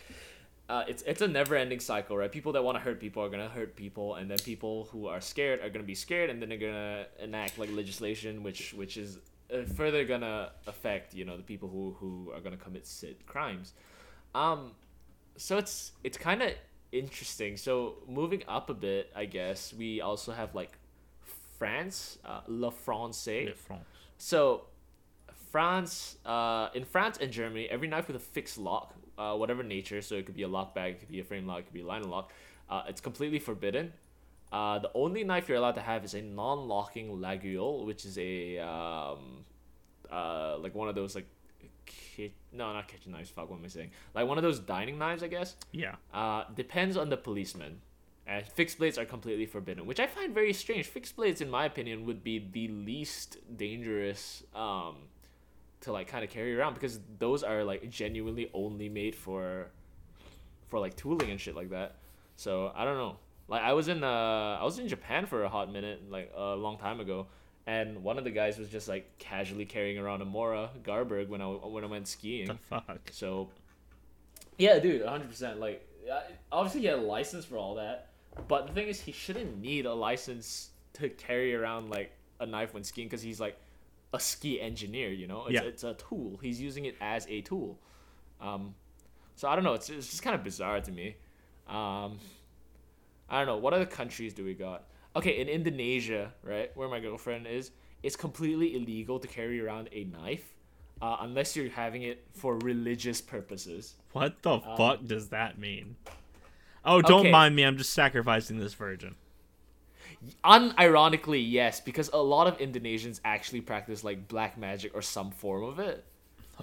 uh, 0.70 0.84
it's 0.88 1.02
it's 1.04 1.22
a 1.22 1.28
never 1.28 1.56
ending 1.56 1.80
cycle, 1.80 2.16
right? 2.16 2.32
People 2.32 2.52
that 2.54 2.64
want 2.64 2.78
to 2.78 2.80
hurt 2.80 3.00
people 3.00 3.24
are 3.24 3.30
gonna 3.30 3.50
hurt 3.50 3.76
people, 3.76 4.16
and 4.16 4.30
then 4.30 4.38
people 4.38 4.88
who 4.92 5.08
are 5.08 5.20
scared 5.20 5.60
are 5.62 5.70
gonna 5.70 5.84
be 5.84 5.96
scared, 5.96 6.30
and 6.30 6.40
then 6.40 6.50
they're 6.50 6.60
gonna 6.60 7.08
enact 7.20 7.58
like 7.58 7.72
legislation, 7.72 8.44
which 8.44 8.74
which 8.76 8.96
is 8.96 9.18
uh, 9.52 9.64
further 9.76 10.06
gonna 10.06 10.52
affect 10.68 11.16
you 11.16 11.26
know 11.26 11.38
the 11.38 11.44
people 11.44 11.70
who 11.70 11.96
who 12.00 12.32
are 12.36 12.40
gonna 12.40 12.56
commit 12.56 12.86
sit 12.86 13.26
crimes. 13.26 13.74
Um, 14.36 14.74
so 15.40 15.58
it's 15.58 15.94
it's 16.04 16.18
kind 16.18 16.42
of 16.42 16.52
interesting. 16.92 17.58
So 17.58 17.96
moving 18.08 18.44
up 18.48 18.70
a 18.70 18.74
bit, 18.74 19.12
I 19.16 19.26
guess 19.26 19.74
we 19.74 20.02
also 20.02 20.32
have 20.32 20.54
like 20.54 20.78
France, 21.58 22.18
uh, 22.26 22.42
La 22.48 22.70
France. 22.70 23.24
France. 23.26 23.84
So, 24.18 24.66
France, 25.52 26.18
uh, 26.26 26.70
in 26.74 26.86
France 26.86 27.18
and 27.22 27.32
Germany, 27.32 27.68
every 27.70 27.88
knife 27.88 28.08
with 28.08 28.16
a 28.16 28.20
fixed 28.20 28.58
lock, 28.58 28.96
uh, 29.18 29.36
whatever 29.36 29.64
nature, 29.64 30.02
so 30.02 30.16
it 30.16 30.26
could 30.26 30.36
be 30.36 30.44
a 30.44 30.48
lockback, 30.48 30.92
it 30.92 31.00
could 31.00 31.10
be 31.10 31.20
a 31.20 31.24
frame 31.24 31.48
lock, 31.48 31.60
it 31.60 31.64
could 31.64 31.74
be 31.74 31.82
a 31.82 31.86
line 31.86 32.04
lock, 32.10 32.32
uh, 32.70 32.84
it's 32.88 33.02
completely 33.02 33.40
forbidden. 33.40 33.92
Uh, 34.52 34.80
the 34.80 34.90
only 34.96 35.24
knife 35.24 35.48
you're 35.48 35.58
allowed 35.58 35.76
to 35.76 35.82
have 35.82 36.04
is 36.04 36.14
a 36.14 36.22
non-locking 36.22 37.10
laguiole, 37.10 37.86
which 37.86 38.06
is 38.06 38.18
a 38.18 38.58
um, 38.60 39.46
uh, 40.10 40.58
like 40.58 40.74
one 40.74 40.88
of 40.90 40.96
those 40.96 41.14
like, 41.14 41.28
no, 42.52 42.74
not 42.74 42.88
kitchen 42.88 43.12
knives. 43.12 43.30
Fuck, 43.30 43.50
what 43.50 43.58
am 43.58 43.66
I 43.66 43.68
saying? 43.68 43.92
Like 44.14 44.28
one 44.28 44.38
of 44.38 44.44
those 44.44 44.60
dining 44.60 44.98
knives, 44.98 45.24
I 45.24 45.28
guess. 45.28 45.56
Yeah. 45.72 45.96
Uh, 46.14 46.44
depends 46.56 46.98
on 46.98 47.10
the 47.10 47.18
policeman. 47.18 47.82
And 48.28 48.46
fixed 48.48 48.78
blades 48.78 49.00
are 49.00 49.06
completely 49.06 49.48
forbidden, 49.48 49.88
which 49.88 50.00
I 50.00 50.06
find 50.06 50.36
very 50.36 50.54
strange. 50.54 50.86
Fixed 50.86 51.16
blades, 51.16 51.42
in 51.42 51.50
my 51.50 51.66
opinion, 51.66 52.06
would 52.06 52.24
be 52.24 52.38
the 52.52 52.68
least 52.68 53.38
dangerous 53.58 54.44
um, 54.54 54.98
to 55.82 55.92
like 55.92 56.08
kind 56.08 56.24
of 56.24 56.30
carry 56.30 56.56
around 56.56 56.76
because 56.76 57.00
those 57.18 57.44
are 57.44 57.64
like 57.64 57.90
genuinely 57.90 58.50
only 58.54 58.88
made 58.88 59.16
for 59.16 59.72
for 60.68 60.80
like 60.80 60.96
tooling 60.96 61.32
and 61.32 61.42
shit 61.42 61.56
like 61.56 61.72
that. 61.72 61.96
So 62.36 62.72
I 62.76 62.86
don't 62.86 62.98
know. 62.98 63.18
Like 63.48 63.64
I 63.64 63.74
was 63.74 63.88
in 63.88 64.04
uh 64.04 64.58
I 64.62 64.64
was 64.64 64.78
in 64.78 64.88
Japan 64.88 65.26
for 65.26 65.44
a 65.44 65.50
hot 65.50 65.72
minute, 65.72 66.10
like 66.10 66.32
a 66.36 66.56
long 66.56 66.78
time 66.78 67.00
ago, 67.00 67.28
and 67.68 68.04
one 68.04 68.18
of 68.18 68.24
the 68.24 68.32
guys 68.32 68.58
was 68.58 68.70
just 68.70 68.88
like 68.88 69.18
casually 69.20 69.66
carrying 69.66 69.98
around 70.00 70.22
a 70.22 70.26
Mora 70.26 70.70
Garberg 70.84 71.28
when 71.30 71.42
I 71.42 71.46
when 71.48 71.84
I 71.84 71.88
went 71.88 72.08
skiing. 72.08 72.48
The 72.48 72.56
fuck. 72.56 73.00
So, 73.12 73.50
yeah, 74.58 74.80
dude, 74.80 75.06
hundred 75.06 75.30
percent. 75.30 75.60
Like, 75.60 75.88
obviously, 76.52 76.82
he 76.82 76.88
had 76.88 77.00
a 77.00 77.02
license 77.02 77.46
for 77.46 77.58
all 77.58 77.76
that, 77.76 78.08
but 78.48 78.68
the 78.68 78.74
thing 78.74 78.88
is, 78.88 79.00
he 79.02 79.12
shouldn't 79.12 79.60
need 79.62 79.86
a 79.86 79.94
license 79.94 80.70
to 80.94 81.10
carry 81.10 81.54
around 81.56 81.90
like 81.90 82.12
a 82.40 82.46
knife 82.46 82.74
when 82.74 82.84
skiing 82.84 83.08
because 83.08 83.22
he's 83.22 83.40
like 83.40 83.58
a 84.14 84.20
ski 84.20 84.60
engineer. 84.60 85.10
You 85.10 85.28
know, 85.28 85.46
it's, 85.46 85.54
Yeah. 85.54 85.62
it's 85.64 85.84
a 85.84 85.94
tool. 85.94 86.40
He's 86.42 86.60
using 86.60 86.86
it 86.86 86.96
as 87.00 87.28
a 87.28 87.42
tool. 87.42 87.78
Um, 88.42 88.74
so 89.36 89.48
I 89.48 89.56
don't 89.56 89.64
know. 89.64 89.74
It's 89.76 89.90
it's 89.90 90.10
just 90.10 90.24
kind 90.24 90.36
of 90.36 90.44
bizarre 90.44 90.82
to 90.82 90.92
me. 90.92 91.16
Um, 91.68 92.18
I 93.30 93.38
don't 93.38 93.46
know. 93.46 93.58
What 93.58 93.74
other 93.74 93.86
countries 93.86 94.34
do 94.34 94.44
we 94.44 94.56
got? 94.56 94.86
Okay, 95.16 95.40
in 95.42 95.48
Indonesia, 95.48 96.34
right, 96.44 96.76
where 96.76 96.88
my 96.88 97.00
girlfriend 97.00 97.48
is, 97.48 97.72
it's 98.04 98.16
completely 98.16 98.76
illegal 98.76 99.20
to 99.20 99.28
carry 99.28 99.60
around 99.60 99.90
a 99.92 100.04
knife, 100.06 100.54
uh, 101.02 101.18
unless 101.22 101.56
you're 101.56 101.70
having 101.70 102.04
it 102.04 102.26
for 102.34 102.58
religious 102.60 103.20
purposes. 103.20 103.96
What 104.14 104.42
the 104.42 104.60
fuck 104.78 105.06
does 105.06 105.30
that 105.30 105.58
mean? 105.58 105.96
Oh, 106.86 107.02
don't 107.02 107.12
Um, 107.12 107.20
okay. 107.22 107.32
mind 107.32 107.56
me. 107.56 107.64
I'm 107.64 107.78
just 107.78 107.94
sacrificing 107.94 108.58
this 108.60 108.74
virgin. 108.74 109.16
Unironically, 110.44 111.44
yes, 111.46 111.80
because 111.80 112.10
a 112.14 112.18
lot 112.18 112.48
of 112.48 112.58
Indonesians 112.58 113.20
actually 113.24 113.62
practice 113.62 114.04
like 114.04 114.28
black 114.28 114.58
magic 114.58 114.94
or 114.94 115.02
some 115.02 115.32
form 115.32 115.64
of 115.64 115.80
it. 115.80 116.06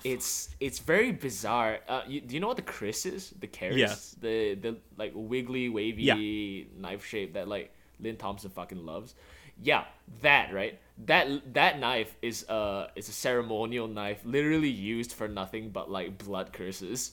It's 0.05 0.55
it's 0.61 0.79
very 0.79 1.11
bizarre. 1.11 1.81
Uh, 1.89 2.03
you, 2.07 2.21
do 2.21 2.35
you 2.35 2.41
know 2.41 2.49
what 2.49 2.57
the 2.57 2.63
kris 2.63 3.07
is? 3.07 3.31
The? 3.41 3.49
Yes. 3.73 4.15
The 4.21 4.55
the 4.55 4.77
like 4.99 5.13
wiggly, 5.15 5.69
wavy 5.71 6.69
knife 6.77 7.05
shape 7.05 7.33
that 7.33 7.49
like 7.49 7.73
Lynn 8.01 8.17
Thompson 8.17 8.51
fucking 8.51 8.85
loves. 8.85 9.15
Yeah, 9.63 9.85
that 10.23 10.53
right. 10.53 10.79
That 11.07 11.55
that 11.55 11.79
knife 11.81 12.15
is 12.23 12.49
uh 12.49 12.89
is 12.97 13.09
a 13.09 13.13
ceremonial 13.13 13.89
knife, 13.89 14.21
literally 14.25 14.69
used 14.69 15.13
for 15.13 15.29
nothing 15.29 15.71
but 15.71 15.91
like 15.91 16.19
blood 16.19 16.53
curses, 16.53 17.13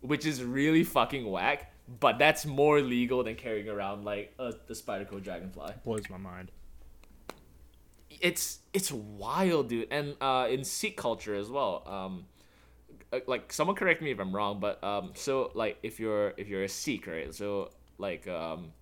which 0.00 0.26
is 0.26 0.42
really 0.44 0.84
fucking 0.84 1.30
whack. 1.30 1.72
But 1.98 2.18
that's 2.18 2.46
more 2.46 2.80
legal 2.80 3.24
than 3.24 3.34
carrying 3.34 3.68
around 3.68 4.04
like 4.04 4.32
uh, 4.38 4.52
the 4.68 4.74
Spyderco 4.74 5.22
Dragonfly 5.22 5.72
Blows 5.84 6.08
my 6.08 6.18
mind. 6.18 6.52
it's 8.20 8.60
it's 8.72 8.92
wild, 8.92 9.68
dude. 9.68 9.88
And 9.90 10.14
uh, 10.20 10.46
in 10.50 10.64
Sikh 10.64 10.96
culture 10.96 11.34
as 11.34 11.48
well. 11.50 11.82
Um, 11.86 12.26
uh, 13.12 13.20
like 13.26 13.52
someone 13.52 13.76
correct 13.76 14.02
me 14.02 14.10
if 14.12 14.20
I'm 14.20 14.34
wrong, 14.34 14.60
but 14.60 14.82
um, 14.84 15.12
so 15.14 15.50
like 15.54 15.78
if 15.82 15.98
you're 15.98 16.34
if 16.36 16.48
you're 16.48 16.62
a 16.64 16.68
Sikh, 16.68 17.06
right? 17.06 17.34
So 17.34 17.70
like 17.98 18.28
um, 18.28 18.72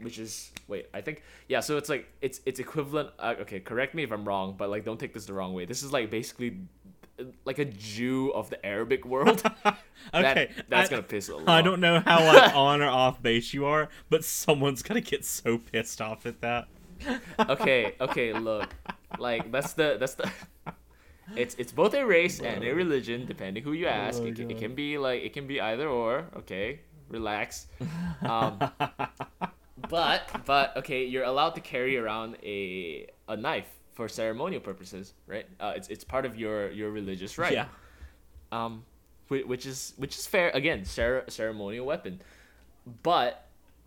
which 0.00 0.18
is 0.18 0.50
wait, 0.68 0.86
I 0.94 1.00
think 1.00 1.22
yeah. 1.48 1.60
So 1.60 1.76
it's 1.76 1.88
like 1.88 2.06
it's 2.20 2.40
it's 2.46 2.60
equivalent. 2.60 3.10
Uh, 3.18 3.34
okay, 3.40 3.60
correct 3.60 3.94
me 3.94 4.02
if 4.02 4.12
I'm 4.12 4.24
wrong, 4.26 4.54
but 4.56 4.68
like 4.70 4.84
don't 4.84 4.98
take 5.00 5.14
this 5.14 5.26
the 5.26 5.32
wrong 5.32 5.54
way. 5.54 5.64
This 5.64 5.82
is 5.82 5.92
like 5.92 6.10
basically 6.10 6.58
like 7.46 7.58
a 7.58 7.64
Jew 7.64 8.30
of 8.34 8.50
the 8.50 8.64
Arabic 8.64 9.04
world. 9.04 9.42
Okay, 10.14 10.50
that, 10.56 10.66
that's 10.68 10.88
I- 10.88 10.90
gonna 10.90 11.02
piss 11.02 11.28
a 11.30 11.36
lot. 11.36 11.48
I 11.48 11.62
don't 11.62 11.80
know 11.80 11.98
how 11.98 12.24
like 12.24 12.54
on 12.54 12.80
or 12.86 12.88
off 12.88 13.20
base 13.20 13.52
you 13.52 13.64
are, 13.64 13.88
but 14.08 14.24
someone's 14.24 14.80
gonna 14.82 15.00
get 15.00 15.24
so 15.24 15.58
pissed 15.58 16.00
off 16.00 16.26
at 16.26 16.40
that. 16.42 16.68
okay, 17.40 17.94
okay, 18.00 18.32
look. 18.32 18.68
Like 19.18 19.50
that's 19.50 19.72
the 19.72 19.96
that's 19.98 20.14
the 20.14 20.30
it's 21.34 21.56
it's 21.56 21.72
both 21.72 21.94
a 21.94 22.06
race 22.06 22.38
and 22.40 22.62
a 22.62 22.72
religion 22.72 23.26
depending 23.26 23.64
who 23.64 23.72
you 23.72 23.86
ask. 23.88 24.22
Oh, 24.22 24.26
it, 24.26 24.36
can, 24.36 24.50
it 24.50 24.58
can 24.58 24.74
be 24.76 24.96
like 24.96 25.22
it 25.24 25.32
can 25.32 25.46
be 25.48 25.60
either 25.60 25.88
or, 25.88 26.26
okay? 26.36 26.80
Relax. 27.08 27.66
Um 28.22 28.60
but 29.90 30.42
but 30.44 30.76
okay, 30.78 31.04
you're 31.04 31.24
allowed 31.24 31.54
to 31.54 31.60
carry 31.60 31.96
around 31.96 32.36
a 32.42 33.06
a 33.28 33.36
knife 33.36 33.68
for 33.94 34.08
ceremonial 34.08 34.60
purposes, 34.60 35.14
right? 35.26 35.46
Uh, 35.60 35.72
it's 35.76 35.88
it's 35.88 36.04
part 36.04 36.24
of 36.24 36.36
your 36.36 36.70
your 36.70 36.90
religious 36.90 37.38
right 37.38 37.52
Yeah. 37.52 37.66
um, 38.52 38.84
which 39.28 39.66
is 39.66 39.94
which 39.96 40.16
is 40.16 40.26
fair 40.26 40.50
again, 40.50 40.84
cer- 40.84 41.24
ceremonial 41.28 41.86
weapon, 41.86 42.20
but 43.02 43.46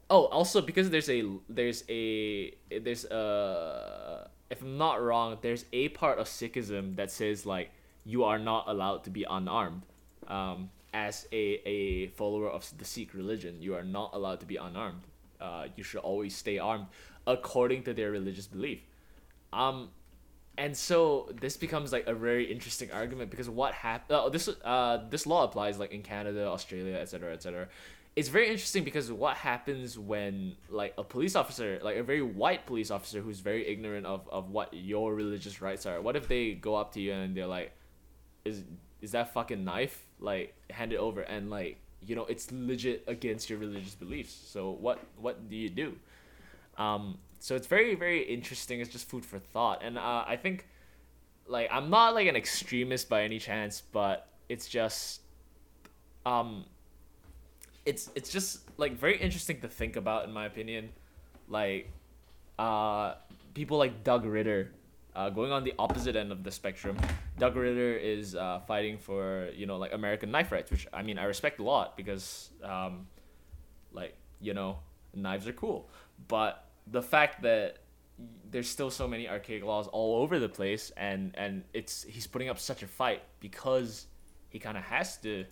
oh, 0.09 0.25
also 0.25 0.61
because 0.61 0.89
there's 0.89 1.09
a 1.09 1.23
there's 1.47 1.83
a 1.89 2.53
there's 2.81 3.05
a 3.05 4.29
if 4.49 4.61
I'm 4.61 4.77
not 4.77 5.01
wrong, 5.01 5.37
there's 5.41 5.65
a 5.73 5.89
part 5.89 6.17
of 6.19 6.27
Sikhism 6.27 6.95
that 6.95 7.11
says 7.11 7.45
like 7.45 7.69
you 8.05 8.23
are 8.23 8.39
not 8.39 8.65
allowed 8.67 9.03
to 9.05 9.09
be 9.09 9.25
unarmed. 9.29 9.83
Um, 10.27 10.69
as 10.91 11.27
a, 11.31 11.61
a 11.69 12.07
follower 12.09 12.49
of 12.49 12.67
the 12.79 12.85
Sikh 12.85 13.13
religion, 13.13 13.61
you 13.61 13.75
are 13.75 13.83
not 13.83 14.09
allowed 14.13 14.39
to 14.39 14.47
be 14.47 14.55
unarmed. 14.55 15.01
Uh, 15.39 15.67
you 15.75 15.83
should 15.83 15.99
always 15.99 16.35
stay 16.35 16.57
armed 16.57 16.87
according 17.25 17.83
to 17.83 17.93
their 17.93 18.11
religious 18.11 18.47
belief. 18.47 18.79
Um, 19.53 19.89
and 20.59 20.75
so 20.75 21.31
this 21.39 21.55
becomes 21.55 21.93
like 21.93 22.05
a 22.07 22.13
very 22.13 22.51
interesting 22.51 22.91
argument 22.91 23.31
because 23.31 23.49
what 23.49 23.73
happened? 23.73 24.19
Oh, 24.19 24.29
this 24.29 24.49
uh 24.49 25.05
this 25.09 25.25
law 25.25 25.45
applies 25.45 25.79
like 25.79 25.93
in 25.93 26.03
Canada, 26.03 26.47
Australia, 26.47 26.95
etc., 26.97 27.33
etc. 27.33 27.69
It's 28.17 28.27
very 28.27 28.49
interesting 28.49 28.83
because 28.83 29.09
what 29.09 29.37
happens 29.37 29.97
when 29.97 30.57
like 30.69 30.93
a 30.97 31.03
police 31.03 31.37
officer, 31.37 31.79
like 31.81 31.95
a 31.95 32.03
very 32.03 32.21
white 32.21 32.65
police 32.65 32.91
officer 32.91 33.21
who's 33.21 33.39
very 33.39 33.65
ignorant 33.69 34.05
of 34.05 34.27
of 34.29 34.49
what 34.49 34.73
your 34.73 35.15
religious 35.15 35.61
rights 35.61 35.85
are. 35.85 36.01
What 36.01 36.17
if 36.17 36.27
they 36.27 36.55
go 36.55 36.75
up 36.75 36.93
to 36.95 36.99
you 36.99 37.13
and 37.13 37.33
they're 37.37 37.47
like, 37.47 37.71
"Is 38.43 38.63
is 39.01 39.11
that 39.11 39.33
fucking 39.33 39.63
knife? 39.63 40.05
Like 40.19 40.55
hand 40.69 40.91
it 40.91 40.97
over." 40.97 41.21
And 41.21 41.49
like 41.49 41.77
you 42.05 42.15
know 42.15 42.25
it's 42.25 42.51
legit 42.51 43.03
against 43.07 43.49
your 43.49 43.59
religious 43.59 43.95
beliefs. 43.95 44.33
So 44.33 44.71
what 44.71 44.99
what 45.17 45.49
do 45.49 45.55
you 45.55 45.69
do? 45.69 45.95
Um, 46.77 47.17
so 47.39 47.55
it's 47.55 47.67
very 47.67 47.95
very 47.95 48.23
interesting. 48.23 48.79
It's 48.79 48.89
just 48.89 49.09
food 49.09 49.25
for 49.25 49.39
thought, 49.39 49.81
and 49.83 49.97
uh, 49.97 50.23
I 50.27 50.37
think 50.37 50.67
like 51.47 51.69
I'm 51.71 51.89
not 51.89 52.13
like 52.15 52.27
an 52.27 52.35
extremist 52.35 53.09
by 53.09 53.23
any 53.23 53.39
chance, 53.39 53.81
but 53.91 54.27
it's 54.47 54.67
just 54.67 55.21
um, 56.25 56.65
it's 57.85 58.09
it's 58.15 58.29
just 58.29 58.61
like 58.77 58.97
very 58.97 59.17
interesting 59.17 59.59
to 59.61 59.67
think 59.67 59.95
about 59.95 60.25
in 60.25 60.31
my 60.31 60.45
opinion, 60.45 60.89
like 61.47 61.91
uh, 62.57 63.15
people 63.53 63.77
like 63.77 64.03
Doug 64.03 64.25
Ritter. 64.25 64.71
Uh, 65.15 65.27
going 65.27 65.51
on 65.51 65.63
the 65.63 65.73
opposite 65.79 66.15
end 66.15 66.31
of 66.31 66.43
the 66.43 66.51
spectrum, 66.51 66.95
Doug 67.39 67.55
Ritter 67.55 67.97
is 67.97 68.35
uh, 68.35 68.59
fighting 68.67 68.97
for 68.97 69.49
you 69.55 69.65
know 69.65 69.77
like 69.77 69.93
American 69.93 70.31
knife 70.31 70.51
rights, 70.51 70.71
which 70.71 70.87
I 70.93 71.03
mean 71.03 71.17
I 71.17 71.23
respect 71.23 71.59
a 71.59 71.63
lot 71.63 71.97
because 71.97 72.51
um, 72.63 73.07
like 73.91 74.15
you 74.39 74.53
know 74.53 74.79
knives 75.13 75.47
are 75.47 75.53
cool 75.53 75.89
but 76.27 76.65
the 76.87 77.01
fact 77.01 77.41
that 77.43 77.77
there's 78.51 78.67
still 78.67 78.91
so 78.91 79.07
many 79.07 79.27
archaic 79.29 79.63
laws 79.63 79.87
all 79.87 80.21
over 80.21 80.39
the 80.39 80.49
place, 80.49 80.91
and 80.97 81.33
and 81.37 81.63
it's 81.73 82.03
he's 82.03 82.27
putting 82.27 82.49
up 82.49 82.59
such 82.59 82.83
a 82.83 82.87
fight 82.87 83.21
because 83.39 84.07
he 84.49 84.59
kind 84.59 84.77
of 84.77 84.83
has 84.83 85.17
to. 85.17 85.45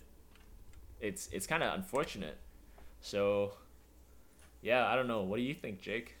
It's 1.00 1.28
it's 1.32 1.46
kind 1.46 1.62
of 1.62 1.74
unfortunate. 1.74 2.36
So, 3.00 3.52
yeah, 4.60 4.86
I 4.86 4.96
don't 4.96 5.06
know. 5.06 5.22
What 5.22 5.36
do 5.36 5.42
you 5.42 5.54
think, 5.54 5.80
Jake? 5.80 6.16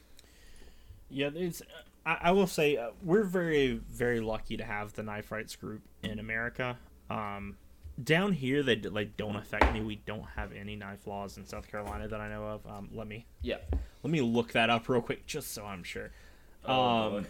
Yeah, 1.10 1.30
it's. 1.34 1.62
I, 2.08 2.18
I 2.22 2.30
will 2.32 2.46
say 2.46 2.76
uh, 2.78 2.90
we're 3.02 3.24
very 3.24 3.80
very 3.90 4.20
lucky 4.20 4.56
to 4.56 4.64
have 4.64 4.94
the 4.94 5.02
knife 5.02 5.30
rights 5.30 5.54
group 5.56 5.82
in 6.02 6.18
America. 6.18 6.78
Um, 7.10 7.58
down 8.02 8.32
here, 8.32 8.62
they 8.62 8.76
like 8.76 9.16
don't 9.16 9.36
affect 9.36 9.72
me. 9.74 9.82
We 9.82 9.96
don't 10.06 10.26
have 10.36 10.52
any 10.52 10.74
knife 10.74 11.06
laws 11.06 11.36
in 11.36 11.44
South 11.44 11.68
Carolina 11.68 12.08
that 12.08 12.20
I 12.20 12.28
know 12.28 12.44
of. 12.44 12.66
Um, 12.66 12.88
let 12.94 13.06
me 13.06 13.26
Yeah. 13.42 13.58
let 14.02 14.10
me 14.10 14.22
look 14.22 14.52
that 14.52 14.70
up 14.70 14.88
real 14.88 15.02
quick, 15.02 15.26
just 15.26 15.52
so 15.52 15.64
I'm 15.66 15.82
sure. 15.82 16.10
Oh, 16.64 17.18
Um, 17.18 17.26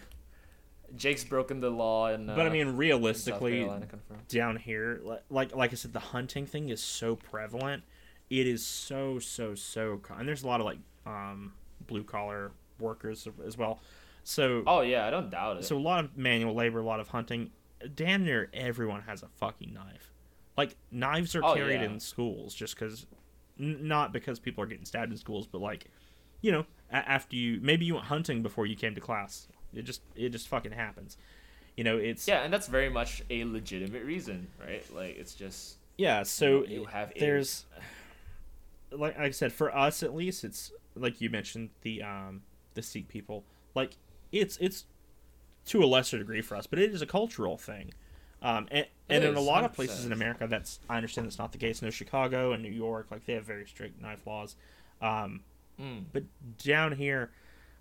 Jake's 0.95 1.23
broken 1.23 1.59
the 1.59 1.69
law, 1.69 2.07
and 2.07 2.29
uh, 2.29 2.35
but 2.35 2.45
I 2.45 2.49
mean, 2.49 2.77
realistically, 2.77 3.69
down 4.29 4.55
here, 4.55 5.01
like 5.29 5.53
like 5.55 5.71
I 5.71 5.75
said, 5.75 5.91
the 5.93 5.99
hunting 5.99 6.45
thing 6.45 6.69
is 6.69 6.81
so 6.81 7.15
prevalent. 7.15 7.83
It 8.29 8.47
is 8.47 8.65
so 8.65 9.19
so 9.19 9.55
so, 9.55 10.01
and 10.17 10.27
there's 10.27 10.43
a 10.43 10.47
lot 10.47 10.61
of 10.61 10.65
like 10.65 10.79
um, 11.05 11.53
blue 11.85 12.03
collar 12.03 12.51
workers 12.79 13.27
as 13.45 13.57
well. 13.57 13.79
So 14.23 14.63
Oh 14.67 14.81
yeah, 14.81 15.05
I 15.07 15.09
don't 15.09 15.29
doubt 15.29 15.57
it. 15.57 15.65
so 15.65 15.77
a 15.77 15.79
lot 15.79 16.03
of 16.05 16.17
manual 16.17 16.53
labor, 16.55 16.79
a 16.79 16.83
lot 16.85 16.99
of 16.99 17.07
hunting. 17.09 17.51
Damn 17.95 18.25
near 18.25 18.49
everyone 18.53 19.01
has 19.03 19.23
a 19.23 19.27
fucking 19.37 19.73
knife. 19.73 20.11
Like 20.57 20.75
knives 20.91 21.35
are 21.35 21.43
Oh, 21.43 21.55
carried 21.55 21.81
yeah. 21.81 21.85
in 21.89 21.99
schools 21.99 22.53
just 22.53 22.75
because, 22.75 23.05
n- 23.59 23.87
not 23.87 24.11
because 24.11 24.39
people 24.39 24.63
are 24.63 24.67
getting 24.67 24.83
stabbed 24.85 25.11
in 25.11 25.17
schools, 25.17 25.47
but 25.47 25.61
like, 25.61 25.85
you 26.41 26.51
know, 26.51 26.65
a- 26.91 26.95
after 27.09 27.35
you 27.37 27.59
maybe 27.61 27.85
you 27.85 27.93
went 27.95 28.07
hunting 28.07 28.43
before 28.43 28.65
you 28.65 28.75
came 28.75 28.93
to 28.95 29.01
class. 29.01 29.47
It 29.73 29.83
just 29.83 30.01
it 30.15 30.29
just 30.29 30.47
fucking 30.49 30.71
happens. 30.73 31.17
You 31.77 31.85
know, 31.85 31.95
it's 31.97 32.27
yeah, 32.27 32.41
and 32.43 32.51
that's 32.53 32.67
very 32.67 32.89
much 32.89 33.23
a 33.29 33.45
legitimate 33.45 34.03
reason, 34.03 34.47
right? 34.59 34.83
Like 34.93 35.15
it's 35.17 35.33
just 35.33 35.77
Yeah, 35.97 36.23
so 36.23 36.65
you 36.65 36.85
have 36.85 37.13
a- 37.15 37.19
there's 37.19 37.65
like 38.91 39.17
I 39.17 39.29
said 39.31 39.53
for 39.53 39.75
us 39.75 40.01
at 40.03 40.15
least 40.15 40.43
it's 40.43 40.71
like 40.95 41.21
you 41.21 41.29
mentioned 41.29 41.69
the 41.83 42.01
um 42.03 42.41
the 42.73 42.81
Sikh 42.81 43.07
people 43.07 43.43
like 43.75 43.91
it's 44.31 44.57
it's 44.57 44.85
to 45.65 45.83
a 45.83 45.85
lesser 45.85 46.17
degree 46.17 46.41
for 46.41 46.55
us 46.55 46.67
but 46.67 46.79
it 46.79 46.93
is 46.93 47.01
a 47.01 47.05
cultural 47.05 47.57
thing 47.57 47.93
um 48.41 48.67
and, 48.71 48.85
and 49.09 49.23
in 49.23 49.35
a 49.35 49.39
lot 49.39 49.63
of 49.63 49.73
places 49.73 50.05
in 50.05 50.13
America 50.13 50.47
that's 50.47 50.79
I 50.89 50.97
understand 50.97 51.27
that's 51.27 51.39
not 51.39 51.51
the 51.51 51.57
case 51.57 51.81
no 51.81 51.89
Chicago 51.89 52.53
and 52.53 52.63
New 52.63 52.71
York 52.71 53.07
like 53.11 53.25
they 53.25 53.33
have 53.33 53.45
very 53.45 53.65
strict 53.65 54.01
knife 54.01 54.25
laws 54.25 54.55
um 55.01 55.41
mm, 55.79 56.03
but 56.11 56.23
down 56.57 56.93
here 56.93 57.31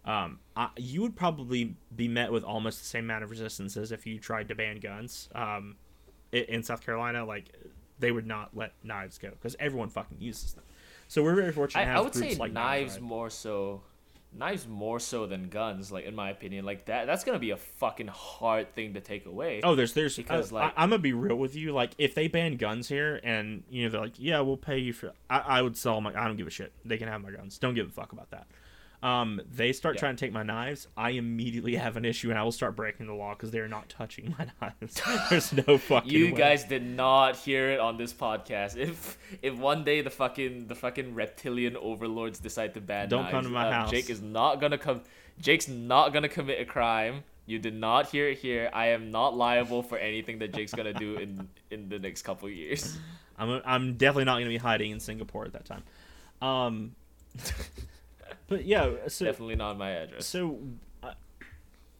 um, 0.04 0.38
I, 0.56 0.70
you 0.76 1.02
would 1.02 1.16
probably 1.16 1.74
be 1.94 2.08
met 2.08 2.32
with 2.32 2.42
almost 2.42 2.78
the 2.78 2.86
same 2.86 3.04
amount 3.04 3.24
of 3.24 3.30
resistance 3.30 3.76
as 3.76 3.92
if 3.92 4.06
you 4.06 4.18
tried 4.18 4.48
to 4.48 4.54
ban 4.54 4.78
guns. 4.78 5.28
Um, 5.34 5.76
in 6.32 6.62
South 6.62 6.84
Carolina, 6.84 7.24
like 7.24 7.54
they 7.98 8.12
would 8.12 8.26
not 8.26 8.50
let 8.54 8.72
knives 8.82 9.18
go 9.18 9.30
because 9.30 9.56
everyone 9.58 9.88
fucking 9.88 10.18
uses 10.20 10.52
them. 10.54 10.64
So 11.08 11.22
we're 11.22 11.34
very 11.34 11.52
fortunate. 11.52 11.82
I, 11.82 11.84
to 11.86 11.90
I 11.90 12.00
would 12.00 12.14
say 12.14 12.34
like 12.36 12.52
knives 12.52 13.00
more 13.00 13.30
so, 13.30 13.82
knives 14.32 14.66
more 14.68 15.00
so 15.00 15.26
than 15.26 15.48
guns. 15.48 15.90
Like 15.90 16.04
in 16.04 16.14
my 16.14 16.30
opinion, 16.30 16.64
like 16.64 16.86
that 16.86 17.06
that's 17.06 17.24
gonna 17.24 17.38
be 17.38 17.50
a 17.50 17.56
fucking 17.56 18.08
hard 18.08 18.74
thing 18.74 18.94
to 18.94 19.00
take 19.00 19.26
away. 19.26 19.60
Oh, 19.62 19.74
there's 19.74 19.94
there's 19.94 20.16
Because, 20.16 20.48
because 20.48 20.52
like- 20.52 20.72
I, 20.76 20.84
am 20.84 20.90
gonna 20.90 21.02
be 21.02 21.12
real 21.12 21.36
with 21.36 21.54
you. 21.54 21.72
Like 21.72 21.92
if 21.98 22.14
they 22.14 22.28
ban 22.28 22.56
guns 22.56 22.88
here 22.88 23.20
and 23.22 23.62
you 23.70 23.84
know 23.84 23.90
they're 23.90 24.00
like, 24.00 24.14
yeah, 24.18 24.40
we'll 24.40 24.56
pay 24.56 24.78
you 24.78 24.92
for. 24.92 25.12
I, 25.30 25.38
I 25.38 25.62
would 25.62 25.76
sell 25.76 26.00
my. 26.00 26.10
I 26.10 26.26
don't 26.26 26.36
give 26.36 26.46
a 26.46 26.50
shit. 26.50 26.72
They 26.84 26.98
can 26.98 27.08
have 27.08 27.22
my 27.22 27.30
guns. 27.30 27.58
Don't 27.58 27.74
give 27.74 27.88
a 27.88 27.90
fuck 27.90 28.12
about 28.12 28.30
that. 28.30 28.46
Um, 29.00 29.40
they 29.48 29.72
start 29.72 29.94
Yeah. 29.94 30.00
trying 30.00 30.16
to 30.16 30.20
take 30.26 30.32
my 30.32 30.42
knives. 30.42 30.88
I 30.96 31.10
immediately 31.10 31.76
have 31.76 31.96
an 31.96 32.04
issue 32.04 32.30
and 32.30 32.38
I 32.38 32.42
will 32.42 32.50
start 32.50 32.74
breaking 32.74 33.06
the 33.06 33.14
law 33.14 33.32
because 33.32 33.52
they're 33.52 33.68
not 33.68 33.88
touching 33.88 34.34
my 34.36 34.48
knives. 34.80 35.00
There's 35.30 35.52
no 35.52 35.78
fucking. 35.78 36.10
You 36.10 36.26
way. 36.26 36.32
guys 36.32 36.64
did 36.64 36.82
not 36.84 37.36
hear 37.36 37.70
it 37.70 37.78
on 37.78 37.96
this 37.96 38.12
podcast. 38.12 38.76
If 38.76 39.16
if 39.40 39.56
one 39.56 39.84
day 39.84 40.00
the 40.00 40.10
fucking 40.10 40.66
the 40.66 40.74
fucking 40.74 41.14
reptilian 41.14 41.76
overlords 41.76 42.40
decide 42.40 42.74
to 42.74 42.80
ban 42.80 43.08
Don't 43.08 43.30
come 43.30 43.44
to 43.44 43.50
my 43.50 43.68
um, 43.68 43.72
house. 43.72 43.90
Jake 43.92 44.10
is 44.10 44.20
not 44.20 44.60
gonna 44.60 44.78
come. 44.78 45.02
Jake's 45.40 45.68
not 45.68 46.12
gonna 46.12 46.28
commit 46.28 46.60
a 46.60 46.64
crime. 46.64 47.22
You 47.46 47.58
did 47.60 47.74
not 47.74 48.08
hear 48.08 48.28
it 48.28 48.38
here. 48.38 48.68
I 48.74 48.88
am 48.88 49.10
not 49.12 49.36
liable 49.36 49.82
for 49.82 49.96
anything 49.96 50.40
that 50.40 50.52
Jake's 50.52 50.74
gonna 50.74 50.92
do 50.92 51.16
in 51.18 51.48
in 51.70 51.88
the 51.88 52.00
next 52.00 52.22
couple 52.22 52.48
years. 52.50 52.98
I'm 53.38 53.62
I'm 53.64 53.94
definitely 53.94 54.24
not 54.24 54.38
gonna 54.38 54.50
be 54.50 54.56
hiding 54.56 54.90
in 54.90 54.98
Singapore 54.98 55.44
at 55.44 55.52
that 55.52 55.64
time. 55.64 55.84
Um, 56.42 56.96
but 58.48 58.64
yeah, 58.64 58.90
so 59.08 59.24
Definitely 59.24 59.56
not 59.56 59.76
my 59.78 59.90
address. 59.90 60.26
so 60.26 60.58
I, 61.02 61.12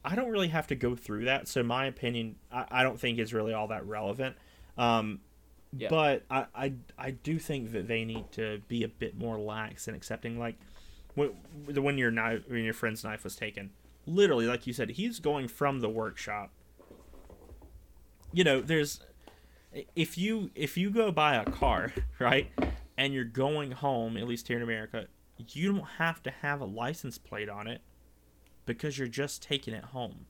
I 0.03 0.15
don't 0.15 0.29
really 0.29 0.47
have 0.49 0.67
to 0.67 0.75
go 0.75 0.95
through 0.95 1.25
that. 1.25 1.47
So 1.47 1.63
my 1.63 1.85
opinion, 1.85 2.35
I, 2.51 2.65
I 2.71 2.83
don't 2.83 2.99
think 2.99 3.19
is 3.19 3.33
really 3.33 3.53
all 3.53 3.67
that 3.67 3.85
relevant. 3.85 4.35
Um, 4.77 5.19
Yeah. 5.71 5.89
but 5.89 6.23
I, 6.31 6.45
I 6.55 6.73
I 6.97 7.11
do 7.11 7.37
think 7.39 7.71
that 7.73 7.87
they 7.87 8.03
need 8.05 8.31
to 8.33 8.59
be 8.67 8.83
a 8.83 8.87
bit 8.87 9.17
more 9.17 9.37
lax 9.39 9.87
in 9.87 9.95
accepting 9.95 10.39
like 10.39 10.55
when 11.15 11.29
when 11.67 11.97
your 11.97 12.11
knife 12.11 12.43
when 12.47 12.63
your 12.63 12.73
friend's 12.73 13.03
knife 13.03 13.23
was 13.23 13.35
taken. 13.35 13.71
Literally, 14.05 14.45
like 14.47 14.65
you 14.65 14.73
said, 14.73 14.91
he's 14.91 15.19
going 15.19 15.47
from 15.47 15.81
the 15.81 15.89
workshop. 15.89 16.51
You 18.31 18.43
know, 18.43 18.61
there's 18.61 19.01
if 19.95 20.17
you 20.17 20.49
if 20.55 20.77
you 20.77 20.89
go 20.89 21.11
buy 21.11 21.35
a 21.35 21.45
car, 21.45 21.91
right, 22.19 22.47
and 22.97 23.13
you're 23.13 23.23
going 23.23 23.71
home, 23.71 24.17
at 24.17 24.27
least 24.27 24.47
here 24.47 24.57
in 24.57 24.63
America, 24.63 25.07
you 25.47 25.71
don't 25.73 25.87
have 25.97 26.21
to 26.23 26.31
have 26.31 26.61
a 26.61 26.65
license 26.65 27.17
plate 27.17 27.49
on 27.49 27.67
it 27.67 27.81
because 28.65 28.97
you're 28.97 29.07
just 29.07 29.41
taking 29.41 29.73
it 29.73 29.85
home. 29.85 30.25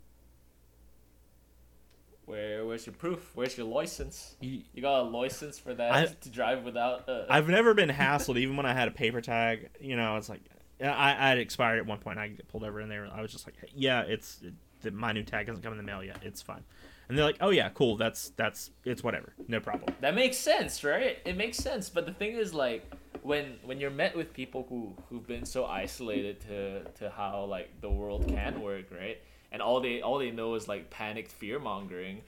Where 2.25 2.63
where's 2.65 2.85
your 2.85 2.93
proof? 2.93 3.31
Where's 3.33 3.57
your 3.57 3.65
license? 3.65 4.35
You, 4.39 4.61
You 4.73 4.81
got 4.83 4.99
a 5.01 5.03
license 5.03 5.57
for 5.57 5.73
that 5.73 5.91
I- 5.91 6.05
to 6.05 6.29
drive 6.29 6.63
without. 6.63 7.09
I've 7.29 7.49
never 7.49 7.73
been 7.73 7.89
hassled, 7.89 8.37
even 8.37 8.55
when 8.55 8.65
I 8.67 8.73
had 8.73 8.87
a 8.87 8.91
paper 8.91 9.19
tag. 9.19 9.69
You 9.81 9.95
know, 9.95 10.15
it's 10.17 10.29
like 10.29 10.41
I, 10.79 10.87
I 11.09 11.29
had 11.29 11.39
expired 11.39 11.79
at 11.79 11.87
one 11.87 11.97
point. 11.97 12.19
I 12.19 12.27
get 12.27 12.47
pulled 12.47 12.63
over 12.63 12.79
in 12.81 12.89
there. 12.89 13.07
I 13.11 13.21
was 13.21 13.31
just 13.31 13.47
like, 13.47 13.55
yeah, 13.75 14.01
it's 14.01 14.41
it, 14.43 14.53
the, 14.81 14.91
my 14.91 15.11
new 15.11 15.23
tag 15.23 15.47
hasn't 15.47 15.63
come 15.63 15.73
in 15.73 15.77
the 15.77 15.83
mail 15.83 16.03
yet. 16.03 16.17
It's 16.21 16.41
fine. 16.41 16.63
And 17.07 17.17
they're 17.17 17.25
like, 17.25 17.37
oh 17.41 17.49
yeah, 17.49 17.69
cool. 17.69 17.97
That's 17.97 18.29
that's 18.37 18.69
it's 18.85 19.03
whatever, 19.03 19.33
no 19.47 19.59
problem. 19.59 19.95
That 20.01 20.13
makes 20.13 20.37
sense, 20.37 20.83
right? 20.83 21.17
It 21.25 21.35
makes 21.35 21.57
sense. 21.57 21.89
But 21.89 22.05
the 22.05 22.13
thing 22.13 22.33
is, 22.33 22.53
like, 22.53 22.85
when 23.29 23.59
when 23.63 23.79
you're 23.79 23.91
met 23.91 24.17
with 24.17 24.33
people 24.33 24.65
who 24.69 24.91
who've 25.07 25.27
been 25.27 25.45
so 25.45 25.63
isolated 25.63 26.41
to 26.41 26.81
to 26.99 27.11
how 27.11 27.43
like 27.43 27.69
the 27.79 27.89
world 27.89 28.27
can 28.27 28.59
work, 28.59 28.85
right? 28.91 29.19
And 29.51 29.61
all 29.61 29.79
they 29.81 30.01
all 30.01 30.17
they 30.17 30.31
know 30.31 30.55
is 30.55 30.67
like 30.67 30.89
panicked 30.89 31.31
fear 31.31 31.59
mongering. 31.59 32.21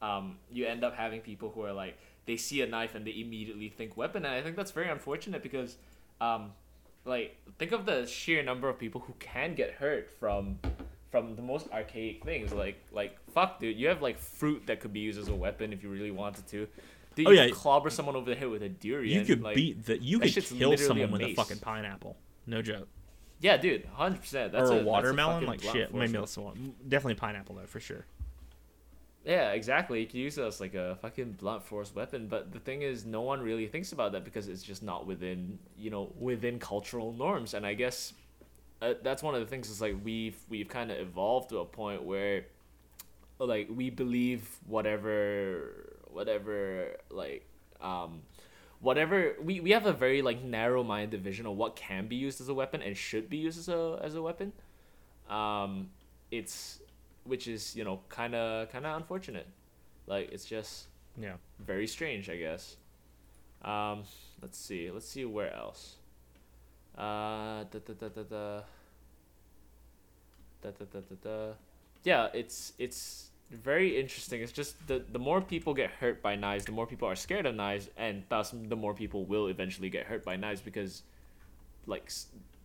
Um, 0.00 0.38
you 0.52 0.64
end 0.64 0.84
up 0.84 0.94
having 0.94 1.20
people 1.20 1.50
who 1.52 1.62
are 1.62 1.72
like 1.72 1.98
they 2.26 2.36
see 2.36 2.62
a 2.62 2.66
knife 2.66 2.94
and 2.94 3.04
they 3.04 3.16
immediately 3.20 3.68
think 3.68 3.96
weapon, 3.96 4.24
and 4.24 4.32
I 4.32 4.40
think 4.40 4.54
that's 4.54 4.70
very 4.70 4.88
unfortunate 4.88 5.42
because, 5.42 5.76
um, 6.20 6.52
like 7.04 7.36
think 7.58 7.72
of 7.72 7.84
the 7.84 8.06
sheer 8.06 8.44
number 8.44 8.68
of 8.68 8.78
people 8.78 9.00
who 9.00 9.14
can 9.18 9.56
get 9.56 9.72
hurt 9.72 10.08
from 10.20 10.60
from 11.10 11.34
the 11.34 11.42
most 11.42 11.66
archaic 11.72 12.24
things 12.24 12.52
like 12.52 12.76
like 12.92 13.16
fuck 13.32 13.60
dude 13.60 13.76
you 13.76 13.86
have 13.86 14.02
like 14.02 14.18
fruit 14.18 14.62
that 14.66 14.80
could 14.80 14.92
be 14.92 15.00
used 15.00 15.18
as 15.18 15.28
a 15.28 15.34
weapon 15.34 15.72
if 15.72 15.82
you 15.82 15.88
really 15.88 16.10
wanted 16.10 16.46
to 16.48 16.66
dude 17.16 17.26
Oh, 17.26 17.30
you 17.30 17.38
yeah. 17.38 17.46
could 17.46 17.54
clobber 17.56 17.90
someone 17.90 18.14
over 18.14 18.30
the 18.30 18.36
head 18.36 18.48
with 18.48 18.62
a 18.62 18.68
durian 18.68 19.18
You 19.18 19.26
could 19.26 19.42
like, 19.42 19.56
beat 19.56 19.84
that. 19.86 20.00
You 20.02 20.20
could 20.20 20.32
kill 20.32 20.76
someone 20.76 21.08
a 21.08 21.12
with 21.12 21.22
a 21.22 21.34
fucking 21.34 21.58
pineapple. 21.58 22.16
No 22.46 22.62
joke. 22.62 22.86
yeah 23.40 23.56
dude 23.56 23.88
100% 23.98 24.20
that's 24.52 24.70
or 24.70 24.74
a, 24.74 24.76
that's 24.76 24.84
watermelon. 24.86 25.44
fucking 25.46 25.48
like 25.48 25.74
shit. 25.74 25.92
Maybe 25.92 26.12
that's 26.12 26.38
one. 26.38 26.74
Definitely 26.88 27.16
pineapple 27.16 27.56
though, 27.56 27.66
for 27.66 27.80
sure. 27.80 28.06
Yeah, 29.24 29.50
exactly. 29.54 30.00
You 30.02 30.06
can 30.06 30.20
use 30.20 30.38
it 30.38 30.44
as 30.44 30.60
like 30.60 30.74
a 30.74 30.96
fucking 31.02 31.32
blunt 31.32 31.64
force 31.64 31.92
weapon, 31.92 32.28
but 32.28 32.52
the 32.52 32.60
thing 32.60 32.82
is, 32.82 33.04
no 33.04 33.22
one 33.22 33.40
really 33.42 33.66
thinks 33.66 33.90
about 33.90 34.12
that 34.12 34.22
because 34.24 34.46
it's 34.46 34.62
just 34.62 34.84
not 34.84 35.04
within 35.04 35.58
you 35.76 35.90
know 35.90 36.12
within 36.16 36.60
cultural 36.60 37.12
norms. 37.12 37.52
And 37.52 37.66
I 37.66 37.74
guess 37.74 38.12
uh, 38.80 38.94
that's 39.02 39.24
one 39.24 39.34
of 39.34 39.40
the 39.40 39.46
things 39.48 39.68
is 39.68 39.80
like 39.80 39.96
we've 40.04 40.36
we've 40.48 40.68
kind 40.68 40.92
of 40.92 40.98
evolved 40.98 41.48
to 41.48 41.58
a 41.58 41.64
point 41.64 42.04
where 42.04 42.44
like 43.40 43.66
we 43.68 43.90
believe 43.90 44.48
whatever 44.68 45.95
whatever 46.16 46.96
like 47.10 47.42
um 47.80 48.22
whatever 48.80 49.36
we, 49.48 49.60
we 49.60 49.70
have 49.76 49.86
a 49.86 49.92
very 49.92 50.20
like 50.22 50.42
narrow 50.42 50.82
minded 50.82 51.20
vision 51.22 51.46
of 51.46 51.54
what 51.56 51.76
can 51.76 52.06
be 52.08 52.16
used 52.16 52.40
as 52.40 52.48
a 52.48 52.54
weapon 52.54 52.80
and 52.82 52.96
should 52.96 53.28
be 53.30 53.36
used 53.36 53.58
as 53.58 53.68
a 53.68 53.98
as 54.02 54.14
a 54.14 54.22
weapon 54.28 54.52
um 55.30 55.88
it's 56.30 56.80
which 57.24 57.46
is 57.48 57.76
you 57.76 57.84
know 57.84 58.00
kind 58.08 58.34
of 58.34 58.70
kind 58.72 58.84
of 58.86 58.96
unfortunate 58.96 59.46
like 60.06 60.26
it's 60.32 60.44
just 60.44 60.88
Yeah. 61.26 61.36
very 61.58 61.86
strange 61.86 62.28
i 62.30 62.36
guess 62.36 62.76
um 63.62 64.04
let's 64.42 64.58
see 64.58 64.90
let's 64.90 65.08
see 65.08 65.24
where 65.24 65.52
else 65.54 65.96
uh 66.96 67.64
da, 67.72 67.78
da, 67.86 67.92
da, 68.00 68.08
da, 68.08 68.22
da. 68.22 68.60
Da, 70.62 70.70
da, 70.78 70.84
da, 70.92 71.00
da, 71.08 71.16
da. 71.22 71.52
yeah 72.04 72.28
it's 72.32 72.72
it's 72.78 73.30
very 73.50 73.98
interesting 73.98 74.42
it's 74.42 74.52
just 74.52 74.74
the 74.88 75.04
the 75.12 75.18
more 75.18 75.40
people 75.40 75.72
get 75.72 75.90
hurt 75.90 76.20
by 76.20 76.34
knives 76.34 76.64
the 76.64 76.72
more 76.72 76.86
people 76.86 77.06
are 77.08 77.14
scared 77.14 77.46
of 77.46 77.54
knives 77.54 77.88
and 77.96 78.24
thus 78.28 78.52
the 78.52 78.74
more 78.76 78.92
people 78.92 79.24
will 79.24 79.46
eventually 79.46 79.88
get 79.88 80.04
hurt 80.06 80.24
by 80.24 80.34
knives 80.34 80.60
because 80.60 81.02
like 81.86 82.10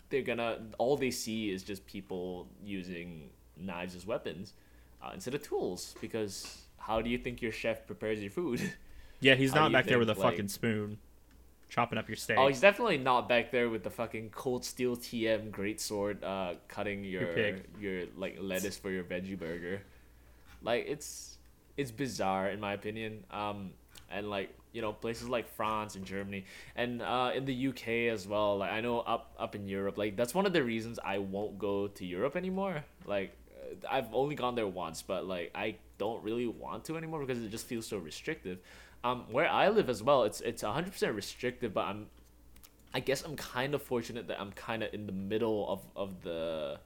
they're 0.10 0.22
gonna 0.22 0.60
all 0.78 0.98
they 0.98 1.12
see 1.12 1.52
is 1.52 1.64
just 1.64 1.86
people 1.88 2.48
using 2.64 3.30
knives 3.58 3.96
as 3.96 4.06
weapons 4.06 4.54
uh, 5.02 5.12
instead 5.14 5.34
of 5.34 5.42
tools. 5.42 5.96
Because 6.02 6.64
how 6.78 7.02
do 7.02 7.10
you 7.10 7.18
think 7.18 7.42
your 7.42 7.52
chef 7.52 7.86
prepares 7.88 8.20
your 8.22 8.32
food? 8.32 8.62
Yeah, 9.24 9.36
he's 9.36 9.54
not 9.54 9.72
back 9.72 9.86
there 9.86 10.00
with 10.00 10.10
a 10.10 10.16
like- 10.16 10.32
fucking 10.32 10.48
spoon, 10.48 10.98
chopping 11.70 12.00
up 12.00 12.10
your 12.10 12.16
steak. 12.16 12.40
oh, 12.40 12.48
he's 12.48 12.60
definitely 12.60 12.98
not 12.98 13.30
back 13.30 13.52
there 13.52 13.70
with 13.70 13.84
the 13.84 13.92
fucking 13.92 14.32
cold 14.32 14.66
steel 14.66 14.98
TM 14.98 15.52
greatsword, 15.52 16.24
uh, 16.24 16.56
cutting 16.68 17.04
your 17.04 17.28
pig. 17.28 17.66
your 17.80 18.06
like 18.18 18.38
lettuce 18.42 18.80
for 18.80 18.90
your 18.90 19.04
veggie 19.04 19.38
burger. 19.38 19.84
Like 20.62 20.86
it's 20.88 21.38
it's 21.78 21.92
bizarre 21.92 22.50
in 22.50 22.60
my 22.60 22.74
opinion. 22.74 23.26
Um, 23.32 23.72
and 24.12 24.30
like 24.30 24.54
you 24.74 24.82
know 24.82 24.94
places 24.94 25.28
like 25.30 25.48
France 25.56 25.96
and 25.96 26.06
Germany 26.06 26.46
and 26.76 27.02
uh, 27.02 27.32
in 27.34 27.46
the 27.46 27.68
UK 27.68 28.14
as 28.14 28.28
well. 28.28 28.58
Like 28.58 28.72
I 28.72 28.82
know 28.82 29.00
up 29.00 29.34
up 29.40 29.56
in 29.56 29.68
Europe, 29.68 29.98
like 29.98 30.16
that's 30.16 30.34
one 30.34 30.46
of 30.46 30.54
the 30.54 30.64
reasons 30.64 31.00
I 31.04 31.18
won't 31.20 31.58
go 31.58 31.88
to 31.88 32.06
Europe 32.06 32.36
anymore. 32.36 32.84
Like 33.06 33.36
uh, 33.52 33.88
I've 33.90 34.14
only 34.14 34.36
gone 34.36 34.56
there 34.56 34.68
once, 34.68 35.02
but 35.02 35.26
like 35.26 35.52
I 35.56 35.76
don't 35.98 36.24
really 36.24 36.48
want 36.48 36.86
to 36.86 36.98
anymore 36.98 37.22
because 37.26 37.44
it 37.44 37.50
just 37.50 37.66
feels 37.66 37.88
so 37.88 37.98
restrictive. 37.98 38.60
Um, 39.04 39.26
where 39.32 39.50
I 39.50 39.70
live 39.70 39.90
as 39.90 40.04
well, 40.04 40.24
it's 40.24 40.42
it's 40.42 40.62
hundred 40.62 40.92
percent 40.92 41.16
restrictive, 41.16 41.74
but 41.74 41.86
I'm 41.86 42.08
I 42.94 43.00
guess 43.00 43.24
I'm 43.24 43.36
kind 43.36 43.74
of 43.74 43.82
fortunate 43.82 44.28
that 44.28 44.40
I'm 44.40 44.52
kind 44.52 44.84
of 44.84 44.94
in 44.94 45.06
the 45.06 45.14
middle 45.14 45.70
of, 45.70 45.80
of 45.96 46.24
the 46.24 46.80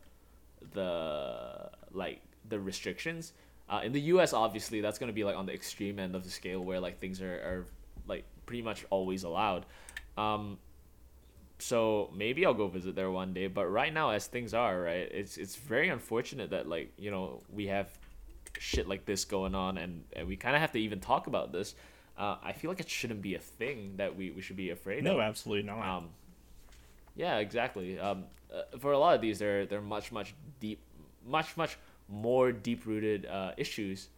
the 0.73 1.69
like 1.91 2.21
the 2.47 2.59
restrictions. 2.59 3.34
Uh, 3.68 3.82
in 3.84 3.93
the 3.93 4.01
U.S., 4.01 4.34
obviously, 4.34 4.82
that's 4.82 4.99
gonna 4.99 5.13
be 5.13 5.24
like 5.24 5.36
on 5.36 5.45
the 5.45 5.53
extreme 5.53 5.99
end 5.99 6.16
of 6.16 6.24
the 6.24 6.30
scale 6.30 6.63
where 6.63 6.80
like 6.80 6.99
things 6.99 7.22
are, 7.22 7.34
are 7.34 7.66
like 8.07 8.26
pretty 8.45 8.61
much 8.61 8.86
always 8.89 9.24
allowed. 9.24 9.66
Um, 10.18 10.59
so 11.57 12.11
maybe 12.16 12.45
I'll 12.45 12.53
go 12.53 12.68
visit 12.68 12.95
there 12.95 13.09
one 13.09 13.34
day. 13.34 13.47
But 13.47 13.68
right 13.68 13.93
now, 13.93 14.11
as 14.11 14.28
things 14.28 14.53
are, 14.53 14.82
right, 14.82 15.09
it's 15.11 15.38
it's 15.38 15.55
very 15.55 15.89
unfortunate 15.89 16.51
that 16.51 16.68
like 16.68 16.93
you 16.97 17.11
know 17.11 17.41
we 17.51 17.68
have 17.68 17.89
shit 18.59 18.88
like 18.88 19.05
this 19.05 19.26
going 19.26 19.55
on, 19.55 19.78
and, 19.78 20.03
and 20.13 20.28
we 20.28 20.36
kind 20.36 20.55
of 20.55 20.61
have 20.61 20.72
to 20.74 20.80
even 20.80 20.99
talk 20.99 21.28
about 21.28 21.51
this. 21.51 21.76
Uh, 22.18 22.38
I 22.43 22.53
feel 22.53 22.72
like 22.72 22.80
it 22.80 22.89
shouldn't 22.89 23.22
be 23.22 23.36
a 23.36 23.39
thing 23.39 23.95
that 23.97 24.16
we, 24.16 24.32
we 24.32 24.41
should 24.41 24.55
be 24.55 24.70
afraid 24.70 24.99
of. 24.99 25.03
no, 25.05 25.20
absolutely 25.20 25.63
not. 25.63 25.86
Um, 25.86 26.09
yeah, 27.16 27.38
exactly. 27.38 27.99
Um, 27.99 28.26
uh, 28.53 28.78
for 28.78 28.93
a 28.93 28.97
lot 28.97 29.16
of 29.16 29.22
these, 29.22 29.39
they're 29.39 29.66
they're 29.66 29.82
much 29.82 30.11
much 30.11 30.34
deep, 30.59 30.80
much 31.26 31.57
much 31.57 31.78
more 32.10 32.51
deep 32.51 32.86
rooted 32.86 33.26
uh, 33.26 33.51
issues, 33.58 34.10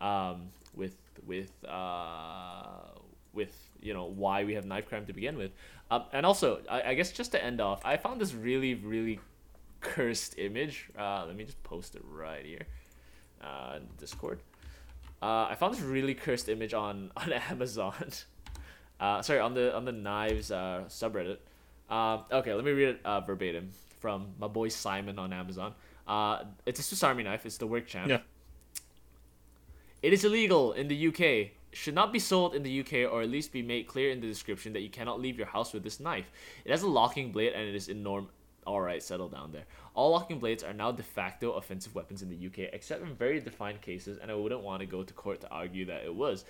um, 0.00 0.48
with 0.74 0.96
with 1.26 1.50
uh, 1.66 2.92
with 3.32 3.54
you 3.80 3.94
know 3.94 4.04
why 4.04 4.44
we 4.44 4.54
have 4.54 4.64
knife 4.64 4.88
crime 4.88 5.06
to 5.06 5.12
begin 5.12 5.36
with, 5.36 5.52
um, 5.90 6.04
and 6.12 6.26
also 6.26 6.60
I, 6.68 6.90
I 6.90 6.94
guess 6.94 7.12
just 7.12 7.32
to 7.32 7.42
end 7.42 7.60
off, 7.60 7.84
I 7.84 7.96
found 7.96 8.20
this 8.20 8.34
really 8.34 8.74
really 8.74 9.20
cursed 9.80 10.38
image. 10.38 10.88
Uh, 10.98 11.24
let 11.26 11.36
me 11.36 11.44
just 11.44 11.62
post 11.62 11.94
it 11.94 12.02
right 12.10 12.44
here, 12.44 12.66
uh, 13.42 13.78
Discord. 13.98 14.40
Uh, 15.22 15.46
I 15.48 15.54
found 15.54 15.74
this 15.74 15.80
really 15.80 16.14
cursed 16.14 16.48
image 16.48 16.74
on 16.74 17.10
on 17.16 17.32
Amazon. 17.32 17.94
Uh, 18.98 19.20
sorry, 19.20 19.40
on 19.40 19.52
the 19.52 19.76
on 19.76 19.84
the 19.84 19.92
knives 19.92 20.50
uh, 20.50 20.82
subreddit. 20.88 21.36
Um, 21.90 22.24
okay, 22.32 22.54
let 22.54 22.64
me 22.64 22.70
read 22.70 22.88
it 22.88 23.00
uh, 23.04 23.20
verbatim 23.20 23.70
from 24.00 24.28
my 24.38 24.46
boy 24.46 24.68
Simon 24.68 25.18
on 25.18 25.34
Amazon. 25.34 25.74
Uh, 26.06 26.44
it's 26.64 26.80
a 26.80 26.82
Swiss 26.82 27.02
Army 27.02 27.22
knife. 27.22 27.46
It's 27.46 27.58
the 27.58 27.66
Work 27.66 27.86
Champ. 27.86 28.08
Yeah. 28.08 28.20
It 30.02 30.12
is 30.12 30.24
illegal 30.24 30.72
in 30.72 30.88
the 30.88 31.08
UK. 31.08 31.52
Should 31.72 31.94
not 31.94 32.12
be 32.12 32.18
sold 32.18 32.54
in 32.54 32.62
the 32.62 32.80
UK, 32.80 33.10
or 33.10 33.22
at 33.22 33.28
least 33.28 33.52
be 33.52 33.62
made 33.62 33.86
clear 33.86 34.10
in 34.10 34.20
the 34.20 34.26
description 34.26 34.72
that 34.72 34.80
you 34.80 34.88
cannot 34.88 35.20
leave 35.20 35.36
your 35.36 35.46
house 35.46 35.72
with 35.72 35.82
this 35.82 36.00
knife. 36.00 36.30
It 36.64 36.70
has 36.70 36.82
a 36.82 36.88
locking 36.88 37.32
blade 37.32 37.52
and 37.52 37.68
it 37.68 37.74
is 37.74 37.88
in 37.88 38.02
norm. 38.02 38.28
All 38.66 38.80
right, 38.80 39.02
settle 39.02 39.28
down 39.28 39.52
there. 39.52 39.64
All 39.94 40.10
locking 40.10 40.38
blades 40.38 40.64
are 40.64 40.72
now 40.72 40.90
de 40.90 41.02
facto 41.02 41.52
offensive 41.52 41.94
weapons 41.94 42.22
in 42.22 42.30
the 42.30 42.46
UK, 42.46 42.70
except 42.72 43.02
in 43.02 43.14
very 43.14 43.40
defined 43.40 43.80
cases, 43.80 44.18
and 44.18 44.30
I 44.30 44.34
wouldn't 44.34 44.62
want 44.62 44.80
to 44.80 44.86
go 44.86 45.02
to 45.02 45.14
court 45.14 45.40
to 45.42 45.50
argue 45.50 45.86
that 45.86 46.04
it 46.04 46.14
was 46.14 46.44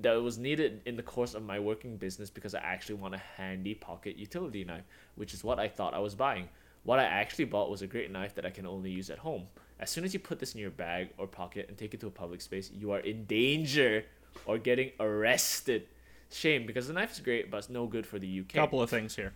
that 0.00 0.14
it 0.14 0.22
was 0.22 0.36
needed 0.36 0.80
in 0.84 0.96
the 0.96 1.02
course 1.02 1.34
of 1.34 1.42
my 1.42 1.58
working 1.58 1.96
business 1.96 2.28
because 2.28 2.54
I 2.54 2.58
actually 2.58 2.96
want 2.96 3.14
a 3.14 3.22
handy 3.36 3.74
pocket 3.74 4.16
utility 4.16 4.64
knife, 4.64 4.84
which 5.14 5.32
is 5.32 5.44
what 5.44 5.58
I 5.58 5.68
thought 5.68 5.94
I 5.94 6.00
was 6.00 6.14
buying. 6.14 6.48
What 6.82 6.98
I 6.98 7.04
actually 7.04 7.44
bought 7.44 7.70
was 7.70 7.82
a 7.82 7.86
great 7.86 8.10
knife 8.10 8.34
that 8.36 8.46
I 8.46 8.50
can 8.50 8.66
only 8.66 8.90
use 8.90 9.10
at 9.10 9.18
home. 9.18 9.48
As 9.78 9.90
soon 9.90 10.04
as 10.04 10.12
you 10.14 10.20
put 10.20 10.38
this 10.38 10.54
in 10.54 10.60
your 10.60 10.70
bag 10.70 11.10
or 11.18 11.26
pocket 11.26 11.66
and 11.68 11.76
take 11.76 11.94
it 11.94 12.00
to 12.00 12.06
a 12.06 12.10
public 12.10 12.40
space, 12.40 12.70
you 12.72 12.90
are 12.92 13.00
in 13.00 13.24
danger 13.24 14.04
or 14.46 14.58
getting 14.58 14.92
arrested. 14.98 15.88
Shame 16.30 16.66
because 16.66 16.86
the 16.86 16.92
knife 16.92 17.12
is 17.12 17.20
great, 17.20 17.50
but 17.50 17.58
it's 17.58 17.70
no 17.70 17.86
good 17.86 18.06
for 18.06 18.18
the 18.18 18.40
UK. 18.40 18.48
couple 18.54 18.80
of 18.80 18.88
things 18.88 19.16
here. 19.16 19.32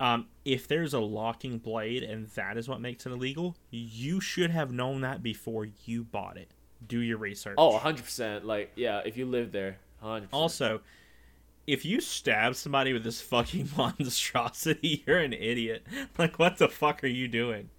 Um, 0.00 0.26
if 0.44 0.66
there's 0.66 0.94
a 0.94 0.98
locking 0.98 1.58
blade 1.58 2.02
and 2.02 2.28
that 2.30 2.56
is 2.56 2.68
what 2.68 2.80
makes 2.80 3.06
it 3.06 3.12
illegal, 3.12 3.56
you 3.70 4.20
should 4.20 4.50
have 4.50 4.72
known 4.72 5.02
that 5.02 5.22
before 5.22 5.68
you 5.84 6.02
bought 6.04 6.36
it. 6.36 6.50
Do 6.84 6.98
your 6.98 7.18
research. 7.18 7.54
Oh, 7.58 7.78
100%. 7.78 8.44
Like, 8.44 8.72
yeah, 8.74 9.02
if 9.04 9.16
you 9.16 9.26
live 9.26 9.52
there, 9.52 9.76
100%. 10.02 10.26
Also, 10.32 10.80
if 11.66 11.84
you 11.84 12.00
stab 12.00 12.54
somebody 12.56 12.92
with 12.92 13.04
this 13.04 13.20
fucking 13.20 13.70
monstrosity, 13.76 15.04
you're 15.06 15.18
an 15.18 15.32
idiot. 15.32 15.86
Like, 16.18 16.38
what 16.38 16.58
the 16.58 16.68
fuck 16.68 17.02
are 17.04 17.08
you 17.08 17.28
doing? 17.28 17.70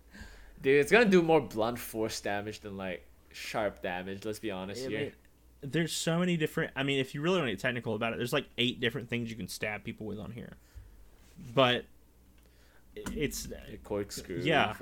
Dude, 0.61 0.79
it's 0.79 0.91
gonna 0.91 1.05
do 1.05 1.21
more 1.21 1.41
blunt 1.41 1.77
force 1.77 2.21
damage 2.21 2.61
than, 2.61 2.77
like, 2.77 3.05
sharp 3.31 3.81
damage, 3.81 4.23
let's 4.25 4.39
be 4.39 4.51
honest 4.51 4.86
I 4.86 4.89
here. 4.89 5.13
there's 5.61 5.91
so 5.91 6.19
many 6.19 6.38
different. 6.38 6.71
I 6.75 6.84
mean, 6.84 6.99
if 6.99 7.13
you 7.13 7.21
really 7.21 7.38
want 7.38 7.47
to 7.47 7.51
get 7.51 7.59
technical 7.59 7.95
about 7.95 8.13
it, 8.13 8.17
there's 8.17 8.34
like 8.34 8.47
eight 8.57 8.79
different 8.79 9.09
things 9.09 9.29
you 9.29 9.36
can 9.36 9.47
stab 9.47 9.84
people 9.84 10.05
with 10.05 10.19
on 10.19 10.31
here. 10.31 10.57
But 11.53 11.86
it's 12.95 13.47
A 13.73 13.77
corkscrew, 13.77 14.39
yeah, 14.41 14.73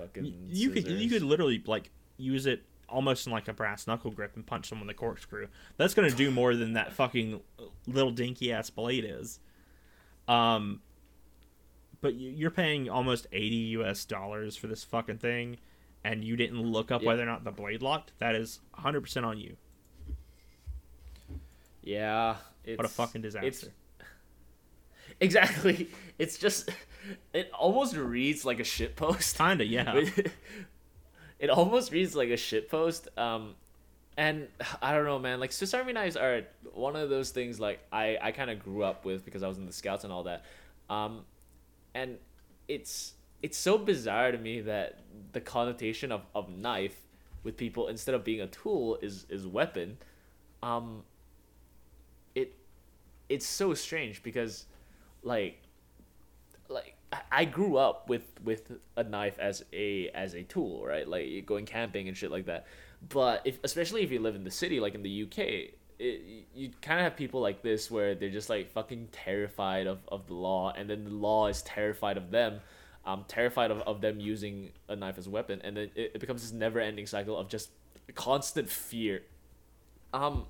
you 0.50 0.70
could 0.72 0.86
you 0.88 1.10
could 1.10 1.24
literally 1.24 1.64
like 1.66 1.90
use 2.18 2.46
it 2.46 2.62
almost 2.92 3.26
in 3.26 3.32
like 3.34 3.48
a 3.48 3.54
brass 3.54 3.88
knuckle 3.88 4.12
grip 4.12 4.36
and 4.36 4.46
punch 4.46 4.68
someone 4.70 4.88
with 4.88 4.96
a 4.96 5.00
corkscrew. 5.00 5.48
That's 5.78 5.94
gonna 5.94 6.12
do 6.12 6.30
more 6.32 6.56
than 6.56 6.74
that 6.74 6.94
fucking 6.94 7.40
little 7.88 8.12
dinky 8.12 8.52
ass 8.52 8.70
blade 8.70 9.06
is. 9.08 9.40
Um, 10.28 10.82
but 12.02 12.14
you- 12.16 12.32
you're 12.32 12.52
paying 12.52 12.90
almost 12.90 13.28
eighty 13.32 13.56
U.S. 13.78 14.06
dollars 14.06 14.56
for 14.56 14.68
this 14.68 14.84
fucking 14.84 15.18
thing, 15.20 15.58
and 16.04 16.24
you 16.24 16.36
didn't 16.36 16.62
look 16.62 16.92
up 16.92 17.02
Yeah. 17.02 17.08
whether 17.08 17.24
or 17.24 17.28
not 17.28 17.44
the 17.44 17.52
blade 17.52 17.82
locked. 17.82 18.14
That 18.20 18.36
is 18.36 18.60
100 18.74 19.02
percent 19.02 19.26
on 19.26 19.38
you. 19.40 19.58
Yeah. 21.84 22.38
It's, 22.64 22.78
What 22.78 22.86
a 22.86 22.90
fucking 22.90 23.22
disaster. 23.22 23.68
Exactly. 25.20 25.90
It's 26.18 26.38
just 26.38 26.70
it 27.34 27.52
almost 27.54 27.96
reads 27.96 28.44
like 28.46 28.60
a 28.60 28.64
shit 28.64 28.96
post. 28.96 29.38
Kinda, 29.38 29.66
yeah. 29.66 30.04
it 31.42 31.50
almost 31.50 31.92
reads 31.92 32.16
like 32.16 32.30
a 32.30 32.38
shit 32.38 32.70
post. 32.70 33.10
Um, 33.18 33.56
and 34.16 34.48
I 34.82 34.94
don't 34.94 35.04
know, 35.04 35.20
man. 35.20 35.42
Like 35.42 35.52
Swiss 35.52 35.74
Army 35.74 35.92
knives 35.92 36.16
are 36.16 36.44
one 36.74 36.96
of 36.96 37.10
those 37.10 37.32
things. 37.32 37.60
Like 37.60 37.80
I, 37.92 38.18
I 38.22 38.32
kind 38.32 38.50
of 38.50 38.60
grew 38.60 38.84
up 38.84 39.04
with 39.04 39.26
because 39.26 39.44
I 39.44 39.50
was 39.50 39.58
in 39.58 39.66
the 39.66 39.74
Scouts 39.74 40.06
and 40.06 40.14
all 40.14 40.24
that. 40.24 40.46
Um, 40.90 41.26
and 41.94 42.18
it's 42.68 43.14
it's 43.42 43.58
so 43.58 43.78
bizarre 43.78 44.32
to 44.32 44.38
me 44.38 44.62
that 44.62 45.00
the 45.34 45.42
connotation 45.42 46.12
of, 46.12 46.22
of 46.36 46.48
knife 46.50 46.96
with 47.44 47.58
people 47.58 47.88
instead 47.88 48.14
of 48.14 48.24
being 48.24 48.40
a 48.40 48.48
tool 48.48 49.00
is 49.02 49.26
is 49.30 49.48
weapon. 49.48 49.98
Um, 50.62 51.04
it 52.36 52.54
it's 53.30 53.48
so 53.48 53.74
strange 53.74 54.22
because 54.22 54.66
like 55.24 55.58
like 56.70 56.96
I- 57.32 57.46
grew 57.46 57.78
up 57.78 58.08
with 58.10 58.24
with 58.44 58.72
a 58.96 59.04
knife 59.04 59.38
as 59.40 59.64
a 59.74 60.10
as 60.10 60.34
a 60.34 60.44
tool, 60.44 60.86
right? 60.86 61.08
Like 61.08 61.46
going 61.46 61.66
camping 61.66 62.08
and 62.08 62.16
shit 62.16 62.32
like 62.32 62.46
that. 62.46 62.68
But 63.08 63.42
if 63.46 63.60
especially 63.64 64.04
if 64.04 64.12
you 64.12 64.20
live 64.20 64.36
in 64.36 64.44
the 64.44 64.52
city, 64.52 64.80
like 64.80 64.96
in 64.96 65.04
the 65.04 65.24
UK, 65.24 65.38
it, 66.00 66.48
you 66.56 66.72
kind 66.82 67.00
of 67.00 67.04
have 67.04 67.16
people 67.16 67.42
like 67.42 67.62
this 67.62 67.92
where 67.92 68.16
they're 68.16 68.30
just 68.30 68.50
like 68.50 68.72
fucking 68.72 69.10
terrified 69.12 69.88
of, 69.88 70.00
of 70.08 70.28
the 70.28 70.34
law, 70.34 70.72
and 70.76 70.90
then 70.90 71.04
the 71.04 71.12
law 71.12 71.48
is 71.48 71.62
terrified 71.64 72.18
of 72.18 72.32
them, 72.32 72.60
um, 73.06 73.26
terrified 73.28 73.72
of, 73.72 73.80
of 73.82 74.02
them 74.02 74.20
using 74.20 74.72
a 74.88 74.96
knife 74.96 75.18
as 75.18 75.28
a 75.28 75.30
weapon, 75.30 75.62
and 75.64 75.78
then 75.78 75.90
it, 75.96 76.12
it 76.16 76.20
becomes 76.20 76.42
this 76.42 76.52
never 76.52 76.80
ending 76.80 77.06
cycle 77.06 77.38
of 77.38 77.50
just 77.50 77.70
constant 78.16 78.70
fear. 78.70 79.24
Um, 80.14 80.46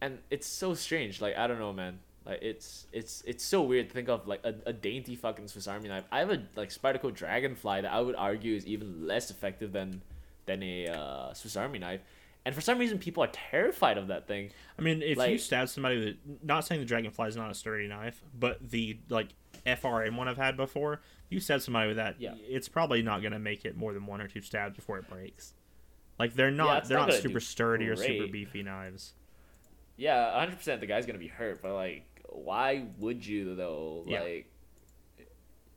and 0.00 0.18
it's 0.30 0.46
so 0.46 0.74
strange. 0.74 1.20
Like 1.20 1.36
I 1.36 1.46
don't 1.46 1.58
know, 1.58 1.72
man. 1.72 2.00
Like 2.30 2.42
it's 2.42 2.86
it's 2.92 3.24
it's 3.26 3.42
so 3.42 3.60
weird 3.62 3.88
to 3.88 3.94
think 3.94 4.08
of 4.08 4.28
like 4.28 4.40
a, 4.44 4.54
a 4.64 4.72
dainty 4.72 5.16
fucking 5.16 5.48
Swiss 5.48 5.66
Army 5.66 5.88
knife. 5.88 6.04
I 6.12 6.20
have 6.20 6.30
a 6.30 6.40
like 6.54 6.68
Spyderco 6.68 7.12
Dragonfly 7.12 7.80
that 7.80 7.92
I 7.92 8.00
would 8.00 8.14
argue 8.14 8.54
is 8.54 8.66
even 8.68 9.04
less 9.04 9.32
effective 9.32 9.72
than 9.72 10.00
than 10.46 10.62
a 10.62 10.86
uh, 10.86 11.34
Swiss 11.34 11.56
Army 11.56 11.80
knife. 11.80 12.02
And 12.46 12.54
for 12.54 12.60
some 12.60 12.78
reason, 12.78 12.98
people 12.98 13.24
are 13.24 13.30
terrified 13.32 13.98
of 13.98 14.06
that 14.06 14.28
thing. 14.28 14.50
I 14.78 14.82
mean, 14.82 15.02
if 15.02 15.18
you 15.18 15.38
stab 15.38 15.68
somebody 15.68 15.98
with, 15.98 16.16
not 16.44 16.64
saying 16.64 16.80
the 16.80 16.86
dragonfly 16.86 17.26
is 17.26 17.36
not 17.36 17.50
a 17.50 17.54
sturdy 17.54 17.88
knife, 17.88 18.22
but 18.38 18.58
the 18.70 19.00
like 19.08 19.30
FRN 19.66 20.16
one 20.16 20.28
I've 20.28 20.36
had 20.36 20.56
before, 20.56 21.00
you 21.30 21.40
stab 21.40 21.62
somebody 21.62 21.88
with 21.88 21.96
that, 21.96 22.14
Yeah. 22.20 22.34
it's 22.38 22.68
probably 22.68 23.02
not 23.02 23.24
gonna 23.24 23.40
make 23.40 23.64
it 23.64 23.76
more 23.76 23.92
than 23.92 24.06
one 24.06 24.20
or 24.20 24.28
two 24.28 24.40
stabs 24.40 24.76
before 24.76 24.98
it 24.98 25.10
breaks. 25.10 25.54
Like 26.16 26.34
they're 26.34 26.52
not, 26.52 26.78
it's 26.78 26.88
they're 26.88 26.98
not 26.98 27.08
not, 27.08 27.18
super 27.18 27.40
sturdy 27.40 27.88
or 27.88 27.96
super 27.96 28.28
beefy 28.28 28.62
knives. 28.62 29.14
Yeah, 30.00 30.38
hundred 30.38 30.56
percent. 30.56 30.80
The 30.80 30.86
guy's 30.86 31.04
gonna 31.04 31.18
be 31.18 31.28
hurt, 31.28 31.60
but 31.60 31.74
like, 31.74 32.04
why 32.30 32.86
would 32.98 33.24
you 33.26 33.54
though? 33.54 34.04
Yeah. 34.06 34.20
Like, 34.22 34.52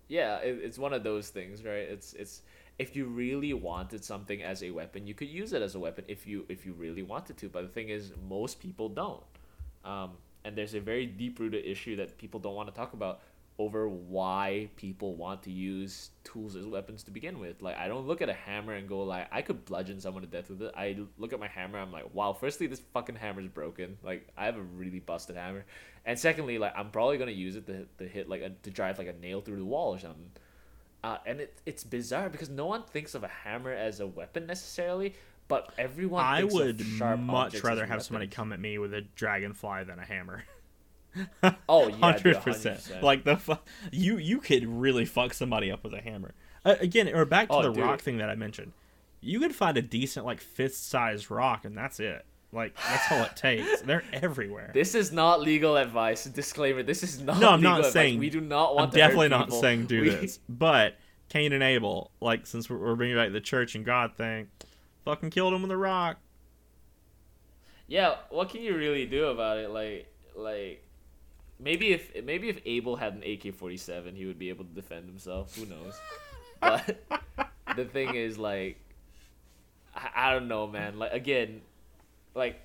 yeah, 0.07 0.37
it, 0.37 0.59
it's 0.61 0.77
one 0.77 0.93
of 0.93 1.03
those 1.03 1.29
things, 1.29 1.63
right? 1.63 1.87
It's 1.89 2.13
it's 2.13 2.41
if 2.79 2.95
you 2.95 3.05
really 3.05 3.53
wanted 3.53 4.03
something 4.03 4.41
as 4.41 4.63
a 4.63 4.71
weapon, 4.71 5.05
you 5.05 5.13
could 5.13 5.29
use 5.29 5.53
it 5.53 5.61
as 5.61 5.75
a 5.75 5.79
weapon 5.79 6.05
if 6.07 6.25
you 6.25 6.45
if 6.49 6.65
you 6.65 6.73
really 6.73 7.03
wanted 7.03 7.37
to. 7.37 7.49
But 7.49 7.63
the 7.63 7.67
thing 7.69 7.89
is, 7.89 8.11
most 8.27 8.59
people 8.59 8.89
don't. 8.89 9.23
Um, 9.85 10.11
and 10.45 10.55
there's 10.55 10.73
a 10.73 10.79
very 10.79 11.05
deep 11.05 11.39
rooted 11.39 11.65
issue 11.65 11.95
that 11.97 12.17
people 12.17 12.39
don't 12.39 12.55
want 12.55 12.69
to 12.69 12.75
talk 12.75 12.93
about 12.93 13.21
over 13.59 13.87
why 13.87 14.67
people 14.77 15.15
want 15.15 15.43
to 15.43 15.51
use 15.51 16.09
tools 16.23 16.55
as 16.55 16.65
weapons 16.65 17.03
to 17.03 17.11
begin 17.11 17.39
with. 17.39 17.61
Like 17.61 17.77
I 17.77 17.87
don't 17.87 18.07
look 18.07 18.21
at 18.21 18.29
a 18.29 18.33
hammer 18.33 18.73
and 18.73 18.87
go 18.87 19.03
like 19.03 19.27
I 19.31 19.41
could 19.41 19.63
bludgeon 19.65 19.99
someone 19.99 20.23
to 20.23 20.27
death 20.27 20.49
with 20.49 20.63
it. 20.63 20.73
I 20.75 20.97
look 21.17 21.33
at 21.33 21.39
my 21.39 21.47
hammer, 21.47 21.79
I'm 21.79 21.91
like, 21.91 22.13
wow, 22.13 22.33
firstly 22.33 22.67
this 22.67 22.81
fucking 22.93 23.15
hammer's 23.15 23.47
broken. 23.47 23.97
Like 24.03 24.27
I 24.35 24.45
have 24.45 24.57
a 24.57 24.61
really 24.61 24.99
busted 24.99 25.35
hammer. 25.35 25.65
And 26.05 26.19
secondly, 26.19 26.57
like 26.57 26.73
I'm 26.75 26.89
probably 26.89 27.17
gonna 27.17 27.31
use 27.31 27.55
it 27.55 27.65
to, 27.67 27.85
to 27.99 28.07
hit 28.07 28.27
like 28.29 28.41
a, 28.41 28.49
to 28.63 28.69
drive 28.69 28.97
like 28.97 29.07
a 29.07 29.13
nail 29.13 29.41
through 29.41 29.57
the 29.57 29.65
wall 29.65 29.95
or 29.95 29.99
something. 29.99 30.31
Uh, 31.03 31.17
and 31.25 31.41
it, 31.41 31.57
it's 31.65 31.83
bizarre 31.83 32.29
because 32.29 32.49
no 32.49 32.65
one 32.65 32.83
thinks 32.83 33.13
of 33.15 33.23
a 33.23 33.27
hammer 33.27 33.71
as 33.73 33.99
a 33.99 34.07
weapon 34.07 34.45
necessarily, 34.45 35.13
but 35.49 35.69
everyone. 35.77 36.23
I 36.23 36.43
would 36.45 36.85
much 37.19 37.61
rather 37.63 37.85
have 37.85 38.03
somebody 38.03 38.27
come 38.27 38.53
at 38.53 38.59
me 38.59 38.77
with 38.77 38.93
a 38.93 39.01
dragonfly 39.01 39.83
than 39.85 39.99
a 39.99 40.05
hammer. 40.05 40.43
Oh 41.69 41.89
yeah, 41.89 41.95
100%. 42.17 42.41
100%. 42.43 43.01
Like 43.03 43.23
the 43.23 43.37
fu- 43.37 43.53
you 43.91 44.17
you 44.17 44.39
could 44.39 44.65
really 44.65 45.05
fuck 45.05 45.35
somebody 45.35 45.71
up 45.71 45.83
with 45.83 45.93
a 45.93 46.01
hammer. 46.01 46.33
Uh, 46.65 46.75
again, 46.79 47.07
or 47.13 47.23
back 47.23 47.49
to 47.49 47.53
Oh, 47.53 47.61
the 47.61 47.71
dude. 47.71 47.83
rock 47.83 48.01
thing 48.01 48.17
that 48.17 48.31
I 48.31 48.35
mentioned. 48.35 48.71
You 49.21 49.39
could 49.39 49.53
find 49.55 49.77
a 49.77 49.81
decent 49.83 50.25
like 50.25 50.41
fist 50.41 50.89
sized 50.89 51.29
rock, 51.29 51.65
and 51.65 51.77
that's 51.77 51.99
it. 51.99 52.25
Like 52.53 52.75
that's 52.75 53.11
all 53.11 53.23
it 53.23 53.35
takes. 53.35 53.81
They're 53.81 54.03
everywhere. 54.13 54.71
This 54.73 54.93
is 54.95 55.11
not 55.11 55.41
legal 55.41 55.75
advice. 55.75 56.25
Disclaimer: 56.25 56.83
This 56.83 57.01
is 57.03 57.19
not. 57.19 57.39
no, 57.39 57.49
I'm 57.49 57.61
not 57.61 57.79
advice. 57.79 57.93
saying 57.93 58.19
we 58.19 58.29
do 58.29 58.39
not 58.41 58.75
want. 58.75 58.91
I'm 58.93 58.95
definitely 58.97 59.29
not 59.29 59.45
people. 59.47 59.61
saying 59.61 59.85
do 59.87 60.01
We- 60.01 60.09
this. 60.09 60.39
But 60.47 60.95
Cain 61.29 61.51
and 61.51 61.63
Abel, 61.63 62.11
like 62.21 62.45
since 62.45 62.69
we're, 62.69 62.77
we're 62.77 62.95
bringing 62.95 63.15
back 63.17 63.31
the 63.31 63.41
church 63.41 63.73
and 63.75 63.83
God 63.83 64.15
thing, 64.15 64.47
fucking 65.03 65.31
killed 65.31 65.53
him 65.53 65.63
with 65.63 65.71
a 65.71 65.77
rock. 65.77 66.17
Yeah, 67.87 68.15
what 68.29 68.49
can 68.49 68.61
you 68.61 68.75
really 68.77 69.05
do 69.05 69.25
about 69.25 69.57
it? 69.57 69.69
Like, 69.69 70.07
like 70.35 70.83
maybe 71.59 71.91
if 71.91 72.23
maybe 72.23 72.49
if 72.49 72.59
Abel 72.65 72.95
had 72.95 73.13
an 73.13 73.23
AK 73.23 73.55
forty 73.55 73.77
seven, 73.77 74.15
he 74.15 74.25
would 74.25 74.39
be 74.39 74.49
able 74.49 74.65
to 74.65 74.73
defend 74.73 75.07
himself. 75.07 75.55
Who 75.57 75.65
knows? 75.65 75.99
But 76.61 77.03
the 77.75 77.85
thing 77.85 78.15
is, 78.15 78.37
like, 78.37 78.79
I, 79.95 80.09
I 80.29 80.31
don't 80.33 80.47
know, 80.47 80.67
man. 80.67 80.97
Like 80.97 81.13
again, 81.13 81.61
like 82.35 82.59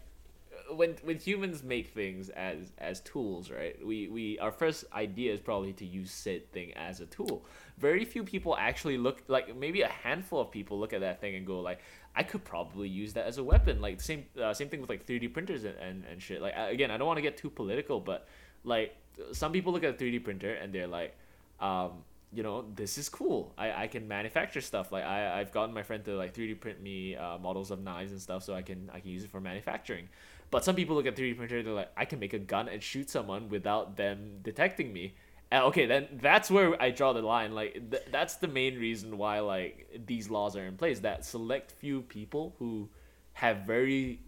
when 0.74 0.96
when 1.02 1.18
humans 1.18 1.62
make 1.62 1.88
things 1.88 2.28
as 2.30 2.72
as 2.78 3.00
tools, 3.00 3.50
right? 3.50 3.76
We 3.84 4.08
we 4.08 4.38
our 4.38 4.52
first 4.52 4.84
idea 4.92 5.32
is 5.32 5.40
probably 5.40 5.72
to 5.74 5.84
use 5.84 6.10
said 6.10 6.50
thing 6.52 6.72
as 6.74 7.00
a 7.00 7.06
tool. 7.06 7.44
Very 7.78 8.04
few 8.04 8.24
people 8.24 8.56
actually 8.56 8.98
look 8.98 9.22
like 9.28 9.56
maybe 9.56 9.82
a 9.82 9.88
handful 9.88 10.40
of 10.40 10.50
people 10.50 10.78
look 10.78 10.92
at 10.92 11.00
that 11.00 11.20
thing 11.20 11.36
and 11.36 11.46
go 11.46 11.60
like, 11.60 11.80
I 12.14 12.22
could 12.22 12.44
probably 12.44 12.88
use 12.88 13.12
that 13.14 13.26
as 13.26 13.38
a 13.38 13.44
weapon. 13.44 13.80
Like 13.80 14.00
same 14.00 14.26
uh, 14.42 14.52
same 14.52 14.68
thing 14.68 14.80
with 14.80 14.90
like 14.90 15.06
3D 15.06 15.32
printers 15.32 15.64
and, 15.64 15.76
and, 15.78 16.04
and 16.10 16.22
shit. 16.22 16.42
Like 16.42 16.54
again, 16.56 16.90
I 16.90 16.96
don't 16.96 17.06
want 17.06 17.18
to 17.18 17.22
get 17.22 17.36
too 17.36 17.50
political, 17.50 18.00
but 18.00 18.26
like 18.64 18.96
some 19.32 19.52
people 19.52 19.72
look 19.72 19.84
at 19.84 19.90
a 19.90 20.04
3D 20.04 20.24
printer 20.24 20.54
and 20.54 20.72
they're 20.72 20.86
like, 20.86 21.16
um, 21.60 22.04
you 22.32 22.42
know, 22.42 22.66
this 22.74 22.98
is 22.98 23.08
cool. 23.08 23.54
I, 23.56 23.84
I 23.84 23.86
can 23.86 24.06
manufacture 24.06 24.60
stuff. 24.60 24.92
Like 24.92 25.04
I 25.04 25.40
I've 25.40 25.52
gotten 25.52 25.74
my 25.74 25.82
friend 25.82 26.04
to 26.04 26.16
like 26.16 26.34
3D 26.34 26.60
print 26.60 26.80
me 26.82 27.16
uh, 27.16 27.38
models 27.38 27.70
of 27.70 27.82
knives 27.82 28.12
and 28.12 28.20
stuff 28.20 28.42
so 28.42 28.54
I 28.54 28.62
can 28.62 28.90
I 28.92 29.00
can 29.00 29.10
use 29.10 29.24
it 29.24 29.30
for 29.30 29.40
manufacturing. 29.40 30.08
But 30.50 30.64
some 30.64 30.74
people 30.76 30.94
look 30.96 31.06
at 31.06 31.16
3D 31.16 31.36
printer 31.36 31.62
they're 31.62 31.72
like 31.72 31.92
I 31.96 32.04
can 32.04 32.18
make 32.18 32.34
a 32.34 32.38
gun 32.38 32.68
and 32.68 32.82
shoot 32.82 33.08
someone 33.08 33.48
without 33.48 33.96
them 33.96 34.40
detecting 34.42 34.92
me. 34.92 35.14
And 35.50 35.64
okay, 35.64 35.86
then 35.86 36.08
that's 36.20 36.50
where 36.50 36.80
I 36.80 36.90
draw 36.90 37.14
the 37.14 37.22
line. 37.22 37.54
Like 37.54 37.90
th- 37.90 38.04
that's 38.12 38.36
the 38.36 38.48
main 38.48 38.78
reason 38.78 39.16
why 39.16 39.40
like 39.40 40.02
these 40.06 40.28
laws 40.28 40.54
are 40.56 40.66
in 40.66 40.76
place. 40.76 41.00
That 41.00 41.24
select 41.24 41.72
few 41.72 42.02
people 42.02 42.54
who 42.58 42.90
have 43.32 43.58
very 43.66 44.20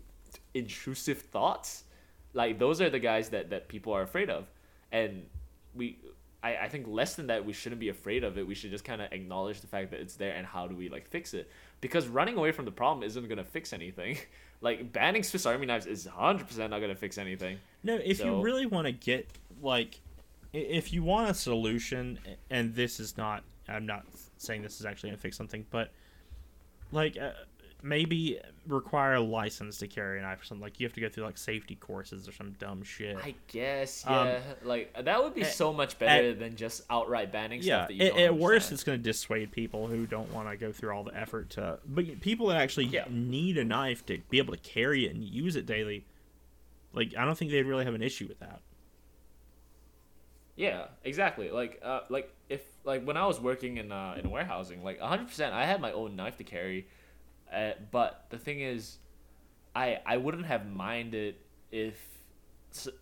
intrusive 0.55 1.19
thoughts, 1.21 1.85
like 2.33 2.59
those 2.59 2.81
are 2.81 2.89
the 2.89 2.99
guys 2.99 3.29
that 3.31 3.51
that 3.51 3.69
people 3.69 3.93
are 3.93 4.03
afraid 4.03 4.31
of, 4.31 4.47
and 4.91 5.27
we. 5.75 5.99
I, 6.43 6.57
I 6.57 6.69
think 6.69 6.87
less 6.89 7.15
than 7.17 7.27
that 7.27 7.45
we 7.45 7.53
shouldn't 7.53 7.81
be 7.81 7.91
afraid 7.91 8.25
of 8.25 8.39
it. 8.39 8.47
We 8.47 8.55
should 8.55 8.71
just 8.71 8.85
kind 8.85 9.03
of 9.03 9.13
acknowledge 9.13 9.61
the 9.61 9.67
fact 9.67 9.91
that 9.91 10.01
it's 10.01 10.15
there 10.17 10.35
and 10.35 10.47
how 10.47 10.67
do 10.67 10.75
we 10.75 10.89
like 10.89 11.07
fix 11.09 11.35
it? 11.35 11.51
Because 11.81 12.09
running 12.09 12.37
away 12.37 12.51
from 12.53 12.65
the 12.65 12.71
problem 12.71 13.03
isn't 13.03 13.27
going 13.29 13.39
to 13.39 13.45
fix 13.45 13.73
anything. 13.73 14.17
Like 14.63 14.93
banning 14.93 15.23
swiss 15.23 15.47
army 15.47 15.65
knives 15.65 15.87
is 15.87 16.07
100% 16.07 16.59
not 16.69 16.81
going 16.81 16.91
to 16.91 16.95
fix 16.95 17.17
anything. 17.17 17.57
No, 17.83 17.95
if 17.97 18.19
So- 18.19 18.27
you 18.27 18.43
really 18.43 18.67
want 18.67 18.87
to 18.87 18.93
get 18.93 19.27
like, 19.63 19.99
if 20.53 20.93
you 20.93 21.03
want 21.03 21.31
a 21.31 21.35
solution, 21.35 22.19
and 22.51 22.75
this 22.75 23.01
is 23.01 23.17
not, 23.17 23.43
I'm 23.69 23.87
not 23.87 24.05
saying 24.37 24.61
this 24.61 24.79
is 24.79 24.85
actually 24.85 25.11
gonna 25.11 25.23
fix 25.23 25.39
something, 25.39 25.65
but 25.71 25.93
like 26.93 27.17
uh, 27.17 27.31
maybe 27.83 28.39
require 28.67 29.15
a 29.15 29.21
license 29.21 29.79
to 29.79 29.89
carry 29.89 30.19
a 30.19 30.23
knife 30.23 30.43
or 30.43 30.45
something. 30.45 30.63
Like 30.63 30.79
you 30.81 30.87
have 30.87 30.93
to 30.95 31.01
go 31.01 31.09
through 31.09 31.25
like 31.25 31.39
safety 31.39 31.75
courses 31.77 32.29
or 32.29 32.33
some 32.33 32.53
dumb 32.59 32.83
shit. 32.83 33.17
i 33.17 33.35
guess 33.49 34.07
Um, 34.07 34.27
yeah 34.29 34.41
like 34.65 35.05
that 35.05 35.23
would 35.23 35.35
be 35.35 35.43
at- 35.43 35.53
so 35.53 35.73
much 35.73 35.99
better 35.99 36.35
than 36.35 36.57
just 36.57 36.83
outright 36.91 37.33
banning 37.33 37.63
yeah, 37.63 37.79
stuff 37.87 37.89
that 37.89 37.95
you 37.95 38.05
at, 38.05 38.17
at 38.19 38.37
worst, 38.37 38.71
it's 38.73 38.85
going 38.85 38.99
to 38.99 39.03
dissuade 39.03 39.51
people 39.53 39.87
who 39.87 40.07
don't 40.07 40.33
want 40.33 40.49
to 40.51 40.57
go 40.57 40.73
through 40.73 40.91
all 40.91 41.05
the 41.05 41.17
effort 41.17 41.51
to. 41.51 41.79
But 41.87 42.21
people 42.21 42.49
that 42.49 42.59
actually 42.59 42.87
Yeah. 42.87 43.05
need 43.11 43.59
a 43.59 43.65
knife 43.65 44.05
to 44.07 44.19
be 44.31 44.39
able 44.39 44.55
to 44.55 44.61
carry 44.61 45.07
it 45.07 45.15
and 45.15 45.25
use 45.25 45.57
it 45.57 45.67
daily, 45.67 46.05
like 46.93 47.15
I 47.17 47.25
don't 47.25 47.37
think 47.37 47.51
they'd 47.51 47.63
really 47.67 47.85
have 47.85 47.95
an 47.95 48.03
issue 48.03 48.27
with 48.29 48.41
that. 48.41 48.61
Yeah, 50.57 50.87
exactly. 51.05 51.51
Like, 51.51 51.81
uh, 51.83 52.01
like 52.11 52.31
if 52.49 52.61
like 52.85 53.05
when 53.05 53.17
I 53.17 53.27
was 53.27 53.41
working 53.41 53.79
in 53.79 53.91
uh, 53.93 54.19
in 54.23 54.31
warehousing, 54.31 54.85
like 54.85 55.01
hundred 55.01 55.29
percent, 55.29 55.55
I 55.55 55.65
had 55.65 55.81
my 55.81 55.93
own 55.93 56.17
knife 56.17 56.37
to 56.39 56.45
carry. 56.45 56.87
Uh, 57.53 57.73
but 57.91 58.27
the 58.31 58.39
thing 58.39 58.61
is, 58.61 58.99
I 59.75 59.99
I 60.07 60.17
wouldn't 60.17 60.47
have 60.47 60.67
minded 60.67 61.37
if 61.71 61.99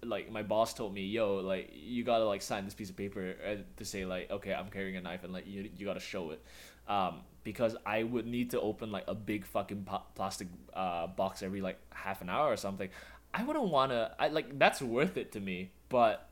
like 0.03 0.31
my 0.31 0.43
boss 0.43 0.75
told 0.75 0.95
me, 0.95 1.05
"Yo, 1.07 1.37
like 1.37 1.71
you 1.73 2.05
gotta 2.05 2.25
like 2.25 2.43
sign 2.43 2.65
this 2.65 2.75
piece 2.75 2.91
of 2.91 2.97
paper 2.97 3.35
uh, 3.47 3.57
to 3.77 3.85
say 3.85 4.05
like, 4.05 4.31
okay, 4.31 4.55
I'm 4.55 4.71
carrying 4.71 4.97
a 4.97 5.01
knife 5.01 5.25
and 5.25 5.33
like 5.33 5.47
you 5.47 5.69
you 5.77 5.87
gotta 5.87 6.01
show 6.01 6.31
it." 6.31 6.43
Um, 6.87 7.21
because 7.45 7.77
I 7.85 8.03
would 8.03 8.27
need 8.27 8.51
to 8.51 8.61
open 8.61 8.91
like 8.91 9.05
a 9.09 9.15
big 9.15 9.45
fucking 9.45 9.85
po- 9.85 10.03
plastic 10.15 10.49
uh, 10.73 11.07
box 11.07 11.43
every 11.43 11.61
like 11.61 11.79
half 11.93 12.23
an 12.23 12.31
hour 12.31 12.51
or 12.51 12.57
something. 12.57 12.89
I 13.35 13.45
wouldn't 13.45 13.69
wanna. 13.69 14.15
I 14.19 14.29
like 14.29 14.59
that's 14.59 14.81
worth 14.81 15.17
it 15.17 15.33
to 15.33 15.41
me, 15.41 15.71
but 15.89 16.31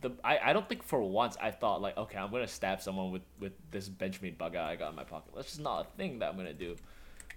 the 0.00 0.10
I, 0.24 0.38
I 0.38 0.52
don't 0.52 0.68
think 0.68 0.82
for 0.82 1.00
once 1.02 1.36
I 1.40 1.50
thought 1.50 1.82
like 1.82 1.96
okay 1.96 2.16
I'm 2.16 2.30
gonna 2.30 2.46
stab 2.48 2.80
someone 2.80 3.10
with 3.10 3.22
with 3.40 3.52
this 3.70 3.88
Benchmade 3.88 4.38
bug 4.38 4.56
I 4.56 4.76
got 4.76 4.90
in 4.90 4.96
my 4.96 5.04
pocket. 5.04 5.32
That's 5.34 5.48
just 5.48 5.60
not 5.60 5.86
a 5.86 5.96
thing 5.96 6.20
that 6.20 6.30
I'm 6.30 6.36
gonna 6.36 6.52
do. 6.52 6.76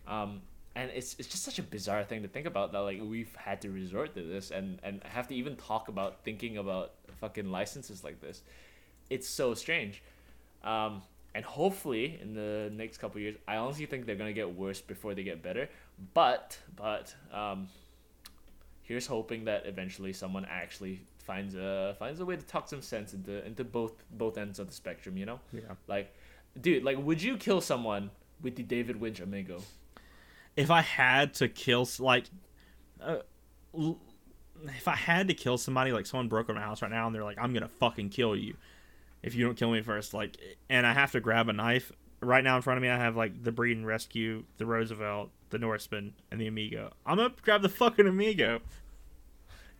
Um, 0.08 0.42
and 0.76 0.92
it's 0.92 1.16
it's 1.20 1.30
just 1.30 1.44
such 1.44 1.58
a 1.58 1.64
bizarre 1.64 2.04
thing 2.04 2.22
to 2.24 2.28
think 2.28 2.46
about 2.46 2.74
that 2.74 2.80
like 2.82 3.00
we've 3.02 3.34
had 3.36 3.62
to 3.62 3.70
resort 3.70 4.14
to 4.16 4.22
this 4.24 4.52
and 4.52 4.80
and 4.84 5.02
have 5.04 5.28
to 5.30 5.36
even 5.36 5.56
talk 5.56 5.88
about 5.88 6.24
thinking 6.26 6.58
about 6.58 6.94
fucking 7.22 7.50
licenses 7.50 8.04
like 8.04 8.20
this. 8.20 8.42
It's 9.10 9.28
so 9.28 9.54
strange. 9.54 10.04
Um, 10.64 11.02
and 11.34 11.46
hopefully 11.46 12.20
in 12.22 12.34
the 12.34 12.72
next 12.74 12.98
couple 12.98 13.22
years, 13.22 13.36
I 13.48 13.56
honestly 13.58 13.86
think 13.86 14.06
they're 14.06 14.16
gonna 14.16 14.34
get 14.34 14.54
worse 14.56 14.82
before 14.82 15.14
they 15.16 15.24
get 15.24 15.42
better. 15.42 15.70
But 16.14 16.58
but 16.76 17.16
um, 17.32 17.70
here's 18.84 19.08
hoping 19.08 19.46
that 19.46 19.66
eventually 19.66 20.14
someone 20.14 20.46
actually 20.50 21.02
finds 21.24 21.56
a 21.56 21.96
finds 21.98 22.20
a 22.20 22.26
way 22.26 22.36
to 22.36 22.46
talk 22.46 22.68
some 22.68 22.82
sense 22.82 23.14
into 23.14 23.46
into 23.46 23.64
both 23.64 23.94
both 24.12 24.38
ends 24.38 24.60
of 24.60 24.68
the 24.68 24.74
spectrum. 24.74 25.18
You 25.18 25.26
know, 25.26 25.40
Yeah. 25.54 25.62
like, 25.88 26.14
dude, 26.60 26.84
like, 26.84 26.98
would 26.98 27.22
you 27.22 27.38
kill 27.38 27.62
someone 27.62 28.12
with 28.42 28.56
the 28.56 28.64
David 28.64 29.00
Winch 29.00 29.20
Amigo? 29.22 29.62
If 30.56 30.72
I 30.72 30.82
had 30.82 31.34
to 31.36 31.48
kill 31.48 31.88
like 32.00 32.26
uh, 33.02 33.18
if 34.68 34.88
I 34.88 34.96
had 34.96 35.28
to 35.28 35.34
kill 35.34 35.58
somebody 35.58 35.92
like 35.92 36.06
someone 36.06 36.28
broke 36.28 36.50
my 36.56 36.62
house 36.62 36.82
right 36.82 36.92
now 36.92 37.06
and 37.06 37.16
they're 37.16 37.24
like 37.24 37.38
I'm 37.40 37.52
to 37.64 37.68
fucking 37.68 38.10
kill 38.10 38.36
you 38.36 38.56
if 39.22 39.36
you 39.36 39.46
don't 39.46 39.56
kill 39.56 39.72
me 39.72 39.82
first 39.82 40.14
like 40.14 40.38
and 40.70 40.86
I 40.86 40.94
have 40.94 41.12
to 41.12 41.20
grab 41.20 41.50
a 41.50 41.54
knife 41.54 41.92
right 42.22 42.44
now 42.44 42.56
in 42.56 42.62
front 42.62 42.78
of 42.78 42.82
me 42.82 42.90
I 42.90 42.98
have 42.98 43.16
like 43.16 43.44
the 43.44 43.52
breed 43.52 43.78
and 43.78 43.86
rescue 43.86 44.44
the 44.58 44.66
Roosevelt 44.66 45.32
the 45.50 45.60
Norseman 45.60 46.14
and 46.32 46.40
the 46.40 46.48
Amigo 46.48 46.92
I'm 47.06 47.18
to 47.18 47.32
grab 47.42 47.62
the 47.62 47.70
fucking 47.70 48.08
Amigo 48.08 48.62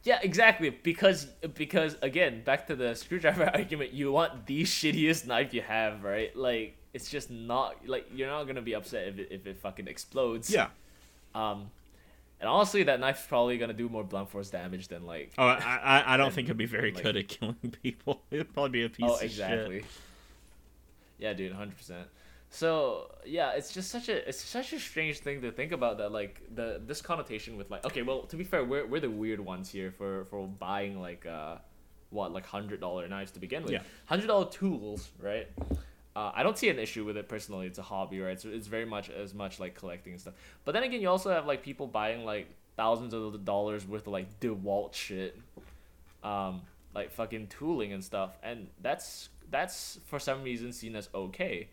Yeah, 0.04 0.20
exactly. 0.22 0.70
Because 0.70 1.26
because 1.56 1.98
again, 2.04 2.44
back 2.44 2.68
to 2.68 2.76
the 2.76 2.94
screwdriver 2.94 3.46
argument, 3.54 3.92
you 3.92 4.12
want 4.12 4.46
the 4.46 4.62
shittiest 4.62 5.26
knife 5.26 5.52
you 5.52 5.64
have, 5.64 6.04
right? 6.04 6.36
Like 6.36 6.78
it's 6.96 7.10
just 7.12 7.30
not 7.30 7.88
like 7.88 8.06
you're 8.16 8.30
not 8.30 8.46
gonna 8.48 8.62
be 8.72 8.74
upset 8.74 9.08
if 9.10 9.20
it, 9.20 9.28
if 9.32 9.46
it 9.46 9.58
fucking 9.58 9.88
explodes. 9.88 10.50
yeah 10.50 10.70
Um, 11.36 11.70
and 12.40 12.50
honestly, 12.50 12.84
that 12.84 13.00
knife's 13.00 13.26
probably 13.28 13.58
gonna 13.58 13.74
do 13.74 13.88
more 13.90 14.04
blunt 14.04 14.30
force 14.30 14.50
damage 14.50 14.88
than 14.88 15.06
like. 15.06 15.32
oh 15.38 15.46
I 15.46 15.80
I, 15.84 16.14
I 16.14 16.18
don't 16.18 16.34
think 16.34 16.48
it'd 16.48 16.58
be 16.58 16.66
very 16.66 16.92
like- 16.92 17.04
good 17.04 17.18
at 17.18 17.28
killing 17.28 17.76
people 17.84 18.22
it'd 18.32 18.54
probably 18.54 18.72
be 18.80 18.86
a 18.86 18.90
piece 18.90 19.06
of 19.12 19.20
shit. 19.20 19.22
oh, 19.22 19.26
exactly. 19.26 19.84
Yeah, 21.18 21.34
dude, 21.34 21.54
hundred 21.54 21.78
percent. 21.78 22.08
So 22.50 23.12
yeah, 23.26 23.52
it's 23.58 23.74
just 23.74 23.90
such 23.92 24.08
a 24.10 24.28
it's 24.30 24.42
such 24.42 24.72
a 24.74 24.80
strange 24.80 25.20
thing 25.20 25.42
to 25.42 25.52
think 25.52 25.72
about 25.72 25.98
that 25.98 26.12
like 26.12 26.42
the 26.54 26.82
this 26.86 27.02
connotation 27.02 27.58
with 27.58 27.70
like 27.72 27.86
okay, 27.86 28.02
well 28.02 28.22
to 28.24 28.36
be 28.36 28.44
fair, 28.44 28.64
we're 28.64 28.86
we're 28.86 29.00
the 29.02 29.10
weird 29.10 29.40
ones 29.40 29.70
here 29.70 29.92
for 29.92 30.26
for 30.26 30.48
buying 30.48 31.00
like 31.02 31.26
uh 31.26 31.56
what 32.12 32.32
like 32.32 32.46
hundred 32.46 32.80
dollar 32.80 33.08
knives 33.08 33.32
to 33.32 33.40
begin 33.40 33.64
with. 33.64 33.72
Yeah. 33.74 33.82
Hundred 34.06 34.28
dollar 34.28 34.50
tools, 34.50 35.10
right? 35.22 35.48
Uh, 36.16 36.32
I 36.34 36.44
don't 36.44 36.58
see 36.58 36.70
an 36.70 36.80
issue 36.80 37.04
with 37.04 37.18
it 37.18 37.28
personally. 37.28 37.68
It's 37.68 37.78
a 37.78 37.84
hobby, 37.84 38.22
right? 38.22 38.40
So 38.40 38.50
it's 38.50 38.68
very 38.68 38.86
much 38.86 39.10
as 39.10 39.34
much 39.34 39.60
like 39.60 39.76
collecting 39.76 40.14
and 40.14 40.22
stuff. 40.22 40.36
But 40.64 40.72
then 40.72 40.84
again, 40.84 41.02
you 41.02 41.10
also 41.10 41.30
have 41.30 41.46
like 41.46 41.62
people 41.62 41.88
buying 41.88 42.24
like 42.24 42.48
thousands 42.78 43.14
of 43.14 43.44
dollars 43.44 43.86
worth 43.86 44.08
of 44.08 44.14
like 44.14 44.40
DeWalt 44.40 44.94
shit, 44.94 45.38
um, 46.24 46.62
like 46.94 47.12
fucking 47.12 47.48
tooling 47.48 47.92
and 47.92 48.04
stuff, 48.04 48.38
and 48.44 48.68
that's 48.82 49.30
that's 49.52 50.00
for 50.06 50.20
some 50.20 50.44
reason 50.44 50.72
seen 50.72 50.96
as 50.96 51.10
okay, 51.14 51.68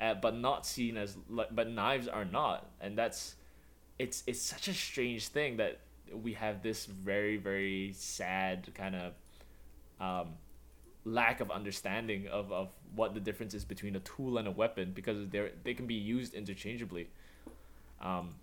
uh, 0.00 0.14
but 0.14 0.36
not 0.36 0.66
seen 0.66 0.96
as 0.96 1.16
like 1.30 1.54
but 1.54 1.70
knives 1.70 2.08
are 2.08 2.24
not, 2.24 2.66
and 2.80 2.98
that's 2.98 3.36
it's 3.98 4.24
it's 4.26 4.40
such 4.40 4.66
a 4.68 4.74
strange 4.74 5.28
thing 5.28 5.58
that 5.58 5.78
we 6.12 6.34
have 6.34 6.62
this 6.62 6.86
very 6.86 7.36
very 7.36 7.92
sad 7.96 8.68
kind 8.74 8.96
of 8.96 9.12
um, 10.00 10.34
lack 11.06 11.40
of 11.40 11.50
understanding 11.52 12.26
of, 12.26 12.52
of 12.52 12.68
what 12.94 13.14
the 13.14 13.20
difference 13.20 13.54
is 13.54 13.64
between 13.64 13.94
a 13.94 14.00
tool 14.00 14.38
and 14.38 14.48
a 14.48 14.50
weapon 14.50 14.92
because 14.92 15.28
they're 15.28 15.52
they 15.62 15.72
can 15.72 15.86
be 15.86 15.94
used 15.94 16.34
interchangeably. 16.34 17.08
Um, 18.00 18.34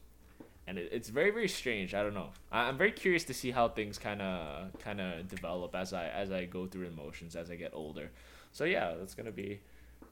and 0.65 0.77
it, 0.77 0.89
it's 0.91 1.09
very 1.09 1.29
very 1.29 1.49
strange. 1.49 1.93
I 1.93 2.01
don't 2.01 2.13
know. 2.13 2.29
I, 2.51 2.69
i'm 2.69 2.77
very 2.77 2.93
curious 2.93 3.25
to 3.25 3.33
see 3.33 3.51
how 3.51 3.67
things 3.67 3.99
kind 3.99 4.21
of 4.21 4.79
kind 4.79 5.01
of 5.01 5.27
develop 5.27 5.75
as 5.75 5.93
i 5.93 6.07
as 6.07 6.31
i 6.31 6.45
go 6.45 6.65
through 6.65 6.87
emotions 6.87 7.35
as 7.35 7.51
i 7.51 7.55
get 7.55 7.71
older. 7.73 8.09
So 8.53 8.63
yeah 8.63 8.95
that's 8.97 9.13
gonna 9.13 9.31
be 9.31 9.59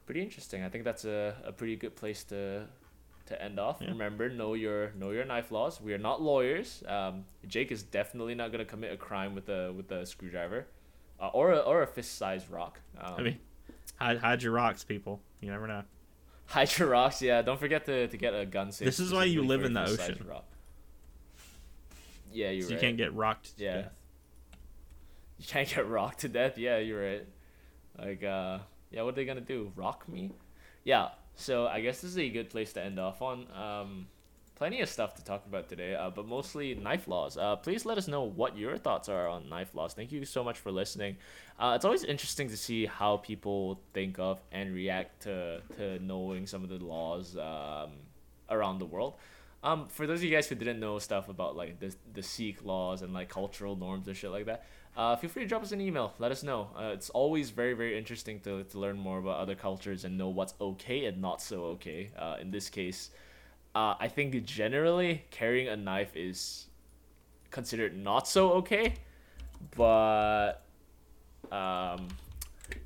pretty 0.05 0.21
interesting. 0.21 0.61
I 0.61 0.69
think 0.69 0.83
that's 0.83 1.05
a, 1.05 1.35
a 1.45 1.53
pretty 1.53 1.77
good 1.77 1.95
place 1.95 2.25
to 2.25 2.65
to 3.27 3.41
end 3.41 3.59
off. 3.59 3.77
Yeah. 3.79 3.89
remember 3.89 4.27
know 4.27 4.55
your 4.55 4.91
know 4.99 5.11
your 5.11 5.23
knife 5.23 5.53
laws. 5.53 5.79
We 5.79 5.93
are 5.93 6.03
not 6.09 6.21
lawyers. 6.21 6.83
Um, 6.85 7.23
jake 7.47 7.71
is 7.71 7.81
definitely 7.81 8.35
not 8.35 8.51
gonna 8.51 8.65
commit 8.65 8.91
a 8.91 8.97
crime 8.97 9.35
with 9.35 9.47
a 9.47 9.71
with 9.71 9.89
a 9.91 10.05
screwdriver 10.05 10.67
uh, 11.21 11.27
or 11.29 11.51
a, 11.53 11.59
or 11.59 11.83
a 11.83 11.87
fist 11.87 12.17
sized 12.17 12.49
rock 12.49 12.79
um, 12.99 13.13
I 13.17 13.21
mean, 13.21 13.39
hide, 13.95 14.17
hide 14.17 14.43
your 14.43 14.51
rocks, 14.53 14.83
people. 14.83 15.21
You 15.39 15.51
never 15.51 15.67
know. 15.67 15.83
hide 16.47 16.77
your 16.77 16.89
rocks 16.89 17.21
yeah 17.21 17.41
don't 17.41 17.59
forget 17.59 17.85
to, 17.85 18.07
to 18.07 18.17
get 18.17 18.33
a 18.33 18.45
gun 18.45 18.71
safe 18.71 18.85
This 18.85 18.99
is 18.99 19.13
why 19.13 19.25
you 19.25 19.43
live 19.43 19.63
in 19.63 19.73
the 19.73 19.83
ocean. 19.83 20.25
rock. 20.27 20.45
yeah 22.31 22.49
you're 22.49 22.67
So 22.67 22.73
you 22.73 22.79
can't 22.79 22.97
get 22.97 23.13
rocked. 23.13 23.57
to 23.57 23.63
Yeah. 23.63 23.73
death. 23.75 23.91
You 25.39 25.45
can't 25.47 25.67
get 25.69 25.87
rocked 25.87 26.19
to 26.19 26.29
death. 26.29 26.57
Yeah, 26.59 26.77
you're 26.77 27.01
right. 27.03 27.25
Like, 27.97 28.23
uh, 28.23 28.59
yeah, 28.91 29.01
what 29.01 29.13
are 29.13 29.15
they 29.15 29.25
gonna 29.25 29.41
do? 29.41 29.71
Rock 29.75 30.07
me? 30.07 30.31
Yeah. 30.83 31.09
So 31.35 31.65
I 31.67 31.81
guess 31.81 32.01
this 32.01 32.11
is 32.11 32.17
a 32.19 32.29
good 32.29 32.49
place 32.51 32.73
to 32.73 32.81
end 32.83 32.99
off 32.99 33.21
on. 33.23 33.47
Um, 33.51 34.07
plenty 34.61 34.79
of 34.79 34.87
stuff 34.87 35.15
to 35.15 35.23
talk 35.23 35.43
about 35.47 35.67
today, 35.67 35.95
uh, 35.95 36.11
but 36.11 36.27
mostly 36.27 36.75
knife 36.75 37.07
laws. 37.07 37.35
Uh, 37.35 37.55
please 37.55 37.83
let 37.83 37.97
us 37.97 38.07
know 38.07 38.21
what 38.21 38.55
your 38.55 38.77
thoughts 38.77 39.09
are 39.09 39.27
on 39.27 39.49
knife 39.49 39.73
laws. 39.73 39.95
Thank 39.95 40.11
you 40.11 40.23
so 40.23 40.43
much 40.43 40.59
for 40.59 40.71
listening. 40.71 41.17
Uh, 41.59 41.73
it's 41.75 41.83
always 41.83 42.03
interesting 42.03 42.47
to 42.47 42.55
see 42.55 42.85
how 42.85 43.17
people 43.17 43.81
think 43.95 44.19
of 44.19 44.39
and 44.51 44.71
react 44.71 45.23
to 45.23 45.63
to 45.77 45.97
knowing 45.97 46.45
some 46.45 46.63
of 46.63 46.69
the 46.69 46.77
laws 46.77 47.35
um, 47.37 47.89
around 48.51 48.77
the 48.77 48.85
world. 48.85 49.15
Um, 49.63 49.87
for 49.87 50.05
those 50.05 50.19
of 50.19 50.25
you 50.25 50.35
guys 50.37 50.47
who 50.47 50.53
didn't 50.53 50.79
know 50.79 50.99
stuff 50.99 51.27
about 51.27 51.55
like 51.55 51.79
the 51.79 51.95
the 52.13 52.21
Sikh 52.21 52.63
laws 52.63 53.01
and 53.01 53.15
like 53.15 53.29
cultural 53.29 53.75
norms 53.75 54.07
and 54.07 54.15
shit 54.15 54.29
like 54.29 54.45
that, 54.45 54.67
uh, 54.95 55.15
feel 55.15 55.31
free 55.31 55.41
to 55.41 55.49
drop 55.49 55.63
us 55.63 55.71
an 55.71 55.81
email. 55.81 56.13
Let 56.19 56.31
us 56.31 56.43
know. 56.43 56.69
Uh, 56.77 56.91
it's 56.93 57.09
always 57.09 57.49
very 57.49 57.73
very 57.73 57.97
interesting 57.97 58.39
to, 58.41 58.63
to 58.65 58.77
learn 58.77 58.99
more 58.99 59.17
about 59.17 59.37
other 59.37 59.55
cultures 59.55 60.05
and 60.05 60.19
know 60.19 60.29
what's 60.29 60.53
okay 60.61 61.05
and 61.05 61.19
not 61.19 61.41
so 61.41 61.63
okay. 61.73 62.11
Uh, 62.15 62.37
in 62.39 62.51
this 62.51 62.69
case, 62.69 63.09
uh, 63.75 63.95
I 63.99 64.07
think 64.07 64.43
generally 64.45 65.23
carrying 65.31 65.67
a 65.67 65.75
knife 65.75 66.15
is 66.15 66.67
considered 67.49 67.97
not 67.97 68.27
so 68.27 68.51
okay, 68.53 68.95
but 69.75 70.63
um, 71.51 72.07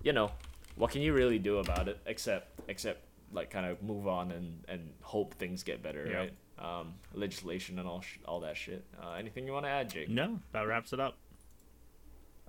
you 0.04 0.14
know, 0.14 0.32
what 0.76 0.92
can 0.92 1.02
you 1.02 1.14
really 1.14 1.40
do 1.40 1.58
about 1.60 1.88
it 1.88 2.00
except 2.06 2.60
except 2.68 3.02
like 3.32 3.50
kind 3.50 3.66
of 3.66 3.82
move 3.84 4.08
on 4.08 4.32
and 4.32 4.64
and 4.68 4.92
hope 5.02 5.34
things 5.36 5.64
get 5.64 5.82
better, 5.84 6.08
Yeah. 6.10 6.18
right? 6.18 6.34
Um, 6.58 6.94
legislation 7.14 7.80
and 7.80 7.88
all 7.88 8.02
sh- 8.02 8.18
all 8.26 8.40
that 8.42 8.56
shit. 8.56 8.86
Uh, 9.02 9.14
anything 9.14 9.46
you 9.46 9.52
want 9.54 9.66
to 9.66 9.70
add, 9.70 9.90
Jake? 9.90 10.10
No, 10.10 10.40
that 10.54 10.62
wraps 10.68 10.94
it 10.94 11.00
up. 11.00 11.18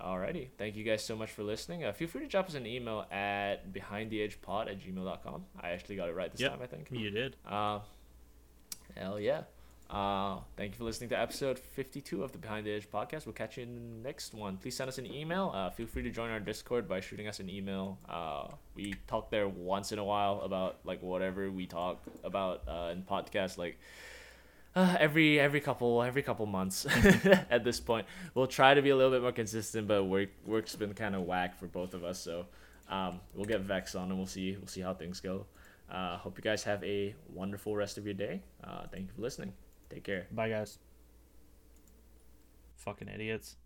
Alrighty. 0.01 0.49
Thank 0.59 0.77
you 0.77 0.85
guys 0.85 1.03
so 1.03 1.17
much 1.17 1.31
for 1.31 1.43
listening. 1.43 1.83
Uh, 1.85 1.93
feel 1.93 2.07
free 2.07 2.21
to 2.21 2.27
drop 2.29 2.47
us 2.49 2.55
an 2.55 2.67
email 2.67 3.07
at 3.11 3.73
behindtheedgepod 3.73 4.71
at 4.71 4.79
gmail.com. 4.81 5.45
I 5.61 5.71
actually 5.71 5.97
got 5.97 6.09
it 6.11 6.15
right 6.15 6.31
this 6.31 6.41
Yep. 6.43 6.51
time, 6.53 6.61
I 6.63 6.67
think. 6.67 6.89
You 6.91 7.11
did. 7.11 7.37
Uh, 7.49 7.81
hell 8.97 9.21
yeah. 9.21 9.43
Uh, 9.89 10.39
thank 10.57 10.73
you 10.73 10.79
for 10.79 10.85
listening 10.85 11.09
to 11.11 11.19
episode 11.19 11.59
52 11.59 12.25
of 12.25 12.33
the 12.33 12.39
Behind 12.39 12.67
the 12.67 12.73
Edge 12.73 12.91
podcast. 12.91 13.25
We'll 13.25 13.35
catch 13.35 13.57
you 13.57 13.63
in 13.63 13.75
the 13.75 14.09
next 14.09 14.35
one. 14.35 14.57
Please 14.57 14.75
send 14.75 14.89
us 14.89 14.99
an 14.99 15.07
email. 15.07 15.53
Uh, 15.55 15.71
feel 15.71 15.87
free 15.87 16.03
to 16.03 16.11
join 16.11 16.31
our 16.31 16.41
Discord 16.41 16.89
by 16.89 16.99
shooting 16.99 17.29
us 17.29 17.39
an 17.39 17.49
email. 17.49 17.99
Uh, 18.09 18.49
we 18.75 18.95
talk 19.07 19.31
there 19.31 19.47
once 19.47 19.93
in 19.93 20.01
a 20.01 20.05
while 20.05 20.41
about 20.41 20.79
like 20.85 21.03
whatever 21.03 21.53
we 21.53 21.67
talk 21.67 22.03
about 22.25 22.63
uh, 22.67 22.91
in 22.93 23.03
podcast, 23.03 23.59
like 23.59 23.79
uh, 24.75 24.97
every 24.99 25.39
every 25.39 25.61
couple 25.61 26.03
every 26.03 26.23
couple 26.23 26.47
months 26.47 26.85
at 27.51 27.63
this 27.63 27.79
point. 27.79 28.07
We'll 28.35 28.49
try 28.49 28.75
to 28.75 28.83
be 28.83 28.91
a 28.91 28.97
little 28.97 29.13
bit 29.13 29.23
more 29.23 29.33
consistent, 29.33 29.87
but 29.87 30.05
work 30.05 30.31
work's 30.45 30.75
been 30.75 30.95
kind 30.95 31.15
of 31.15 31.23
whack 31.23 31.57
for 31.61 31.67
both 31.67 31.95
of 31.95 32.03
us. 32.03 32.19
So 32.19 32.47
um, 32.89 33.21
we'll 33.35 33.47
get 33.47 33.61
Vex 33.61 33.95
on 33.95 34.09
and 34.09 34.19
we'll 34.19 34.27
see 34.27 34.57
we'll 34.57 34.67
see 34.67 34.81
how 34.81 34.95
things 34.95 35.21
go. 35.21 35.47
Uh, 35.91 36.19
hope 36.19 36.37
you 36.37 36.43
guys 36.43 36.65
have 36.65 36.83
a 36.85 37.15
wonderful 37.33 37.77
rest 37.77 37.99
of 37.99 38.05
your 38.05 38.15
day. 38.15 38.43
Uh, 38.63 38.87
thank 38.91 39.07
you 39.07 39.13
for 39.15 39.23
listening. 39.23 39.53
Take 39.89 40.05
care. 40.05 40.27
Bye, 40.33 40.49
guys. 40.49 40.79
Fucking 42.77 43.09
idiots. 43.09 43.57